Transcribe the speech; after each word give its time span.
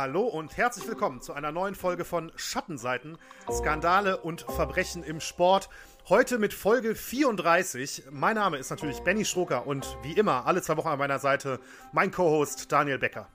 Hallo 0.00 0.22
und 0.22 0.56
herzlich 0.56 0.88
willkommen 0.88 1.20
zu 1.20 1.34
einer 1.34 1.52
neuen 1.52 1.74
Folge 1.74 2.06
von 2.06 2.32
Schattenseiten, 2.34 3.18
Skandale 3.52 4.16
und 4.16 4.46
Verbrechen 4.48 5.02
im 5.02 5.20
Sport. 5.20 5.68
Heute 6.08 6.38
mit 6.38 6.54
Folge 6.54 6.94
34. 6.94 8.04
Mein 8.10 8.36
Name 8.36 8.56
ist 8.56 8.70
natürlich 8.70 9.00
Benny 9.00 9.26
Stroker 9.26 9.66
und 9.66 9.98
wie 10.02 10.14
immer 10.14 10.46
alle 10.46 10.62
zwei 10.62 10.78
Wochen 10.78 10.88
an 10.88 10.98
meiner 10.98 11.18
Seite 11.18 11.60
mein 11.92 12.10
Co-Host 12.12 12.72
Daniel 12.72 12.98
Becker. 12.98 13.28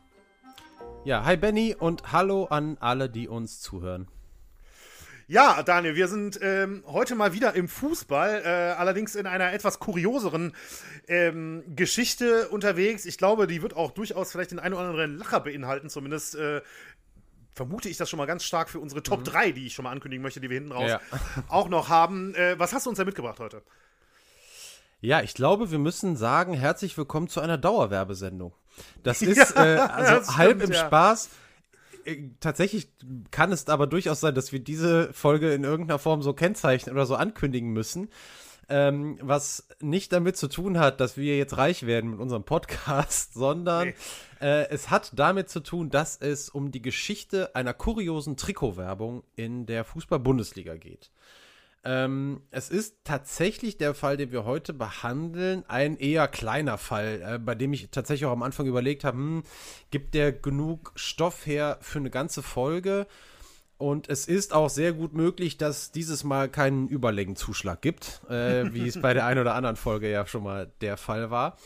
Ja, 1.03 1.23
hi 1.23 1.37
Benny 1.37 1.75
und 1.77 2.11
hallo 2.11 2.45
an 2.45 2.77
alle, 2.79 3.11
die 3.11 3.27
uns 3.27 3.61
zuhören. 3.61 4.07
Ja, 5.27 5.63
Daniel, 5.63 5.95
wir 5.95 6.07
sind 6.07 6.37
ähm, 6.41 6.83
heute 6.85 7.15
mal 7.15 7.33
wieder 7.33 7.55
im 7.55 7.67
Fußball, 7.67 8.43
äh, 8.45 8.47
allerdings 8.77 9.15
in 9.15 9.25
einer 9.25 9.53
etwas 9.53 9.79
kurioseren 9.79 10.53
ähm, 11.07 11.63
Geschichte 11.75 12.49
unterwegs. 12.49 13.05
Ich 13.05 13.17
glaube, 13.17 13.47
die 13.47 13.63
wird 13.63 13.75
auch 13.75 13.89
durchaus 13.89 14.31
vielleicht 14.31 14.51
den 14.51 14.59
einen 14.59 14.75
oder 14.75 14.83
anderen 14.83 15.17
Lacher 15.17 15.39
beinhalten, 15.39 15.89
zumindest 15.89 16.35
äh, 16.35 16.61
vermute 17.55 17.89
ich 17.89 17.97
das 17.97 18.07
schon 18.07 18.17
mal 18.17 18.27
ganz 18.27 18.43
stark 18.43 18.69
für 18.69 18.79
unsere 18.79 19.01
Top 19.01 19.21
mhm. 19.21 19.25
3, 19.25 19.51
die 19.53 19.65
ich 19.65 19.73
schon 19.73 19.83
mal 19.83 19.91
ankündigen 19.91 20.21
möchte, 20.21 20.41
die 20.41 20.49
wir 20.51 20.57
hinten 20.59 20.73
raus 20.73 20.91
ja. 20.91 21.01
auch 21.47 21.69
noch 21.69 21.89
haben. 21.89 22.35
Äh, 22.35 22.59
was 22.59 22.73
hast 22.73 22.85
du 22.85 22.91
uns 22.91 22.99
da 22.99 23.05
mitgebracht 23.05 23.39
heute? 23.39 23.63
Ja, 25.01 25.21
ich 25.21 25.33
glaube, 25.33 25.71
wir 25.71 25.79
müssen 25.79 26.15
sagen, 26.15 26.53
herzlich 26.53 26.97
willkommen 26.97 27.29
zu 27.29 27.41
einer 27.41 27.57
Dauerwerbesendung. 27.57 28.53
Das 29.01 29.21
ist 29.23 29.55
ja, 29.55 29.65
äh, 29.65 29.77
also 29.79 30.15
das 30.19 30.37
halb 30.37 30.61
im 30.61 30.71
ja. 30.71 30.85
Spaß 30.85 31.29
tatsächlich 32.39 32.89
kann 33.31 33.51
es 33.51 33.67
aber 33.67 33.87
durchaus 33.87 34.19
sein, 34.19 34.35
dass 34.35 34.51
wir 34.51 34.59
diese 34.59 35.11
Folge 35.13 35.53
in 35.53 35.63
irgendeiner 35.63 35.99
Form 35.99 36.21
so 36.21 36.33
kennzeichnen 36.33 36.95
oder 36.95 37.05
so 37.05 37.15
ankündigen 37.15 37.71
müssen. 37.71 38.09
Ähm, 38.67 39.19
was 39.21 39.67
nicht 39.79 40.11
damit 40.11 40.37
zu 40.37 40.47
tun 40.47 40.79
hat, 40.79 40.99
dass 40.99 41.17
wir 41.17 41.37
jetzt 41.37 41.57
reich 41.57 41.85
werden 41.85 42.09
mit 42.09 42.19
unserem 42.19 42.43
Podcast, 42.43 43.33
sondern 43.35 43.89
nee. 43.89 43.93
äh, 44.41 44.69
es 44.69 44.89
hat 44.89 45.11
damit 45.15 45.49
zu 45.49 45.59
tun, 45.59 45.91
dass 45.91 46.17
es 46.17 46.49
um 46.49 46.71
die 46.71 46.81
Geschichte 46.81 47.55
einer 47.55 47.75
kuriosen 47.75 48.37
Trikotwerbung 48.37 49.23
in 49.35 49.67
der 49.67 49.83
Fußball-Bundesliga 49.85 50.75
geht. 50.77 51.11
Ähm, 51.85 52.41
es 52.49 52.69
ist 52.69 52.97
tatsächlich 53.03 53.77
der 53.77 53.93
Fall, 53.93 54.17
den 54.17 54.31
wir 54.31 54.43
heute 54.43 54.73
behandeln, 54.73 55.63
ein 55.67 55.97
eher 55.97 56.27
kleiner 56.27 56.79
Fall, 56.79 57.21
äh, 57.23 57.37
bei 57.37 57.53
dem 57.53 57.73
ich 57.73 57.89
tatsächlich 57.91 58.25
auch 58.25 58.31
am 58.31 58.41
Anfang 58.41 58.65
überlegt 58.65 59.03
habe, 59.03 59.17
hm, 59.17 59.43
gibt 59.91 60.15
der 60.15 60.31
genug 60.31 60.91
Stoff 60.95 61.45
her 61.45 61.77
für 61.81 61.99
eine 61.99 62.09
ganze 62.09 62.41
Folge? 62.41 63.05
Und 63.77 64.09
es 64.09 64.27
ist 64.27 64.53
auch 64.53 64.69
sehr 64.69 64.93
gut 64.93 65.13
möglich, 65.13 65.57
dass 65.57 65.91
dieses 65.91 66.23
Mal 66.23 66.49
keinen 66.49 66.87
Überlängenzuschlag 66.87 67.81
gibt, 67.81 68.21
äh, 68.29 68.73
wie 68.73 68.87
es 68.87 68.99
bei 68.99 69.13
der 69.13 69.25
einen 69.25 69.41
oder 69.41 69.53
anderen 69.53 69.75
Folge 69.75 70.09
ja 70.09 70.25
schon 70.25 70.43
mal 70.43 70.71
der 70.81 70.97
Fall 70.97 71.29
war. 71.29 71.57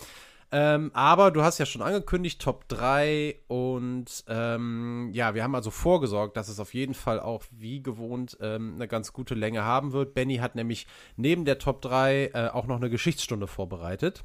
Ähm, 0.51 0.89
aber 0.93 1.29
du 1.29 1.43
hast 1.43 1.59
ja 1.59 1.65
schon 1.65 1.83
angekündigt, 1.83 2.41
Top 2.41 2.67
3 2.69 3.39
und 3.47 4.23
ähm, 4.27 5.11
ja, 5.13 5.35
wir 5.35 5.43
haben 5.43 5.53
also 5.53 5.69
vorgesorgt, 5.69 6.37
dass 6.37 6.49
es 6.49 6.59
auf 6.59 6.73
jeden 6.73 6.95
Fall 6.95 7.19
auch 7.19 7.43
wie 7.51 7.83
gewohnt 7.83 8.37
ähm, 8.41 8.73
eine 8.75 8.87
ganz 8.87 9.13
gute 9.13 9.35
Länge 9.35 9.63
haben 9.63 9.91
wird. 9.93 10.15
Benny 10.15 10.37
hat 10.37 10.55
nämlich 10.55 10.87
neben 11.17 11.45
der 11.45 11.59
Top 11.59 11.81
3 11.83 12.31
äh, 12.33 12.49
auch 12.51 12.65
noch 12.65 12.77
eine 12.77 12.89
Geschichtsstunde 12.89 13.45
vorbereitet. 13.45 14.23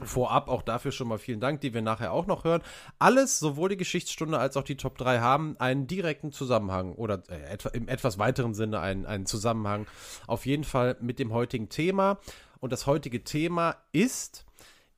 Vorab 0.00 0.48
auch 0.48 0.62
dafür 0.62 0.92
schon 0.92 1.08
mal 1.08 1.18
vielen 1.18 1.40
Dank, 1.40 1.62
die 1.62 1.74
wir 1.74 1.82
nachher 1.82 2.12
auch 2.12 2.26
noch 2.26 2.44
hören. 2.44 2.62
Alles, 2.98 3.38
sowohl 3.40 3.70
die 3.70 3.78
Geschichtsstunde 3.78 4.38
als 4.38 4.56
auch 4.56 4.62
die 4.62 4.76
Top 4.76 4.98
3 4.98 5.18
haben 5.18 5.56
einen 5.58 5.88
direkten 5.88 6.30
Zusammenhang 6.30 6.92
oder 6.92 7.22
äh, 7.28 7.56
im 7.72 7.88
etwas 7.88 8.18
weiteren 8.18 8.54
Sinne 8.54 8.78
einen, 8.78 9.04
einen 9.04 9.26
Zusammenhang 9.26 9.86
auf 10.28 10.46
jeden 10.46 10.64
Fall 10.64 10.96
mit 11.00 11.18
dem 11.18 11.32
heutigen 11.32 11.70
Thema. 11.70 12.18
Und 12.60 12.72
das 12.72 12.86
heutige 12.86 13.24
Thema 13.24 13.76
ist 13.90 14.45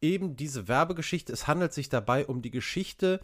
eben 0.00 0.36
diese 0.36 0.68
Werbegeschichte. 0.68 1.32
Es 1.32 1.46
handelt 1.46 1.72
sich 1.72 1.88
dabei 1.88 2.26
um 2.26 2.42
die 2.42 2.50
Geschichte 2.50 3.20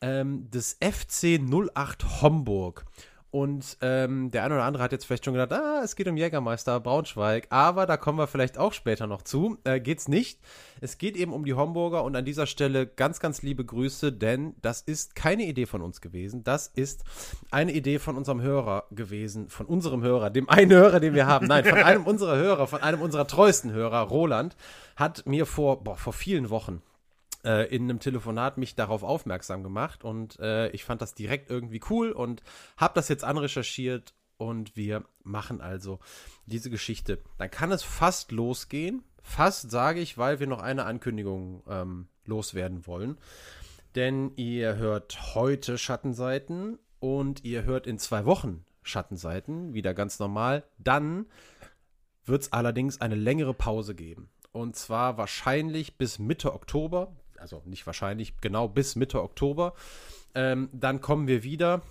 ähm, 0.00 0.50
des 0.50 0.78
FC 0.80 1.40
08 1.40 2.22
Homburg. 2.22 2.84
Und 3.32 3.78
ähm, 3.80 4.30
der 4.30 4.44
eine 4.44 4.56
oder 4.56 4.64
andere 4.64 4.82
hat 4.82 4.92
jetzt 4.92 5.06
vielleicht 5.06 5.24
schon 5.24 5.32
gedacht, 5.32 5.54
ah, 5.54 5.80
es 5.82 5.96
geht 5.96 6.06
um 6.06 6.18
Jägermeister 6.18 6.78
Braunschweig, 6.80 7.46
aber 7.48 7.86
da 7.86 7.96
kommen 7.96 8.18
wir 8.18 8.26
vielleicht 8.26 8.58
auch 8.58 8.74
später 8.74 9.06
noch 9.06 9.22
zu. 9.22 9.56
Äh, 9.64 9.80
geht's 9.80 10.06
nicht. 10.06 10.38
Es 10.82 10.98
geht 10.98 11.16
eben 11.16 11.32
um 11.32 11.46
die 11.46 11.54
Homburger 11.54 12.04
und 12.04 12.14
an 12.14 12.26
dieser 12.26 12.46
Stelle 12.46 12.86
ganz, 12.86 13.20
ganz 13.20 13.40
liebe 13.40 13.64
Grüße, 13.64 14.12
denn 14.12 14.54
das 14.60 14.82
ist 14.82 15.14
keine 15.14 15.44
Idee 15.44 15.64
von 15.64 15.80
uns 15.80 16.02
gewesen. 16.02 16.44
Das 16.44 16.66
ist 16.66 17.04
eine 17.50 17.72
Idee 17.72 17.98
von 17.98 18.18
unserem 18.18 18.42
Hörer 18.42 18.84
gewesen, 18.90 19.48
von 19.48 19.64
unserem 19.64 20.02
Hörer, 20.02 20.28
dem 20.28 20.50
einen 20.50 20.72
Hörer, 20.72 21.00
den 21.00 21.14
wir 21.14 21.26
haben. 21.26 21.46
Nein, 21.46 21.64
von 21.64 21.78
einem 21.82 22.04
unserer 22.04 22.36
Hörer, 22.36 22.66
von 22.66 22.82
einem 22.82 23.00
unserer 23.00 23.26
treuesten 23.26 23.72
Hörer, 23.72 24.00
Roland, 24.00 24.56
hat 24.94 25.26
mir 25.26 25.46
vor, 25.46 25.82
boah, 25.82 25.96
vor 25.96 26.12
vielen 26.12 26.50
Wochen 26.50 26.82
äh, 27.44 27.74
in 27.74 27.84
einem 27.84 28.00
Telefonat 28.00 28.58
mich 28.58 28.74
darauf 28.74 29.02
aufmerksam 29.02 29.62
gemacht 29.62 30.04
und 30.04 30.38
äh, 30.40 30.68
ich 30.70 30.84
fand 30.84 31.02
das 31.02 31.14
direkt 31.14 31.50
irgendwie 31.50 31.80
cool 31.90 32.12
und 32.12 32.42
habe 32.76 32.94
das 32.94 33.08
jetzt 33.08 33.24
anrecherchiert 33.24 34.14
und 34.36 34.76
wir 34.76 35.04
machen 35.22 35.60
also 35.60 36.00
diese 36.46 36.70
Geschichte. 36.70 37.18
Dann 37.38 37.50
kann 37.50 37.70
es 37.70 37.82
fast 37.82 38.32
losgehen. 38.32 39.04
Fast 39.22 39.70
sage 39.70 40.00
ich, 40.00 40.18
weil 40.18 40.40
wir 40.40 40.48
noch 40.48 40.60
eine 40.60 40.84
Ankündigung 40.84 41.62
ähm, 41.68 42.08
loswerden 42.24 42.86
wollen. 42.86 43.18
Denn 43.94 44.32
ihr 44.36 44.76
hört 44.76 45.34
heute 45.34 45.78
Schattenseiten 45.78 46.78
und 46.98 47.44
ihr 47.44 47.64
hört 47.64 47.86
in 47.86 47.98
zwei 47.98 48.24
Wochen 48.24 48.64
Schattenseiten, 48.82 49.74
wieder 49.74 49.94
ganz 49.94 50.18
normal. 50.18 50.64
Dann 50.78 51.26
wird 52.24 52.42
es 52.42 52.52
allerdings 52.52 53.00
eine 53.00 53.14
längere 53.14 53.54
Pause 53.54 53.94
geben. 53.94 54.30
Und 54.50 54.76
zwar 54.76 55.18
wahrscheinlich 55.18 55.98
bis 55.98 56.18
Mitte 56.18 56.52
Oktober 56.52 57.14
also 57.42 57.60
nicht 57.66 57.86
wahrscheinlich, 57.86 58.40
genau 58.40 58.68
bis 58.68 58.96
Mitte 58.96 59.22
Oktober. 59.22 59.74
Ähm, 60.34 60.70
dann 60.72 61.00
kommen 61.00 61.26
wir 61.26 61.42
wieder. 61.42 61.82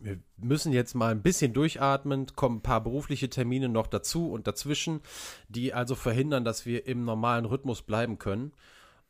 Wir 0.00 0.18
müssen 0.36 0.72
jetzt 0.72 0.94
mal 0.94 1.10
ein 1.12 1.22
bisschen 1.22 1.52
durchatmen, 1.52 2.26
kommen 2.36 2.58
ein 2.58 2.62
paar 2.62 2.82
berufliche 2.82 3.30
Termine 3.30 3.68
noch 3.68 3.86
dazu 3.86 4.30
und 4.30 4.46
dazwischen, 4.46 5.00
die 5.48 5.72
also 5.72 5.94
verhindern, 5.94 6.44
dass 6.44 6.66
wir 6.66 6.86
im 6.86 7.04
normalen 7.04 7.44
Rhythmus 7.46 7.82
bleiben 7.82 8.18
können. 8.18 8.52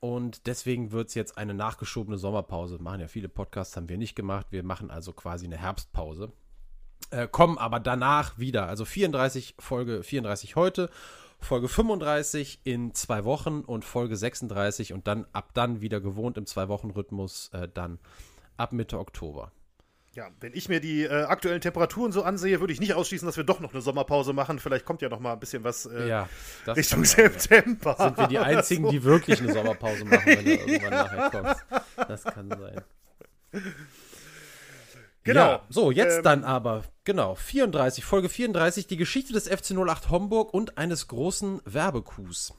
Und 0.01 0.47
deswegen 0.47 0.93
wird 0.93 1.09
es 1.09 1.15
jetzt 1.15 1.39
eine 1.39 1.55
nachgeschobene 1.55 2.19
Sommerpause. 2.19 2.79
Machen 2.79 3.01
ja 3.01 3.09
viele 3.09 3.29
Podcasts, 3.29 3.77
haben 3.77 3.89
wir 3.89 3.99
nicht 3.99 4.15
gemacht. 4.15 4.47
Wir 4.51 4.63
machen 4.63 4.91
also 4.91 5.13
quasi 5.13 5.47
eine 5.47 5.57
Herbstpause. 5.57 6.33
Äh, 7.11 7.29
kommen 7.29 7.59
aber 7.59 7.81
danach 7.81 8.39
wieder. 8.39 8.69
Also 8.69 8.85
34 8.85 9.57
Folge 9.59 10.03
34 10.03 10.57
heute 10.57 10.91
Folge 11.45 11.69
35 11.69 12.61
in 12.65 12.95
zwei 12.95 13.25
Wochen 13.25 13.61
und 13.61 13.85
Folge 13.85 14.17
36 14.17 14.93
und 14.93 15.07
dann 15.07 15.27
ab 15.33 15.51
dann 15.55 15.81
wieder 15.81 16.01
gewohnt 16.01 16.39
im 16.39 16.47
Zwei-Wochen-Rhythmus, 16.47 17.51
äh, 17.53 17.69
dann 17.73 17.99
ab 18.57 18.73
Mitte 18.73 18.99
Oktober. 18.99 19.53
Ja, 20.15 20.29
wenn 20.41 20.53
ich 20.53 20.69
mir 20.69 20.81
die 20.81 21.05
äh, 21.05 21.23
aktuellen 21.23 21.63
Temperaturen 21.63 22.13
so 22.13 22.23
ansehe, 22.23 22.61
würde 22.61 22.75
ich 22.75 22.81
nicht 22.81 22.93
ausschließen, 22.93 23.25
dass 23.25 23.39
wir 23.39 23.45
doch 23.45 23.61
noch 23.61 23.73
eine 23.73 23.81
Sommerpause 23.81 24.35
machen. 24.35 24.59
Vielleicht 24.59 24.85
kommt 24.85 25.01
ja 25.01 25.09
noch 25.09 25.21
mal 25.21 25.33
ein 25.33 25.41
bisschen 25.41 25.65
was 25.65 25.87
äh, 25.87 26.07
ja, 26.07 26.29
Richtung 26.67 27.05
September. 27.07 27.97
Sind 27.99 28.19
wir 28.19 28.27
die 28.27 28.39
einzigen, 28.39 28.85
so. 28.85 28.91
die 28.91 29.05
wirklich 29.05 29.41
eine 29.41 29.55
Sommerpause 29.55 30.05
machen, 30.05 30.27
wenn 30.27 30.45
du 30.45 30.51
irgendwann 30.67 30.91
nachher 30.91 31.31
kommst. 31.31 31.65
Das 31.97 32.25
kann 32.25 32.51
sein. 32.51 32.83
Genau. 35.25 35.41
Ja, 35.41 35.67
so, 35.71 35.91
jetzt 35.91 36.19
ähm, 36.19 36.23
dann 36.25 36.45
aber, 36.45 36.83
genau, 37.05 37.35
34, 37.35 38.05
Folge 38.05 38.29
34, 38.29 38.87
die 38.87 38.97
Geschichte 38.97 39.33
des 39.33 39.49
FC 39.49 39.73
08 39.73 40.11
Homburg 40.11 40.53
und 40.55 40.79
eines 40.79 41.09
großen 41.09 41.61
Werbekus. 41.65 42.55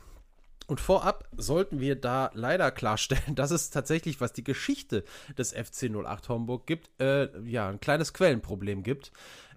Und 0.67 0.79
vorab 0.79 1.27
sollten 1.35 1.79
wir 1.79 1.95
da 1.95 2.31
leider 2.33 2.71
klarstellen, 2.71 3.35
dass 3.35 3.51
es 3.51 3.69
tatsächlich, 3.69 4.21
was 4.21 4.33
die 4.33 4.43
Geschichte 4.43 5.03
des 5.37 5.51
FC 5.51 5.89
08 5.93 6.29
Homburg 6.29 6.65
gibt, 6.65 6.89
äh, 7.01 7.29
ja, 7.45 7.69
ein 7.69 7.79
kleines 7.79 8.13
Quellenproblem 8.13 8.83
gibt. 8.83 9.11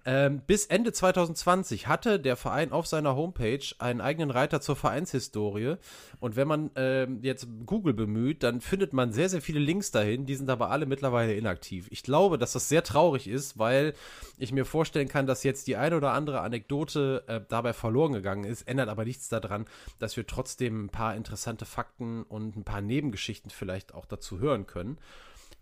Ähm, 0.09 0.39
bis 0.47 0.65
Ende 0.65 0.93
2020 0.93 1.87
hatte 1.87 2.17
der 2.17 2.37
Verein 2.37 2.71
auf 2.71 2.87
seiner 2.87 3.17
Homepage 3.17 3.59
einen 3.77 3.99
eigenen 3.99 4.31
Reiter 4.31 4.61
zur 4.61 4.77
Vereinshistorie. 4.77 5.75
Und 6.21 6.37
wenn 6.37 6.47
man 6.47 6.71
ähm, 6.77 7.19
jetzt 7.23 7.45
Google 7.65 7.93
bemüht, 7.93 8.41
dann 8.41 8.61
findet 8.61 8.93
man 8.93 9.11
sehr, 9.11 9.27
sehr 9.27 9.41
viele 9.41 9.59
Links 9.59 9.91
dahin. 9.91 10.25
Die 10.25 10.35
sind 10.35 10.49
aber 10.49 10.71
alle 10.71 10.85
mittlerweile 10.85 11.35
inaktiv. 11.35 11.87
Ich 11.91 12.03
glaube, 12.03 12.37
dass 12.37 12.53
das 12.53 12.69
sehr 12.69 12.85
traurig 12.85 13.27
ist, 13.27 13.59
weil 13.59 13.93
ich 14.37 14.53
mir 14.53 14.63
vorstellen 14.63 15.09
kann, 15.09 15.27
dass 15.27 15.43
jetzt 15.43 15.67
die 15.67 15.75
eine 15.75 15.97
oder 15.97 16.13
andere 16.13 16.39
Anekdote 16.39 17.25
äh, 17.27 17.41
dabei 17.45 17.73
verloren 17.73 18.13
gegangen 18.13 18.45
ist. 18.45 18.61
Ändert 18.61 18.87
aber 18.87 19.03
nichts 19.03 19.27
daran, 19.27 19.65
dass 19.99 20.15
wir 20.15 20.25
trotzdem 20.25 20.85
ein 20.85 20.89
paar 20.89 21.17
interessante 21.17 21.65
Fakten 21.65 22.23
und 22.23 22.55
ein 22.55 22.63
paar 22.63 22.79
Nebengeschichten 22.79 23.51
vielleicht 23.51 23.93
auch 23.93 24.05
dazu 24.05 24.39
hören 24.39 24.67
können. 24.67 24.99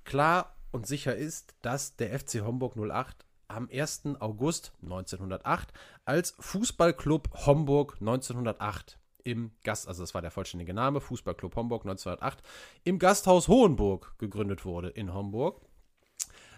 Klar 0.03 0.55
und 0.71 0.85
sicher 0.85 1.15
ist, 1.15 1.55
dass 1.63 1.95
der 1.95 2.19
FC 2.19 2.41
Homburg 2.41 2.75
08 2.77 3.24
am 3.47 3.69
1. 3.71 4.03
August 4.19 4.73
1908 4.81 5.73
als 6.05 6.35
Fußballclub 6.39 7.29
Homburg 7.45 7.97
1908 7.99 8.97
im 9.23 9.51
Gast, 9.63 9.87
also 9.87 10.03
das 10.03 10.13
war 10.13 10.21
der 10.21 10.31
vollständige 10.31 10.73
Name, 10.73 11.01
Fußballclub 11.01 11.55
Homburg 11.55 11.83
1908, 11.83 12.43
im 12.83 12.99
Gasthaus 12.99 13.47
Hohenburg 13.47 14.13
gegründet 14.19 14.65
wurde 14.65 14.89
in 14.89 15.13
Homburg. 15.13 15.61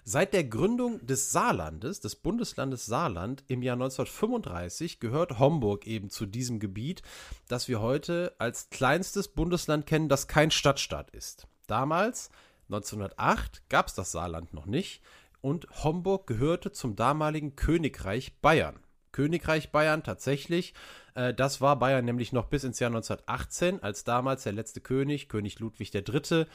Seit 0.04 0.34
der 0.34 0.46
Gründung 0.46 1.06
des 1.06 1.32
Saarlandes, 1.32 2.00
des 2.00 2.16
Bundeslandes 2.16 2.86
Saarland 2.86 3.44
im 3.48 3.62
Jahr 3.62 3.74
1935 3.74 5.02
gehört 5.02 5.38
Homburg 5.40 5.86
eben 5.86 6.10
zu 6.10 6.26
diesem 6.26 6.60
Gebiet, 6.60 7.02
das 7.50 7.68
wir 7.68 7.82
heute 7.82 8.34
als 8.38 8.70
kleinstes 8.70 9.28
Bundesland 9.28 9.86
kennen, 9.86 10.08
das 10.08 10.28
kein 10.28 10.52
Stadtstaat 10.52 11.12
ist. 11.12 11.48
Damals, 11.68 12.30
1908, 12.70 13.70
gab 13.70 13.88
es 13.88 13.96
das 13.96 14.14
Saarland 14.14 14.54
noch 14.54 14.66
nicht 14.66 15.02
und 15.42 15.68
Homburg 15.84 16.28
gehörte 16.28 16.72
zum 16.72 16.96
damaligen 16.96 17.56
Königreich 17.56 18.40
Bayern. 18.42 18.80
Königreich 19.18 19.72
Bayern 19.72 20.04
tatsächlich. 20.04 20.76
Äh, 21.16 21.34
das 21.34 21.60
war 21.60 21.80
Bayern 21.80 22.06
nämlich 22.06 22.34
noch 22.34 22.46
bis 22.46 22.64
ins 22.64 22.80
Jahr 22.80 22.92
1918, 22.92 23.82
als 23.82 24.04
damals 24.04 24.44
der 24.44 24.54
letzte 24.54 24.80
König, 24.80 25.28
König 25.28 25.60
Ludwig 25.60 25.94
III., 25.94 26.46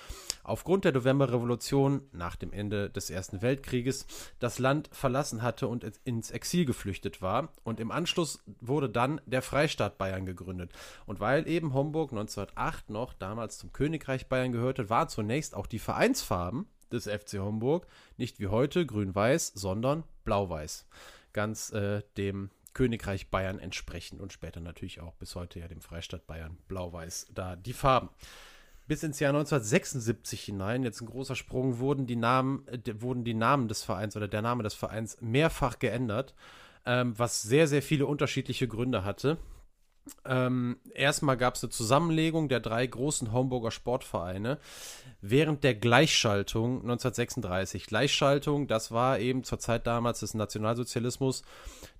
aufgrund 0.44 0.84
der 0.84 0.92
Novemberrevolution 0.92 2.08
nach 2.12 2.36
dem 2.36 2.52
Ende 2.52 2.88
des 2.88 3.10
Ersten 3.10 3.42
Weltkrieges 3.42 4.06
das 4.38 4.60
Land 4.60 4.88
verlassen 4.92 5.42
hatte 5.42 5.66
und 5.66 5.84
ins 6.04 6.30
Exil 6.30 6.64
geflüchtet 6.64 7.20
war. 7.20 7.52
Und 7.64 7.80
im 7.80 7.90
Anschluss 7.90 8.44
wurde 8.60 8.88
dann 8.88 9.20
der 9.26 9.42
Freistaat 9.42 9.98
Bayern 9.98 10.24
gegründet. 10.24 10.70
Und 11.04 11.18
weil 11.18 11.48
eben 11.48 11.74
Homburg 11.74 12.12
1908 12.12 12.90
noch 12.90 13.12
damals 13.12 13.58
zum 13.58 13.72
Königreich 13.72 14.28
Bayern 14.28 14.52
gehörte, 14.52 14.88
waren 14.88 15.08
zunächst 15.08 15.56
auch 15.56 15.66
die 15.66 15.80
Vereinsfarben 15.80 16.68
des 16.92 17.06
FC 17.06 17.38
Homburg 17.38 17.86
nicht 18.16 18.40
wie 18.40 18.48
heute 18.48 18.86
grün-weiß, 18.86 19.52
sondern 19.54 20.04
blau-weiß 20.24 20.86
ganz 21.32 21.72
äh, 21.72 22.02
dem 22.16 22.50
Königreich 22.74 23.28
Bayern 23.30 23.58
entsprechend 23.58 24.20
und 24.20 24.32
später 24.32 24.60
natürlich 24.60 25.00
auch 25.00 25.14
bis 25.14 25.34
heute 25.34 25.60
ja 25.60 25.68
dem 25.68 25.80
Freistaat 25.80 26.26
Bayern 26.26 26.56
blau-weiß 26.68 27.28
da 27.34 27.56
die 27.56 27.72
Farben. 27.72 28.08
Bis 28.88 29.02
ins 29.02 29.20
Jahr 29.20 29.30
1976 29.30 30.42
hinein, 30.42 30.82
jetzt 30.82 31.00
ein 31.00 31.06
großer 31.06 31.36
Sprung, 31.36 31.78
wurden 31.78 32.06
die 32.06 32.16
Namen, 32.16 32.66
äh, 32.68 33.00
wurden 33.00 33.24
die 33.24 33.34
Namen 33.34 33.68
des 33.68 33.82
Vereins 33.82 34.16
oder 34.16 34.28
der 34.28 34.42
Name 34.42 34.62
des 34.62 34.74
Vereins 34.74 35.18
mehrfach 35.20 35.78
geändert, 35.78 36.34
ähm, 36.84 37.16
was 37.18 37.42
sehr, 37.42 37.68
sehr 37.68 37.82
viele 37.82 38.06
unterschiedliche 38.06 38.66
Gründe 38.66 39.04
hatte. 39.04 39.38
Ähm, 40.24 40.78
erstmal 40.94 41.36
gab 41.36 41.54
es 41.54 41.62
eine 41.62 41.70
Zusammenlegung 41.70 42.48
der 42.48 42.60
drei 42.60 42.86
großen 42.86 43.32
Homburger 43.32 43.70
Sportvereine 43.70 44.58
während 45.20 45.62
der 45.62 45.74
Gleichschaltung 45.76 46.82
1936. 46.82 47.86
Gleichschaltung, 47.86 48.66
das 48.66 48.90
war 48.90 49.20
eben 49.20 49.44
zur 49.44 49.60
Zeit 49.60 49.86
damals 49.86 50.20
des 50.20 50.34
Nationalsozialismus 50.34 51.42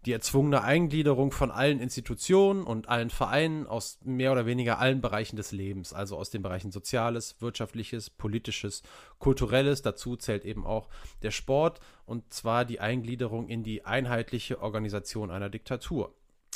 die 0.04 0.12
erzwungene 0.12 0.62
Eingliederung 0.62 1.30
von 1.30 1.52
allen 1.52 1.78
Institutionen 1.78 2.64
und 2.64 2.88
allen 2.88 3.10
Vereinen 3.10 3.68
aus 3.68 4.00
mehr 4.02 4.32
oder 4.32 4.46
weniger 4.46 4.80
allen 4.80 5.00
Bereichen 5.00 5.36
des 5.36 5.52
Lebens, 5.52 5.92
also 5.92 6.16
aus 6.16 6.30
den 6.30 6.42
Bereichen 6.42 6.72
Soziales, 6.72 7.40
Wirtschaftliches, 7.40 8.10
Politisches, 8.10 8.82
Kulturelles. 9.20 9.82
Dazu 9.82 10.16
zählt 10.16 10.44
eben 10.44 10.66
auch 10.66 10.88
der 11.22 11.30
Sport 11.30 11.78
und 12.04 12.32
zwar 12.32 12.64
die 12.64 12.80
Eingliederung 12.80 13.48
in 13.48 13.62
die 13.62 13.84
einheitliche 13.84 14.60
Organisation 14.60 15.30
einer 15.30 15.50
Diktatur. 15.50 16.12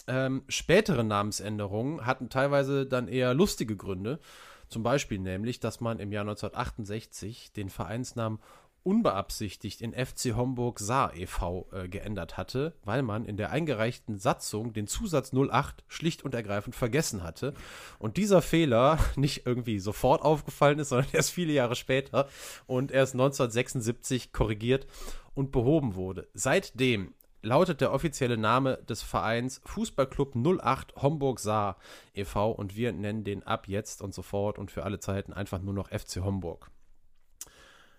Ähm, 0.08 0.44
spätere 0.48 1.02
Namensänderungen 1.02 2.06
hatten 2.06 2.28
teilweise 2.28 2.86
dann 2.86 3.08
eher 3.08 3.34
lustige 3.34 3.76
Gründe. 3.76 4.20
Zum 4.68 4.82
Beispiel 4.82 5.18
nämlich, 5.18 5.60
dass 5.60 5.80
man 5.80 6.00
im 6.00 6.12
Jahr 6.12 6.22
1968 6.22 7.52
den 7.52 7.70
Vereinsnamen 7.70 8.40
unbeabsichtigt 8.86 9.82
in 9.82 9.92
FC 9.92 10.36
Homburg 10.36 10.78
Saar 10.78 11.16
e.V. 11.16 11.68
Äh, 11.72 11.88
geändert 11.88 12.36
hatte, 12.36 12.72
weil 12.84 13.02
man 13.02 13.24
in 13.24 13.36
der 13.36 13.50
eingereichten 13.50 14.16
Satzung 14.16 14.72
den 14.72 14.86
Zusatz 14.86 15.32
08 15.34 15.82
schlicht 15.88 16.24
und 16.24 16.34
ergreifend 16.34 16.76
vergessen 16.76 17.24
hatte. 17.24 17.52
Und 17.98 18.16
dieser 18.16 18.42
Fehler 18.42 19.00
nicht 19.16 19.44
irgendwie 19.44 19.80
sofort 19.80 20.22
aufgefallen 20.22 20.78
ist, 20.78 20.90
sondern 20.90 21.08
erst 21.12 21.32
viele 21.32 21.52
Jahre 21.52 21.74
später 21.74 22.28
und 22.68 22.92
erst 22.92 23.14
1976 23.14 24.32
korrigiert 24.32 24.86
und 25.34 25.50
behoben 25.50 25.96
wurde. 25.96 26.28
Seitdem 26.32 27.12
lautet 27.42 27.80
der 27.80 27.92
offizielle 27.92 28.36
Name 28.36 28.78
des 28.88 29.02
Vereins 29.02 29.60
Fußballclub 29.64 30.34
08 30.34 30.96
Homburg 30.96 31.40
Saar 31.40 31.76
e.V. 32.14 32.50
und 32.50 32.76
wir 32.76 32.92
nennen 32.92 33.24
den 33.24 33.42
ab 33.44 33.68
jetzt 33.68 34.02
und 34.02 34.14
sofort 34.14 34.58
und 34.58 34.70
für 34.70 34.84
alle 34.84 34.98
Zeiten 34.98 35.32
einfach 35.32 35.60
nur 35.60 35.74
noch 35.74 35.88
FC 35.88 36.16
Homburg. 36.16 36.70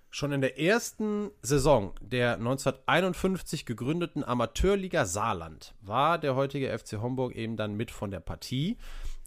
Schon 0.09 0.31
in 0.31 0.41
der 0.41 0.59
ersten 0.59 1.31
Saison 1.41 1.93
der 2.01 2.35
1951 2.35 3.65
gegründeten 3.65 4.23
Amateurliga 4.23 5.05
Saarland 5.05 5.75
war 5.81 6.17
der 6.17 6.35
heutige 6.35 6.77
FC 6.77 6.93
Homburg 7.01 7.35
eben 7.35 7.57
dann 7.57 7.75
mit 7.75 7.91
von 7.91 8.09
der 8.09 8.21
Partie. 8.21 8.77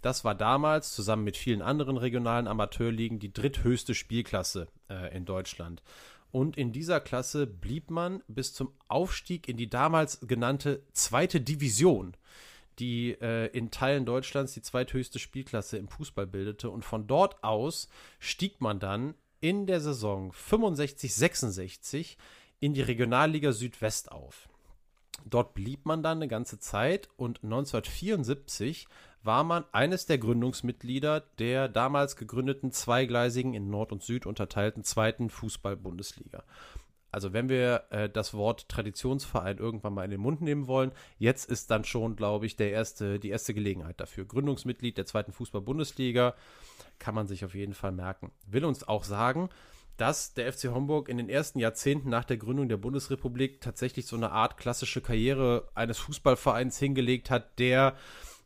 Das 0.03 0.25
war 0.25 0.35
damals 0.35 0.95
zusammen 0.95 1.25
mit 1.25 1.37
vielen 1.37 1.61
anderen 1.61 1.99
regionalen 1.99 2.49
Amateurligen 2.49 3.19
die 3.19 3.33
dritthöchste 3.33 3.95
Spielklasse 3.95 4.69
äh, 4.89 5.15
in 5.15 5.27
Deutschland. 5.27 5.83
Und 6.33 6.57
in 6.57 6.73
dieser 6.73 7.01
Klasse 7.01 7.47
blieb 7.47 7.91
man 7.91 8.23
bis 8.29 8.53
zum 8.53 8.73
Aufstieg 8.89 9.49
in 9.49 9.57
die 9.57 9.69
damals 9.69 10.21
genannte 10.21 10.83
zweite 10.93 11.41
Division, 11.41 12.17
die 12.79 13.13
äh, 13.21 13.47
in 13.47 13.71
Teilen 13.71 14.07
Deutschlands 14.07 14.55
die 14.55 14.63
zweithöchste 14.63 15.19
Spielklasse 15.19 15.77
im 15.77 15.89
Fußball 15.89 16.27
bildete. 16.27 16.71
Und 16.71 16.85
von 16.85 17.07
dort 17.07 17.43
aus 17.43 17.89
stieg 18.19 18.61
man 18.61 18.79
dann 18.79 19.15
in 19.41 19.67
der 19.67 19.81
Saison 19.81 20.33
65-66 20.33 22.17
in 22.61 22.75
die 22.75 22.83
Regionalliga 22.83 23.53
Südwest 23.53 24.13
auf. 24.13 24.49
Dort 25.25 25.55
blieb 25.55 25.85
man 25.85 26.03
dann 26.03 26.19
eine 26.19 26.29
ganze 26.29 26.59
Zeit 26.59 27.09
und 27.17 27.43
1974 27.43 28.87
war 29.23 29.45
man 29.45 29.65
eines 29.73 30.07
der 30.07 30.19
Gründungsmitglieder 30.19 31.21
der 31.39 31.69
damals 31.69 32.17
gegründeten 32.17 32.73
zweigleisigen 32.73 33.55
in 33.55 33.71
Nord 33.71 33.93
und 33.93 34.03
Süd 34.03 34.27
unterteilten 34.27 34.85
zweiten 34.85 35.31
Fußball-Bundesliga. 35.31 36.43
Also 37.13 37.33
wenn 37.33 37.49
wir 37.49 37.85
äh, 37.91 38.09
das 38.09 38.35
Wort 38.35 38.69
Traditionsverein 38.69 39.59
irgendwann 39.59 39.95
mal 39.95 40.05
in 40.05 40.13
den 40.13 40.21
Mund 40.21 40.41
nehmen 40.41 40.69
wollen, 40.69 40.93
jetzt 41.19 41.51
ist 41.51 41.71
dann 41.71 41.85
schon, 41.85 42.15
glaube 42.15 42.47
ich, 42.47 42.57
der 42.57 42.71
erste, 42.71 43.19
die 43.19 43.31
erste 43.31 43.53
Gelegenheit 43.53 44.01
dafür. 44.01 44.25
Gründungsmitglied 44.25 44.97
der 44.97 45.07
zweiten 45.07 45.33
Fußball-Bundesliga 45.33 46.35
kann 46.99 47.15
man 47.15 47.27
sich 47.27 47.45
auf 47.45 47.55
jeden 47.55 47.75
Fall 47.75 47.93
merken. 47.93 48.31
Will 48.47 48.65
uns 48.65 48.87
auch 48.87 49.03
sagen, 49.03 49.49
dass 49.97 50.35
der 50.35 50.51
FC 50.51 50.71
Homburg 50.71 51.09
in 51.09 51.19
den 51.19 51.29
ersten 51.29 51.59
Jahrzehnten 51.59 52.09
nach 52.09 52.25
der 52.25 52.39
Gründung 52.39 52.69
der 52.69 52.79
Bundesrepublik 52.79 53.61
tatsächlich 53.61 54.07
so 54.07 54.17
eine 54.17 54.31
Art 54.31 54.57
klassische 54.57 55.03
Karriere 55.03 55.69
eines 55.75 55.99
Fußballvereins 55.99 56.79
hingelegt 56.79 57.31
hat, 57.31 57.59
der 57.59 57.97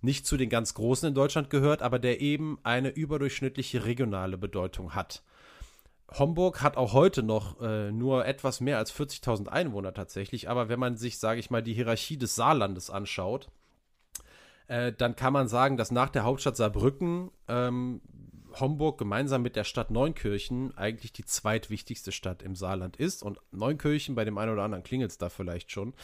nicht 0.04 0.26
zu 0.26 0.36
den 0.36 0.48
ganz 0.48 0.74
Großen 0.74 1.08
in 1.08 1.14
Deutschland 1.14 1.50
gehört, 1.50 1.82
aber 1.82 1.98
der 1.98 2.20
eben 2.20 2.58
eine 2.62 2.90
überdurchschnittliche 2.90 3.84
regionale 3.84 4.38
Bedeutung 4.38 4.94
hat. 4.94 5.22
Homburg 6.18 6.62
hat 6.62 6.76
auch 6.76 6.92
heute 6.92 7.22
noch 7.22 7.60
äh, 7.60 7.90
nur 7.90 8.26
etwas 8.26 8.60
mehr 8.60 8.78
als 8.78 8.94
40.000 8.94 9.48
Einwohner 9.48 9.94
tatsächlich, 9.94 10.48
aber 10.48 10.68
wenn 10.68 10.78
man 10.78 10.96
sich, 10.96 11.18
sage 11.18 11.40
ich 11.40 11.50
mal, 11.50 11.62
die 11.62 11.74
Hierarchie 11.74 12.18
des 12.18 12.34
Saarlandes 12.34 12.90
anschaut, 12.90 13.48
äh, 14.68 14.92
dann 14.92 15.16
kann 15.16 15.32
man 15.32 15.48
sagen, 15.48 15.76
dass 15.76 15.90
nach 15.90 16.10
der 16.10 16.24
Hauptstadt 16.24 16.56
Saarbrücken 16.56 17.30
ähm, 17.48 18.00
Homburg 18.60 18.98
gemeinsam 18.98 19.42
mit 19.42 19.56
der 19.56 19.64
Stadt 19.64 19.90
Neunkirchen 19.90 20.76
eigentlich 20.76 21.12
die 21.12 21.24
zweitwichtigste 21.24 22.12
Stadt 22.12 22.42
im 22.42 22.54
Saarland 22.54 22.96
ist. 22.96 23.22
Und 23.22 23.38
Neunkirchen, 23.50 24.14
bei 24.14 24.24
dem 24.24 24.38
einen 24.38 24.52
oder 24.52 24.62
anderen 24.62 24.84
klingelt 24.84 25.10
es 25.10 25.18
da 25.18 25.28
vielleicht 25.28 25.70
schon. 25.70 25.94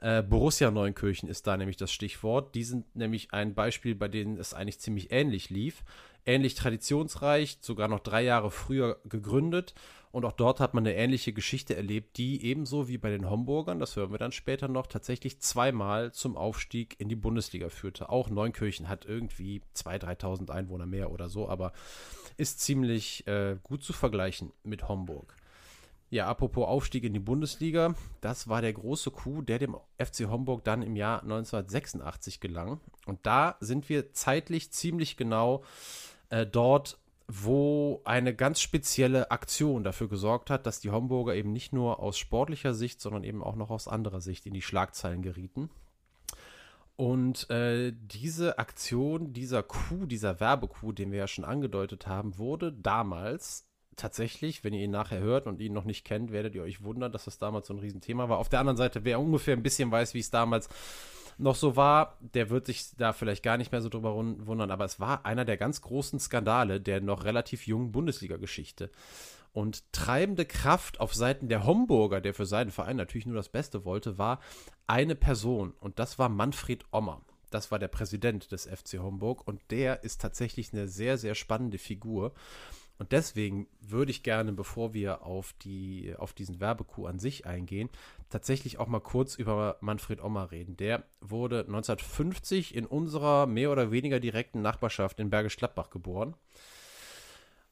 Äh, 0.00 0.22
Borussia 0.22 0.70
Neunkirchen 0.70 1.28
ist 1.28 1.46
da 1.46 1.56
nämlich 1.56 1.76
das 1.76 1.92
Stichwort. 1.92 2.54
Die 2.54 2.64
sind 2.64 2.94
nämlich 2.96 3.32
ein 3.32 3.54
Beispiel, 3.54 3.94
bei 3.94 4.08
denen 4.08 4.38
es 4.38 4.54
eigentlich 4.54 4.80
ziemlich 4.80 5.10
ähnlich 5.10 5.50
lief. 5.50 5.84
Ähnlich 6.28 6.54
traditionsreich, 6.54 7.56
sogar 7.62 7.88
noch 7.88 8.00
drei 8.00 8.22
Jahre 8.22 8.50
früher 8.50 9.00
gegründet 9.04 9.74
und 10.10 10.24
auch 10.24 10.32
dort 10.32 10.60
hat 10.60 10.74
man 10.74 10.86
eine 10.86 10.96
ähnliche 10.96 11.32
Geschichte 11.32 11.76
erlebt, 11.76 12.16
die 12.16 12.44
ebenso 12.44 12.88
wie 12.88 12.98
bei 12.98 13.10
den 13.10 13.28
Homburgern, 13.28 13.78
das 13.78 13.94
hören 13.96 14.10
wir 14.10 14.18
dann 14.18 14.32
später 14.32 14.68
noch, 14.68 14.86
tatsächlich 14.86 15.40
zweimal 15.40 16.12
zum 16.12 16.36
Aufstieg 16.36 16.98
in 16.98 17.08
die 17.08 17.16
Bundesliga 17.16 17.68
führte. 17.68 18.08
Auch 18.08 18.30
Neunkirchen 18.30 18.88
hat 18.88 19.04
irgendwie 19.04 19.62
2.000, 19.74 20.20
3.000 20.20 20.50
Einwohner 20.50 20.86
mehr 20.86 21.12
oder 21.12 21.28
so, 21.28 21.48
aber 21.48 21.72
ist 22.36 22.60
ziemlich 22.60 23.26
äh, 23.26 23.56
gut 23.62 23.82
zu 23.82 23.92
vergleichen 23.92 24.52
mit 24.62 24.88
Homburg. 24.88 25.34
Ja, 26.10 26.26
apropos 26.26 26.66
Aufstieg 26.66 27.04
in 27.04 27.12
die 27.12 27.20
Bundesliga, 27.20 27.94
das 28.22 28.48
war 28.48 28.62
der 28.62 28.72
große 28.72 29.10
Coup, 29.10 29.46
der 29.46 29.58
dem 29.58 29.76
FC 29.98 30.26
Homburg 30.28 30.64
dann 30.64 30.80
im 30.80 30.96
Jahr 30.96 31.22
1986 31.22 32.40
gelang. 32.40 32.80
Und 33.04 33.26
da 33.26 33.56
sind 33.60 33.90
wir 33.90 34.14
zeitlich 34.14 34.72
ziemlich 34.72 35.18
genau 35.18 35.64
äh, 36.30 36.46
dort 36.46 36.98
wo 37.30 38.00
eine 38.04 38.34
ganz 38.34 38.60
spezielle 38.60 39.30
Aktion 39.30 39.84
dafür 39.84 40.08
gesorgt 40.08 40.48
hat, 40.48 40.64
dass 40.64 40.80
die 40.80 40.90
Homburger 40.90 41.34
eben 41.34 41.52
nicht 41.52 41.74
nur 41.74 42.00
aus 42.00 42.18
sportlicher 42.18 42.72
Sicht, 42.72 43.02
sondern 43.02 43.22
eben 43.22 43.44
auch 43.44 43.54
noch 43.54 43.70
aus 43.70 43.86
anderer 43.86 44.22
Sicht 44.22 44.46
in 44.46 44.54
die 44.54 44.62
Schlagzeilen 44.62 45.20
gerieten. 45.20 45.68
Und 46.96 47.48
äh, 47.50 47.92
diese 47.94 48.58
Aktion, 48.58 49.34
dieser 49.34 49.62
Coup, 49.62 50.08
dieser 50.08 50.40
Werbecoup, 50.40 50.96
den 50.96 51.12
wir 51.12 51.18
ja 51.18 51.28
schon 51.28 51.44
angedeutet 51.44 52.06
haben, 52.06 52.38
wurde 52.38 52.72
damals 52.72 53.68
tatsächlich, 53.94 54.64
wenn 54.64 54.72
ihr 54.72 54.84
ihn 54.84 54.90
nachher 54.90 55.20
hört 55.20 55.46
und 55.46 55.60
ihn 55.60 55.74
noch 55.74 55.84
nicht 55.84 56.04
kennt, 56.04 56.32
werdet 56.32 56.54
ihr 56.54 56.62
euch 56.62 56.82
wundern, 56.82 57.12
dass 57.12 57.26
das 57.26 57.38
damals 57.38 57.66
so 57.66 57.74
ein 57.74 57.78
Riesenthema 57.78 58.28
war. 58.28 58.38
Auf 58.38 58.48
der 58.48 58.60
anderen 58.60 58.76
Seite, 58.76 59.04
wer 59.04 59.20
ungefähr 59.20 59.54
ein 59.54 59.62
bisschen 59.62 59.90
weiß, 59.90 60.14
wie 60.14 60.20
es 60.20 60.30
damals 60.30 60.68
noch 61.38 61.54
so 61.54 61.76
war, 61.76 62.18
der 62.20 62.50
wird 62.50 62.66
sich 62.66 62.96
da 62.96 63.12
vielleicht 63.12 63.42
gar 63.42 63.56
nicht 63.56 63.72
mehr 63.72 63.80
so 63.80 63.88
drüber 63.88 64.14
wundern, 64.14 64.70
aber 64.70 64.84
es 64.84 65.00
war 65.00 65.24
einer 65.24 65.44
der 65.44 65.56
ganz 65.56 65.80
großen 65.80 66.18
Skandale 66.18 66.80
der 66.80 67.00
noch 67.00 67.24
relativ 67.24 67.66
jungen 67.66 67.92
Bundesliga-Geschichte. 67.92 68.90
Und 69.52 69.92
treibende 69.92 70.44
Kraft 70.44 71.00
auf 71.00 71.14
Seiten 71.14 71.48
der 71.48 71.64
Homburger, 71.64 72.20
der 72.20 72.34
für 72.34 72.46
seinen 72.46 72.70
Verein 72.70 72.96
natürlich 72.96 73.26
nur 73.26 73.36
das 73.36 73.48
Beste 73.48 73.84
wollte, 73.84 74.18
war 74.18 74.40
eine 74.86 75.14
Person. 75.14 75.72
Und 75.80 75.98
das 75.98 76.18
war 76.18 76.28
Manfred 76.28 76.84
Ommer. 76.92 77.22
Das 77.50 77.70
war 77.70 77.78
der 77.78 77.88
Präsident 77.88 78.52
des 78.52 78.66
FC 78.66 78.98
Homburg. 78.98 79.46
Und 79.46 79.62
der 79.70 80.04
ist 80.04 80.20
tatsächlich 80.20 80.72
eine 80.72 80.86
sehr, 80.86 81.16
sehr 81.18 81.34
spannende 81.34 81.78
Figur. 81.78 82.34
Und 82.98 83.12
deswegen 83.12 83.68
würde 83.80 84.10
ich 84.10 84.24
gerne, 84.24 84.52
bevor 84.52 84.92
wir 84.92 85.22
auf, 85.22 85.54
die, 85.62 86.14
auf 86.18 86.32
diesen 86.32 86.60
Werbekuh 86.60 87.06
an 87.06 87.20
sich 87.20 87.46
eingehen, 87.46 87.90
tatsächlich 88.28 88.78
auch 88.78 88.88
mal 88.88 89.00
kurz 89.00 89.36
über 89.36 89.76
Manfred 89.80 90.22
Ommer 90.22 90.50
reden. 90.50 90.76
Der 90.76 91.04
wurde 91.20 91.60
1950 91.60 92.74
in 92.74 92.86
unserer 92.86 93.46
mehr 93.46 93.70
oder 93.70 93.92
weniger 93.92 94.18
direkten 94.18 94.62
Nachbarschaft 94.62 95.20
in 95.20 95.30
Bergisch 95.30 95.56
Gladbach 95.56 95.90
geboren. 95.90 96.34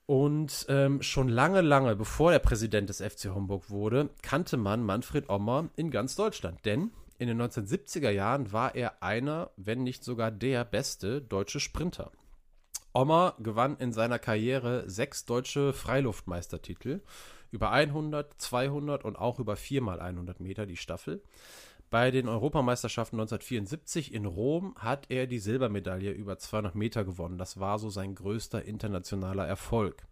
Und 0.06 0.66
ähm, 0.68 1.02
schon 1.02 1.28
lange, 1.28 1.60
lange 1.60 1.96
bevor 1.96 2.32
er 2.32 2.38
Präsident 2.38 2.88
des 2.88 3.02
FC 3.02 3.34
Homburg 3.34 3.70
wurde, 3.70 4.10
kannte 4.22 4.56
man 4.56 4.84
Manfred 4.84 5.28
Ommer 5.28 5.68
in 5.74 5.90
ganz 5.90 6.14
Deutschland. 6.14 6.64
Denn 6.64 6.92
in 7.18 7.26
den 7.26 7.42
1970er 7.42 8.10
Jahren 8.10 8.52
war 8.52 8.76
er 8.76 9.02
einer, 9.02 9.50
wenn 9.56 9.82
nicht 9.82 10.04
sogar 10.04 10.30
der 10.30 10.64
beste 10.64 11.20
deutsche 11.20 11.58
Sprinter. 11.58 12.12
Ommer 12.96 13.34
gewann 13.40 13.76
in 13.76 13.92
seiner 13.92 14.18
Karriere 14.18 14.88
sechs 14.88 15.26
deutsche 15.26 15.74
Freiluftmeistertitel, 15.74 17.02
über 17.50 17.70
100, 17.70 18.40
200 18.40 19.04
und 19.04 19.16
auch 19.16 19.38
über 19.38 19.52
4x100 19.52 20.36
Meter 20.42 20.64
die 20.64 20.78
Staffel. 20.78 21.22
Bei 21.90 22.10
den 22.10 22.26
Europameisterschaften 22.26 23.16
1974 23.16 24.14
in 24.14 24.24
Rom 24.24 24.74
hat 24.78 25.10
er 25.10 25.26
die 25.26 25.40
Silbermedaille 25.40 26.10
über 26.10 26.38
200 26.38 26.74
Meter 26.74 27.04
gewonnen. 27.04 27.36
Das 27.36 27.60
war 27.60 27.78
so 27.78 27.90
sein 27.90 28.14
größter 28.14 28.64
internationaler 28.64 29.46
Erfolg. 29.46 30.06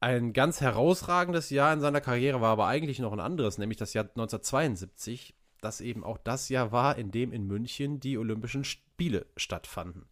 Ein 0.00 0.32
ganz 0.32 0.62
herausragendes 0.62 1.50
Jahr 1.50 1.74
in 1.74 1.80
seiner 1.80 2.00
Karriere 2.00 2.40
war 2.40 2.52
aber 2.52 2.68
eigentlich 2.68 3.00
noch 3.00 3.12
ein 3.12 3.20
anderes, 3.20 3.58
nämlich 3.58 3.76
das 3.76 3.92
Jahr 3.92 4.04
1972, 4.04 5.34
das 5.60 5.82
eben 5.82 6.04
auch 6.04 6.16
das 6.16 6.48
Jahr 6.48 6.72
war, 6.72 6.96
in 6.96 7.10
dem 7.10 7.34
in 7.34 7.46
München 7.46 8.00
die 8.00 8.16
Olympischen 8.16 8.64
Spiele 8.64 9.26
stattfanden. 9.36 10.06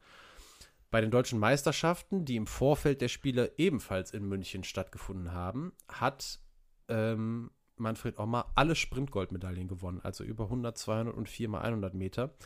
Bei 0.94 1.00
den 1.00 1.10
deutschen 1.10 1.40
Meisterschaften, 1.40 2.24
die 2.24 2.36
im 2.36 2.46
Vorfeld 2.46 3.00
der 3.00 3.08
Spiele 3.08 3.50
ebenfalls 3.56 4.12
in 4.12 4.28
München 4.28 4.62
stattgefunden 4.62 5.32
haben, 5.32 5.72
hat 5.88 6.38
ähm, 6.86 7.50
Manfred 7.74 8.20
Ommer 8.20 8.52
alle 8.54 8.76
Sprintgoldmedaillen 8.76 9.66
gewonnen, 9.66 10.00
also 10.04 10.22
über 10.22 10.44
100, 10.44 10.78
200 10.78 11.16
und 11.16 11.28
4 11.28 11.48
mal 11.48 11.62
100 11.62 11.94
Meter. 11.94 12.36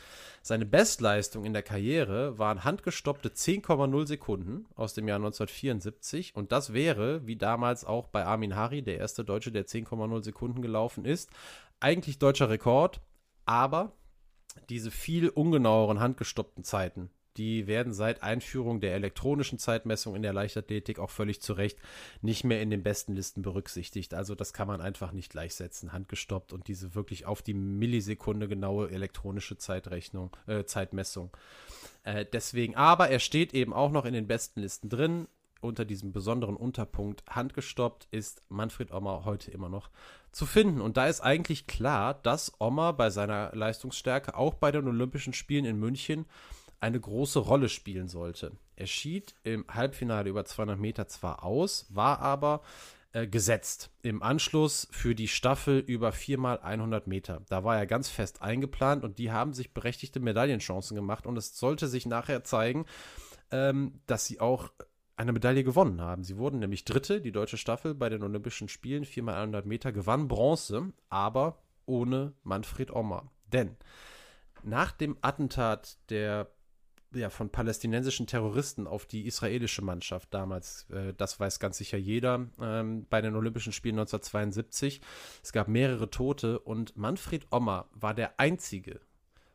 Seine 0.41 0.65
Bestleistung 0.65 1.45
in 1.45 1.53
der 1.53 1.61
Karriere 1.61 2.39
waren 2.39 2.63
handgestoppte 2.63 3.29
10,0 3.29 4.07
Sekunden 4.07 4.65
aus 4.73 4.95
dem 4.95 5.07
Jahr 5.07 5.17
1974 5.17 6.35
und 6.35 6.51
das 6.51 6.73
wäre, 6.73 7.27
wie 7.27 7.35
damals 7.35 7.85
auch 7.85 8.07
bei 8.07 8.25
Armin 8.25 8.55
Hari, 8.55 8.81
der 8.81 8.97
erste 8.97 9.23
Deutsche, 9.23 9.51
der 9.51 9.67
10,0 9.67 10.23
Sekunden 10.23 10.63
gelaufen 10.63 11.05
ist, 11.05 11.29
eigentlich 11.79 12.17
deutscher 12.17 12.49
Rekord, 12.49 12.99
aber 13.45 13.91
diese 14.69 14.89
viel 14.89 15.29
ungenaueren 15.29 15.99
handgestoppten 15.99 16.63
Zeiten, 16.63 17.11
die 17.37 17.67
werden 17.67 17.93
seit 17.93 18.23
Einführung 18.23 18.81
der 18.81 18.93
elektronischen 18.93 19.59
Zeitmessung 19.59 20.15
in 20.15 20.21
der 20.21 20.33
Leichtathletik 20.33 20.99
auch 20.99 21.09
völlig 21.09 21.41
zu 21.41 21.53
Recht 21.53 21.79
nicht 22.21 22.43
mehr 22.43 22.61
in 22.61 22.69
den 22.69 22.83
besten 22.83 23.15
Listen 23.15 23.41
berücksichtigt. 23.41 24.13
Also 24.13 24.35
das 24.35 24.53
kann 24.53 24.67
man 24.67 24.81
einfach 24.81 25.11
nicht 25.11 25.31
gleichsetzen, 25.31 25.93
handgestoppt 25.93 26.53
und 26.53 26.67
diese 26.67 26.95
wirklich 26.95 27.25
auf 27.25 27.41
die 27.41 27.53
Millisekunde 27.53 28.47
genaue 28.47 28.89
elektronische 28.91 29.57
Zeitrechnung, 29.57 30.35
äh, 30.47 30.65
Zeitmessung. 30.65 31.31
Äh, 32.03 32.25
deswegen, 32.31 32.75
aber 32.75 33.09
er 33.09 33.19
steht 33.19 33.53
eben 33.53 33.73
auch 33.73 33.91
noch 33.91 34.05
in 34.05 34.13
den 34.13 34.27
besten 34.27 34.61
Listen 34.61 34.89
drin. 34.89 35.27
Unter 35.61 35.83
diesem 35.83 36.13
besonderen 36.13 36.55
Unterpunkt 36.55 37.23
handgestoppt 37.29 38.07
ist 38.11 38.41
Manfred 38.47 38.93
Ommer 38.93 39.25
heute 39.25 39.51
immer 39.51 39.67
noch 39.67 39.89
zu 40.31 40.45
finden. 40.45 40.79
Und 40.79 40.95
da 40.95 41.07
ist 41.07 41.19
eigentlich 41.19 41.67
klar, 41.67 42.13
dass 42.13 42.53
Ommer 42.59 42.93
bei 42.93 43.09
seiner 43.09 43.53
Leistungsstärke 43.53 44.35
auch 44.35 44.53
bei 44.53 44.71
den 44.71 44.87
Olympischen 44.87 45.33
Spielen 45.33 45.65
in 45.65 45.77
München 45.77 46.25
eine 46.79 46.99
große 46.99 47.39
Rolle 47.39 47.69
spielen 47.69 48.07
sollte. 48.07 48.51
Er 48.75 48.87
schied 48.87 49.35
im 49.43 49.65
Halbfinale 49.69 50.29
über 50.29 50.45
200 50.45 50.79
Meter 50.79 51.07
zwar 51.07 51.43
aus, 51.43 51.85
war 51.89 52.19
aber 52.19 52.61
äh, 53.11 53.27
gesetzt 53.27 53.89
im 54.03 54.21
Anschluss 54.21 54.87
für 54.91 55.15
die 55.15 55.27
Staffel 55.27 55.79
über 55.79 56.11
4 56.11 56.37
mal 56.37 56.59
100 56.59 57.07
Meter. 57.07 57.41
Da 57.49 57.63
war 57.63 57.75
er 57.75 57.87
ganz 57.87 58.07
fest 58.07 58.41
eingeplant 58.41 59.03
und 59.03 59.17
die 59.17 59.31
haben 59.31 59.53
sich 59.53 59.73
berechtigte 59.73 60.19
Medaillenchancen 60.19 60.95
gemacht 60.95 61.25
und 61.25 61.35
es 61.35 61.57
sollte 61.57 61.87
sich 61.87 62.05
nachher 62.05 62.43
zeigen, 62.43 62.85
ähm, 63.51 63.99
dass 64.05 64.25
sie 64.25 64.39
auch 64.39 64.71
eine 65.17 65.33
Medaille 65.33 65.63
gewonnen 65.63 66.01
haben. 66.01 66.23
Sie 66.23 66.37
wurden 66.37 66.59
nämlich 66.59 66.85
Dritte, 66.85 67.19
die 67.19 67.31
deutsche 67.33 67.57
Staffel 67.57 67.93
bei 67.93 68.09
den 68.09 68.23
Olympischen 68.23 68.69
Spielen, 68.69 69.03
4 69.03 69.23
mal 69.23 69.35
100 69.35 69.65
Meter, 69.65 69.91
gewann 69.91 70.27
Bronze, 70.27 70.93
aber 71.09 71.63
ohne 71.85 72.33
Manfred 72.43 72.91
Ommer. 72.91 73.29
Denn 73.51 73.75
nach 74.63 74.91
dem 74.91 75.17
Attentat 75.21 75.97
der 76.09 76.51
ja, 77.13 77.29
von 77.29 77.49
palästinensischen 77.49 78.27
Terroristen 78.27 78.87
auf 78.87 79.05
die 79.05 79.25
israelische 79.25 79.81
Mannschaft 79.81 80.33
damals. 80.33 80.87
Äh, 80.91 81.13
das 81.15 81.39
weiß 81.39 81.59
ganz 81.59 81.77
sicher 81.77 81.97
jeder 81.97 82.47
ähm, 82.61 83.05
bei 83.09 83.21
den 83.21 83.35
Olympischen 83.35 83.73
Spielen 83.73 83.95
1972. 83.95 85.01
Es 85.43 85.51
gab 85.51 85.67
mehrere 85.67 86.09
Tote 86.09 86.59
und 86.59 86.95
Manfred 86.97 87.47
Ommer 87.51 87.89
war 87.93 88.13
der 88.13 88.39
einzige 88.39 89.01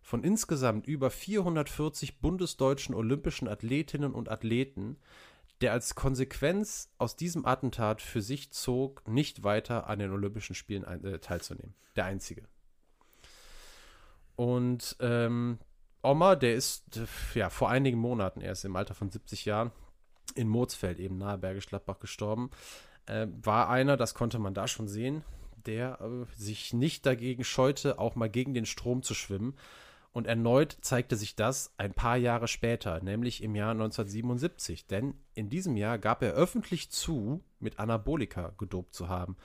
von 0.05 0.23
insgesamt 0.23 0.87
über 0.87 1.11
440 1.11 2.21
bundesdeutschen 2.21 2.95
olympischen 2.95 3.49
Athletinnen 3.49 4.13
und 4.13 4.31
Athleten, 4.31 4.99
der 5.63 5.73
als 5.73 5.95
Konsequenz 5.95 6.93
aus 6.99 7.17
diesem 7.17 7.47
Attentat 7.47 8.03
für 8.03 8.21
sich 8.21 8.53
zog, 8.53 9.09
nicht 9.09 9.45
weiter 9.45 9.87
an 9.89 9.99
den 9.99 10.11
Olympischen 10.11 10.55
Spielen 10.55 10.85
äh, 10.85 11.19
teilzunehmen. 11.21 11.75
Der 11.97 12.05
einzige. 12.05 12.43
Und 14.37 14.97
ähm, 15.01 15.59
Oma, 16.05 16.37
der 16.37 16.55
ist 16.55 17.01
ja 17.35 17.49
vor 17.49 17.71
einigen 17.71 17.99
Monaten 17.99 18.41
erst 18.41 18.65
im 18.65 18.77
Alter 18.77 18.95
von 18.95 19.11
70 19.11 19.47
Jahren 19.47 19.73
in 20.35 20.49
Mozfeld, 20.49 20.99
eben 20.99 21.17
nahe 21.17 21.39
Bergisch 21.39 21.67
Gladbach, 21.67 21.99
gestorben. 21.99 22.51
Äh, 23.07 23.27
war 23.43 23.71
einer, 23.71 23.97
das 23.97 24.15
konnte 24.15 24.39
man 24.39 24.55
da 24.55 24.69
schon 24.69 24.87
sehen, 24.87 25.25
der 25.67 26.01
äh, 26.01 26.27
sich 26.37 26.73
nicht 26.73 27.07
dagegen 27.07 27.45
scheute, 27.45 27.99
auch 27.99 28.17
mal 28.17 28.29
gegen 28.29 28.55
den 28.55 28.67
Strom 28.67 29.03
zu 29.03 29.15
schwimmen. 29.15 29.55
Und 30.13 30.27
erneut 30.29 30.77
zeigte 30.83 31.17
sich 31.17 31.35
das 31.35 31.73
ein 31.77 31.93
paar 31.93 32.17
Jahre 32.17 32.47
später, 32.47 33.03
nämlich 33.03 33.43
im 33.43 33.57
Jahr 33.57 33.73
1977. 33.73 34.87
Denn 34.87 35.15
in 35.35 35.49
diesem 35.49 35.77
Jahr 35.77 35.99
gab 35.99 36.23
er 36.23 36.35
öffentlich 36.35 36.91
zu, 36.91 37.43
mit 37.59 37.81
Anabolika 37.81 38.55
gedopt 38.59 38.95
zu 38.95 39.09
haben. 39.09 39.37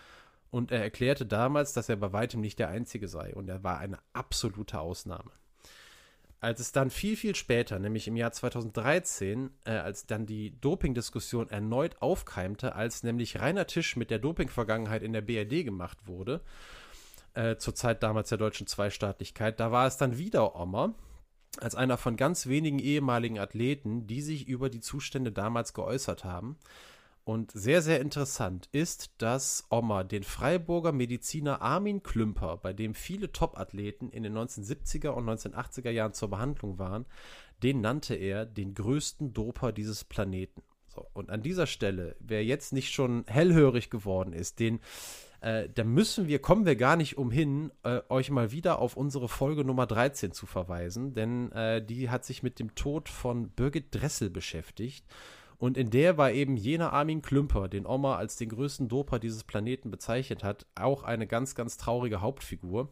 Und 0.51 0.71
er 0.71 0.83
erklärte 0.83 1.25
damals, 1.25 1.73
dass 1.73 1.89
er 1.89 1.95
bei 1.95 2.13
weitem 2.13 2.41
nicht 2.41 2.59
der 2.59 2.69
Einzige 2.69 3.07
sei. 3.07 3.33
Und 3.33 3.49
er 3.49 3.63
war 3.63 3.79
eine 3.79 3.97
absolute 4.13 4.79
Ausnahme 4.79 5.31
als 6.41 6.59
es 6.59 6.71
dann 6.71 6.89
viel, 6.89 7.17
viel 7.17 7.35
später, 7.35 7.79
nämlich 7.79 8.07
im 8.07 8.15
Jahr 8.15 8.31
2013, 8.31 9.51
äh, 9.65 9.71
als 9.71 10.05
dann 10.05 10.25
die 10.25 10.59
Doping-Diskussion 10.61 11.49
erneut 11.49 12.01
aufkeimte, 12.01 12.75
als 12.75 13.03
nämlich 13.03 13.39
Rainer 13.39 13.67
Tisch 13.67 13.95
mit 13.95 14.09
der 14.09 14.19
Doping-Vergangenheit 14.19 15.03
in 15.03 15.13
der 15.13 15.21
BRD 15.21 15.65
gemacht 15.65 15.97
wurde, 16.05 16.41
äh, 17.33 17.57
zur 17.57 17.75
Zeit 17.75 18.03
damals 18.03 18.29
der 18.29 18.37
deutschen 18.37 18.67
Zweistaatlichkeit, 18.67 19.59
da 19.59 19.71
war 19.71 19.85
es 19.87 19.97
dann 19.97 20.17
wieder 20.17 20.55
Ommer, 20.55 20.93
als 21.59 21.75
einer 21.75 21.97
von 21.97 22.15
ganz 22.15 22.47
wenigen 22.47 22.79
ehemaligen 22.79 23.39
Athleten, 23.39 24.07
die 24.07 24.21
sich 24.21 24.47
über 24.47 24.69
die 24.69 24.81
Zustände 24.81 25.31
damals 25.31 25.73
geäußert 25.73 26.23
haben. 26.23 26.57
Und 27.29 27.51
sehr, 27.51 27.83
sehr 27.83 28.01
interessant 28.01 28.69
ist, 28.71 29.11
dass 29.19 29.63
Omar 29.69 30.03
den 30.03 30.23
Freiburger 30.23 30.91
Mediziner 30.91 31.61
Armin 31.61 32.01
Klümper, 32.01 32.57
bei 32.57 32.73
dem 32.73 32.95
viele 32.95 33.31
Top-Athleten 33.31 34.09
in 34.09 34.23
den 34.23 34.35
1970er 34.35 35.09
und 35.09 35.29
1980er 35.29 35.91
Jahren 35.91 36.13
zur 36.13 36.31
Behandlung 36.31 36.79
waren, 36.79 37.05
den 37.61 37.81
nannte 37.81 38.15
er 38.15 38.47
den 38.47 38.73
größten 38.73 39.31
Doper 39.31 39.71
dieses 39.71 40.03
Planeten. 40.05 40.63
So, 40.87 41.05
und 41.13 41.29
an 41.29 41.43
dieser 41.43 41.67
Stelle, 41.67 42.15
wer 42.19 42.43
jetzt 42.43 42.73
nicht 42.73 42.91
schon 42.91 43.25
hellhörig 43.27 43.91
geworden 43.91 44.33
ist, 44.33 44.59
den 44.59 44.79
äh, 45.41 45.69
da 45.69 45.83
müssen 45.83 46.27
wir, 46.27 46.39
kommen 46.39 46.65
wir 46.65 46.75
gar 46.75 46.95
nicht 46.95 47.19
umhin, 47.19 47.71
äh, 47.83 48.01
euch 48.09 48.31
mal 48.31 48.51
wieder 48.51 48.79
auf 48.79 48.97
unsere 48.97 49.29
Folge 49.29 49.63
Nummer 49.63 49.85
13 49.85 50.31
zu 50.31 50.47
verweisen, 50.47 51.13
denn 51.13 51.51
äh, 51.51 51.85
die 51.85 52.09
hat 52.09 52.25
sich 52.25 52.41
mit 52.41 52.57
dem 52.57 52.73
Tod 52.73 53.07
von 53.07 53.49
Birgit 53.49 53.93
Dressel 53.93 54.31
beschäftigt. 54.31 55.05
Und 55.59 55.77
in 55.77 55.89
der 55.89 56.17
war 56.17 56.31
eben 56.31 56.55
jener 56.55 56.93
Armin 56.93 57.21
Klümper, 57.21 57.67
den 57.67 57.85
Oma 57.85 58.15
als 58.15 58.37
den 58.37 58.49
größten 58.49 58.87
Doper 58.87 59.19
dieses 59.19 59.43
Planeten 59.43 59.91
bezeichnet 59.91 60.41
hat, 60.41 60.65
auch 60.73 61.03
eine 61.03 61.27
ganz, 61.27 61.53
ganz 61.53 61.75
traurige 61.75 62.21
Hauptfigur. 62.21 62.89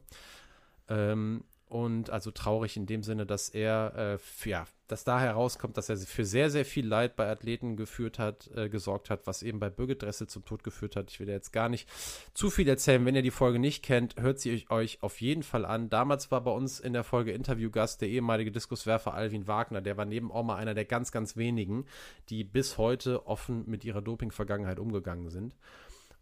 Ähm, 0.89 1.45
und 1.69 2.09
also 2.09 2.31
traurig 2.31 2.77
in 2.77 2.85
dem 2.85 3.03
Sinne, 3.03 3.25
dass 3.25 3.49
er, 3.49 4.19
äh, 4.43 4.49
ja, 4.49 4.65
dass 4.87 5.03
da 5.03 5.19
herauskommt, 5.19 5.75
dass 5.75 5.89
er 5.89 5.97
für 5.97 6.23
sehr, 6.23 6.49
sehr 6.49 6.63
viel 6.63 6.87
Leid 6.87 7.17
bei 7.17 7.29
Athleten 7.29 7.75
geführt 7.75 8.19
hat, 8.19 8.49
äh, 8.55 8.69
gesorgt 8.69 9.09
hat, 9.09 9.27
was 9.27 9.43
eben 9.43 9.59
bei 9.59 9.69
Birgit 9.69 10.01
Dressel 10.01 10.27
zum 10.27 10.45
Tod 10.45 10.63
geführt 10.63 10.95
hat. 10.95 11.11
Ich 11.11 11.19
will 11.19 11.27
jetzt 11.27 11.51
gar 11.51 11.67
nicht 11.67 11.89
zu 12.33 12.49
viel 12.49 12.69
erzählen. 12.69 13.05
Wenn 13.05 13.15
ihr 13.15 13.21
die 13.21 13.31
Folge 13.31 13.59
nicht 13.59 13.83
kennt, 13.83 14.15
hört 14.15 14.39
sie 14.39 14.65
euch 14.69 15.03
auf 15.03 15.19
jeden 15.19 15.43
Fall 15.43 15.65
an. 15.65 15.89
Damals 15.89 16.31
war 16.31 16.41
bei 16.41 16.51
uns 16.51 16.79
in 16.79 16.93
der 16.93 17.03
Folge 17.03 17.33
Interviewgast 17.33 17.99
der 17.99 18.07
ehemalige 18.07 18.51
Diskuswerfer 18.51 19.13
Alvin 19.13 19.47
Wagner. 19.47 19.81
Der 19.81 19.97
war 19.97 20.05
neben 20.05 20.31
Oma 20.31 20.55
einer 20.55 20.73
der 20.73 20.85
ganz, 20.85 21.11
ganz 21.11 21.35
wenigen, 21.35 21.85
die 22.29 22.45
bis 22.45 22.77
heute 22.77 23.27
offen 23.27 23.65
mit 23.67 23.83
ihrer 23.83 24.01
Doping-Vergangenheit 24.01 24.79
umgegangen 24.79 25.29
sind. 25.29 25.53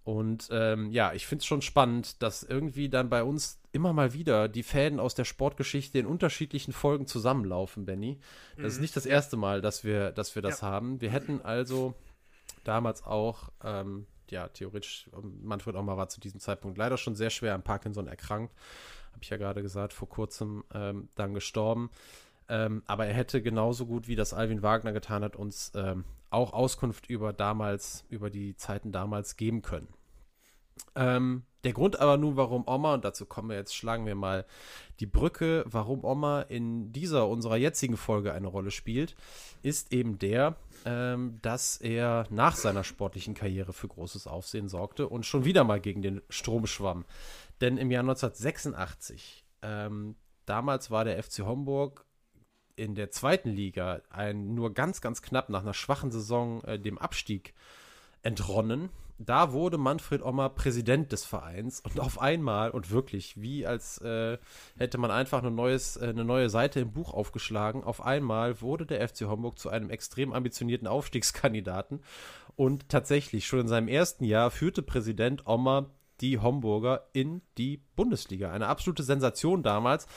Und 0.05 0.50
ähm, 0.51 0.91
ja, 0.91 1.13
ich 1.13 1.25
finde 1.25 1.41
es 1.41 1.47
schon 1.47 1.63
spannend, 1.63 2.21
dass 2.21 2.43
irgendwie 2.43 2.89
dann 2.89 3.09
bei 3.09 3.24
uns 3.24 3.59
immer 3.71 3.91
mal 3.91 4.13
wieder 4.13 4.47
die 4.47 4.62
Fäden 4.62 5.00
aus 5.00 5.15
der 5.15 5.25
Sportgeschichte 5.25 5.97
in 5.97 6.05
unterschiedlichen 6.05 6.74
Folgen 6.74 7.07
zusammenlaufen, 7.07 7.88
Benny. 7.88 8.19
Das 8.55 8.59
mhm. 8.59 8.67
ist 8.67 8.79
nicht 8.81 8.95
das 8.95 9.07
erste 9.07 9.35
Mal, 9.35 9.62
dass 9.62 9.83
wir, 9.83 10.12
dass 10.12 10.35
wir 10.35 10.43
das 10.43 10.62
ja. 10.62 10.67
haben. 10.67 11.01
Wir 11.01 11.09
hätten 11.09 11.41
also 11.41 11.95
damals 12.63 13.03
auch, 13.03 13.50
ähm, 13.63 14.05
ja, 14.29 14.47
theoretisch, 14.47 15.09
ähm, 15.17 15.39
Manfred 15.41 15.75
Omar 15.75 15.97
war 15.97 16.07
zu 16.07 16.19
diesem 16.19 16.39
Zeitpunkt 16.39 16.77
leider 16.77 16.97
schon 16.97 17.15
sehr 17.15 17.31
schwer 17.31 17.55
an 17.55 17.63
Parkinson 17.63 18.05
erkrankt. 18.05 18.53
Habe 19.12 19.24
ich 19.24 19.29
ja 19.31 19.38
gerade 19.38 19.63
gesagt, 19.63 19.91
vor 19.91 20.07
kurzem 20.07 20.63
ähm, 20.71 21.09
dann 21.15 21.33
gestorben. 21.33 21.89
Ähm, 22.48 22.84
aber 22.86 23.08
er 23.08 23.14
hätte 23.14 23.42
genauso 23.42 23.86
gut, 23.86 24.08
wie 24.08 24.16
das 24.16 24.34
Alvin 24.34 24.62
Wagner 24.62 24.94
getan 24.94 25.24
hat, 25.24 25.36
uns 25.36 25.72
ähm, 25.75 26.06
auch 26.30 26.54
Auskunft 26.54 27.10
über 27.10 27.34
damals, 27.34 28.06
über 28.10 28.30
die 28.30 28.56
Zeiten 28.56 28.92
damals 28.92 29.38
geben 29.38 29.62
können. 29.62 29.88
Ähm, 30.96 31.44
der 31.64 31.74
Grund 31.74 32.00
aber 32.00 32.18
nun, 32.18 32.36
warum 32.36 32.68
Oma, 32.68 32.94
und 32.94 33.06
dazu 33.06 33.25
kommen 33.25 33.50
wir 33.50 33.56
jetzt, 33.56 33.75
schlagen 33.75 34.06
wir 34.06 34.14
mal 34.14 34.46
die 35.00 35.08
Brücke, 35.08 35.64
warum 35.68 36.04
Oma 36.04 36.42
in 36.42 36.92
dieser 36.92 37.28
unserer 37.28 37.56
jetzigen 37.56 37.98
Folge 37.98 38.34
eine 38.34 38.48
Rolle 38.48 38.70
spielt, 38.70 39.16
ist 39.64 39.92
eben 39.92 40.20
der, 40.20 40.58
ähm, 40.86 41.40
dass 41.42 41.78
er 41.78 42.28
nach 42.30 42.56
seiner 42.56 42.84
sportlichen 42.84 43.34
Karriere 43.34 43.74
für 43.74 43.88
großes 43.88 44.28
Aufsehen 44.28 44.68
sorgte 44.68 45.10
und 45.10 45.25
schon 45.25 45.44
wieder 45.44 45.64
mal 45.64 45.80
gegen 45.80 46.04
den 46.04 46.22
Strom 46.30 46.68
schwamm. 46.68 47.06
Denn 47.62 47.78
im 47.78 47.90
Jahr 47.90 48.04
1986, 48.04 49.44
ähm, 49.64 50.16
damals 50.46 50.92
war 50.92 51.04
der 51.04 51.22
FC 51.24 51.40
Homburg 51.40 52.06
in 52.75 52.96
der 52.96 53.12
zweiten 53.12 53.50
Liga 53.50 54.01
ein, 54.10 54.53
nur 54.53 54.74
ganz, 54.74 55.01
ganz 55.01 55.22
knapp 55.22 55.50
nach 55.50 55.62
einer 55.62 55.74
schwachen 55.74 56.12
Saison 56.12 56.63
äh, 56.63 56.79
dem 56.79 56.98
Abstieg 56.98 57.53
entronnen 58.22 58.89
da 59.17 59.53
wurde 59.53 59.77
Manfred 59.77 60.22
Ommer 60.22 60.50
Präsident 60.50 61.12
des 61.12 61.24
Vereins 61.25 61.79
und 61.79 62.00
auf 62.00 62.20
einmal 62.20 62.72
und 62.72 62.91
wirklich, 62.91 63.41
wie 63.41 63.65
als 63.65 64.00
äh, 64.00 64.38
hätte 64.77 64.98
man 64.98 65.10
einfach 65.10 65.41
ein 65.41 65.55
neues, 65.55 65.96
äh, 65.96 66.08
eine 66.08 66.25
neue 66.25 66.50
Seite 66.50 66.82
im 66.82 66.91
Buch 66.91 67.13
aufgeschlagen, 67.13 67.84
auf 67.84 68.01
einmal 68.01 68.62
wurde 68.62 68.86
der 68.86 69.08
FC 69.08 69.22
Homburg 69.22 69.58
zu 69.58 69.70
einem 69.70 69.89
extrem 69.89 70.34
ambitionierten 70.34 70.88
Aufstiegskandidaten 70.88 72.01
und 72.55 72.89
tatsächlich 72.89 73.48
schon 73.48 73.62
in 73.62 73.67
seinem 73.67 73.88
ersten 73.88 74.25
Jahr 74.25 74.51
führte 74.51 74.82
Präsident 74.82 75.48
Ommer 75.48 75.89
die 76.22 76.39
Homburger 76.39 77.08
in 77.13 77.41
die 77.58 77.82
Bundesliga. 77.96 78.51
Eine 78.51 78.67
absolute 78.67 79.03
Sensation 79.03 79.63
damals. 79.63 80.08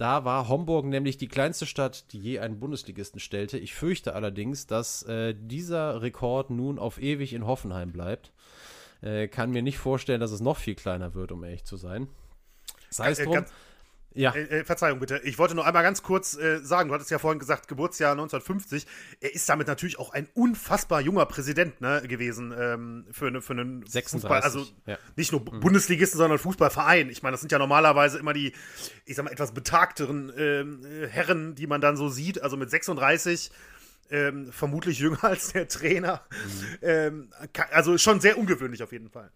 Da 0.00 0.24
war 0.24 0.48
Homburg 0.48 0.86
nämlich 0.86 1.18
die 1.18 1.28
kleinste 1.28 1.66
Stadt, 1.66 2.10
die 2.14 2.18
je 2.18 2.38
einen 2.38 2.58
Bundesligisten 2.58 3.20
stellte. 3.20 3.58
Ich 3.58 3.74
fürchte 3.74 4.14
allerdings, 4.14 4.66
dass 4.66 5.02
äh, 5.02 5.34
dieser 5.38 6.00
Rekord 6.00 6.48
nun 6.48 6.78
auf 6.78 6.98
ewig 7.02 7.34
in 7.34 7.46
Hoffenheim 7.46 7.92
bleibt. 7.92 8.32
Äh, 9.02 9.28
kann 9.28 9.50
mir 9.50 9.60
nicht 9.60 9.76
vorstellen, 9.76 10.18
dass 10.18 10.32
es 10.32 10.40
noch 10.40 10.56
viel 10.56 10.74
kleiner 10.74 11.12
wird, 11.12 11.32
um 11.32 11.44
ehrlich 11.44 11.64
zu 11.64 11.76
sein. 11.76 12.08
Sei 12.88 13.10
es 13.10 13.18
drum. 13.18 13.34
Ganz, 13.34 13.52
ja. 14.12 14.32
Äh, 14.32 14.60
äh, 14.60 14.64
Verzeihung 14.64 14.98
bitte. 14.98 15.20
Ich 15.24 15.38
wollte 15.38 15.54
nur 15.54 15.66
einmal 15.66 15.82
ganz 15.82 16.02
kurz 16.02 16.36
äh, 16.36 16.58
sagen, 16.62 16.88
du 16.88 16.94
hattest 16.94 17.10
ja 17.10 17.18
vorhin 17.18 17.38
gesagt, 17.38 17.68
Geburtsjahr 17.68 18.12
1950. 18.12 18.86
Er 19.20 19.34
ist 19.34 19.48
damit 19.48 19.68
natürlich 19.68 19.98
auch 19.98 20.12
ein 20.12 20.28
unfassbar 20.34 21.00
junger 21.00 21.26
Präsident 21.26 21.80
ne, 21.80 22.02
gewesen 22.06 22.52
ähm, 22.56 23.06
für, 23.12 23.28
eine, 23.28 23.40
für 23.40 23.52
einen 23.52 23.86
36, 23.86 24.10
Fußball. 24.22 24.40
Also 24.40 24.66
ja. 24.86 24.98
nicht 25.16 25.32
nur 25.32 25.40
mhm. 25.40 25.60
Bundesligisten, 25.60 26.18
sondern 26.18 26.38
Fußballverein. 26.38 27.08
Ich 27.10 27.22
meine, 27.22 27.34
das 27.34 27.40
sind 27.40 27.52
ja 27.52 27.58
normalerweise 27.58 28.18
immer 28.18 28.32
die, 28.32 28.52
ich 29.04 29.16
sag 29.16 29.24
mal, 29.24 29.32
etwas 29.32 29.52
betagteren 29.52 30.30
äh, 30.30 31.06
Herren, 31.08 31.54
die 31.54 31.66
man 31.66 31.80
dann 31.80 31.96
so 31.96 32.08
sieht. 32.08 32.42
Also 32.42 32.56
mit 32.56 32.70
36. 32.70 33.50
Ähm, 34.12 34.50
vermutlich 34.50 34.98
jünger 34.98 35.22
als 35.24 35.52
der 35.52 35.68
Trainer. 35.68 36.22
Mhm. 36.30 36.78
Ähm, 36.82 37.30
also 37.70 37.96
schon 37.96 38.20
sehr 38.20 38.38
ungewöhnlich 38.38 38.82
auf 38.82 38.90
jeden 38.90 39.08
Fall. 39.08 39.30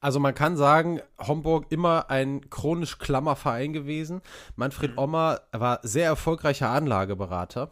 Also 0.00 0.20
man 0.20 0.34
kann 0.34 0.56
sagen, 0.56 1.00
Homburg 1.18 1.66
immer 1.70 2.08
ein 2.08 2.48
chronisch 2.50 2.98
klammer 2.98 3.34
Verein 3.34 3.72
gewesen. 3.72 4.22
Manfred 4.54 4.92
mhm. 4.92 4.98
Ommer 4.98 5.40
war 5.50 5.80
sehr 5.82 6.06
erfolgreicher 6.06 6.70
Anlageberater. 6.70 7.70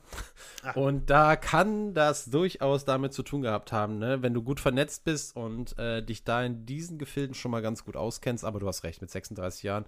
Ach. 0.65 0.77
Und 0.77 1.09
da 1.09 1.37
kann 1.37 1.95
das 1.95 2.27
durchaus 2.27 2.85
damit 2.85 3.13
zu 3.13 3.23
tun 3.23 3.43
gehabt 3.43 3.71
haben, 3.73 3.99
ne? 3.99 4.23
wenn 4.23 4.35
du 4.35 4.43
gut 4.43 4.59
vernetzt 4.59 5.05
bist 5.05 5.37
und 5.37 5.79
äh, 5.79 6.03
dich 6.03 6.25
da 6.25 6.43
in 6.43 6.67
diesen 6.67 6.99
Gefilden 6.99 7.35
schon 7.35 7.53
mal 7.53 7.63
ganz 7.63 7.85
gut 7.85 7.97
auskennst. 7.97 8.45
Aber 8.45 8.59
du 8.59 8.67
hast 8.67 8.83
recht, 8.83 9.01
mit 9.01 9.11
36 9.11 9.63
Jahren. 9.63 9.85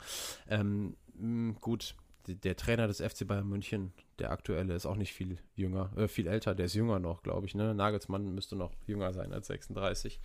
Ähm, 0.48 0.94
gut, 1.60 1.96
der 2.36 2.56
Trainer 2.56 2.86
des 2.86 3.00
FC 3.00 3.26
Bayern 3.26 3.48
München, 3.48 3.92
der 4.18 4.30
aktuelle, 4.30 4.74
ist 4.74 4.86
auch 4.86 4.96
nicht 4.96 5.12
viel 5.12 5.38
jünger, 5.54 5.90
äh, 5.96 6.08
viel 6.08 6.26
älter, 6.26 6.54
der 6.54 6.66
ist 6.66 6.74
jünger 6.74 6.98
noch, 6.98 7.22
glaube 7.22 7.46
ich. 7.46 7.54
Ne? 7.54 7.74
Nagelsmann 7.74 8.34
müsste 8.34 8.56
noch 8.56 8.72
jünger 8.86 9.12
sein 9.12 9.32
als 9.32 9.46
36. 9.48 10.20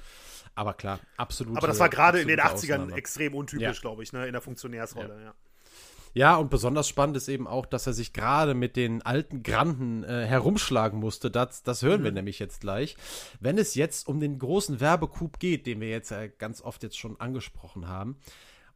Aber 0.55 0.73
klar, 0.73 0.99
absolut. 1.17 1.57
Aber 1.57 1.67
das 1.67 1.79
war 1.79 1.89
gerade 1.89 2.19
in 2.21 2.27
den 2.27 2.39
80ern 2.39 2.53
Ausnahme. 2.53 2.93
extrem 2.93 3.35
untypisch, 3.35 3.77
ja. 3.77 3.81
glaube 3.81 4.03
ich, 4.03 4.13
ne? 4.13 4.25
in 4.25 4.33
der 4.33 4.41
Funktionärsrolle, 4.41 5.15
ja. 5.15 5.25
ja. 5.25 5.35
Ja, 6.15 6.35
und 6.35 6.51
besonders 6.51 6.87
spannend 6.87 7.17
ist 7.17 7.27
eben 7.27 7.47
auch, 7.47 7.65
dass 7.65 7.87
er 7.87 7.93
sich 7.93 8.13
gerade 8.13 8.53
mit 8.53 8.75
den 8.75 9.01
alten 9.01 9.41
Granden 9.41 10.03
äh, 10.03 10.25
herumschlagen 10.25 10.99
musste. 10.99 11.31
Das, 11.31 11.63
das 11.63 11.81
hören 11.81 12.01
mhm. 12.01 12.05
wir 12.05 12.11
nämlich 12.11 12.37
jetzt 12.37 12.61
gleich. 12.61 12.95
Wenn 13.39 13.57
es 13.57 13.73
jetzt 13.73 14.07
um 14.07 14.19
den 14.19 14.37
großen 14.37 14.79
Werbecoup 14.79 15.39
geht, 15.39 15.65
den 15.65 15.81
wir 15.81 15.89
jetzt 15.89 16.11
äh, 16.11 16.29
ganz 16.37 16.61
oft 16.61 16.83
jetzt 16.83 16.99
schon 16.99 17.19
angesprochen 17.19 17.87
haben, 17.87 18.19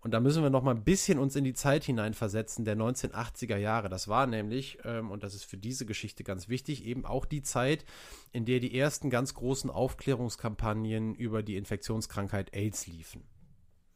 und 0.02 0.12
da 0.12 0.20
müssen 0.20 0.44
wir 0.44 0.50
noch 0.50 0.64
mal 0.64 0.76
ein 0.76 0.84
bisschen 0.84 1.20
uns 1.20 1.36
in 1.36 1.44
die 1.44 1.54
Zeit 1.54 1.84
hineinversetzen 1.84 2.66
der 2.66 2.78
1980er 2.78 3.58
Jahre. 3.58 3.90
Das 3.90 4.08
war 4.08 4.28
nämlich, 4.28 4.78
ähm, 4.86 5.12
und 5.12 5.24
das 5.24 5.34
ist 5.34 5.46
für 5.46 5.58
diese 5.58 5.86
Geschichte 5.86 6.24
ganz 6.24 6.50
wichtig, 6.50 6.86
eben 6.86 7.06
auch 7.06 7.26
die 7.26 7.42
Zeit, 7.42 7.84
in 8.32 8.46
der 8.46 8.60
die 8.60 8.78
ersten 8.78 9.10
ganz 9.10 9.34
großen 9.34 9.70
Aufklärungskampagnen 9.70 11.16
über 11.16 11.44
die 11.44 11.58
Infektionskrankheit 11.58 12.54
AIDS 12.54 12.88
liefen. 12.88 13.24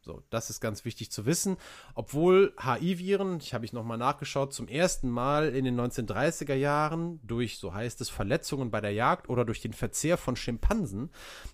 So, 0.04 0.20
das 0.30 0.50
ist 0.50 0.60
ganz 0.60 0.84
wichtig 0.84 1.12
zu 1.12 1.26
wissen. 1.26 1.56
Obwohl 1.94 2.54
HIV-Viren, 2.60 3.38
ich 3.38 3.54
habe 3.54 3.64
ich 3.64 3.72
nochmal 3.72 3.98
nachgeschaut, 3.98 4.52
zum 4.52 4.66
ersten 4.66 5.08
Mal 5.08 5.54
in 5.54 5.64
den 5.64 5.80
1930er 5.80 6.54
Jahren 6.54 7.20
durch, 7.22 7.58
so 7.58 7.72
heißt 7.72 8.00
es, 8.00 8.10
Verletzungen 8.10 8.72
bei 8.72 8.80
der 8.80 8.92
Jagd 8.92 9.28
oder 9.28 9.44
durch 9.44 9.60
den 9.60 9.72
Verzehr 9.72 10.18
von 10.18 10.34
Schimpansen 10.34 11.10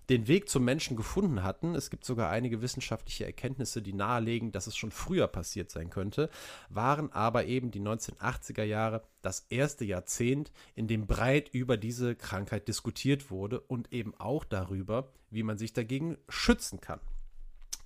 den 0.09 0.29
Weg 0.29 0.49
zum 0.49 0.65
Menschen 0.65 0.97
gefunden 0.97 1.43
hatten. 1.43 1.75
Es 1.75 1.91
gibt 1.91 2.07
sogar 2.07 2.31
einige 2.31 2.63
wissenschaftliche 2.63 3.27
Erkenntnisse, 3.27 3.83
die 3.83 3.93
nahelegen, 3.93 4.51
dass 4.51 4.67
es 4.67 4.79
schon 4.79 4.93
früher 4.93 5.27
passiert 5.27 5.71
sein 5.71 5.91
könnte, 5.91 6.31
waren 6.71 7.13
aber 7.13 7.45
eben 7.45 7.71
die 7.71 7.81
1980er 7.81 8.65
Jahre 8.65 9.03
das 9.21 9.45
erste 9.51 9.85
Jahrzehnt, 9.85 10.53
in 10.75 10.89
dem 10.89 11.07
breit 11.07 11.51
über 11.53 11.77
diese 11.77 12.15
Krankheit 12.15 12.67
diskutiert 12.67 13.31
wurde 13.31 13.61
und 13.61 13.93
eben 13.93 14.15
auch 14.19 14.45
darüber, 14.45 15.13
wie 15.29 15.43
man 15.43 15.59
sich 15.59 15.75
dagegen 15.75 16.17
schützen 16.31 16.81
kann. 16.81 17.01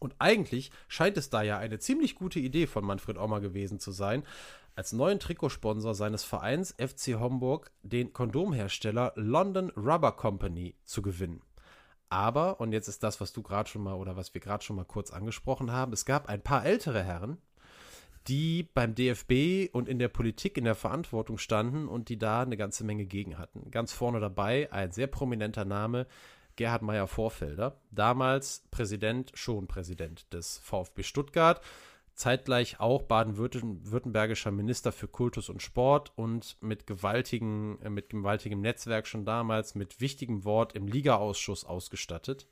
Und 0.02 0.16
eigentlich 0.18 0.72
scheint 0.88 1.16
es 1.16 1.30
da 1.30 1.42
ja 1.42 1.58
eine 1.58 1.78
ziemlich 1.78 2.16
gute 2.16 2.40
Idee 2.40 2.66
von 2.66 2.84
Manfred 2.84 3.18
Ommer 3.18 3.40
gewesen 3.40 3.78
zu 3.78 3.92
sein, 3.92 4.24
als 4.74 4.92
neuen 4.92 5.20
Trikotsponsor 5.20 5.94
seines 5.94 6.24
Vereins 6.24 6.74
FC 6.76 7.20
Homburg 7.20 7.70
den 7.82 8.12
Kondomhersteller 8.12 9.12
London 9.14 9.70
Rubber 9.76 10.10
Company 10.12 10.74
zu 10.82 11.02
gewinnen. 11.02 11.42
Aber, 12.08 12.60
und 12.60 12.72
jetzt 12.72 12.88
ist 12.88 13.04
das, 13.04 13.20
was 13.20 13.32
du 13.32 13.42
gerade 13.42 13.70
schon 13.70 13.84
mal 13.84 13.94
oder 13.94 14.16
was 14.16 14.34
wir 14.34 14.40
gerade 14.40 14.64
schon 14.64 14.74
mal 14.74 14.84
kurz 14.84 15.12
angesprochen 15.12 15.70
haben, 15.70 15.92
es 15.92 16.04
gab 16.04 16.28
ein 16.28 16.42
paar 16.42 16.66
ältere 16.66 17.04
Herren, 17.04 17.38
die 18.26 18.64
beim 18.74 18.96
DFB 18.96 19.72
und 19.72 19.88
in 19.88 20.00
der 20.00 20.08
Politik 20.08 20.58
in 20.58 20.64
der 20.64 20.74
Verantwortung 20.74 21.38
standen 21.38 21.86
und 21.86 22.08
die 22.08 22.18
da 22.18 22.42
eine 22.42 22.56
ganze 22.56 22.82
Menge 22.82 23.06
gegen 23.06 23.38
hatten. 23.38 23.70
Ganz 23.70 23.92
vorne 23.92 24.18
dabei 24.18 24.72
ein 24.72 24.90
sehr 24.90 25.06
prominenter 25.06 25.64
Name, 25.64 26.08
Gerhard 26.56 26.82
Meyer 26.82 27.06
Vorfelder, 27.06 27.80
damals 27.90 28.64
Präsident, 28.70 29.32
schon 29.34 29.66
Präsident 29.66 30.32
des 30.32 30.58
VfB 30.58 31.02
Stuttgart, 31.02 31.60
zeitgleich 32.14 32.78
auch 32.78 33.02
baden-württembergischer 33.02 34.50
Minister 34.50 34.92
für 34.92 35.08
Kultus 35.08 35.48
und 35.48 35.62
Sport 35.62 36.12
und 36.16 36.56
mit, 36.60 36.86
gewaltigen, 36.86 37.80
äh, 37.82 37.90
mit 37.90 38.10
gewaltigem 38.10 38.60
Netzwerk 38.60 39.06
schon 39.06 39.24
damals, 39.24 39.74
mit 39.74 40.00
wichtigem 40.00 40.44
Wort 40.44 40.74
im 40.74 40.86
Ligaausschuss 40.86 41.64
ausgestattet. 41.64 42.46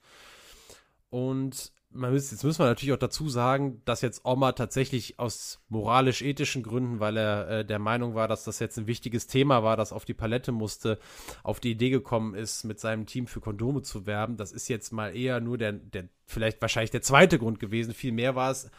Und 1.11 1.73
man 1.93 2.13
muss, 2.13 2.31
jetzt 2.31 2.45
müssen 2.45 2.61
wir 2.61 2.67
natürlich 2.67 2.93
auch 2.95 2.99
dazu 2.99 3.29
sagen, 3.29 3.83
dass 3.85 4.01
jetzt 4.01 4.25
Oma 4.25 4.53
tatsächlich 4.53 5.19
aus 5.19 5.61
moralisch-ethischen 5.69 6.63
Gründen, 6.63 7.01
weil 7.01 7.17
er 7.17 7.49
äh, 7.49 7.65
der 7.65 7.81
Meinung 7.81 8.15
war, 8.15 8.29
dass 8.29 8.45
das 8.45 8.61
jetzt 8.61 8.79
ein 8.79 8.87
wichtiges 8.87 9.27
Thema 9.27 9.65
war, 9.65 9.77
das 9.77 9.93
auf 9.93 10.05
die 10.05 10.15
Palette 10.15 10.53
musste, 10.53 10.99
auf 11.43 11.59
die 11.59 11.73
Idee 11.73 11.91
gekommen 11.91 12.35
ist, 12.35 12.65
mit 12.65 12.79
seinem 12.79 13.07
Team 13.07 13.27
für 13.27 13.41
Kondome 13.41 13.83
zu 13.83 14.07
werben. 14.07 14.37
Das 14.37 14.53
ist 14.53 14.69
jetzt 14.69 14.93
mal 14.93 15.17
eher 15.17 15.41
nur 15.41 15.59
der, 15.59 15.73
der 15.73 16.09
vielleicht 16.27 16.61
wahrscheinlich 16.63 16.93
der 16.93 17.03
zweite 17.03 17.39
Grund 17.39 17.59
gewesen. 17.59 17.93
Vielmehr 17.93 18.37
war 18.37 18.53
es, 18.53 18.71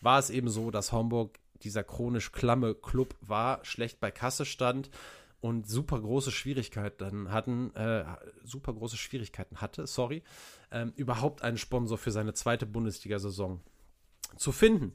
war 0.00 0.20
es 0.20 0.30
eben 0.30 0.48
so, 0.48 0.70
dass 0.70 0.92
Homburg 0.92 1.38
dieser 1.62 1.82
chronisch 1.82 2.30
klamme 2.30 2.74
Club 2.74 3.16
war, 3.20 3.64
schlecht 3.64 4.00
bei 4.00 4.10
Kasse 4.10 4.46
stand 4.46 4.90
und 5.40 5.68
super 5.68 6.00
große 6.00 6.30
Schwierigkeiten 6.30 7.30
hatten, 7.32 7.74
äh, 7.74 8.04
super 8.44 8.72
große 8.72 8.96
Schwierigkeiten 8.96 9.60
hatte, 9.60 9.86
sorry, 9.86 10.22
ähm, 10.70 10.92
überhaupt 10.96 11.42
einen 11.42 11.58
Sponsor 11.58 11.98
für 11.98 12.10
seine 12.10 12.34
zweite 12.34 12.66
Bundesliga-Saison 12.66 13.60
zu 14.36 14.52
finden. 14.52 14.92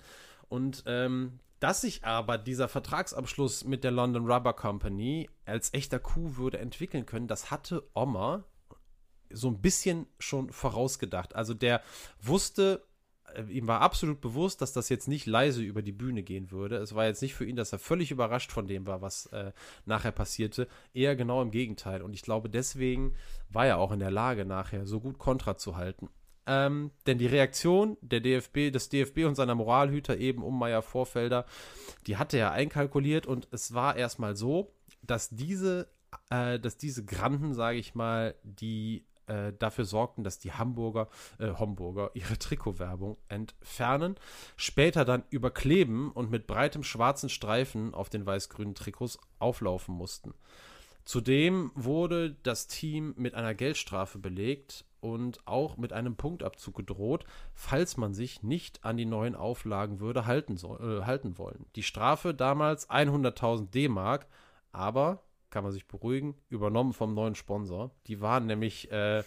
Und 0.47 0.83
ähm, 0.85 1.39
dass 1.59 1.81
sich 1.81 2.03
aber 2.03 2.37
dieser 2.37 2.67
Vertragsabschluss 2.67 3.63
mit 3.63 3.83
der 3.83 3.91
London 3.91 4.29
Rubber 4.31 4.53
Company 4.53 5.29
als 5.45 5.73
echter 5.73 5.99
Coup 5.99 6.37
würde 6.37 6.59
entwickeln 6.59 7.05
können, 7.05 7.27
das 7.27 7.49
hatte 7.49 7.83
Omar 7.93 8.43
so 9.31 9.47
ein 9.47 9.61
bisschen 9.61 10.05
schon 10.19 10.51
vorausgedacht. 10.51 11.35
Also 11.35 11.53
der 11.53 11.81
wusste, 12.21 12.85
ihm 13.49 13.67
war 13.67 13.81
absolut 13.81 14.21
bewusst, 14.21 14.61
dass 14.61 14.73
das 14.73 14.89
jetzt 14.89 15.07
nicht 15.07 15.25
leise 15.25 15.61
über 15.63 15.81
die 15.81 15.91
Bühne 15.91 16.23
gehen 16.23 16.51
würde. 16.51 16.77
Es 16.77 16.95
war 16.95 17.05
jetzt 17.05 17.21
nicht 17.21 17.35
für 17.35 17.45
ihn, 17.45 17.55
dass 17.55 17.71
er 17.71 17.79
völlig 17.79 18.11
überrascht 18.11 18.51
von 18.51 18.67
dem 18.67 18.87
war, 18.87 19.01
was 19.01 19.27
äh, 19.27 19.51
nachher 19.85 20.11
passierte. 20.11 20.67
Eher 20.93 21.15
genau 21.15 21.41
im 21.41 21.51
Gegenteil. 21.51 22.01
Und 22.01 22.13
ich 22.13 22.21
glaube, 22.21 22.49
deswegen 22.49 23.15
war 23.49 23.65
er 23.65 23.77
auch 23.77 23.91
in 23.91 23.99
der 23.99 24.11
Lage, 24.11 24.45
nachher 24.45 24.85
so 24.85 24.99
gut 24.99 25.17
Kontra 25.17 25.57
zu 25.57 25.75
halten. 25.75 26.09
Ähm, 26.47 26.91
denn 27.07 27.17
die 27.17 27.25
Reaktion 27.25 27.97
der 28.01 28.19
DFB, 28.19 28.71
des 28.71 28.89
DFB 28.89 29.25
und 29.25 29.35
seiner 29.35 29.55
Moralhüter 29.55 30.17
eben 30.17 30.43
um 30.43 30.57
Meier 30.57 30.83
Vorfelder, 30.83 31.45
die 32.05 32.17
hatte 32.17 32.37
er 32.37 32.51
einkalkuliert 32.51 33.25
und 33.25 33.47
es 33.51 33.73
war 33.73 33.95
erstmal 33.95 34.35
so, 34.35 34.71
dass 35.01 35.29
diese, 35.29 35.89
äh, 36.29 36.59
dass 36.59 36.77
diese 36.77 37.03
Granden, 37.03 37.55
sage 37.55 37.79
ich 37.79 37.95
mal, 37.95 38.35
die 38.43 39.05
äh, 39.27 39.53
dafür 39.57 39.85
sorgten, 39.85 40.23
dass 40.23 40.39
die 40.39 40.53
Hamburger, 40.53 41.07
äh, 41.39 41.51
Homburger 41.51 42.11
ihre 42.13 42.37
Trikotwerbung 42.37 43.17
entfernen, 43.27 44.15
später 44.55 45.05
dann 45.05 45.23
überkleben 45.29 46.11
und 46.11 46.31
mit 46.31 46.47
breitem 46.47 46.83
schwarzen 46.83 47.29
Streifen 47.29 47.93
auf 47.93 48.09
den 48.09 48.25
weiß-grünen 48.25 48.75
Trikots 48.75 49.19
auflaufen 49.39 49.95
mussten. 49.95 50.33
Zudem 51.05 51.71
wurde 51.75 52.35
das 52.41 52.67
Team 52.67 53.13
mit 53.15 53.35
einer 53.35 53.53
Geldstrafe 53.53 54.17
belegt 54.17 54.85
und 55.01 55.39
auch 55.45 55.77
mit 55.77 55.93
einem 55.93 56.15
Punktabzug 56.15 56.75
gedroht, 56.75 57.25
falls 57.53 57.95
man 57.95 58.15
sich 58.15 58.41
nicht 58.41 58.83
an 58.83 58.97
die 58.97 59.05
neuen 59.05 59.35
Auflagen 59.35 59.99
würde 59.99 60.25
halten, 60.25 60.57
so, 60.57 60.79
äh, 60.79 61.03
halten 61.03 61.37
wollen. 61.37 61.67
Die 61.75 61.83
Strafe 61.83 62.33
damals 62.33 62.89
100.000 62.89 63.69
D-Mark, 63.69 64.25
aber 64.71 65.21
kann 65.55 65.63
man 65.63 65.71
sich 65.71 65.87
beruhigen, 65.87 66.35
übernommen 66.49 66.91
vom 66.91 67.13
neuen 67.13 67.33
Sponsor. 67.33 67.89
Die 68.07 68.19
waren 68.19 68.45
nämlich, 68.45 68.91
äh, 68.91 69.23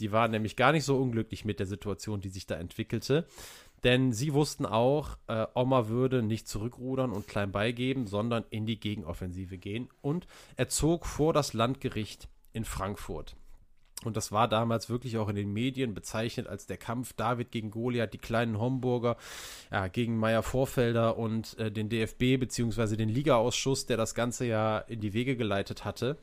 die 0.00 0.12
waren 0.12 0.30
nämlich 0.30 0.54
gar 0.54 0.70
nicht 0.70 0.84
so 0.84 0.98
unglücklich 0.98 1.46
mit 1.46 1.60
der 1.60 1.66
Situation, 1.66 2.20
die 2.20 2.28
sich 2.28 2.44
da 2.44 2.56
entwickelte. 2.56 3.26
Denn 3.82 4.12
sie 4.12 4.34
wussten 4.34 4.66
auch, 4.66 5.16
äh, 5.28 5.46
Oma 5.54 5.88
würde 5.88 6.22
nicht 6.22 6.46
zurückrudern 6.46 7.10
und 7.10 7.26
klein 7.26 7.52
beigeben, 7.52 8.06
sondern 8.06 8.44
in 8.50 8.66
die 8.66 8.78
Gegenoffensive 8.78 9.56
gehen. 9.56 9.88
Und 10.02 10.26
er 10.56 10.68
zog 10.68 11.06
vor 11.06 11.32
das 11.32 11.54
Landgericht 11.54 12.28
in 12.52 12.66
Frankfurt. 12.66 13.34
Und 14.04 14.16
das 14.16 14.32
war 14.32 14.48
damals 14.48 14.88
wirklich 14.88 15.18
auch 15.18 15.28
in 15.28 15.36
den 15.36 15.52
Medien 15.52 15.94
bezeichnet 15.94 16.46
als 16.46 16.66
der 16.66 16.76
Kampf 16.76 17.12
David 17.12 17.50
gegen 17.50 17.70
Goliath, 17.70 18.12
die 18.12 18.18
kleinen 18.18 18.58
Homburger 18.58 19.16
ja, 19.70 19.88
gegen 19.88 20.18
Meier 20.18 20.42
Vorfelder 20.42 21.18
und 21.18 21.58
äh, 21.58 21.70
den 21.70 21.88
DFB 21.88 22.38
bzw. 22.38 22.96
den 22.96 23.08
Ligaausschuss, 23.08 23.86
der 23.86 23.96
das 23.96 24.14
Ganze 24.14 24.46
ja 24.46 24.78
in 24.78 25.00
die 25.00 25.12
Wege 25.12 25.36
geleitet 25.36 25.84
hatte. 25.84 26.18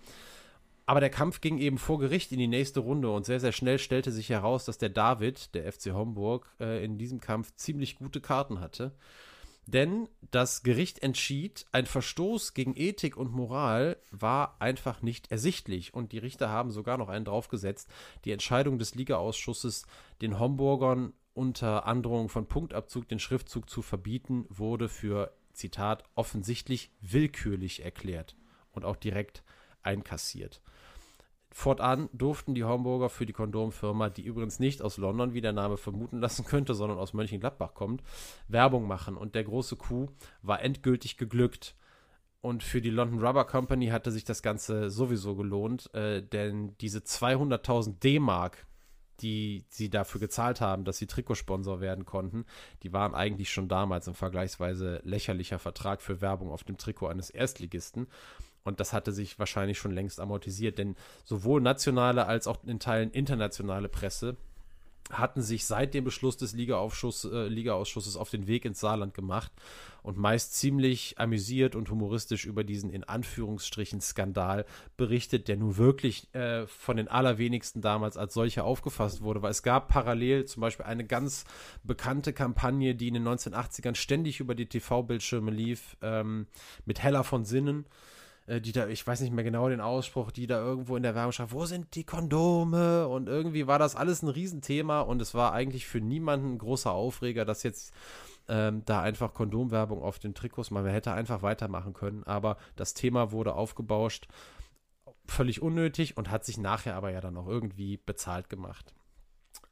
Aber 0.90 1.02
der 1.02 1.12
Kampf 1.12 1.40
ging 1.40 1.60
eben 1.60 1.78
vor 1.78 2.00
Gericht 2.00 2.32
in 2.32 2.40
die 2.40 2.48
nächste 2.48 2.80
Runde 2.80 3.12
und 3.12 3.24
sehr, 3.24 3.40
sehr 3.40 3.52
schnell 3.52 3.78
stellte 3.78 4.12
sich 4.12 4.30
heraus, 4.30 4.66
dass 4.66 4.80
der 4.80 4.90
David, 4.90 5.54
der 5.54 5.72
FC 5.72 5.94
Homburg, 5.94 6.48
äh, 6.60 6.84
in 6.84 6.98
diesem 6.98 7.20
Kampf 7.20 7.54
ziemlich 7.56 7.98
gute 7.98 8.22
Karten 8.22 8.60
hatte. 8.60 8.92
Denn 9.72 10.10
das 10.32 10.64
Gericht 10.64 11.04
entschied, 11.04 11.68
ein 11.72 11.86
Verstoß 11.86 12.56
gegen 12.56 12.76
Ethik 12.76 13.16
und 13.16 13.32
Moral 13.32 13.98
war 14.10 14.60
einfach 14.60 15.04
nicht 15.04 15.32
ersichtlich. 15.32 15.94
Und 15.94 16.12
die 16.12 16.18
Richter 16.18 16.50
haben 16.50 16.72
sogar 16.72 16.98
noch 16.98 17.08
einen 17.08 17.26
draufgesetzt, 17.26 17.88
die 18.26 18.32
Entscheidung 18.32 18.80
des 18.80 18.96
Ligaausschusses, 18.96 19.86
den 20.24 20.40
Homburgern 20.40 21.14
unter 21.36 21.86
Androhung 21.86 22.30
von 22.30 22.48
Punktabzug 22.48 23.08
den 23.08 23.20
Schriftzug 23.20 23.70
zu 23.70 23.84
verbieten, 23.84 24.48
wurde 24.50 24.90
für, 24.90 25.38
Zitat, 25.54 26.04
offensichtlich 26.16 26.90
willkürlich 27.00 27.86
erklärt 27.86 28.36
und 28.72 28.86
auch 28.86 28.96
direkt 28.96 29.44
einkassiert. 29.84 30.62
Fortan 31.52 32.10
durften 32.14 32.54
die 32.54 32.64
Homburger 32.64 33.10
für 33.10 33.26
die 33.26 33.34
Kondomfirma, 33.34 34.10
die 34.10 34.22
übrigens 34.22 34.60
nicht 34.60 34.82
aus 34.82 34.98
London, 34.98 35.34
wie 35.34 35.42
der 35.42 35.54
Name 35.54 35.78
vermuten 35.78 36.20
lassen 36.20 36.46
könnte, 36.46 36.76
sondern 36.76 37.00
aus 37.00 37.14
Mönchengladbach 37.14 37.74
kommt, 37.74 38.04
Werbung 38.48 38.88
machen. 38.88 39.18
Und 39.18 39.36
der 39.36 39.44
große 39.44 39.76
Coup 39.76 40.12
war 40.42 40.62
endgültig 40.62 41.18
geglückt. 41.18 41.76
Und 42.42 42.64
für 42.64 42.82
die 42.82 42.92
London 42.92 43.26
Rubber 43.26 43.46
Company 43.46 43.88
hatte 43.88 44.12
sich 44.12 44.24
das 44.24 44.42
Ganze 44.42 44.90
sowieso 44.90 45.36
gelohnt, 45.36 45.94
äh, 45.94 46.22
denn 46.22 46.78
diese 46.80 47.00
200.000 47.00 48.00
D-Mark, 48.00 48.66
die 49.20 49.66
sie 49.68 49.90
dafür 49.90 50.22
gezahlt 50.22 50.62
haben, 50.62 50.86
dass 50.86 50.98
sie 50.98 51.08
Trikotsponsor 51.08 51.82
werden 51.82 52.06
konnten, 52.06 52.46
die 52.84 52.94
waren 52.94 53.14
eigentlich 53.14 53.52
schon 53.52 53.68
damals 53.68 54.08
ein 54.08 54.14
vergleichsweise 54.14 55.02
lächerlicher 55.04 55.60
Vertrag 55.60 56.02
für 56.02 56.22
Werbung 56.22 56.52
auf 56.52 56.64
dem 56.64 56.78
Trikot 56.78 57.08
eines 57.08 57.30
Erstligisten. 57.30 58.08
Und 58.70 58.80
das 58.80 58.94
hatte 58.94 59.12
sich 59.12 59.40
wahrscheinlich 59.40 59.80
schon 59.80 59.92
längst 59.92 60.20
amortisiert, 60.20 60.78
denn 60.78 60.96
sowohl 61.26 61.60
nationale 61.60 62.28
als 62.28 62.46
auch 62.46 62.64
in 62.66 62.80
Teilen 62.80 63.10
internationale 63.12 63.90
Presse 63.90 64.38
hatten 65.12 65.42
sich 65.42 65.66
seit 65.66 65.96
dem 65.96 66.04
Beschluss 66.04 66.38
des 66.38 66.54
äh, 66.54 67.48
Ligaausschusses 67.48 68.16
auf 68.16 68.30
den 68.30 68.46
Weg 68.46 68.66
ins 68.66 68.80
Saarland 68.80 69.16
gemacht 69.16 69.52
und 70.04 70.18
meist 70.18 70.54
ziemlich 70.54 71.18
amüsiert 71.18 71.76
und 71.76 71.90
humoristisch 71.90 72.46
über 72.46 72.64
diesen 72.64 72.92
in 72.92 73.04
Anführungsstrichen 73.04 74.02
Skandal 74.02 74.66
berichtet, 74.98 75.48
der 75.48 75.58
nun 75.58 75.78
wirklich 75.78 76.34
äh, 76.36 76.68
von 76.68 76.98
den 76.98 77.08
allerwenigsten 77.08 77.82
damals 77.82 78.18
als 78.18 78.36
solcher 78.36 78.66
aufgefasst 78.66 79.22
wurde, 79.22 79.42
weil 79.42 79.52
es 79.52 79.64
gab 79.64 79.88
parallel 79.88 80.46
zum 80.46 80.62
Beispiel 80.62 80.86
eine 80.86 81.06
ganz 81.06 81.46
bekannte 81.84 82.32
Kampagne, 82.32 82.94
die 82.94 83.08
in 83.08 83.16
den 83.16 83.28
1980ern 83.28 83.96
ständig 83.96 84.40
über 84.40 84.54
die 84.54 84.68
TV-Bildschirme 84.68 85.50
lief, 85.50 85.98
ähm, 86.04 86.46
mit 86.86 87.02
Hella 87.02 87.24
von 87.24 87.46
Sinnen 87.46 87.86
äh, 88.50 88.60
die 88.60 88.72
da, 88.72 88.88
ich 88.88 89.06
weiß 89.06 89.22
nicht 89.22 89.32
mehr 89.34 89.44
genau 89.44 89.70
den 89.70 89.82
Ausspruch, 89.82 90.32
die 90.32 90.48
da 90.48 90.60
irgendwo 90.60 90.96
in 90.98 91.04
der 91.04 91.16
Werbung 91.16 91.32
schreibt, 91.32 91.54
wo 91.54 91.66
sind 91.66 91.96
die 91.96 92.04
Kondome? 92.04 93.08
Und 93.08 93.28
irgendwie 93.28 93.68
war 93.68 93.80
das 93.80 93.96
alles 93.96 94.24
ein 94.24 94.30
Riesenthema 94.30 95.02
und 95.02 95.22
es 95.22 95.34
war 95.34 95.54
eigentlich 95.54 95.86
für 95.88 96.02
niemanden 96.02 96.54
ein 96.54 96.58
großer 96.58 96.92
Aufreger, 96.92 97.46
dass 97.46 97.64
jetzt 97.64 97.94
ähm, 98.48 98.84
da 98.86 99.02
einfach 99.02 99.34
Kondomwerbung 99.34 100.02
auf 100.02 100.18
den 100.20 100.34
Trikots, 100.34 100.72
man 100.72 100.86
hätte 100.88 101.14
einfach 101.14 101.44
weitermachen 101.44 101.94
können, 101.94 102.24
aber 102.24 102.58
das 102.76 102.96
Thema 102.96 103.32
wurde 103.32 103.54
aufgebauscht, 103.54 104.28
völlig 105.28 105.62
unnötig 105.62 106.18
und 106.18 106.32
hat 106.32 106.44
sich 106.44 106.58
nachher 106.58 106.96
aber 106.96 107.12
ja 107.12 107.22
dann 107.22 107.38
auch 107.38 107.48
irgendwie 107.48 107.98
bezahlt 107.98 108.50
gemacht. 108.50 108.96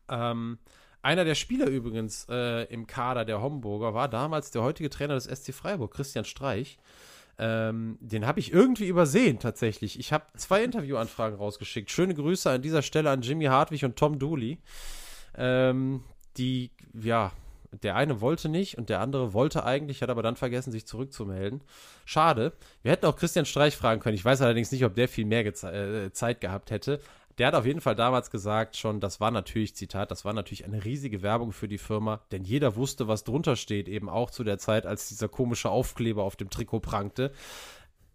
Ähm, 0.07 0.59
einer 1.01 1.25
der 1.25 1.35
Spieler 1.35 1.67
übrigens 1.67 2.27
äh, 2.29 2.63
im 2.65 2.85
Kader 2.85 3.25
der 3.25 3.41
Homburger 3.41 3.93
war 3.93 4.07
damals 4.07 4.51
der 4.51 4.61
heutige 4.61 4.89
Trainer 4.89 5.15
des 5.15 5.25
SC 5.25 5.53
Freiburg, 5.53 5.93
Christian 5.93 6.25
Streich. 6.25 6.77
Ähm, 7.39 7.97
den 8.01 8.25
habe 8.25 8.39
ich 8.39 8.51
irgendwie 8.51 8.87
übersehen, 8.87 9.39
tatsächlich. 9.39 9.99
Ich 9.99 10.11
habe 10.11 10.25
zwei 10.37 10.63
Interviewanfragen 10.63 11.37
rausgeschickt. 11.37 11.91
Schöne 11.91 12.15
Grüße 12.15 12.49
an 12.49 12.61
dieser 12.61 12.81
Stelle 12.81 13.11
an 13.11 13.21
Jimmy 13.21 13.45
Hartwig 13.45 13.85
und 13.85 13.95
Tom 13.95 14.17
Dooley. 14.17 14.59
Ähm, 15.35 16.03
die, 16.37 16.71
ja, 16.93 17.31
der 17.83 17.95
eine 17.95 18.21
wollte 18.21 18.49
nicht 18.49 18.77
und 18.77 18.89
der 18.89 19.01
andere 19.01 19.33
wollte 19.33 19.63
eigentlich, 19.65 20.01
hat 20.01 20.09
aber 20.09 20.23
dann 20.23 20.35
vergessen, 20.35 20.71
sich 20.71 20.87
zurückzumelden. 20.87 21.61
Schade. 22.05 22.53
Wir 22.81 22.91
hätten 22.91 23.05
auch 23.05 23.15
Christian 23.15 23.45
Streich 23.45 23.75
fragen 23.75 24.01
können. 24.01 24.15
Ich 24.15 24.25
weiß 24.25 24.41
allerdings 24.41 24.71
nicht, 24.71 24.85
ob 24.85 24.95
der 24.95 25.07
viel 25.07 25.25
mehr 25.25 25.45
äh, 25.45 26.11
Zeit 26.11 26.41
gehabt 26.41 26.71
hätte 26.71 27.01
der 27.37 27.47
hat 27.47 27.55
auf 27.55 27.65
jeden 27.65 27.81
Fall 27.81 27.95
damals 27.95 28.31
gesagt 28.31 28.75
schon, 28.77 28.99
das 28.99 29.19
war 29.19 29.29
natürlich, 29.29 29.75
Zitat, 29.75 30.09
das 30.09 30.25
war 30.25 30.33
natürlich 30.33 30.65
eine 30.65 30.83
riesige 30.83 31.21
Werbung 31.21 31.51
für 31.51 31.67
die 31.67 31.77
Firma, 31.77 32.21
denn 32.31 32.43
jeder 32.43 32.75
wusste, 32.75 33.07
was 33.07 33.23
drunter 33.23 33.55
steht, 33.55 33.87
eben 33.87 34.09
auch 34.09 34.31
zu 34.31 34.43
der 34.43 34.57
Zeit, 34.57 34.85
als 34.85 35.09
dieser 35.09 35.29
komische 35.29 35.69
Aufkleber 35.69 36.23
auf 36.23 36.35
dem 36.35 36.49
Trikot 36.49 36.79
prangte. 36.79 37.31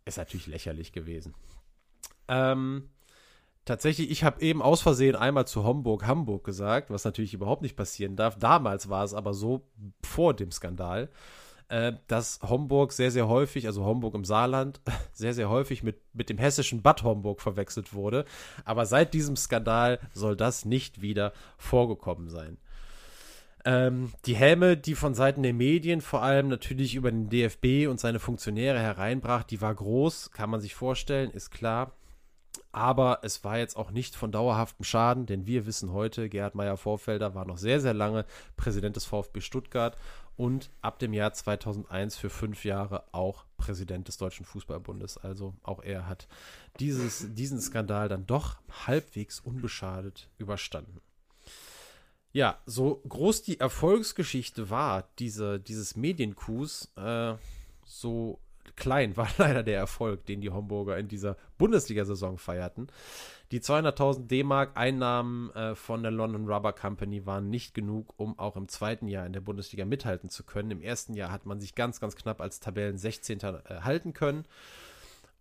Ist 0.04 0.18
natürlich 0.18 0.48
lächerlich 0.48 0.92
gewesen. 0.92 1.34
Ähm, 2.26 2.88
tatsächlich, 3.64 4.10
ich 4.10 4.24
habe 4.24 4.40
eben 4.42 4.60
aus 4.60 4.82
Versehen 4.82 5.14
einmal 5.14 5.46
zu 5.46 5.62
Homburg 5.62 6.04
Hamburg 6.06 6.42
gesagt, 6.44 6.90
was 6.90 7.04
natürlich 7.04 7.34
überhaupt 7.34 7.62
nicht 7.62 7.76
passieren 7.76 8.16
darf. 8.16 8.36
Damals 8.38 8.88
war 8.88 9.04
es 9.04 9.14
aber 9.14 9.34
so 9.34 9.68
vor 10.02 10.34
dem 10.34 10.50
Skandal 10.50 11.08
äh, 11.72 11.94
dass 12.06 12.38
Homburg 12.42 12.92
sehr, 12.92 13.10
sehr 13.10 13.28
häufig, 13.28 13.66
also 13.66 13.86
Homburg 13.86 14.14
im 14.14 14.26
Saarland, 14.26 14.82
sehr, 15.14 15.32
sehr 15.32 15.48
häufig 15.48 15.82
mit, 15.82 15.96
mit 16.12 16.28
dem 16.28 16.36
hessischen 16.36 16.82
Bad 16.82 17.02
Homburg 17.02 17.40
verwechselt 17.40 17.94
wurde. 17.94 18.26
Aber 18.66 18.84
seit 18.84 19.14
diesem 19.14 19.36
Skandal 19.36 19.98
soll 20.12 20.36
das 20.36 20.66
nicht 20.66 21.00
wieder 21.00 21.32
vorgekommen 21.56 22.28
sein. 22.28 22.58
Ähm, 23.64 24.12
die 24.26 24.36
Helme, 24.36 24.76
die 24.76 24.94
von 24.94 25.14
Seiten 25.14 25.42
der 25.42 25.54
Medien 25.54 26.02
vor 26.02 26.22
allem 26.22 26.48
natürlich 26.48 26.94
über 26.94 27.10
den 27.10 27.30
DFB 27.30 27.88
und 27.88 27.98
seine 27.98 28.18
Funktionäre 28.18 28.78
hereinbrach, 28.78 29.42
die 29.42 29.62
war 29.62 29.74
groß, 29.74 30.30
kann 30.30 30.50
man 30.50 30.60
sich 30.60 30.74
vorstellen, 30.74 31.30
ist 31.30 31.50
klar. 31.50 31.92
Aber 32.70 33.20
es 33.22 33.44
war 33.44 33.58
jetzt 33.58 33.76
auch 33.76 33.90
nicht 33.90 34.14
von 34.14 34.32
dauerhaftem 34.32 34.84
Schaden, 34.84 35.24
denn 35.24 35.46
wir 35.46 35.64
wissen 35.64 35.92
heute, 35.92 36.28
Gerhard 36.28 36.54
Meyer-Vorfelder 36.54 37.34
war 37.34 37.46
noch 37.46 37.58
sehr, 37.58 37.80
sehr 37.80 37.94
lange 37.94 38.26
Präsident 38.56 38.96
des 38.96 39.06
VfB 39.06 39.40
Stuttgart 39.40 39.96
und 40.36 40.70
ab 40.80 40.98
dem 40.98 41.12
Jahr 41.12 41.32
2001 41.32 42.16
für 42.16 42.30
fünf 42.30 42.64
Jahre 42.64 43.04
auch 43.12 43.44
Präsident 43.56 44.08
des 44.08 44.16
Deutschen 44.16 44.44
Fußballbundes. 44.44 45.18
Also 45.18 45.54
auch 45.62 45.82
er 45.82 46.08
hat 46.08 46.26
dieses, 46.80 47.34
diesen 47.34 47.60
Skandal 47.60 48.08
dann 48.08 48.26
doch 48.26 48.56
halbwegs 48.86 49.40
unbeschadet 49.40 50.28
überstanden. 50.38 51.00
Ja, 52.32 52.58
so 52.64 53.02
groß 53.08 53.42
die 53.42 53.60
Erfolgsgeschichte 53.60 54.70
war, 54.70 55.08
diese, 55.18 55.60
dieses 55.60 55.96
Medienkus, 55.96 56.90
äh, 56.96 57.34
so 57.84 58.40
klein 58.74 59.16
war 59.16 59.28
leider 59.38 59.62
der 59.62 59.78
Erfolg, 59.78 60.24
den 60.26 60.40
die 60.40 60.50
Homburger 60.50 60.98
in 60.98 61.08
dieser 61.08 61.36
Bundesliga-Saison 61.58 62.38
feierten. 62.38 62.88
Die 63.52 63.60
200.000 63.60 64.28
D-Mark 64.28 64.76
Einnahmen 64.76 65.50
äh, 65.50 65.74
von 65.74 66.02
der 66.02 66.10
London 66.10 66.48
Rubber 66.48 66.72
Company 66.72 67.26
waren 67.26 67.50
nicht 67.50 67.74
genug, 67.74 68.14
um 68.16 68.38
auch 68.38 68.56
im 68.56 68.66
zweiten 68.66 69.06
Jahr 69.06 69.26
in 69.26 69.34
der 69.34 69.42
Bundesliga 69.42 69.84
mithalten 69.84 70.30
zu 70.30 70.42
können. 70.42 70.70
Im 70.70 70.80
ersten 70.80 71.12
Jahr 71.12 71.30
hat 71.30 71.44
man 71.44 71.60
sich 71.60 71.74
ganz, 71.74 72.00
ganz 72.00 72.16
knapp 72.16 72.40
als 72.40 72.60
Tabellen 72.60 72.96
16. 72.96 73.40
Äh, 73.40 73.62
halten 73.82 74.14
können. 74.14 74.46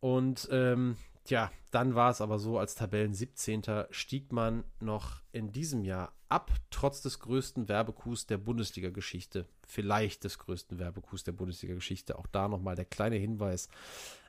Und 0.01 0.49
ähm, 0.51 0.97
Tja, 1.23 1.51
dann 1.69 1.93
war 1.93 2.09
es 2.09 2.19
aber 2.19 2.39
so, 2.39 2.57
als 2.57 2.75
Tabellen 2.75 3.13
17. 3.13 3.63
stieg 3.91 4.31
man 4.31 4.63
noch 4.79 5.21
in 5.31 5.51
diesem 5.51 5.83
Jahr 5.83 6.13
ab, 6.29 6.51
trotz 6.71 7.01
des 7.01 7.19
größten 7.19 7.69
Werbekus 7.69 8.25
der 8.25 8.37
Bundesliga-Geschichte. 8.37 9.45
Vielleicht 9.67 10.23
des 10.23 10.39
größten 10.39 10.79
Werbekus 10.79 11.23
der 11.23 11.33
Bundesliga-Geschichte. 11.33 12.17
Auch 12.17 12.27
da 12.27 12.47
nochmal 12.47 12.75
der 12.75 12.85
kleine 12.85 13.17
Hinweis 13.17 13.69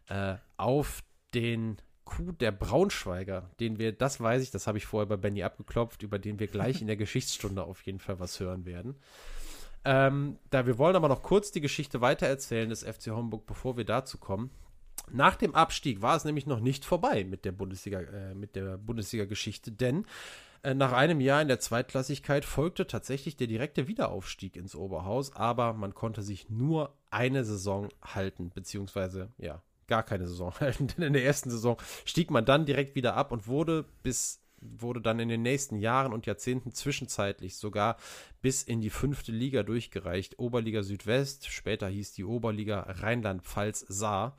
äh, 0.09 0.37
auf 0.59 1.03
den 1.33 1.79
Coup 2.05 2.39
der 2.39 2.53
Braunschweiger, 2.53 3.51
den 3.61 3.79
wir, 3.79 3.93
das 3.93 4.21
weiß 4.21 4.43
ich, 4.43 4.51
das 4.51 4.67
habe 4.67 4.79
ich 4.79 4.87
vorher 4.87 5.07
bei 5.07 5.17
Benny 5.17 5.43
abgeklopft, 5.43 6.03
über 6.03 6.19
den 6.19 6.39
wir 6.39 6.47
gleich 6.47 6.81
in 6.81 6.87
der 6.87 6.97
Geschichtsstunde 7.05 7.65
auf 7.65 7.83
jeden 7.83 7.99
Fall 7.99 8.19
was 8.19 8.39
hören 8.41 8.65
werden. 8.65 8.97
Ähm, 9.85 10.39
da 10.51 10.67
wir 10.67 10.79
wollen 10.79 10.97
aber 10.97 11.09
noch 11.09 11.23
kurz 11.23 11.51
die 11.51 11.61
Geschichte 11.61 12.01
weitererzählen 12.01 12.69
des 12.69 12.85
FC 12.85 13.09
Homburg, 13.09 13.47
bevor 13.47 13.77
wir 13.77 13.85
dazu 13.85 14.19
kommen. 14.19 14.51
Nach 15.11 15.35
dem 15.35 15.55
Abstieg 15.55 16.03
war 16.03 16.17
es 16.17 16.25
nämlich 16.25 16.47
noch 16.47 16.61
nicht 16.61 16.85
vorbei 16.85 17.25
mit 17.25 17.45
der 17.45 17.53
Bundesliga, 17.53 18.01
äh, 18.01 18.35
mit 18.35 18.55
der 18.55 18.79
Bundesliga-Geschichte, 18.79 19.73
denn 19.73 20.07
äh, 20.63 20.75
nach 20.75 20.93
einem 20.93 21.21
Jahr 21.21 21.43
in 21.43 21.49
der 21.49 21.59
Zweitklassigkeit 21.59 22.45
folgte 22.45 22.87
tatsächlich 22.87 23.37
der 23.37 23.49
direkte 23.49 23.89
Wiederaufstieg 23.89 24.57
ins 24.57 24.77
Oberhaus, 24.77 25.35
aber 25.35 25.73
man 25.73 25.95
konnte 25.95 26.23
sich 26.23 26.49
nur 26.49 26.95
eine 27.11 27.45
Saison 27.45 27.89
halten, 28.03 28.51
beziehungsweise 28.51 29.33
ja, 29.39 29.61
gar 29.93 30.03
keine 30.03 30.27
Saison 30.27 30.55
halten, 30.61 30.87
denn 30.87 31.05
in 31.05 31.13
der 31.13 31.23
ersten 31.23 31.51
Saison 31.51 31.77
stieg 32.07 32.31
man 32.31 32.47
dann 32.47 32.65
direkt 32.65 32.95
wieder 32.95 33.15
ab 33.15 33.31
und 33.31 33.47
wurde 33.47 33.85
bis 34.03 34.41
wurde 34.65 35.01
dann 35.01 35.19
in 35.19 35.29
den 35.29 35.43
nächsten 35.43 35.77
Jahren 35.77 36.13
und 36.13 36.25
Jahrzehnten 36.25 36.73
zwischenzeitlich 36.73 37.57
sogar 37.57 37.97
bis 38.43 38.63
in 38.63 38.81
die 38.81 38.91
fünfte 38.91 39.33
Liga 39.33 39.65
durchgereicht. 39.65 40.39
Oberliga 40.39 40.85
Südwest, 40.85 41.49
später 41.49 41.89
hieß 41.89 42.13
die 42.13 42.25
Oberliga 42.25 42.87
Rheinland-Pfalz-Saar. 42.89 44.37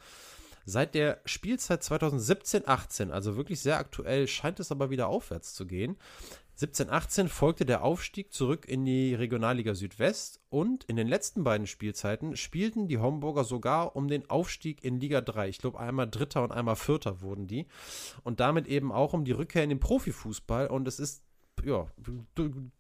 Seit 0.66 0.96
der 0.96 1.20
Spielzeit 1.26 1.84
2017-18, 1.84 3.12
also 3.12 3.36
wirklich 3.36 3.60
sehr 3.60 3.78
aktuell, 3.78 4.28
scheint 4.28 4.62
es 4.62 4.72
aber 4.72 4.90
wieder 4.90 5.08
aufwärts 5.10 5.54
zu 5.54 5.68
gehen. 5.68 5.98
17-18 6.60 7.30
folgte 7.30 7.66
der 7.66 7.84
Aufstieg 7.84 8.32
zurück 8.32 8.68
in 8.68 8.86
die 8.86 9.16
Regionalliga 9.16 9.74
Südwest 9.74 10.40
und 10.50 10.84
in 10.84 10.96
den 10.96 11.08
letzten 11.08 11.44
beiden 11.44 11.66
Spielzeiten 11.66 12.36
spielten 12.36 12.88
die 12.88 13.00
Homburger 13.00 13.44
sogar 13.44 13.96
um 13.96 14.08
den 14.08 14.30
Aufstieg 14.30 14.84
in 14.84 15.00
Liga 15.00 15.22
3. 15.22 15.50
Ich 15.50 15.58
glaube, 15.58 15.80
einmal 15.80 16.08
Dritter 16.10 16.44
und 16.44 16.52
einmal 16.52 16.76
Vierter 16.76 17.22
wurden 17.22 17.48
die. 17.48 17.66
Und 18.24 18.40
damit 18.40 18.68
eben 18.68 18.92
auch 18.92 19.14
um 19.14 19.26
die 19.26 19.32
Rückkehr 19.32 19.64
in 19.64 19.70
den 19.70 19.80
Profifußball. 19.80 20.68
Und 20.68 20.88
es 20.88 21.00
ist 21.00 21.24
ja, 21.64 21.88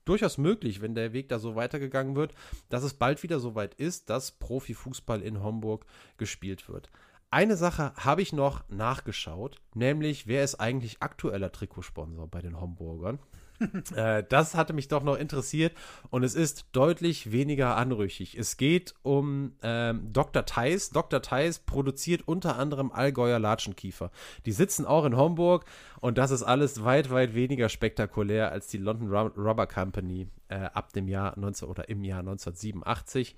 durchaus 0.06 0.38
möglich, 0.38 0.82
wenn 0.82 0.94
der 0.94 1.14
Weg 1.14 1.30
da 1.30 1.40
so 1.40 1.56
weitergegangen 1.56 2.16
wird, 2.16 2.34
dass 2.70 2.84
es 2.84 2.94
bald 2.94 3.24
wieder 3.24 3.40
so 3.40 3.56
weit 3.56 3.74
ist, 3.76 4.10
dass 4.10 4.32
Profifußball 4.32 5.22
in 5.22 5.42
Homburg 5.42 5.86
gespielt 6.18 6.70
wird. 6.70 6.92
Eine 7.32 7.58
Sache 7.58 7.94
habe 7.96 8.22
ich 8.22 8.34
noch 8.34 8.68
nachgeschaut, 8.70 9.60
nämlich 9.74 10.28
wer 10.28 10.44
ist 10.44 10.56
eigentlich 10.56 11.02
aktueller 11.02 11.52
Trikotsponsor 11.52 12.28
bei 12.28 12.42
den 12.42 12.60
Homburgern? 12.60 13.18
äh, 13.96 14.24
das 14.28 14.56
hatte 14.56 14.74
mich 14.74 14.88
doch 14.88 15.04
noch 15.04 15.18
interessiert 15.18 15.74
und 16.10 16.24
es 16.24 16.36
ist 16.36 16.66
deutlich 16.72 17.32
weniger 17.32 17.76
anrüchig. 17.78 18.38
Es 18.38 18.58
geht 18.58 18.94
um 19.04 19.54
ähm, 19.62 20.12
Dr. 20.12 20.46
Theis. 20.46 20.90
Dr. 20.90 21.22
Theis 21.22 21.60
produziert 21.60 22.28
unter 22.28 22.58
anderem 22.58 22.92
Allgäuer 22.92 23.40
Latschenkiefer. 23.40 24.12
Die 24.46 24.52
sitzen 24.52 24.86
auch 24.86 25.06
in 25.06 25.16
Homburg 25.16 25.66
und 26.00 26.18
das 26.18 26.32
ist 26.32 26.44
alles 26.44 26.84
weit, 26.84 27.12
weit 27.12 27.36
weniger 27.36 27.70
spektakulär 27.70 28.52
als 28.52 28.68
die 28.68 28.78
London 28.78 29.12
Rubber 29.12 29.68
Company 29.68 30.28
äh, 30.50 30.56
ab 30.56 30.94
dem 30.94 31.08
Jahr 31.08 31.38
19 31.38 31.68
oder 31.68 31.90
im 31.90 32.04
Jahr 32.04 32.20
1987. 32.20 33.36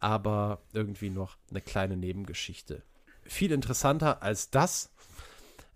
Aber 0.00 0.60
irgendwie 0.72 1.10
noch 1.10 1.36
eine 1.50 1.60
kleine 1.60 1.96
Nebengeschichte 1.96 2.82
viel 3.28 3.52
interessanter 3.52 4.22
als 4.22 4.50
das, 4.50 4.90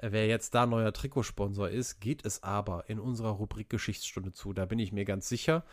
wer 0.03 0.27
jetzt 0.27 0.55
da 0.55 0.67
neuer 0.67 0.93
Trikotsponsor 0.93 1.69
ist, 1.69 2.01
geht 2.01 2.25
es 2.27 2.43
aber 2.43 2.89
in 2.89 2.99
unserer 2.99 3.31
Rubrik 3.31 3.71
Geschichtsstunde 3.71 4.33
zu. 4.33 4.53
Da 4.53 4.67
bin 4.67 4.79
ich 4.79 4.93
mir 4.93 5.05
ganz 5.05 5.29
sicher. 5.29 5.65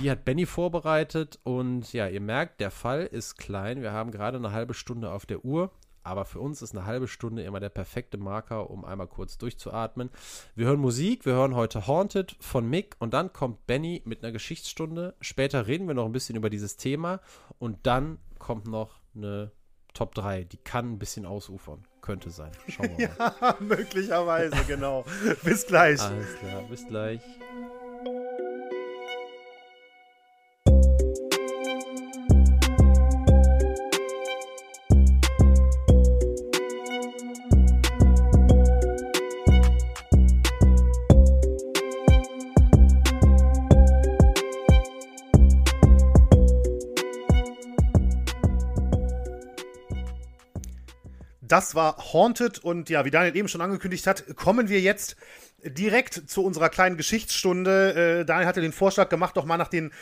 Die 0.00 0.10
hat 0.10 0.24
Benny 0.24 0.46
vorbereitet 0.46 1.38
und 1.42 1.92
ja, 1.92 2.08
ihr 2.08 2.20
merkt, 2.20 2.60
der 2.60 2.70
Fall 2.70 3.02
ist 3.02 3.36
klein. 3.36 3.82
Wir 3.82 3.92
haben 3.92 4.10
gerade 4.10 4.38
eine 4.38 4.52
halbe 4.52 4.74
Stunde 4.74 5.10
auf 5.12 5.26
der 5.26 5.44
Uhr. 5.44 5.70
Aber 6.04 6.24
für 6.24 6.40
uns 6.40 6.62
ist 6.62 6.74
eine 6.74 6.86
halbe 6.86 7.06
Stunde 7.06 7.42
immer 7.42 7.60
der 7.60 7.68
perfekte 7.68 8.16
Marker, 8.16 8.70
um 8.70 8.84
einmal 8.84 9.08
kurz 9.08 9.36
durchzuatmen. 9.36 10.08
Wir 10.54 10.66
hören 10.66 10.80
Musik, 10.80 11.26
wir 11.26 11.34
hören 11.34 11.54
heute 11.54 11.86
Haunted 11.86 12.34
von 12.40 12.66
Mick 12.70 12.96
und 12.98 13.12
dann 13.12 13.34
kommt 13.34 13.66
Benny 13.66 14.00
mit 14.06 14.22
einer 14.22 14.32
Geschichtsstunde. 14.32 15.14
Später 15.20 15.66
reden 15.66 15.86
wir 15.86 15.94
noch 15.94 16.06
ein 16.06 16.12
bisschen 16.12 16.36
über 16.36 16.48
dieses 16.48 16.78
Thema 16.78 17.20
und 17.58 17.86
dann 17.86 18.18
kommt 18.38 18.66
noch 18.66 19.00
eine 19.14 19.50
Top 19.98 20.14
3. 20.14 20.44
Die 20.44 20.58
kann 20.58 20.92
ein 20.92 20.98
bisschen 21.00 21.26
ausufern. 21.26 21.84
Könnte 22.02 22.30
sein. 22.30 22.52
Schauen 22.68 22.96
wir 22.96 23.08
mal. 23.18 23.34
ja, 23.40 23.56
möglicherweise, 23.58 24.56
genau. 24.68 25.04
bis 25.42 25.66
gleich. 25.66 26.00
Alles 26.00 26.36
klar, 26.38 26.62
bis 26.70 26.86
gleich. 26.86 27.20
Das 51.48 51.74
war 51.74 52.12
Haunted 52.12 52.58
und 52.58 52.90
ja, 52.90 53.04
wie 53.04 53.10
Daniel 53.10 53.36
eben 53.36 53.48
schon 53.48 53.60
angekündigt 53.60 54.06
hat, 54.06 54.36
kommen 54.36 54.68
wir 54.68 54.80
jetzt 54.80 55.16
direkt 55.64 56.30
zu 56.30 56.44
unserer 56.44 56.68
kleinen 56.68 56.96
Geschichtsstunde. 56.96 58.20
Äh, 58.20 58.24
Daniel 58.24 58.46
hatte 58.46 58.60
den 58.60 58.72
Vorschlag 58.72 59.08
gemacht, 59.08 59.36
doch 59.36 59.44
mal 59.44 59.56
nach 59.56 59.68
den 59.68 59.92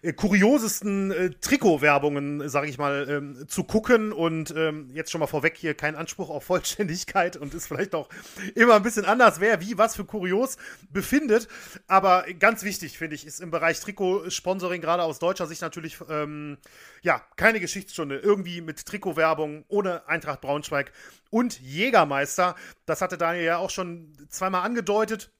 äh, 0.00 0.12
kuriosesten 0.12 1.10
äh, 1.10 1.30
Trikotwerbungen, 1.40 2.48
sage 2.48 2.68
ich 2.68 2.78
mal, 2.78 3.06
ähm, 3.08 3.48
zu 3.48 3.64
gucken. 3.64 4.12
Und 4.12 4.54
ähm, 4.56 4.90
jetzt 4.92 5.10
schon 5.10 5.20
mal 5.20 5.26
vorweg 5.26 5.56
hier 5.56 5.74
kein 5.74 5.96
Anspruch 5.96 6.30
auf 6.30 6.44
Vollständigkeit 6.44 7.36
und 7.36 7.52
ist 7.52 7.66
vielleicht 7.66 7.94
auch 7.94 8.08
immer 8.54 8.74
ein 8.76 8.82
bisschen 8.82 9.04
anders, 9.04 9.40
wer 9.40 9.60
wie 9.60 9.76
was 9.76 9.96
für 9.96 10.04
kurios 10.04 10.56
befindet. 10.90 11.46
Aber 11.88 12.24
ganz 12.38 12.64
wichtig, 12.64 12.96
finde 12.96 13.16
ich, 13.16 13.26
ist 13.26 13.40
im 13.40 13.50
Bereich 13.50 13.80
Trikotsponsoring, 13.80 14.80
gerade 14.80 15.02
aus 15.02 15.18
deutscher 15.18 15.46
Sicht 15.46 15.60
natürlich, 15.60 15.98
ähm, 16.08 16.56
ja, 17.02 17.22
keine 17.36 17.60
Geschichtsstunde. 17.60 18.18
Irgendwie 18.18 18.62
mit 18.62 18.86
Trikotwerbung 18.86 19.64
ohne 19.68 20.08
Eintracht 20.08 20.40
Braunschweig 20.40 20.92
und 21.32 21.60
Jägermeister. 21.60 22.54
Das 22.84 23.00
hatte 23.00 23.16
Daniel 23.16 23.44
ja 23.44 23.56
auch 23.56 23.70
schon 23.70 24.14
zweimal 24.28 24.64
angedeutet. 24.64 25.32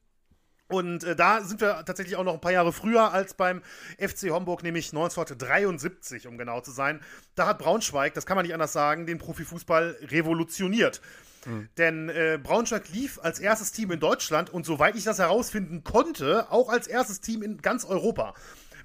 Und 0.68 1.04
äh, 1.04 1.14
da 1.14 1.42
sind 1.42 1.60
wir 1.60 1.84
tatsächlich 1.84 2.16
auch 2.16 2.24
noch 2.24 2.32
ein 2.32 2.40
paar 2.40 2.52
Jahre 2.52 2.72
früher 2.72 3.12
als 3.12 3.34
beim 3.34 3.60
FC 3.98 4.30
Homburg, 4.30 4.62
nämlich 4.62 4.86
1973, 4.86 6.26
um 6.26 6.38
genau 6.38 6.62
zu 6.62 6.70
sein. 6.70 7.00
Da 7.34 7.46
hat 7.46 7.58
Braunschweig, 7.58 8.14
das 8.14 8.24
kann 8.24 8.36
man 8.36 8.46
nicht 8.46 8.54
anders 8.54 8.72
sagen, 8.72 9.06
den 9.06 9.18
Profifußball 9.18 9.98
revolutioniert. 10.04 11.02
Mhm. 11.44 11.68
Denn 11.76 12.08
äh, 12.08 12.40
Braunschweig 12.42 12.88
lief 12.88 13.18
als 13.22 13.38
erstes 13.38 13.72
Team 13.72 13.90
in 13.90 14.00
Deutschland 14.00 14.48
und 14.48 14.64
soweit 14.64 14.96
ich 14.96 15.04
das 15.04 15.18
herausfinden 15.18 15.84
konnte, 15.84 16.50
auch 16.50 16.70
als 16.70 16.86
erstes 16.86 17.20
Team 17.20 17.42
in 17.42 17.58
ganz 17.58 17.84
Europa 17.84 18.34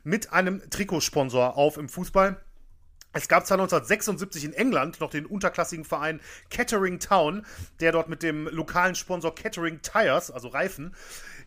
mit 0.04 0.34
einem 0.34 0.70
Trikotsponsor 0.70 1.56
auf 1.56 1.78
im 1.78 1.88
Fußball. 1.88 2.42
Es 3.18 3.28
gab 3.28 3.48
zwar 3.48 3.56
1976 3.56 4.46
in 4.46 4.54
England 4.54 5.00
noch 5.00 5.10
den 5.10 5.26
unterklassigen 5.26 5.86
Verein 5.86 6.22
Kettering 6.52 7.00
Town, 7.00 7.46
der 7.80 7.92
dort 7.92 8.10
mit 8.10 8.22
dem 8.22 8.48
lokalen 8.48 8.94
Sponsor 8.94 9.34
Kettering 9.34 9.82
Tires, 9.82 10.30
also 10.30 10.50
Reifen, 10.50 10.94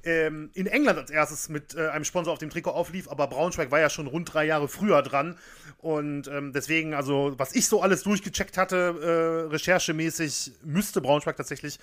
ähm, 0.03 0.51
in 0.55 0.67
England 0.67 0.99
als 0.99 1.11
erstes 1.11 1.49
mit 1.49 1.77
äh, 1.77 1.89
einem 1.89 2.05
Sponsor 2.05 2.33
auf 2.33 2.41
dem 2.41 2.51
Trikot 2.51 2.73
auflief, 2.73 3.09
aber 3.09 3.29
Braunschweig 3.29 3.71
war 3.71 3.79
ja 3.79 3.89
schon 3.89 4.09
rund 4.09 4.35
drei 4.35 4.47
Jahre 4.47 4.67
früher 4.67 5.01
dran. 5.03 5.39
Und 5.79 6.27
ähm, 6.27 6.53
deswegen, 6.53 6.93
also, 6.93 7.35
was 7.37 7.55
ich 7.55 7.69
so 7.69 7.83
alles 7.83 8.03
durchgecheckt 8.03 8.57
hatte, 8.57 9.47
äh, 9.47 9.53
recherchemäßig, 9.53 10.53
müsste 10.65 11.01
Braunschweig 11.01 11.37
tatsächlich 11.37 11.79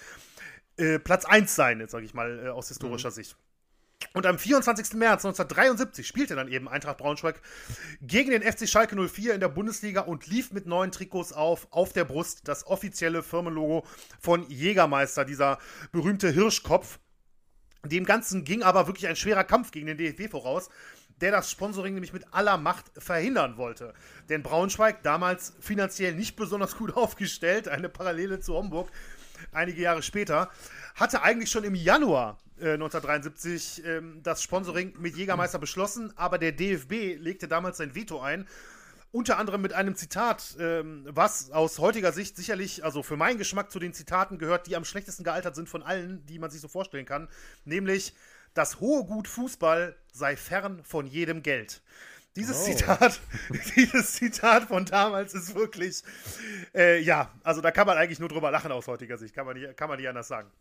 äh, 0.75 0.99
Platz 0.99 1.23
1 1.23 1.55
sein, 1.55 1.79
jetzt 1.79 1.91
sage 1.91 2.05
ich 2.05 2.13
mal, 2.13 2.45
äh, 2.45 2.49
aus 2.49 2.67
historischer 2.67 3.09
mhm. 3.09 3.13
Sicht. 3.13 3.37
Und 4.13 4.25
am 4.25 4.39
24. 4.39 4.93
März 4.93 5.25
1973 5.25 6.07
spielte 6.07 6.35
dann 6.35 6.47
eben 6.47 6.67
Eintracht 6.67 6.97
Braunschweig 6.97 7.41
gegen 8.01 8.31
den 8.31 8.41
FC 8.41 8.67
Schalke 8.67 8.95
04 8.95 9.33
in 9.33 9.39
der 9.39 9.49
Bundesliga 9.49 10.01
und 10.01 10.27
lief 10.27 10.51
mit 10.51 10.65
neuen 10.65 10.91
Trikots 10.91 11.33
auf, 11.33 11.67
auf 11.71 11.93
der 11.93 12.05
Brust 12.05 12.47
das 12.47 12.65
offizielle 12.67 13.23
Firmenlogo 13.23 13.85
von 14.19 14.47
Jägermeister, 14.49 15.25
dieser 15.25 15.59
berühmte 15.91 16.29
Hirschkopf. 16.29 16.99
Dem 17.85 18.05
Ganzen 18.05 18.43
ging 18.43 18.63
aber 18.63 18.87
wirklich 18.87 19.07
ein 19.07 19.15
schwerer 19.15 19.43
Kampf 19.43 19.71
gegen 19.71 19.87
den 19.87 19.97
DFB 19.97 20.29
voraus. 20.29 20.69
der 21.19 21.31
das 21.31 21.49
Sponsoring 21.49 21.95
nämlich 21.95 22.13
mit 22.13 22.31
aller 22.31 22.57
Macht 22.57 22.85
verhindern 22.95 23.57
wollte. 23.57 23.95
Denn 24.29 24.43
Braunschweig, 24.43 25.01
damals 25.01 25.55
finanziell 25.59 26.13
nicht 26.13 26.35
besonders 26.35 26.77
gut 26.77 26.93
aufgestellt, 26.95 27.67
eine 27.67 27.89
Parallele 27.89 28.39
zu 28.39 28.53
Homburg, 28.53 28.91
einige 29.51 29.81
Jahre 29.81 30.03
später, 30.03 30.51
hatte 30.93 31.23
eigentlich 31.23 31.49
schon 31.49 31.63
im 31.63 31.73
Januar 31.73 32.37
äh, 32.59 32.73
1973 32.73 33.85
ähm, 33.85 34.21
das 34.23 34.41
Sponsoring 34.41 34.93
mit 34.99 35.15
Jägermeister 35.15 35.59
beschlossen, 35.59 36.13
aber 36.15 36.37
der 36.37 36.51
DFB 36.51 37.17
legte 37.19 37.47
damals 37.47 37.77
sein 37.77 37.95
Veto 37.95 38.19
ein 38.19 38.47
unter 39.11 39.37
anderem 39.37 39.61
mit 39.61 39.73
einem 39.73 39.95
Zitat, 39.95 40.57
ähm, 40.59 41.05
was 41.09 41.51
aus 41.51 41.79
heutiger 41.79 42.11
Sicht 42.11 42.35
sicherlich, 42.35 42.83
also 42.83 43.03
für 43.03 43.17
meinen 43.17 43.37
Geschmack 43.37 43.71
zu 43.71 43.79
den 43.79 43.93
Zitaten 43.93 44.37
gehört, 44.37 44.67
die 44.67 44.75
am 44.75 44.85
schlechtesten 44.85 45.23
gealtert 45.23 45.55
sind 45.55 45.69
von 45.69 45.81
allen, 45.81 46.25
die 46.25 46.39
man 46.39 46.51
sich 46.51 46.61
so 46.61 46.67
vorstellen 46.67 47.05
kann, 47.05 47.29
nämlich 47.65 48.13
das 48.53 48.79
hohe 48.79 49.05
Gut 49.05 49.27
Fußball 49.27 49.95
sei 50.11 50.35
fern 50.35 50.83
von 50.83 51.07
jedem 51.07 51.41
Geld. 51.41 51.81
Dieses 52.35 52.57
oh. 52.59 52.65
Zitat, 52.65 53.19
dieses 53.75 54.13
Zitat 54.13 54.65
von 54.65 54.85
damals 54.85 55.33
ist 55.33 55.55
wirklich, 55.55 56.03
äh, 56.75 56.99
ja, 56.99 57.31
also 57.43 57.61
da 57.61 57.71
kann 57.71 57.87
man 57.87 57.97
eigentlich 57.97 58.19
nur 58.19 58.29
drüber 58.29 58.51
lachen 58.51 58.71
aus 58.71 58.87
heutiger 58.87 59.17
Sicht, 59.17 59.33
kann 59.33 59.45
man 59.45 59.57
nicht, 59.57 59.75
kann 59.77 59.89
man 59.89 59.97
nicht 59.97 60.09
anders 60.09 60.27
sagen. 60.27 60.51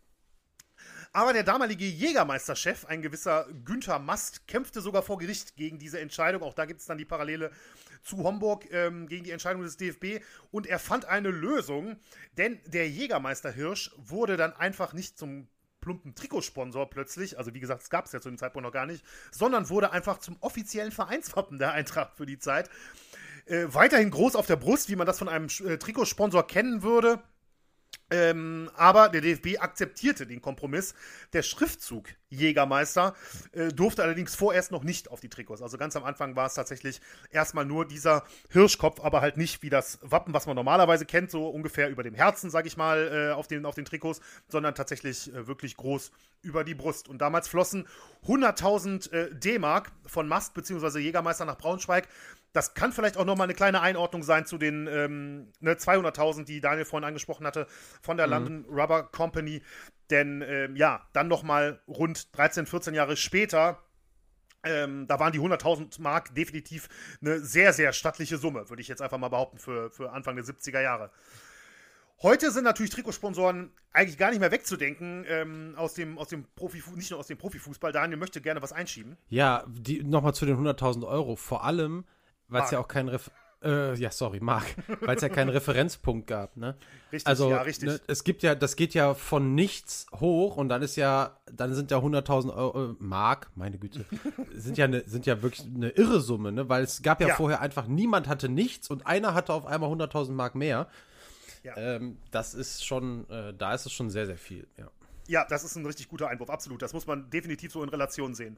Aber 1.13 1.33
der 1.33 1.43
damalige 1.43 1.85
Jägermeisterchef, 1.85 2.85
ein 2.85 3.01
gewisser 3.01 3.47
Günther 3.65 3.99
Mast, 3.99 4.47
kämpfte 4.47 4.81
sogar 4.81 5.01
vor 5.01 5.17
Gericht 5.17 5.55
gegen 5.55 5.79
diese 5.79 5.99
Entscheidung. 5.99 6.43
Auch 6.43 6.53
da 6.53 6.65
gibt 6.65 6.79
es 6.79 6.85
dann 6.85 6.97
die 6.97 7.05
Parallele 7.05 7.51
zu 8.03 8.17
Homburg 8.23 8.71
ähm, 8.71 9.07
gegen 9.07 9.23
die 9.23 9.31
Entscheidung 9.31 9.63
des 9.63 9.77
DFB. 9.77 10.23
Und 10.51 10.67
er 10.67 10.79
fand 10.79 11.05
eine 11.05 11.29
Lösung, 11.29 11.97
denn 12.37 12.59
der 12.65 12.89
Jägermeister 12.89 13.51
Hirsch 13.51 13.91
wurde 13.97 14.37
dann 14.37 14.53
einfach 14.53 14.93
nicht 14.93 15.17
zum 15.17 15.47
plumpen 15.81 16.15
Trikotsponsor 16.15 16.89
plötzlich, 16.89 17.37
also 17.37 17.53
wie 17.53 17.61
gesagt, 17.61 17.83
es 17.83 17.89
gab 17.89 18.05
es 18.05 18.11
ja 18.11 18.19
zu 18.19 18.29
dem 18.29 18.37
Zeitpunkt 18.37 18.65
noch 18.65 18.73
gar 18.73 18.85
nicht, 18.85 19.05
sondern 19.31 19.69
wurde 19.69 19.91
einfach 19.91 20.17
zum 20.17 20.35
offiziellen 20.41 20.91
Vereinswappen 20.91 21.59
der 21.59 21.71
Eintracht 21.71 22.17
für 22.17 22.25
die 22.25 22.39
Zeit. 22.39 22.69
Äh, 23.45 23.67
weiterhin 23.69 24.11
groß 24.11 24.35
auf 24.35 24.47
der 24.47 24.57
Brust, 24.57 24.89
wie 24.89 24.97
man 24.97 25.07
das 25.07 25.17
von 25.17 25.29
einem 25.29 25.47
äh, 25.65 25.77
Trikotsponsor 25.77 26.45
kennen 26.45 26.83
würde. 26.83 27.23
Ähm, 28.09 28.69
aber 28.75 29.09
der 29.09 29.21
DFB 29.21 29.59
akzeptierte 29.59 30.25
den 30.25 30.41
Kompromiss. 30.41 30.93
Der 31.33 31.43
Schriftzug 31.43 32.07
Jägermeister 32.29 33.15
äh, 33.53 33.69
durfte 33.69 34.03
allerdings 34.03 34.35
vorerst 34.35 34.71
noch 34.71 34.83
nicht 34.83 35.09
auf 35.09 35.19
die 35.19 35.29
Trikots. 35.29 35.61
Also 35.61 35.77
ganz 35.77 35.95
am 35.95 36.03
Anfang 36.03 36.35
war 36.35 36.47
es 36.47 36.53
tatsächlich 36.53 37.01
erstmal 37.31 37.65
nur 37.65 37.85
dieser 37.85 38.23
Hirschkopf, 38.49 38.99
aber 38.99 39.21
halt 39.21 39.37
nicht 39.37 39.61
wie 39.61 39.69
das 39.69 39.99
Wappen, 40.01 40.33
was 40.33 40.45
man 40.45 40.55
normalerweise 40.55 41.05
kennt, 41.05 41.31
so 41.31 41.47
ungefähr 41.47 41.89
über 41.89 42.03
dem 42.03 42.13
Herzen, 42.13 42.49
sag 42.49 42.65
ich 42.65 42.77
mal, 42.77 43.29
äh, 43.31 43.33
auf, 43.33 43.47
den, 43.47 43.65
auf 43.65 43.75
den 43.75 43.85
Trikots, 43.85 44.19
sondern 44.49 44.75
tatsächlich 44.75 45.33
äh, 45.33 45.47
wirklich 45.47 45.77
groß 45.77 46.11
über 46.41 46.63
die 46.63 46.75
Brust. 46.75 47.07
Und 47.07 47.19
damals 47.19 47.47
flossen 47.47 47.87
100.000 48.25 49.11
äh, 49.11 49.33
D-Mark 49.33 49.91
von 50.05 50.27
Mast 50.27 50.53
bzw. 50.53 50.99
Jägermeister 50.99 51.45
nach 51.45 51.57
Braunschweig 51.57 52.07
das 52.53 52.73
kann 52.73 52.91
vielleicht 52.91 53.17
auch 53.17 53.25
nochmal 53.25 53.45
eine 53.45 53.53
kleine 53.53 53.81
Einordnung 53.81 54.23
sein 54.23 54.45
zu 54.45 54.57
den 54.57 54.87
ähm, 54.87 55.51
ne, 55.59 55.73
200.000, 55.73 56.45
die 56.45 56.61
Daniel 56.61 56.85
vorhin 56.85 57.07
angesprochen 57.07 57.45
hatte, 57.45 57.67
von 58.01 58.17
der 58.17 58.27
mhm. 58.27 58.33
London 58.33 58.65
Rubber 58.69 59.03
Company. 59.03 59.61
Denn 60.09 60.41
ähm, 60.41 60.75
ja, 60.75 61.07
dann 61.13 61.27
nochmal 61.27 61.81
rund 61.87 62.35
13, 62.37 62.65
14 62.65 62.93
Jahre 62.93 63.17
später 63.17 63.79
ähm, 64.63 65.07
da 65.07 65.19
waren 65.19 65.31
die 65.31 65.39
100.000 65.39 66.01
Mark 66.01 66.33
definitiv 66.35 66.89
eine 67.21 67.39
sehr, 67.39 67.73
sehr 67.73 67.93
stattliche 67.93 68.37
Summe, 68.37 68.69
würde 68.69 68.81
ich 68.81 68.87
jetzt 68.87 69.01
einfach 69.01 69.17
mal 69.17 69.29
behaupten, 69.29 69.59
für, 69.59 69.91
für 69.91 70.11
Anfang 70.11 70.35
der 70.35 70.45
70er 70.45 70.81
Jahre. 70.81 71.11
Heute 72.23 72.49
sind 72.49 72.63
natürlich 72.63 72.91
Trikotsponsoren 72.91 73.71
eigentlich 73.91 74.17
gar 74.17 74.31
nicht 74.31 74.39
mehr 74.39 74.51
wegzudenken 74.51 75.23
ähm, 75.27 75.75
aus 75.77 75.93
dem, 75.93 76.17
aus 76.17 76.29
dem 76.29 76.45
Profi, 76.55 76.81
nicht 76.95 77.11
nur 77.11 77.19
aus 77.19 77.27
dem 77.27 77.37
Profifußball. 77.37 77.91
Daniel 77.91 78.17
möchte 78.17 78.41
gerne 78.41 78.61
was 78.63 78.73
einschieben. 78.73 79.17
Ja, 79.29 79.65
nochmal 80.03 80.33
zu 80.33 80.47
den 80.47 80.57
100.000 80.57 81.05
Euro. 81.07 81.35
Vor 81.35 81.63
allem 81.63 82.05
weil 82.47 82.63
es 82.63 82.71
ja 82.71 82.79
auch 82.79 82.87
kein 82.87 83.07
Ref 83.07 83.29
äh, 83.63 83.95
ja, 83.95 84.11
sorry, 84.11 84.39
Marc, 84.39 84.65
weil 85.01 85.15
es 85.15 85.23
ja 85.23 85.29
keinen 85.29 85.49
Referenzpunkt 85.49 86.27
gab, 86.27 86.55
ne? 86.57 86.75
Richtig, 87.11 87.27
also, 87.27 87.49
ja, 87.49 87.61
richtig. 87.63 87.89
Ne, 87.89 87.99
es 88.05 88.23
gibt 88.23 88.43
ja, 88.43 88.53
das 88.53 88.75
geht 88.75 88.93
ja 88.93 89.15
von 89.15 89.55
nichts 89.55 90.05
hoch 90.19 90.57
und 90.57 90.69
dann 90.69 90.83
ist 90.83 90.95
ja, 90.95 91.39
dann 91.51 91.73
sind 91.73 91.89
ja 91.89 91.97
100.000 91.97 92.55
Euro, 92.55 92.91
äh, 92.91 92.95
Mark, 92.99 93.49
meine 93.55 93.79
Güte, 93.79 94.05
sind 94.53 94.77
ja, 94.77 94.87
ne, 94.87 95.03
sind 95.07 95.25
ja 95.25 95.41
wirklich 95.41 95.67
eine 95.73 95.89
irre 95.89 96.21
Summe, 96.21 96.51
ne? 96.51 96.69
Weil 96.69 96.83
es 96.83 97.01
gab 97.01 97.19
ja, 97.19 97.29
ja, 97.29 97.35
vorher 97.35 97.59
einfach, 97.61 97.87
niemand 97.87 98.27
hatte 98.27 98.47
nichts 98.47 98.91
und 98.91 99.07
einer 99.07 99.33
hatte 99.33 99.53
auf 99.53 99.65
einmal 99.65 99.89
100.000 99.91 100.33
Mark 100.33 100.53
mehr. 100.53 100.87
Ja. 101.63 101.75
Ähm, 101.75 102.19
das 102.29 102.53
ist 102.53 102.85
schon, 102.85 103.27
äh, 103.29 103.55
da 103.55 103.73
ist 103.73 103.87
es 103.87 103.91
schon 103.91 104.11
sehr, 104.11 104.27
sehr 104.27 104.37
viel, 104.37 104.67
ja. 104.77 104.91
Ja, 105.27 105.45
das 105.45 105.63
ist 105.63 105.75
ein 105.75 105.85
richtig 105.85 106.07
guter 106.07 106.29
Einwurf, 106.29 106.49
absolut. 106.49 106.81
Das 106.81 106.93
muss 106.93 107.05
man 107.05 107.29
definitiv 107.29 107.73
so 107.73 107.83
in 107.83 107.89
Relation 107.89 108.33
sehen. 108.33 108.57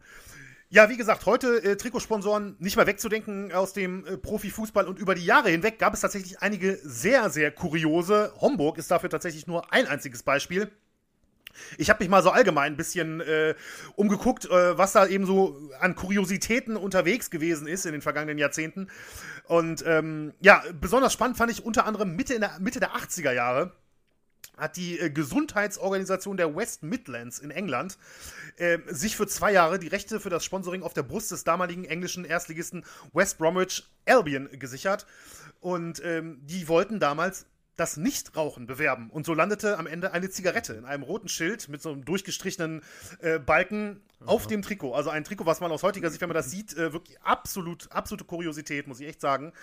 Ja, 0.72 0.88
wie 0.88 0.98
gesagt, 0.98 1.26
heute 1.26 1.64
äh, 1.64 1.78
Trikotsponsoren 1.78 2.56
nicht 2.60 2.78
mal 2.78 2.86
wegzudenken 2.86 3.52
aus 3.52 3.74
dem 3.74 4.06
äh, 4.06 4.18
Profifußball 4.18 4.88
und 4.88 5.00
über 5.00 5.16
die 5.16 5.26
Jahre 5.26 5.50
hinweg 5.50 5.80
gab 5.80 5.96
es 5.96 6.02
tatsächlich 6.02 6.44
einige 6.44 6.78
sehr, 6.84 7.32
sehr 7.32 7.50
kuriose. 7.50 8.32
Homburg 8.40 8.78
ist 8.78 8.92
dafür 8.92 9.10
tatsächlich 9.10 9.48
nur 9.48 9.74
ein 9.74 9.88
einziges 9.88 10.22
Beispiel. 10.22 10.70
Ich 11.80 11.90
habe 11.90 12.04
mich 12.04 12.10
mal 12.10 12.22
so 12.22 12.30
allgemein 12.30 12.74
ein 12.74 12.78
bisschen 12.78 13.20
äh, 13.20 13.56
umgeguckt, 13.96 14.46
äh, 14.46 14.78
was 14.78 14.92
da 14.92 15.08
eben 15.08 15.26
so 15.26 15.72
an 15.80 15.96
Kuriositäten 15.96 16.78
unterwegs 16.78 17.32
gewesen 17.32 17.68
ist 17.68 17.88
in 17.88 17.94
den 17.94 18.04
vergangenen 18.04 18.38
Jahrzehnten. 18.38 18.90
Und 19.46 19.84
ähm, 19.88 20.34
ja, 20.40 20.62
besonders 20.80 21.14
spannend 21.14 21.38
fand 21.38 21.52
ich 21.52 21.66
unter 21.66 21.88
anderem 21.88 22.16
Mitte, 22.16 22.40
der, 22.40 22.60
Mitte 22.60 22.80
der 22.80 22.92
80er 22.92 23.32
Jahre 23.32 23.72
hat 24.60 24.78
die 24.78 25.00
äh, 25.00 25.10
Gesundheitsorganisation 25.10 26.38
der 26.38 26.56
West 26.56 26.84
Midlands 26.84 27.40
in 27.40 27.52
England 27.52 27.98
äh, 28.58 28.80
sich 28.88 29.16
für 29.16 29.28
zwei 29.28 29.52
Jahre 29.52 29.80
die 29.80 29.88
Rechte 29.88 30.20
für 30.20 30.30
das 30.30 30.44
Sponsoring 30.44 30.84
auf 30.84 30.94
der 30.94 31.04
Brust 31.04 31.32
des 31.32 31.44
damaligen 31.44 31.86
englischen 31.86 32.26
Erstligisten 32.26 32.86
West 33.14 33.38
Bromwich 33.38 33.84
Albion 34.06 34.50
gesichert. 34.52 35.06
Und 35.60 36.02
ähm, 36.04 36.40
die 36.44 36.68
wollten 36.68 37.00
damals 37.00 37.46
das 37.80 37.98
Nichtrauchen 37.98 38.68
bewerben. 38.68 39.10
Und 39.10 39.26
so 39.26 39.34
landete 39.34 39.78
am 39.78 39.88
Ende 39.88 40.12
eine 40.12 40.30
Zigarette 40.30 40.74
in 40.74 40.86
einem 40.86 41.04
roten 41.04 41.30
Schild 41.30 41.70
mit 41.70 41.82
so 41.82 41.92
einem 41.92 42.04
durchgestrichenen 42.04 42.82
äh, 43.20 43.40
Balken 43.40 44.02
auf 44.26 44.48
dem 44.48 44.62
Trikot. 44.62 44.94
Also 44.94 45.10
ein 45.10 45.24
Trikot, 45.24 45.46
was 45.46 45.62
man 45.62 45.72
aus 45.72 45.84
heutiger 45.84 46.10
Sicht, 46.10 46.20
wenn 46.22 46.28
man 46.28 46.36
das 46.36 46.52
sieht, 46.52 46.76
äh, 46.78 46.92
wirklich 46.92 47.22
absolut, 47.22 47.90
absolute 47.92 48.26
Kuriosität, 48.26 48.88
muss 48.88 49.00
ich 49.00 49.08
echt 49.08 49.22
sagen. 49.22 49.54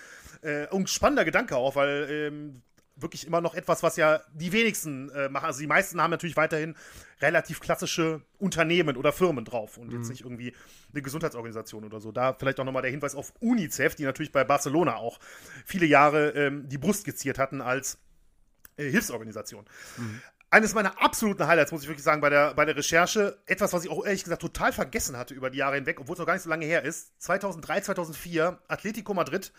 Äh, 0.41 0.67
und 0.67 0.89
spannender 0.89 1.25
Gedanke 1.25 1.55
auch, 1.57 1.75
weil 1.75 2.07
ähm, 2.09 2.61
wirklich 2.99 3.25
immer 3.25 3.41
noch 3.41 3.53
etwas, 3.53 3.83
was 3.83 3.95
ja 3.95 4.21
die 4.33 4.51
wenigsten 4.51 5.09
äh, 5.09 5.29
machen. 5.29 5.45
Also 5.45 5.59
die 5.59 5.67
meisten 5.67 6.01
haben 6.01 6.11
natürlich 6.11 6.37
weiterhin 6.37 6.75
relativ 7.21 7.59
klassische 7.59 8.21
Unternehmen 8.37 8.97
oder 8.97 9.11
Firmen 9.11 9.45
drauf 9.45 9.77
und 9.77 9.87
mhm. 9.87 9.97
jetzt 9.97 10.09
nicht 10.09 10.21
irgendwie 10.21 10.53
eine 10.91 11.01
Gesundheitsorganisation 11.01 11.83
oder 11.83 11.99
so. 11.99 12.11
Da 12.11 12.33
vielleicht 12.33 12.59
auch 12.59 12.65
nochmal 12.65 12.81
der 12.81 12.91
Hinweis 12.91 13.15
auf 13.15 13.33
UNICEF, 13.39 13.95
die 13.95 14.03
natürlich 14.03 14.31
bei 14.31 14.43
Barcelona 14.43 14.97
auch 14.97 15.19
viele 15.65 15.85
Jahre 15.85 16.29
ähm, 16.31 16.67
die 16.67 16.77
Brust 16.77 17.05
geziert 17.05 17.39
hatten 17.39 17.61
als 17.61 17.97
äh, 18.77 18.89
Hilfsorganisation. 18.89 19.65
Mhm. 19.97 20.21
Eines 20.49 20.73
meiner 20.73 21.01
absoluten 21.01 21.45
Highlights, 21.45 21.73
muss 21.73 21.81
ich 21.81 21.89
wirklich 21.89 22.05
sagen, 22.05 22.21
bei 22.21 22.29
der, 22.29 22.53
bei 22.53 22.63
der 22.63 22.77
Recherche, 22.77 23.37
etwas, 23.47 23.73
was 23.73 23.83
ich 23.83 23.91
auch 23.91 24.05
ehrlich 24.05 24.23
gesagt 24.23 24.41
total 24.41 24.71
vergessen 24.71 25.17
hatte 25.17 25.33
über 25.33 25.49
die 25.49 25.57
Jahre 25.57 25.75
hinweg, 25.75 25.99
obwohl 25.99 26.13
es 26.13 26.19
noch 26.19 26.25
gar 26.25 26.33
nicht 26.35 26.43
so 26.43 26.49
lange 26.49 26.65
her 26.65 26.83
ist. 26.83 27.21
2003, 27.21 27.81
2004, 27.81 28.57
Atletico 28.69 29.13
Madrid 29.13 29.51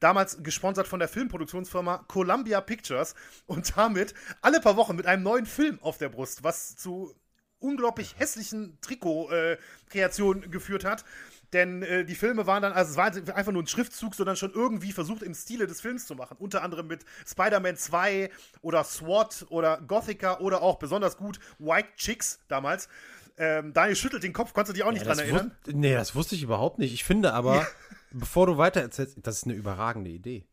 damals 0.00 0.42
gesponsert 0.42 0.86
von 0.86 0.98
der 0.98 1.08
Filmproduktionsfirma 1.08 2.04
Columbia 2.08 2.60
Pictures 2.60 3.14
und 3.46 3.76
damit 3.76 4.14
alle 4.40 4.60
paar 4.60 4.76
Wochen 4.76 4.96
mit 4.96 5.06
einem 5.06 5.22
neuen 5.22 5.46
Film 5.46 5.78
auf 5.82 5.98
der 5.98 6.08
Brust, 6.08 6.42
was 6.44 6.76
zu 6.76 7.14
unglaublich 7.62 8.16
hässlichen 8.18 8.78
Trikot-Kreationen 8.80 10.44
äh, 10.44 10.48
geführt 10.48 10.84
hat. 10.84 11.04
Denn 11.52 11.82
äh, 11.82 12.04
die 12.04 12.14
Filme 12.14 12.46
waren 12.46 12.62
dann, 12.62 12.72
also 12.72 12.92
es 12.92 12.96
war 12.96 13.36
einfach 13.36 13.52
nur 13.52 13.62
ein 13.62 13.66
Schriftzug, 13.66 14.14
sondern 14.14 14.36
schon 14.36 14.52
irgendwie 14.52 14.92
versucht 14.92 15.22
im 15.22 15.34
Stile 15.34 15.66
des 15.66 15.80
Films 15.80 16.06
zu 16.06 16.14
machen. 16.14 16.36
Unter 16.38 16.62
anderem 16.62 16.86
mit 16.86 17.04
Spider-Man 17.26 17.76
2 17.76 18.30
oder 18.62 18.84
SWAT 18.84 19.46
oder 19.50 19.80
Gothica 19.86 20.38
oder 20.38 20.62
auch 20.62 20.78
besonders 20.78 21.16
gut 21.16 21.38
White 21.58 21.88
Chicks 21.96 22.40
damals. 22.48 22.88
Ähm, 23.36 23.72
Daniel 23.72 23.96
schüttelt 23.96 24.22
den 24.22 24.32
Kopf, 24.32 24.52
konntest 24.52 24.70
du 24.70 24.74
dich 24.74 24.84
auch 24.84 24.92
nicht 24.92 25.06
ja, 25.06 25.14
dran 25.14 25.18
erinnern? 25.18 25.56
Nee, 25.66 25.94
das 25.94 26.14
wusste 26.14 26.34
ich 26.34 26.42
überhaupt 26.42 26.78
nicht. 26.78 26.92
Ich 26.92 27.04
finde 27.04 27.32
aber, 27.32 27.66
bevor 28.10 28.46
du 28.46 28.58
weiter 28.58 28.80
erzählst, 28.80 29.18
das 29.22 29.38
ist 29.38 29.44
eine 29.44 29.54
überragende 29.54 30.10
Idee. 30.10 30.46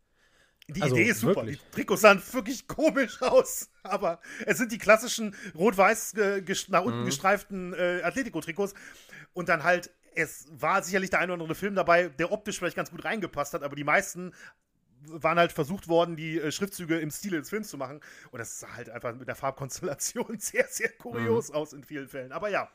Die 0.68 0.82
also, 0.82 0.96
Idee 0.96 1.10
ist 1.10 1.22
super. 1.22 1.38
Wirklich. 1.38 1.60
Die 1.60 1.72
Trikots 1.72 2.02
sahen 2.02 2.22
wirklich 2.32 2.68
komisch 2.68 3.22
aus. 3.22 3.70
Aber 3.84 4.20
es 4.46 4.58
sind 4.58 4.72
die 4.72 4.78
klassischen 4.78 5.36
rot-weiß 5.56 6.14
äh, 6.16 6.44
nach 6.68 6.84
unten 6.84 7.02
mhm. 7.02 7.06
gestreiften 7.06 7.74
äh, 7.74 8.02
Atletico-Trikots. 8.04 8.74
Und 9.34 9.50
dann 9.50 9.64
halt, 9.64 9.92
es 10.16 10.48
war 10.52 10.84
sicherlich 10.84 11.10
der 11.10 11.20
ein 11.20 11.30
oder 11.30 11.42
andere 11.42 11.56
Film 11.56 11.76
dabei, 11.76 12.10
der 12.10 12.32
optisch 12.32 12.60
vielleicht 12.60 12.76
ganz 12.76 12.92
gut 12.92 13.04
reingepasst 13.04 13.54
hat, 13.54 13.64
aber 13.64 13.76
die 13.76 13.84
meisten 13.84 14.34
waren 15.08 15.40
halt 15.40 15.52
versucht 15.52 15.88
worden, 15.88 16.16
die 16.16 16.40
äh, 16.40 16.52
Schriftzüge 16.52 17.00
im 17.00 17.12
Stile 17.12 17.40
des 17.40 17.50
Films 17.50 17.70
zu 17.70 17.78
machen. 17.78 18.00
Und 18.32 18.40
das 18.40 18.60
sah 18.60 18.74
halt 18.76 18.90
einfach 18.90 19.16
mit 19.16 19.28
der 19.28 19.36
Farbkonstellation 19.36 20.38
sehr, 20.40 20.68
sehr 20.70 20.90
kurios 20.90 21.50
mhm. 21.50 21.56
aus 21.56 21.74
in 21.74 21.84
vielen 21.84 22.08
Fällen. 22.08 22.32
Aber 22.32 22.50
ja. 22.50 22.70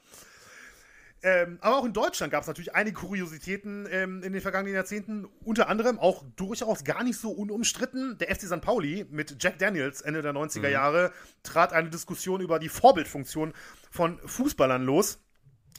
Ähm, 1.23 1.57
aber 1.63 1.79
auch 1.79 1.87
in 1.87 1.95
Deutschland 1.95 2.31
gab 2.31 2.43
es 2.43 2.49
natürlich 2.49 2.75
einige 2.75 2.97
Kuriositäten 2.97 3.89
ähm, 3.91 4.23
in 4.23 4.35
den 4.35 4.43
vergangenen 4.43 4.75
Jahrzehnten. 4.75 5.27
Unter 5.43 5.71
anderem 5.71 5.99
auch 5.99 6.23
durchaus 6.37 6.85
gar 6.85 7.03
nicht 7.03 7.19
so 7.19 7.31
unumstritten. 7.31 8.19
Der 8.19 8.35
FC 8.35 8.43
St. 8.43 8.61
Pauli 8.61 9.07
mit 9.11 9.43
Jack 9.43 9.59
Daniels 9.59 10.03
Ende 10.03 10.21
der 10.21 10.35
90er 10.35 10.59
mhm. 10.59 10.65
Jahre 10.73 11.13
trat 11.43 11.73
eine 11.73 11.89
Diskussion 11.89 12.43
über 12.43 12.59
die 12.59 12.69
Vorbildfunktion 12.69 13.55
von 13.91 14.19
Fußballern 14.19 14.85
los. 14.85 15.19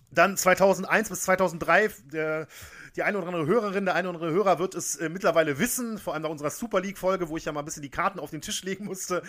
Dann 0.10 0.36
2001 0.36 1.10
bis 1.10 1.22
2003 1.22 1.92
der, 2.12 2.48
Die 2.96 3.04
eine 3.04 3.18
oder 3.18 3.28
andere 3.28 3.46
Hörerin, 3.46 3.84
der 3.84 3.96
eine 3.96 4.08
oder 4.08 4.22
andere 4.22 4.34
Hörer 4.34 4.58
wird 4.58 4.74
es 4.74 4.96
äh, 4.96 5.10
mittlerweile 5.10 5.60
wissen, 5.60 5.98
vor 5.98 6.14
allem 6.14 6.24
nach 6.24 6.30
unserer 6.30 6.50
Super 6.50 6.80
League-Folge, 6.80 7.28
wo 7.28 7.36
ich 7.36 7.44
ja 7.44 7.52
mal 7.52 7.60
ein 7.60 7.66
bisschen 7.66 7.82
die 7.82 7.90
Karten 7.90 8.20
auf 8.20 8.32
den 8.32 8.40
Tisch 8.40 8.64
legen 8.64 8.86
musste. 8.86 9.22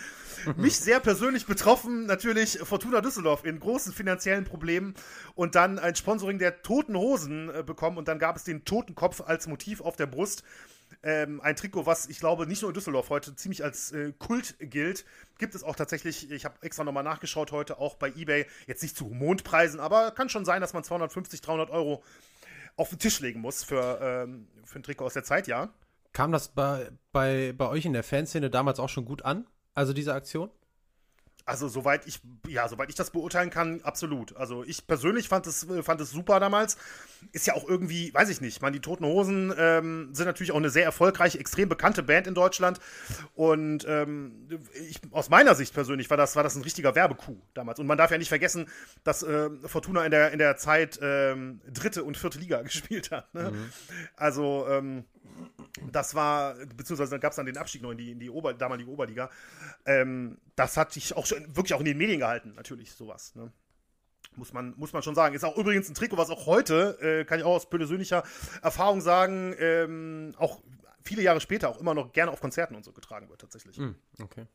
Mich 0.55 0.77
sehr 0.77 1.01
persönlich 1.01 1.45
betroffen, 1.45 2.05
natürlich 2.05 2.59
Fortuna 2.59 3.01
Düsseldorf 3.01 3.43
in 3.43 3.59
großen 3.59 3.91
finanziellen 3.91 4.45
Problemen 4.45 4.93
und 5.35 5.55
dann 5.55 5.79
ein 5.79 5.95
Sponsoring 5.95 6.39
der 6.39 6.61
Toten 6.61 6.95
Hosen 6.95 7.49
äh, 7.49 7.61
bekommen 7.61 7.97
und 7.97 8.07
dann 8.07 8.19
gab 8.19 8.37
es 8.37 8.45
den 8.45 8.63
Totenkopf 8.63 9.21
als 9.21 9.47
Motiv 9.47 9.81
auf 9.81 9.97
der 9.97 10.05
Brust. 10.05 10.43
Ähm, 11.03 11.41
ein 11.41 11.57
Trikot, 11.57 11.85
was 11.85 12.07
ich 12.07 12.19
glaube 12.19 12.47
nicht 12.47 12.61
nur 12.61 12.69
in 12.69 12.73
Düsseldorf 12.73 13.09
heute 13.09 13.35
ziemlich 13.35 13.65
als 13.65 13.91
äh, 13.91 14.13
Kult 14.17 14.55
gilt. 14.61 15.03
Gibt 15.37 15.55
es 15.55 15.63
auch 15.63 15.75
tatsächlich, 15.75 16.31
ich 16.31 16.45
habe 16.45 16.55
extra 16.61 16.85
nochmal 16.85 17.03
nachgeschaut 17.03 17.51
heute, 17.51 17.79
auch 17.79 17.95
bei 17.95 18.09
eBay. 18.09 18.45
Jetzt 18.65 18.81
nicht 18.81 18.95
zu 18.95 19.05
Mondpreisen, 19.05 19.81
aber 19.81 20.11
kann 20.11 20.29
schon 20.29 20.45
sein, 20.45 20.61
dass 20.61 20.73
man 20.73 20.85
250, 20.85 21.41
300 21.41 21.69
Euro 21.69 22.03
auf 22.77 22.89
den 22.89 22.99
Tisch 22.99 23.19
legen 23.19 23.41
muss 23.41 23.63
für, 23.63 23.99
ähm, 24.01 24.47
für 24.63 24.79
ein 24.79 24.83
Trikot 24.83 25.05
aus 25.05 25.13
der 25.13 25.23
Zeit, 25.23 25.47
ja. 25.47 25.69
Kam 26.13 26.31
das 26.31 26.49
bei, 26.49 26.89
bei, 27.11 27.53
bei 27.55 27.67
euch 27.67 27.85
in 27.85 27.93
der 27.93 28.03
Fanszene 28.03 28.49
damals 28.49 28.79
auch 28.79 28.89
schon 28.89 29.05
gut 29.05 29.23
an? 29.25 29.45
Also 29.73 29.93
diese 29.93 30.13
Aktion? 30.13 30.49
Also 31.47 31.69
soweit 31.69 32.05
ich, 32.05 32.19
ja, 32.45 32.67
soweit 32.67 32.89
ich 32.89 32.95
das 32.95 33.11
beurteilen 33.11 33.49
kann, 33.49 33.79
absolut. 33.81 34.35
Also 34.35 34.65
ich 34.65 34.85
persönlich 34.85 35.29
fand 35.29 35.47
es, 35.47 35.65
fand 35.81 36.01
es 36.01 36.11
super 36.11 36.41
damals. 36.41 36.77
Ist 37.31 37.47
ja 37.47 37.53
auch 37.53 37.65
irgendwie, 37.65 38.13
weiß 38.13 38.27
ich 38.27 38.41
nicht, 38.41 38.61
man, 38.61 38.73
die 38.73 38.81
Toten 38.81 39.05
Hosen 39.05 39.53
ähm, 39.57 40.09
sind 40.13 40.25
natürlich 40.25 40.51
auch 40.51 40.57
eine 40.57 40.69
sehr 40.69 40.83
erfolgreiche, 40.83 41.39
extrem 41.39 41.69
bekannte 41.69 42.03
Band 42.03 42.27
in 42.27 42.33
Deutschland. 42.33 42.81
Und 43.33 43.85
ähm, 43.87 44.49
ich, 44.89 44.99
aus 45.11 45.29
meiner 45.29 45.55
Sicht 45.55 45.73
persönlich 45.73 46.09
war 46.09 46.17
das, 46.17 46.35
war 46.35 46.43
das 46.43 46.57
ein 46.57 46.63
richtiger 46.63 46.95
Werbekuh 46.95 47.37
damals. 47.53 47.79
Und 47.79 47.87
man 47.87 47.97
darf 47.97 48.11
ja 48.11 48.17
nicht 48.17 48.27
vergessen, 48.27 48.67
dass 49.05 49.23
äh, 49.23 49.49
Fortuna 49.67 50.03
in 50.03 50.11
der, 50.11 50.31
in 50.31 50.39
der 50.39 50.57
Zeit 50.57 50.99
ähm, 51.01 51.61
dritte 51.73 52.03
und 52.03 52.17
vierte 52.17 52.39
Liga 52.39 52.61
gespielt 52.63 53.11
hat. 53.11 53.33
Ne? 53.33 53.51
Mhm. 53.51 53.69
Also 54.17 54.67
ähm, 54.69 55.05
das 55.91 56.15
war, 56.15 56.55
beziehungsweise 56.75 57.19
gab 57.19 57.31
es 57.31 57.35
dann 57.35 57.45
den 57.45 57.57
Abstieg 57.57 57.81
noch 57.81 57.91
in 57.91 57.97
die, 57.97 58.11
in 58.11 58.19
die 58.19 58.29
Ober, 58.29 58.53
damalige 58.53 58.89
Oberliga. 58.89 59.29
Ähm, 59.85 60.37
das 60.55 60.77
hat 60.77 60.91
sich 60.93 61.15
auch 61.15 61.25
schon 61.25 61.55
wirklich 61.55 61.73
auch 61.73 61.79
in 61.79 61.85
den 61.85 61.97
Medien 61.97 62.19
gehalten, 62.19 62.53
natürlich, 62.55 62.91
sowas. 62.93 63.35
Ne? 63.35 63.51
Muss 64.35 64.53
man, 64.53 64.73
muss 64.77 64.93
man 64.93 65.01
schon 65.01 65.15
sagen. 65.15 65.35
Ist 65.35 65.43
auch 65.43 65.57
übrigens 65.57 65.89
ein 65.89 65.95
Trikot, 65.95 66.17
was 66.17 66.29
auch 66.29 66.45
heute, 66.45 66.97
äh, 67.01 67.25
kann 67.25 67.39
ich 67.39 67.45
auch 67.45 67.55
aus 67.55 67.69
persönlicher 67.69 68.23
Erfahrung 68.61 69.01
sagen, 69.01 69.55
ähm, 69.57 70.35
auch 70.37 70.61
viele 71.01 71.21
Jahre 71.21 71.41
später 71.41 71.69
auch 71.69 71.79
immer 71.79 71.93
noch 71.93 72.11
gerne 72.11 72.31
auf 72.31 72.41
Konzerten 72.41 72.75
und 72.75 72.83
so 72.83 72.91
getragen 72.91 73.29
wird, 73.29 73.41
tatsächlich. 73.41 73.77
Mm, 73.77 73.95
okay. 74.21 74.45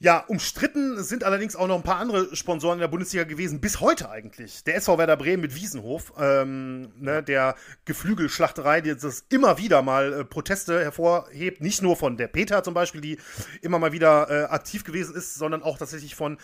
Ja, 0.00 0.18
umstritten 0.28 1.02
sind 1.02 1.24
allerdings 1.24 1.56
auch 1.56 1.66
noch 1.66 1.74
ein 1.74 1.82
paar 1.82 1.98
andere 1.98 2.36
Sponsoren 2.36 2.74
in 2.74 2.82
der 2.82 2.86
Bundesliga 2.86 3.24
gewesen, 3.24 3.60
bis 3.60 3.80
heute 3.80 4.08
eigentlich. 4.08 4.62
Der 4.62 4.76
SV 4.76 4.96
Werder 4.96 5.16
Bremen 5.16 5.40
mit 5.40 5.56
Wiesenhof, 5.56 6.12
ähm, 6.20 6.92
ne, 7.00 7.20
der 7.20 7.56
Geflügelschlachterei, 7.84 8.80
die 8.80 8.94
das 8.94 9.24
immer 9.28 9.58
wieder 9.58 9.82
mal 9.82 10.12
äh, 10.12 10.24
Proteste 10.24 10.80
hervorhebt, 10.80 11.60
nicht 11.60 11.82
nur 11.82 11.96
von 11.96 12.16
der 12.16 12.28
Peter 12.28 12.62
zum 12.62 12.74
Beispiel, 12.74 13.00
die 13.00 13.18
immer 13.60 13.80
mal 13.80 13.90
wieder 13.90 14.30
äh, 14.30 14.44
aktiv 14.44 14.84
gewesen 14.84 15.16
ist, 15.16 15.34
sondern 15.34 15.64
auch 15.64 15.78
tatsächlich 15.78 16.14
von 16.14 16.38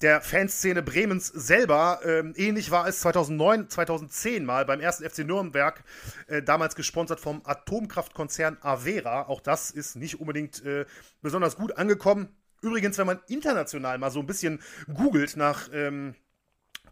der 0.00 0.22
Fanszene 0.22 0.82
Bremens 0.82 1.26
selber. 1.26 2.00
Ähm, 2.06 2.32
ähnlich 2.36 2.70
war 2.70 2.88
es 2.88 3.00
2009, 3.00 3.68
2010 3.68 4.46
mal 4.46 4.64
beim 4.64 4.80
ersten 4.80 5.04
FC 5.04 5.26
Nürnberg, 5.26 5.84
äh, 6.26 6.42
damals 6.42 6.74
gesponsert 6.74 7.20
vom 7.20 7.42
Atomkraftkonzern 7.44 8.56
Avera. 8.62 9.28
Auch 9.28 9.42
das 9.42 9.70
ist 9.70 9.94
nicht 9.94 10.20
unbedingt 10.20 10.64
äh, 10.64 10.86
besonders 11.20 11.56
gut 11.56 11.76
angekommen. 11.76 12.30
Übrigens, 12.64 12.96
wenn 12.98 13.06
man 13.06 13.20
international 13.28 13.98
mal 13.98 14.10
so 14.10 14.20
ein 14.20 14.26
bisschen 14.26 14.60
googelt 14.92 15.36
nach 15.36 15.68
ähm, 15.72 16.14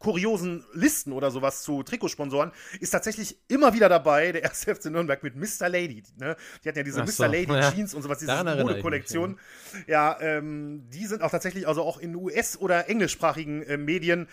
kuriosen 0.03 0.65
Listen 0.75 1.13
oder 1.13 1.31
sowas 1.31 1.63
zu 1.63 1.83
Trikotsponsoren, 1.83 2.53
ist 2.81 2.91
tatsächlich 2.91 3.39
immer 3.49 3.73
wieder 3.73 3.89
dabei 3.89 4.33
der 4.33 4.43
erste 4.43 4.75
FC 4.75 4.87
Nürnberg 4.87 5.23
mit 5.23 5.37
Mr. 5.37 5.69
Lady. 5.69 6.03
Ne? 6.19 6.37
Die 6.63 6.69
hatten 6.69 6.79
ja 6.79 6.85
diese 6.85 7.07
so, 7.07 7.25
Mr. 7.25 7.29
Lady 7.29 7.53
ja. 7.53 7.71
Jeans 7.71 7.95
und 7.95 8.03
sowas, 8.03 8.19
diese 8.19 8.45
Modekollektion. 8.45 9.39
Ja, 9.87 10.19
ähm, 10.21 10.89
die 10.91 11.07
sind 11.07 11.23
auch 11.23 11.31
tatsächlich, 11.31 11.67
also 11.67 11.83
auch 11.83 11.99
in 11.99 12.15
US- 12.17 12.59
oder 12.59 12.91
englischsprachigen 12.91 13.63
äh, 13.63 13.77
Medien 13.79 14.29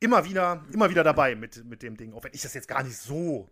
immer 0.00 0.24
wieder, 0.24 0.64
immer 0.72 0.90
wieder 0.90 1.04
dabei 1.04 1.36
mit, 1.36 1.64
mit 1.66 1.82
dem 1.82 1.96
Ding. 1.96 2.14
Auch 2.14 2.24
wenn 2.24 2.32
ich 2.34 2.42
das 2.42 2.54
jetzt 2.54 2.66
gar 2.66 2.82
nicht 2.82 2.96
so 2.96 3.48